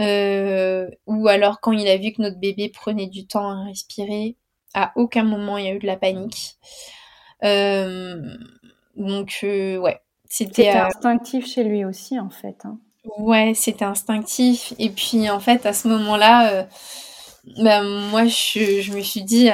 euh, 0.00 0.88
ou 1.06 1.28
alors 1.28 1.60
quand 1.60 1.72
il 1.72 1.86
a 1.88 1.96
vu 1.96 2.12
que 2.12 2.22
notre 2.22 2.38
bébé 2.38 2.68
prenait 2.68 3.06
du 3.06 3.26
temps 3.26 3.50
à 3.50 3.64
respirer, 3.64 4.36
à 4.74 4.92
aucun 4.96 5.24
moment 5.24 5.58
il 5.58 5.66
y 5.66 5.68
a 5.68 5.74
eu 5.74 5.78
de 5.78 5.86
la 5.86 5.96
panique. 5.96 6.56
Euh, 7.44 8.36
donc 8.96 9.40
euh, 9.44 9.76
ouais, 9.78 10.00
c'était 10.28 10.70
instinctif 10.70 11.46
chez 11.46 11.64
lui 11.64 11.84
aussi 11.84 12.18
en 12.18 12.30
fait. 12.30 12.56
Hein. 12.64 12.78
Ouais, 13.18 13.52
c'était 13.54 13.84
instinctif. 13.84 14.72
Et 14.78 14.90
puis 14.90 15.28
en 15.28 15.40
fait 15.40 15.66
à 15.66 15.72
ce 15.72 15.88
moment-là, 15.88 16.66
bah, 17.58 17.82
moi 17.82 18.24
je, 18.26 18.92
me 18.92 19.02
suis 19.02 19.22
dit, 19.22 19.50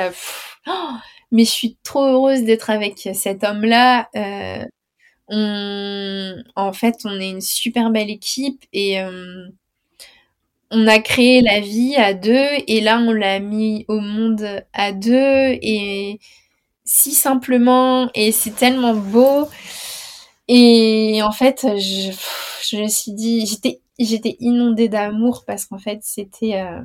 oh, 0.66 0.90
mais 1.32 1.44
je 1.44 1.50
suis 1.50 1.78
trop 1.82 2.04
heureuse 2.04 2.42
d'être 2.44 2.70
avec 2.70 3.08
cet 3.14 3.44
homme-là. 3.44 4.08
on, 5.28 6.34
en 6.56 6.72
fait, 6.72 6.96
on 7.04 7.20
est 7.20 7.30
une 7.30 7.40
super 7.40 7.90
belle 7.90 8.10
équipe 8.10 8.64
et 8.72 8.98
on 10.70 10.86
a 10.86 10.98
créé 10.98 11.40
la 11.40 11.60
vie 11.60 11.96
à 11.96 12.14
deux 12.14 12.46
et 12.66 12.80
là 12.80 12.98
on 12.98 13.12
l'a 13.12 13.40
mis 13.40 13.84
au 13.88 14.00
monde 14.00 14.64
à 14.72 14.92
deux 14.92 15.58
et 15.62 16.20
si 16.84 17.12
simplement 17.12 18.10
et 18.14 18.32
c'est 18.32 18.54
tellement 18.54 18.94
beau 18.94 19.48
et 20.48 21.20
en 21.22 21.32
fait 21.32 21.66
je, 21.78 22.76
me 22.76 22.88
suis 22.88 23.12
dit 23.12 23.46
j'étais 23.46 23.80
j'étais 23.98 24.36
inondée 24.40 24.88
d'amour 24.88 25.44
parce 25.46 25.66
qu'en 25.66 25.78
fait 25.78 26.00
c'était 26.02 26.56
euh, 26.60 26.80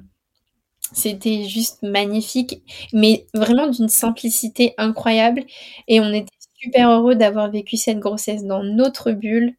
c'était 0.92 1.44
juste 1.46 1.82
magnifique 1.82 2.62
mais 2.94 3.26
vraiment 3.34 3.68
d'une 3.68 3.90
simplicité 3.90 4.74
incroyable. 4.78 5.44
Et 5.88 6.00
on 6.00 6.12
était 6.14 6.30
super 6.60 6.90
heureux 6.92 7.16
d'avoir 7.16 7.50
vécu 7.50 7.78
cette 7.78 8.00
grossesse 8.00 8.44
dans 8.44 8.64
notre 8.64 9.12
bulle 9.12 9.54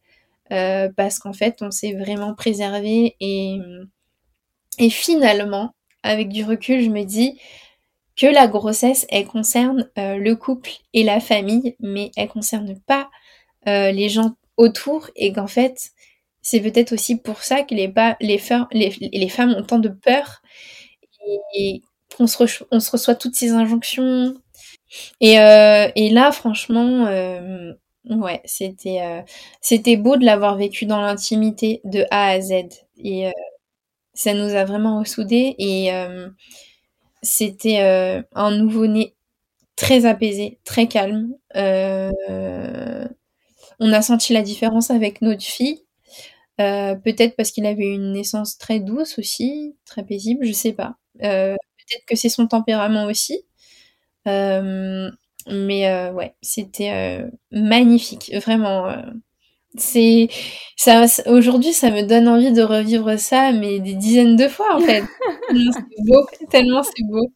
euh, 0.53 0.91
parce 0.97 1.19
qu'en 1.19 1.33
fait 1.33 1.63
on 1.63 1.71
s'est 1.71 1.95
vraiment 1.95 2.35
préservé. 2.35 3.17
Et 3.21 3.59
et 4.79 4.91
finalement, 4.91 5.75
avec 6.03 6.29
du 6.29 6.45
recul, 6.45 6.83
je 6.83 6.91
me 6.91 7.05
dis 7.05 7.39
que 8.17 8.27
la 8.27 8.47
grossesse, 8.47 9.07
elle 9.11 9.27
concerne 9.27 9.89
euh, 9.99 10.17
le 10.17 10.37
couple 10.37 10.71
et 10.93 11.03
la 11.03 11.21
famille, 11.21 11.77
mais 11.81 12.11
elle 12.17 12.29
concerne 12.29 12.79
pas 12.87 13.11
euh, 13.69 13.91
les 13.91 14.09
gens 14.09 14.35
autour. 14.57 15.11
Et 15.17 15.33
qu'en 15.33 15.47
fait, 15.47 15.91
c'est 16.43 16.61
peut-être 16.61 16.93
aussi 16.93 17.17
pour 17.17 17.43
ça 17.43 17.63
que 17.63 17.75
les, 17.75 17.93
les, 18.21 19.11
les, 19.13 19.29
femmes 19.29 19.55
ont 19.57 19.63
tant 19.65 19.79
de 19.79 19.89
peur 19.89 20.43
et 21.57 21.83
on 22.21 22.27
se 22.27 22.39
reçoit 22.91 23.15
toutes 23.15 23.35
ces 23.35 23.53
injonctions. 23.53 24.35
Et, 25.21 25.41
euh, 25.41 25.89
là, 26.13 26.33
franchement, 26.33 27.05
ouais, 28.11 28.41
c'était 28.45 29.25
c'était 29.61 29.97
beau 29.97 30.17
de 30.17 30.25
l'avoir 30.25 30.57
vécu 30.57 30.87
dans 30.87 31.01
l'intimité 31.01 31.81
de 31.85 32.05
A 32.11 32.29
à 32.31 32.41
Z. 32.41 32.53
Et 32.99 33.31
ça 34.15 34.33
nous 34.35 34.55
a 34.55 34.65
vraiment 34.65 35.01
ressoudés 35.01 35.55
et 35.59 35.93
euh, 35.93 36.29
c'était 37.23 37.81
euh, 37.83 38.23
un 38.35 38.57
nouveau-né 38.57 39.15
très 39.77 40.07
apaisé, 40.07 40.61
très 40.65 40.89
calme. 40.89 41.35
Euh, 41.57 43.07
on 43.81 43.93
a 43.93 44.03
senti 44.03 44.33
la 44.33 44.43
différence 44.43 44.91
avec 44.91 45.23
notre 45.23 45.43
fille. 45.45 45.85
peut-être 46.59 47.37
parce 47.37 47.51
qu'il 47.53 47.67
avait 47.67 47.87
une 47.95 48.13
naissance 48.13 48.59
très 48.59 48.81
douce 48.81 49.19
aussi, 49.19 49.77
très 49.87 50.05
paisible, 50.05 50.47
je 50.47 50.53
sais 50.53 50.73
pas. 50.73 50.97
Peut-être 51.21 52.05
que 52.07 52.17
c'est 52.17 52.29
son 52.29 52.47
tempérament 52.47 53.05
aussi. 53.07 53.45
mais 54.27 56.11
ouais, 56.11 56.35
c'était 56.43 57.25
magnifique, 57.51 58.33
vraiment 58.45 58.89
c'est 59.77 60.29
ça 60.77 61.05
aujourd'hui 61.27 61.73
ça 61.73 61.91
me 61.91 62.03
donne 62.03 62.29
envie 62.29 62.53
de 62.53 62.63
revivre 62.63 63.19
ça 63.19 63.53
mais 63.53 63.81
des 63.81 63.95
dizaines 63.95 64.37
de 64.37 64.49
fois 64.49 64.77
en 64.77 64.81
fait. 64.81 65.03
C'est 65.51 66.05
beau 66.07 66.27
tellement 66.51 66.83
c'est 66.83 67.05
beau. 67.05 67.27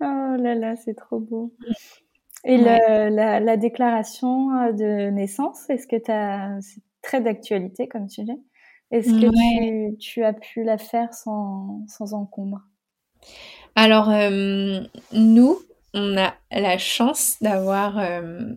Oh 0.00 0.36
là 0.38 0.54
là 0.54 0.74
c'est 0.76 0.94
trop 0.94 1.18
beau. 1.18 1.52
Et 2.44 2.56
la, 2.56 3.10
la, 3.10 3.56
déclaration 3.56 4.50
euh, 4.52 4.72
de 4.72 5.10
naissance 5.10 5.68
est-ce 5.68 5.86
que 5.86 5.96
tu 5.96 6.10
as 6.10 6.58
c'est 6.60 6.80
très 7.02 7.20
d'actualité 7.20 7.88
comme 7.88 8.08
sujet 8.08 8.38
est-ce 8.90 9.10
que 9.10 9.96
tu, 9.96 10.24
as 10.24 10.32
pu 10.32 10.64
la 10.64 10.78
faire 10.78 11.12
sans, 11.12 11.84
sans 11.88 12.14
encombre? 12.14 12.60
Alors 13.74 14.10
euh, 14.10 14.80
nous 15.12 15.58
on 15.94 16.16
a 16.16 16.34
la 16.50 16.78
chance 16.78 17.36
d'avoir 17.40 17.98
euh, 17.98 18.54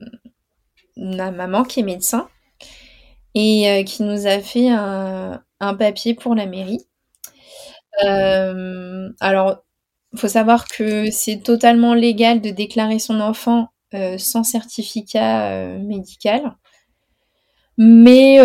ma 0.97 1.31
maman 1.31 1.63
qui 1.63 1.81
est 1.81 1.83
médecin 1.83 2.27
et 3.35 3.69
euh, 3.69 3.83
qui 3.83 4.03
nous 4.03 4.27
a 4.27 4.39
fait 4.39 4.69
un, 4.69 5.41
papier 5.77 6.13
pour 6.13 6.35
la 6.35 6.45
mairie. 6.45 6.85
Alors, 7.99 9.63
il 10.13 10.19
faut 10.19 10.27
savoir 10.27 10.67
que 10.67 11.11
c'est 11.11 11.37
totalement 11.43 11.93
légal 11.93 12.41
de 12.41 12.49
déclarer 12.49 12.99
son 12.99 13.21
enfant 13.21 13.69
sans 14.17 14.43
certificat 14.43 15.77
médical. 15.77 16.57
Mais 17.83 18.39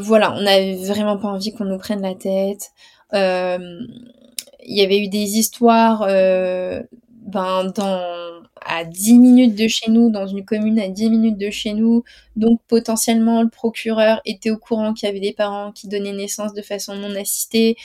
voilà, 0.00 0.34
on 0.34 0.42
n'avait 0.42 0.74
vraiment 0.76 1.16
pas 1.18 1.28
envie 1.28 1.52
qu'on 1.52 1.64
nous 1.64 1.78
prenne 1.78 2.02
la 2.02 2.14
tête. 2.14 2.72
il 3.12 4.76
y 4.76 4.82
avait 4.82 4.98
eu 4.98 5.08
des 5.08 5.38
histoires 5.38 6.00
ben, 6.00 7.64
dans, 7.74 8.42
à 8.64 8.84
10 8.84 9.18
minutes 9.18 9.54
de 9.54 9.68
chez 9.68 9.90
nous, 9.90 10.10
dans 10.10 10.26
une 10.26 10.44
commune 10.44 10.78
à 10.78 10.88
10 10.88 11.10
minutes 11.10 11.38
de 11.38 11.50
chez 11.50 11.72
nous. 11.74 12.04
Donc 12.36 12.60
potentiellement, 12.68 13.42
le 13.42 13.48
procureur 13.48 14.20
était 14.24 14.50
au 14.50 14.58
courant 14.58 14.92
qu'il 14.92 15.06
y 15.08 15.10
avait 15.10 15.20
des 15.20 15.32
parents 15.32 15.72
qui 15.72 15.88
donnaient 15.88 16.12
naissance 16.12 16.54
de 16.54 16.62
façon 16.62 16.94
non 16.96 17.14
assistée. 17.14 17.76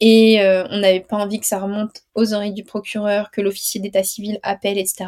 Et 0.00 0.40
euh, 0.40 0.64
on 0.70 0.78
n'avait 0.78 1.00
pas 1.00 1.18
envie 1.18 1.40
que 1.40 1.46
ça 1.46 1.60
remonte 1.60 2.04
aux 2.14 2.32
oreilles 2.32 2.54
du 2.54 2.64
procureur, 2.64 3.30
que 3.30 3.42
l'officier 3.42 3.80
d'état 3.80 4.02
civil 4.02 4.38
appelle, 4.42 4.78
etc. 4.78 5.06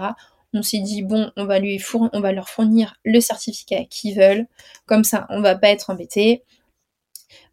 On 0.54 0.62
s'est 0.62 0.80
dit, 0.80 1.02
bon, 1.02 1.30
on 1.36 1.46
va, 1.46 1.58
lui 1.58 1.80
on 1.94 2.20
va 2.20 2.32
leur 2.32 2.48
fournir 2.48 2.96
le 3.04 3.20
certificat 3.20 3.84
qu'ils 3.84 4.16
veulent. 4.16 4.46
Comme 4.86 5.04
ça, 5.04 5.26
on 5.30 5.40
va 5.40 5.54
pas 5.56 5.68
être 5.70 5.90
embêté. 5.90 6.44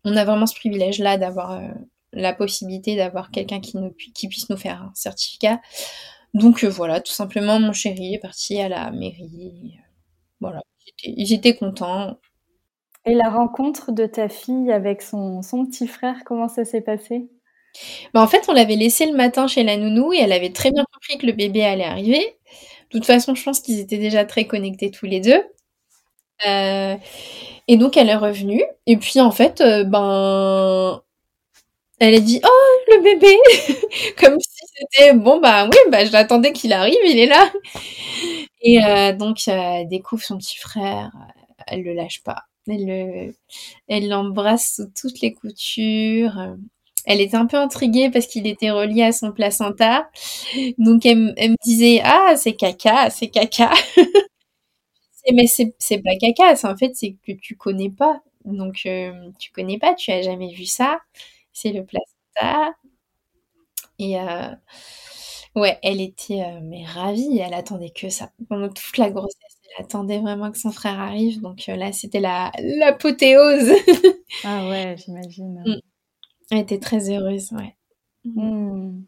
On 0.04 0.18
a 0.18 0.26
vraiment 0.26 0.46
ce 0.46 0.56
privilège-là 0.56 1.18
d'avoir 1.18 1.52
euh, 1.52 1.68
la 2.14 2.34
possibilité 2.34 2.96
d'avoir 2.96 3.32
quelqu'un 3.32 3.60
qui, 3.60 3.78
qui 4.14 4.28
puisse 4.28 4.50
nous 4.50 4.58
faire 4.58 4.82
un 4.84 4.92
certificat. 4.96 5.62
Donc 6.34 6.64
euh, 6.64 6.70
voilà, 6.70 7.02
tout 7.02 7.14
simplement, 7.14 7.60
mon 7.60 7.74
chéri 7.74 8.14
est 8.16 8.20
parti 8.20 8.60
à 8.60 8.70
la 8.70 8.92
mairie. 8.92 9.78
Voilà, 10.40 10.62
ils 11.04 11.34
étaient 11.34 11.56
contents. 11.56 12.18
Et 13.06 13.14
la 13.14 13.30
rencontre 13.30 13.92
de 13.92 14.06
ta 14.06 14.30
fille 14.30 14.72
avec 14.72 15.02
son, 15.02 15.42
son 15.42 15.66
petit 15.66 15.88
frère, 15.88 16.18
comment 16.26 16.48
ça 16.48 16.66
s'est 16.66 16.82
passé? 16.82 17.30
Bah, 18.14 18.22
En 18.22 18.28
fait, 18.28 18.46
on 18.48 18.54
l'avait 18.54 18.76
laissé 18.76 19.06
le 19.06 19.16
matin 19.16 19.48
chez 19.48 19.64
la 19.64 19.78
nounou 19.78 20.14
et 20.14 20.20
elle 20.20 20.32
avait 20.32 20.52
très 20.52 20.72
bien 20.72 20.84
compris 20.92 21.18
que 21.18 21.26
le 21.26 21.34
bébé 21.34 21.64
allait 21.64 21.84
arriver. 21.84 22.38
De 22.92 22.98
toute 22.98 23.06
façon, 23.06 23.36
je 23.36 23.44
pense 23.44 23.60
qu'ils 23.60 23.80
étaient 23.80 23.98
déjà 23.98 24.26
très 24.26 24.46
connectés 24.46 24.92
tous 24.92 25.06
les 25.06 25.20
deux. 25.20 25.44
Euh, 26.48 26.96
et 27.68 27.78
donc, 27.78 27.98
elle 27.98 28.10
est 28.10 28.16
revenue. 28.16 28.64
Et 28.88 28.98
puis, 28.98 29.20
en 29.20 29.32
fait, 29.32 29.62
euh, 29.62 29.84
ben, 29.84 31.02
elle 32.00 32.16
a 32.16 32.20
dit 32.20 32.42
oh 32.44 32.92
le 32.92 33.04
bébé 33.04 33.38
comme 34.18 34.40
si 34.40 34.66
c'était 34.74 35.14
bon 35.14 35.40
bah 35.42 35.66
oui 35.66 35.78
bah 35.92 36.06
je 36.06 36.12
l'attendais 36.12 36.54
qu'il 36.54 36.74
arrive 36.74 36.96
il 37.06 37.20
est 37.20 37.26
là 37.26 37.52
et 38.62 38.84
euh, 38.84 39.14
donc 39.14 39.48
elle 39.48 39.88
découvre 39.88 40.24
son 40.24 40.38
petit 40.38 40.58
frère 40.58 41.12
elle 41.68 41.84
le 41.84 41.94
lâche 41.94 42.24
pas 42.24 42.46
elle 42.68 42.86
le 42.86 43.36
elle 43.88 44.08
l'embrasse 44.08 44.76
sous 44.78 44.88
toutes 44.96 45.22
les 45.22 45.34
coutures 45.34 46.56
elle 47.06 47.22
était 47.22 47.38
un 47.38 47.46
peu 47.46 47.58
intriguée 47.58 48.10
parce 48.10 48.28
qu'il 48.28 48.48
était 48.48 48.72
relié 48.72 49.04
à 49.04 49.12
son 49.12 49.32
placenta 49.32 50.10
donc 50.78 51.06
elle, 51.06 51.18
me 51.18 51.64
disait 51.64 52.02
ah 52.04 52.34
c'est 52.36 52.54
caca 52.54 53.10
c'est 53.10 53.30
caca 53.30 53.72
mais 55.34 55.48
c'est 55.48 56.02
pas 56.02 56.16
caca 56.20 56.54
en 56.70 56.78
fait 56.78 56.96
c'est 56.96 57.16
que 57.26 57.34
tu 57.34 57.56
connais 57.56 57.90
pas 57.90 58.22
donc 58.46 58.82
euh, 58.86 59.12
tu 59.40 59.52
connais 59.52 59.78
pas 59.78 59.94
tu 59.94 60.12
as 60.12 60.22
jamais 60.22 60.54
vu 60.54 60.66
ça 60.66 61.00
c'est 61.54 61.72
le 61.72 61.86
placenta. 61.86 62.76
Et 64.00 64.20
euh, 64.20 64.56
ouais, 65.56 65.78
elle 65.84 66.02
était 66.02 66.42
euh, 66.42 66.60
mais 66.64 66.86
ravie, 66.86 67.40
elle 67.40 67.54
attendait 67.54 67.92
que 67.92 68.10
ça. 68.10 68.32
Pendant 68.48 68.70
toute 68.70 68.98
la 68.98 69.10
grossesse, 69.12 69.36
elle 69.78 69.86
attendait 69.86 70.20
vraiment 70.20 70.52
que 70.52 70.58
son 70.58 70.72
frère 70.72 71.00
arrive. 71.00 71.42
Donc 71.42 71.68
euh, 71.70 71.76
là, 71.76 71.92
c'était 71.92 72.22
la 72.22 72.52
l'apothéose. 72.60 73.72
ah 74.46 74.70
ouais, 74.70 74.96
j'imagine. 74.98 75.64
Mm. 75.66 75.89
Elle 76.52 76.60
était 76.60 76.80
très 76.80 77.10
heureuse, 77.10 77.52
ouais. 77.52 77.76
Mm. 78.26 79.02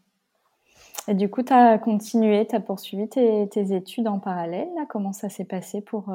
Et 1.08 1.14
du 1.14 1.28
coup, 1.28 1.42
tu 1.42 1.52
as 1.52 1.78
continué, 1.78 2.46
tu 2.46 2.54
as 2.54 2.60
poursuivi 2.60 3.08
tes, 3.08 3.74
études 3.74 4.06
en 4.06 4.18
parallèle. 4.18 4.68
Là? 4.76 4.86
Comment 4.88 5.12
ça 5.12 5.28
s'est 5.28 5.44
passé 5.44 5.80
pour 5.80 6.14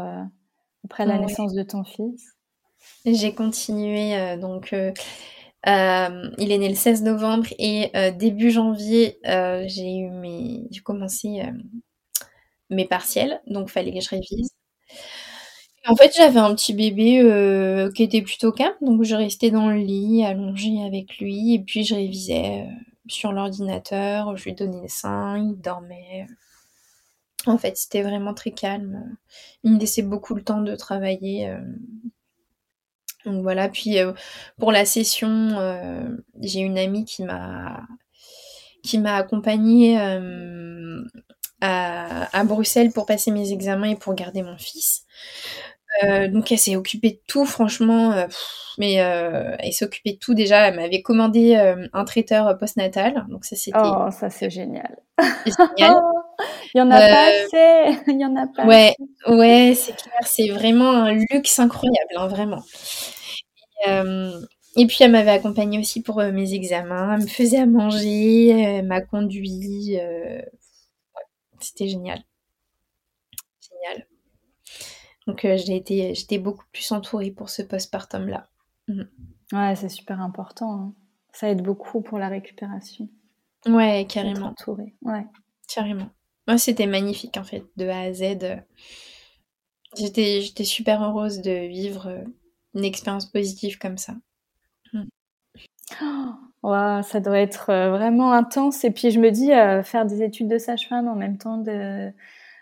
après 0.85 1.05
la 1.05 1.19
naissance 1.19 1.53
de 1.53 1.63
ton 1.63 1.83
fils? 1.83 2.35
J'ai 3.05 3.33
continué 3.33 4.37
donc 4.37 4.73
euh, 5.67 6.29
il 6.37 6.51
est 6.51 6.57
né 6.57 6.69
le 6.69 6.75
16 6.75 7.03
novembre 7.03 7.47
et 7.59 7.89
euh, 7.95 8.11
début 8.11 8.51
janvier, 8.51 9.19
euh, 9.27 9.65
j'ai 9.67 9.97
eu 9.97 10.09
mes, 10.09 10.67
j'ai 10.71 10.81
commencé 10.81 11.41
mes 12.69 12.85
partiels, 12.85 13.41
donc 13.47 13.69
fallait 13.69 13.93
que 13.93 13.99
je 13.99 14.09
révise. 14.09 14.56
En 15.87 15.95
fait, 15.95 16.11
j'avais 16.15 16.39
un 16.39 16.53
petit 16.53 16.73
bébé 16.73 17.21
qui 17.95 18.03
était 18.03 18.21
plutôt 18.21 18.51
calme, 18.51 18.75
donc 18.81 19.03
je 19.03 19.15
restais 19.15 19.51
dans 19.51 19.69
le 19.69 19.77
lit, 19.77 20.23
allongée 20.25 20.83
avec 20.85 21.17
lui, 21.19 21.53
et 21.53 21.59
puis 21.59 21.83
je 21.83 21.95
révisais 21.95 22.65
sur 23.07 23.31
l'ordinateur, 23.31 24.35
je 24.35 24.43
lui 24.45 24.53
donnais 24.53 24.81
le 24.81 24.89
sein, 24.89 25.37
il 25.37 25.55
dormait. 25.61 26.27
En 27.45 27.57
fait, 27.57 27.77
c'était 27.77 28.01
vraiment 28.01 28.33
très 28.33 28.51
calme. 28.51 29.15
Il 29.63 29.73
me 29.73 29.79
laissait 29.79 30.01
beaucoup 30.01 30.35
le 30.35 30.43
temps 30.43 30.61
de 30.61 30.75
travailler 30.75 31.49
donc 33.27 33.43
voilà, 33.43 33.67
puis 33.69 33.99
euh, 33.99 34.13
pour 34.57 34.71
la 34.71 34.85
session, 34.85 35.27
euh, 35.29 36.07
j'ai 36.39 36.61
une 36.61 36.77
amie 36.77 37.05
qui 37.05 37.23
m'a 37.23 37.85
qui 38.83 38.99
m'a 38.99 39.15
accompagnée 39.15 39.99
euh, 39.99 41.03
à, 41.61 42.43
Bruxelles 42.45 42.91
pour 42.91 43.05
passer 43.05 43.31
mes 43.31 43.51
examens 43.51 43.89
et 43.89 43.95
pour 43.97 44.13
garder 44.13 44.43
mon 44.43 44.57
fils. 44.57 45.03
Donc 46.03 46.51
elle 46.51 46.59
s'est 46.59 46.75
occupée 46.75 47.11
de 47.11 47.19
tout, 47.27 47.45
franchement, 47.45 48.13
mais 48.77 48.93
elle 48.93 49.73
s'est 49.73 49.85
occupée 49.85 50.13
de 50.13 50.17
tout 50.19 50.33
déjà. 50.33 50.67
Elle 50.67 50.75
m'avait 50.75 51.01
commandé 51.01 51.55
un 51.93 52.05
traiteur 52.05 52.57
postnatal, 52.57 53.25
donc 53.29 53.45
ça 53.45 53.55
c'était. 53.55 53.77
Oh, 53.81 54.09
ça 54.11 54.29
c'est 54.29 54.49
génial. 54.49 54.97
génial. 55.45 56.01
Il 56.73 56.79
y 56.79 56.81
en 56.81 56.91
a 56.91 56.99
pas 56.99 57.27
assez. 57.27 57.97
Il 58.07 58.19
y 58.19 58.25
en 58.25 58.35
a 58.35 58.47
pas. 58.47 58.65
Ouais, 58.65 58.95
ouais, 59.27 59.73
c'est 59.75 59.95
clair. 59.95 60.19
C'est 60.23 60.49
vraiment 60.49 60.91
un 60.91 61.13
luxe 61.13 61.59
incroyable, 61.59 62.13
hein, 62.15 62.27
vraiment. 62.27 62.63
Euh, 63.87 64.39
et 64.75 64.85
puis 64.85 64.97
elle 65.01 65.11
m'avait 65.11 65.31
accompagnée 65.31 65.79
aussi 65.79 66.01
pour 66.01 66.19
euh, 66.19 66.31
mes 66.31 66.53
examens, 66.53 67.15
elle 67.15 67.21
me 67.23 67.27
faisait 67.27 67.59
à 67.59 67.65
manger, 67.65 68.49
elle 68.49 68.85
m'a 68.85 69.01
conduit. 69.01 69.97
Euh, 69.99 70.41
c'était 71.59 71.87
génial. 71.87 72.23
Génial. 73.61 74.07
Donc 75.27 75.41
j'ai 75.41 75.75
été, 75.75 76.15
j'étais 76.15 76.39
beaucoup 76.39 76.63
plus 76.71 76.91
entourée 76.91 77.31
pour 77.31 77.49
ce 77.49 77.61
postpartum 77.61 78.27
là. 78.27 78.47
Mhm. 78.87 79.07
Ouais, 79.53 79.75
c'est 79.75 79.89
super 79.89 80.21
important. 80.21 80.73
Hein. 80.73 80.93
Ça 81.33 81.49
aide 81.49 81.61
beaucoup 81.61 82.01
pour 82.01 82.17
la 82.17 82.29
récupération. 82.29 83.09
Ouais, 83.65 84.05
carrément. 84.09 84.47
Entourée. 84.47 84.95
Ouais. 85.01 85.25
Carrément. 85.67 86.09
Moi, 86.47 86.57
c'était 86.57 86.87
magnifique 86.87 87.37
en 87.37 87.43
fait, 87.43 87.65
de 87.75 87.87
A 87.87 87.99
à 87.99 88.13
Z. 88.13 88.63
J'étais, 89.97 90.41
j'étais 90.41 90.63
super 90.63 91.03
heureuse 91.03 91.41
de 91.41 91.67
vivre 91.67 92.23
une 92.73 92.85
expérience 92.85 93.25
positive 93.25 93.77
comme 93.77 93.97
ça. 93.97 94.15
Oh, 96.63 96.99
ça 97.03 97.19
doit 97.19 97.39
être 97.39 97.69
euh, 97.69 97.91
vraiment 97.91 98.33
intense. 98.33 98.83
Et 98.83 98.91
puis 98.91 99.11
je 99.11 99.19
me 99.19 99.31
dis, 99.31 99.53
euh, 99.53 99.83
faire 99.83 100.05
des 100.05 100.23
études 100.23 100.47
de 100.47 100.57
sage-femme 100.57 101.07
en 101.07 101.15
même 101.15 101.37
temps 101.37 101.57
de, 101.57 102.11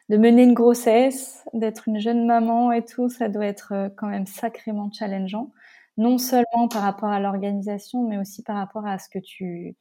de 0.09 0.17
mener 0.17 0.43
une 0.43 0.53
grossesse, 0.53 1.43
d'être 1.53 1.87
une 1.87 1.99
jeune 1.99 2.25
maman 2.25 2.71
et 2.71 2.85
tout, 2.85 3.09
ça 3.09 3.27
doit 3.27 3.45
être 3.45 3.73
euh, 3.73 3.89
quand 3.95 4.07
même 4.07 4.27
sacrément 4.27 4.91
challengeant. 4.91 5.51
Non 5.97 6.17
seulement 6.17 6.67
par 6.69 6.81
rapport 6.81 7.09
à 7.09 7.19
l'organisation, 7.19 8.07
mais 8.07 8.17
aussi 8.17 8.43
par 8.43 8.57
rapport 8.57 8.85
à 8.85 8.99
ce 8.99 9.09
que 9.09 9.19
tu, 9.19 9.75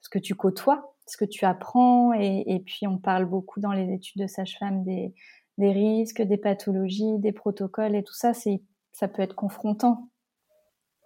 ce 0.00 0.08
que 0.08 0.18
tu 0.18 0.34
côtoies, 0.34 0.94
ce 1.06 1.16
que 1.16 1.24
tu 1.24 1.44
apprends. 1.44 2.12
Et, 2.12 2.60
puis 2.66 2.86
on 2.86 2.98
parle 2.98 3.24
beaucoup 3.24 3.60
dans 3.60 3.72
les 3.72 3.92
études 3.92 4.22
de 4.22 4.26
sage-femme 4.26 4.82
des, 4.82 5.14
des 5.58 5.70
risques, 5.70 6.22
des 6.22 6.36
pathologies, 6.36 7.18
des 7.18 7.32
protocoles 7.32 7.94
et 7.94 8.02
tout 8.02 8.14
ça. 8.14 8.34
C'est 8.34 8.62
ça 8.92 9.08
peut 9.08 9.22
être 9.22 9.34
confrontant. 9.34 10.08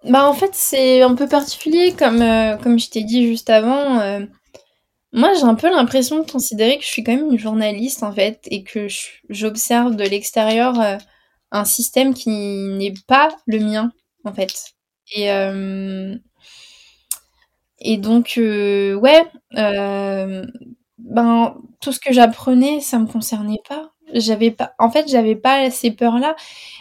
Bah 0.05 0.29
en 0.29 0.33
fait 0.33 0.55
c'est 0.55 1.03
un 1.03 1.15
peu 1.15 1.27
particulier 1.27 1.93
comme 1.93 2.23
euh, 2.23 2.57
comme 2.57 2.79
je 2.79 2.89
t'ai 2.89 3.03
dit 3.03 3.27
juste 3.27 3.51
avant. 3.51 3.99
Euh, 4.01 4.21
moi 5.13 5.33
j'ai 5.35 5.45
un 5.45 5.55
peu 5.55 5.71
l'impression 5.71 6.21
de 6.25 6.31
considérer 6.31 6.79
que 6.79 6.85
je 6.85 6.89
suis 6.89 7.03
quand 7.05 7.15
même 7.17 7.31
une 7.33 7.39
journaliste 7.39 8.03
en 8.03 8.13
fait 8.13 8.41
et 8.51 8.63
que 8.65 8.87
j'observe 9.31 9.97
de 9.97 10.05
l'extérieur 10.05 10.81
euh, 10.81 10.97
un 11.53 11.65
système 11.65 12.15
qui 12.15 12.31
n'est 12.31 12.95
pas 13.07 13.31
le 13.47 13.61
mien 13.61 13.93
en 14.25 14.33
fait. 14.35 14.75
Et 15.15 15.31
et 17.81 17.97
donc 17.97 18.35
ouais 18.37 19.25
ben 20.99 21.55
tout 21.81 21.93
ce 21.93 22.01
que 22.01 22.13
j'apprenais 22.13 22.81
ça 22.81 22.99
me 22.99 23.07
concernait 23.07 23.61
pas 23.69 23.93
pas 24.51 24.73
en 24.79 24.91
fait 24.91 25.07
j'avais 25.09 25.37
pas 25.37 25.71
ces 25.71 25.91
peurs 25.91 26.19
là 26.19 26.35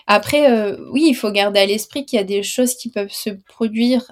après 0.07 0.49
euh, 0.51 0.77
oui 0.91 1.05
il 1.07 1.13
faut 1.13 1.31
garder 1.31 1.59
à 1.59 1.65
l'esprit 1.65 2.05
qu'il 2.05 2.17
y 2.17 2.21
a 2.21 2.25
des 2.25 2.41
choses 2.43 2.75
qui 2.75 2.89
peuvent 2.89 3.11
se 3.11 3.29
produire 3.29 4.11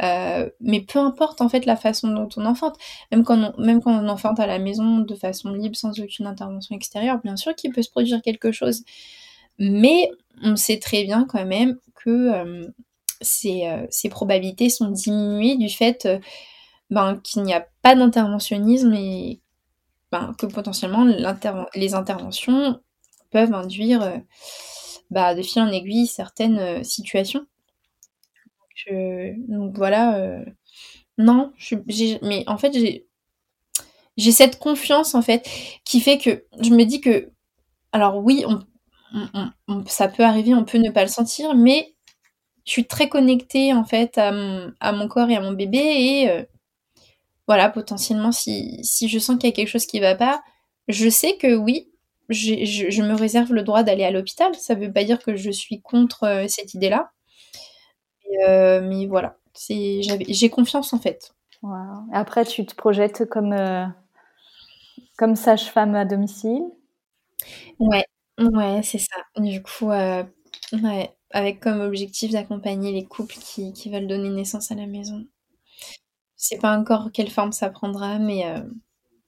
euh, 0.00 0.02
euh, 0.04 0.50
mais 0.60 0.80
peu 0.80 0.98
importe 0.98 1.40
en 1.40 1.48
fait 1.48 1.66
la 1.66 1.76
façon 1.76 2.08
dont 2.08 2.28
on 2.36 2.46
enfante 2.46 2.76
même 3.12 3.22
quand 3.22 3.54
on, 3.56 3.60
même 3.62 3.80
quand 3.80 3.92
on 3.92 4.08
enfante 4.08 4.40
à 4.40 4.46
la 4.46 4.58
maison 4.58 4.98
de 4.98 5.14
façon 5.14 5.52
libre 5.52 5.76
sans 5.76 5.98
aucune 6.00 6.26
intervention 6.26 6.74
extérieure 6.74 7.20
bien 7.22 7.36
sûr 7.36 7.54
qu'il 7.54 7.72
peut 7.72 7.82
se 7.82 7.90
produire 7.90 8.20
quelque 8.20 8.50
chose 8.50 8.82
mais 9.58 10.10
on 10.42 10.56
sait 10.56 10.80
très 10.80 11.04
bien 11.04 11.24
quand 11.28 11.46
même 11.46 11.78
que 11.94 12.72
ces, 13.20 13.86
ces, 13.88 14.08
probabilités 14.08 14.68
sont 14.68 14.90
diminuées 14.90 15.56
du 15.56 15.68
fait 15.68 16.08
ben, 16.90 17.20
qu'il 17.22 17.42
n'y 17.44 17.54
a 17.54 17.64
pas 17.82 17.94
d'interventionnisme 17.94 18.92
et 18.94 19.40
ben, 20.10 20.34
que 20.38 20.46
potentiellement 20.46 21.04
les 21.74 21.94
interventions 21.94 22.80
peuvent 23.34 23.52
induire 23.52 24.02
euh, 24.02 24.16
bah, 25.10 25.34
de 25.34 25.42
fil 25.42 25.60
en 25.60 25.72
aiguille 25.72 26.06
certaines 26.06 26.58
euh, 26.58 26.82
situations. 26.84 27.44
Donc 29.48 29.76
voilà. 29.76 30.44
non, 31.18 31.52
je, 31.56 31.76
mais 32.26 32.44
en 32.46 32.58
fait, 32.58 32.72
j'ai 34.16 34.32
cette 34.32 34.58
confiance 34.58 35.14
en 35.14 35.22
fait 35.22 35.48
qui 35.84 36.00
fait 36.00 36.18
que 36.18 36.44
je 36.60 36.70
me 36.70 36.84
dis 36.84 37.00
que 37.00 37.30
alors 37.92 38.16
oui, 38.18 38.44
ça 39.86 40.08
peut 40.08 40.24
arriver, 40.24 40.54
on 40.54 40.64
peut 40.64 40.78
ne 40.78 40.90
pas 40.90 41.02
le 41.02 41.08
sentir, 41.08 41.54
mais 41.54 41.94
je 42.64 42.72
suis 42.72 42.86
très 42.86 43.08
connectée 43.08 43.72
en 43.72 43.84
fait 43.84 44.18
à 44.18 44.32
mon, 44.32 45.08
corps 45.08 45.30
et 45.30 45.36
à 45.36 45.40
mon 45.40 45.52
bébé 45.52 45.78
et 45.78 46.30
euh, 46.30 46.42
voilà, 47.46 47.68
potentiellement 47.68 48.32
si, 48.32 48.82
je 48.82 49.18
sens 49.18 49.36
qu'il 49.36 49.48
y 49.48 49.52
a 49.52 49.54
quelque 49.54 49.68
chose 49.68 49.86
qui 49.86 50.00
va 50.00 50.14
pas, 50.14 50.42
je 50.88 51.08
sais 51.08 51.36
que 51.36 51.54
oui, 51.54 51.90
je, 52.30 53.02
me 53.02 53.14
réserve 53.14 53.52
le 53.52 53.62
droit 53.62 53.82
d'aller 53.82 54.04
à 54.04 54.10
l'hôpital. 54.10 54.54
Ça 54.54 54.74
veut 54.74 54.92
pas 54.92 55.04
dire 55.04 55.18
que 55.18 55.36
je 55.36 55.50
suis 55.50 55.82
contre 55.82 56.24
euh, 56.24 56.46
cette 56.48 56.74
idée-là. 56.74 57.10
Euh, 58.46 58.80
mais 58.82 59.06
voilà, 59.06 59.36
j'ai 59.58 60.50
confiance 60.50 60.92
en 60.92 60.98
fait. 60.98 61.34
Après, 62.12 62.44
tu 62.44 62.66
te 62.66 62.74
projettes 62.74 63.24
comme 63.28 63.52
comme 65.18 65.34
sage-femme 65.36 65.94
à 65.96 66.04
domicile? 66.04 66.62
Ouais, 67.78 68.04
ouais, 68.40 68.82
c'est 68.82 68.98
ça. 68.98 69.16
Du 69.36 69.62
coup, 69.62 69.90
euh, 69.90 70.24
ouais, 70.72 71.10
avec 71.30 71.60
comme 71.60 71.80
objectif 71.80 72.32
d'accompagner 72.32 72.92
les 72.92 73.04
couples 73.06 73.34
qui, 73.36 73.72
qui 73.72 73.90
veulent 73.90 74.06
donner 74.06 74.30
naissance 74.30 74.70
à 74.70 74.74
la 74.74 74.86
maison. 74.86 75.26
Je 76.38 76.46
sais 76.46 76.58
pas 76.58 76.76
encore 76.78 77.10
quelle 77.12 77.30
forme 77.30 77.52
ça 77.52 77.70
prendra, 77.70 78.18
mais 78.18 78.46
euh, 78.46 78.62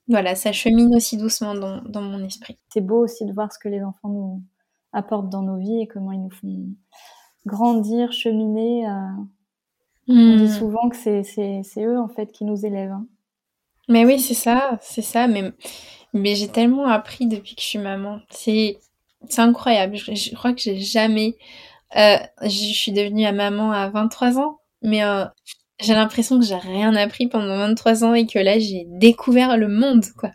voilà, 0.09 0.35
ça 0.37 0.53
chemine 0.53 0.95
aussi 0.97 1.17
doucement 1.19 1.55
dans, 1.55 1.83
dans 1.83 2.03
mon 2.03 2.25
esprit. 2.25 2.59
C'est 2.73 2.81
beau 2.83 3.05
aussi 3.05 3.27
de 3.27 3.33
voir 3.35 3.53
ce 3.53 3.59
que 3.59 3.69
les 3.69 3.83
enfants 3.83 4.09
nous 4.11 4.43
apportent 4.93 5.31
dans 5.31 5.43
nos 5.43 5.59
vies 5.59 5.83
et 5.83 5.89
comment 5.89 6.13
ils 6.13 6.23
nous 6.23 6.31
font 6.31 6.49
grandir, 7.47 8.13
cheminer. 8.13 8.87
euh. 8.89 8.91
On 10.09 10.37
dit 10.37 10.45
mmh. 10.45 10.59
souvent 10.59 10.89
que 10.89 10.97
c'est 10.97 11.25
c'est 11.25 11.85
eux 11.85 11.99
en 11.99 12.09
fait 12.09 12.31
qui 12.31 12.45
nous 12.45 12.65
élèvent. 12.65 12.93
Hein. 12.93 13.07
Mais 13.89 14.05
oui, 14.05 14.19
c'est 14.19 14.35
ça, 14.35 14.79
c'est 14.83 15.03
ça. 15.03 15.29
Mais, 15.29 15.53
mais 16.13 16.35
j'ai 16.35 16.49
tellement 16.49 16.87
appris 16.87 17.27
depuis 17.27 17.55
que 17.55 17.63
je 17.63 17.67
suis 17.67 17.79
maman. 17.79 18.21
C'est, 18.31 18.79
c'est 19.29 19.41
incroyable. 19.43 19.97
Je, 19.97 20.35
crois 20.35 20.53
que 20.53 20.61
j'ai 20.61 20.79
jamais. 20.79 21.37
Euh, 21.97 22.17
je 22.43 22.49
suis 22.49 22.93
devenue 22.93 23.27
à 23.27 23.33
maman 23.33 23.73
à 23.73 23.89
23 23.91 24.39
ans, 24.39 24.61
mais 24.83 25.05
euh, 25.05 25.25
j'ai 25.81 25.95
l'impression 25.95 26.39
que 26.41 26.45
j'ai 26.45 26.57
rien 26.57 26.95
appris 26.97 27.29
pendant 27.29 27.57
23 27.59 28.05
ans 28.05 28.15
et 28.15 28.27
que 28.27 28.39
là 28.39 28.59
j'ai 28.59 28.87
découvert 28.89 29.57
le 29.57 29.69
monde, 29.69 30.05
quoi. 30.19 30.33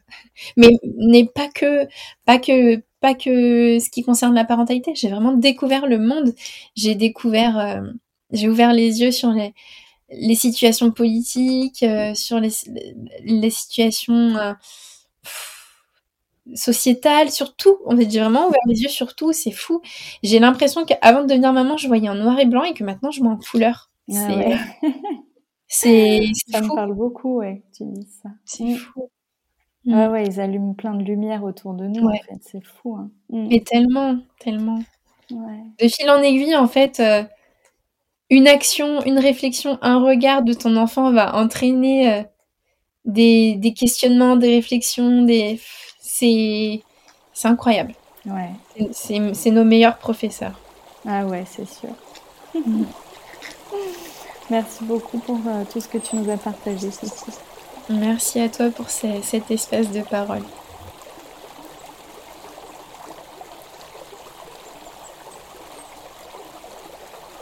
Mais 0.57 0.69
n'est 0.97 1.25
pas 1.25 1.49
que, 1.49 1.87
pas 2.25 2.39
que, 2.39 2.81
pas 3.01 3.15
que 3.15 3.79
ce 3.79 3.89
qui 3.89 4.03
concerne 4.03 4.33
la 4.35 4.45
parentalité. 4.45 4.93
J'ai 4.95 5.09
vraiment 5.09 5.33
découvert 5.33 5.87
le 5.87 5.97
monde. 5.99 6.33
J'ai 6.75 6.95
découvert, 6.95 7.57
euh, 7.57 7.81
j'ai 8.31 8.47
ouvert 8.47 8.73
les 8.73 9.01
yeux 9.01 9.11
sur 9.11 9.31
les 9.31 9.53
les 10.13 10.35
situations 10.35 10.91
politiques, 10.91 11.83
euh, 11.83 12.13
sur 12.13 12.39
les, 12.39 12.51
les 13.23 13.49
situations 13.49 14.35
euh, 14.35 14.53
sociétales, 16.53 17.31
surtout. 17.31 17.77
En 17.85 17.95
fait, 17.95 18.09
j'ai 18.09 18.19
vraiment 18.19 18.47
ouvert 18.47 18.61
les 18.67 18.81
yeux 18.81 18.89
sur 18.89 19.15
tout, 19.15 19.31
c'est 19.33 19.51
fou. 19.51 19.81
J'ai 20.23 20.39
l'impression 20.39 20.85
qu'avant 20.85 21.23
de 21.23 21.27
devenir 21.27 21.53
maman, 21.53 21.77
je 21.77 21.87
voyais 21.87 22.09
en 22.09 22.15
noir 22.15 22.39
et 22.39 22.45
blanc 22.45 22.63
et 22.63 22.73
que 22.73 22.83
maintenant, 22.83 23.11
je 23.11 23.21
vois 23.21 23.31
en 23.31 23.37
couleur. 23.37 23.89
Ah 24.13 24.27
c'est 25.67 26.25
Ça 26.51 26.61
me 26.61 26.75
parle 26.75 26.93
beaucoup, 26.93 27.37
ouais, 27.37 27.63
tu 27.73 27.85
dis 27.85 28.07
ça. 28.21 28.29
C'est 28.45 28.65
mm. 28.65 28.75
fou. 28.75 29.09
Ouais, 29.85 30.07
mm. 30.07 30.11
ouais, 30.11 30.25
ils 30.25 30.39
allument 30.39 30.73
plein 30.73 30.93
de 30.93 31.03
lumière 31.03 31.43
autour 31.43 31.73
de 31.73 31.87
nous, 31.87 32.07
en 32.07 32.13
fait, 32.13 32.39
c'est 32.41 32.63
fou. 32.63 32.95
Hein. 32.95 33.09
Mm. 33.29 33.47
Mais 33.49 33.59
tellement, 33.61 34.17
tellement. 34.39 34.79
De 35.29 35.87
fil 35.87 36.09
en 36.09 36.21
aiguille, 36.21 36.55
en 36.55 36.67
fait, 36.67 36.99
euh, 36.99 37.23
une 38.29 38.47
action, 38.47 39.03
une 39.03 39.19
réflexion, 39.19 39.77
un 39.81 39.99
regard 39.99 40.43
de 40.43 40.53
ton 40.53 40.75
enfant 40.75 41.11
va 41.11 41.35
entraîner 41.35 42.13
euh, 42.13 42.23
des, 43.05 43.55
des, 43.55 43.73
questionnements, 43.73 44.35
des 44.35 44.55
réflexions, 44.55 45.23
des... 45.23 45.59
c'est 46.01 46.81
incroyable. 47.43 47.93
Ouais. 48.25 48.51
C'est 48.91 49.51
nos 49.51 49.63
meilleurs 49.63 49.97
professeurs. 49.97 50.59
Ah 51.07 51.25
ouais, 51.25 51.43
c'est 51.47 51.67
sûr. 51.67 51.89
Mm. 52.53 52.83
Merci 54.51 54.83
beaucoup 54.83 55.17
pour 55.19 55.39
euh, 55.47 55.63
tout 55.71 55.79
ce 55.79 55.87
que 55.87 55.97
tu 55.97 56.17
nous 56.17 56.29
as 56.29 56.37
partagé, 56.37 56.91
Cécile. 56.91 57.33
Merci 57.89 58.39
à 58.39 58.49
toi 58.49 58.69
pour 58.69 58.89
cet 58.89 59.51
espace 59.51 59.91
de 59.91 60.01
parole. 60.01 60.43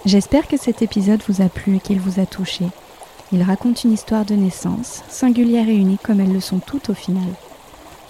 J'espère 0.05 0.47
que 0.47 0.57
cet 0.57 0.81
épisode 0.81 1.21
vous 1.27 1.43
a 1.43 1.49
plu 1.49 1.75
et 1.75 1.79
qu'il 1.79 1.99
vous 1.99 2.19
a 2.19 2.25
touché. 2.25 2.65
Il 3.31 3.43
raconte 3.43 3.83
une 3.83 3.93
histoire 3.93 4.25
de 4.25 4.33
naissance, 4.33 5.03
singulière 5.07 5.69
et 5.69 5.75
unique 5.75 6.01
comme 6.01 6.19
elles 6.19 6.33
le 6.33 6.39
sont 6.39 6.59
toutes 6.59 6.89
au 6.89 6.95
final. 6.95 7.29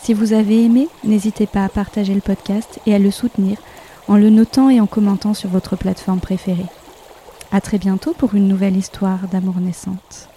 Si 0.02 0.14
vous 0.14 0.32
avez 0.32 0.64
aimé, 0.64 0.88
n'hésitez 1.04 1.46
pas 1.46 1.66
à 1.66 1.70
partager 1.70 2.14
le 2.14 2.22
podcast 2.22 2.80
et 2.86 2.96
à 2.96 3.00
le 3.00 3.12
soutenir 3.12 3.58
en 4.08 4.16
le 4.16 4.30
notant 4.30 4.70
et 4.70 4.80
en 4.80 4.88
commentant 4.88 5.34
sur 5.34 5.50
votre 5.50 5.76
plateforme 5.76 6.22
préférée. 6.22 6.66
À 7.52 7.60
très 7.60 7.80
bientôt 7.80 8.14
pour 8.14 8.34
une 8.34 8.48
nouvelle 8.48 8.78
histoire 8.78 9.28
d'amour 9.30 9.56
naissante. 9.60 10.29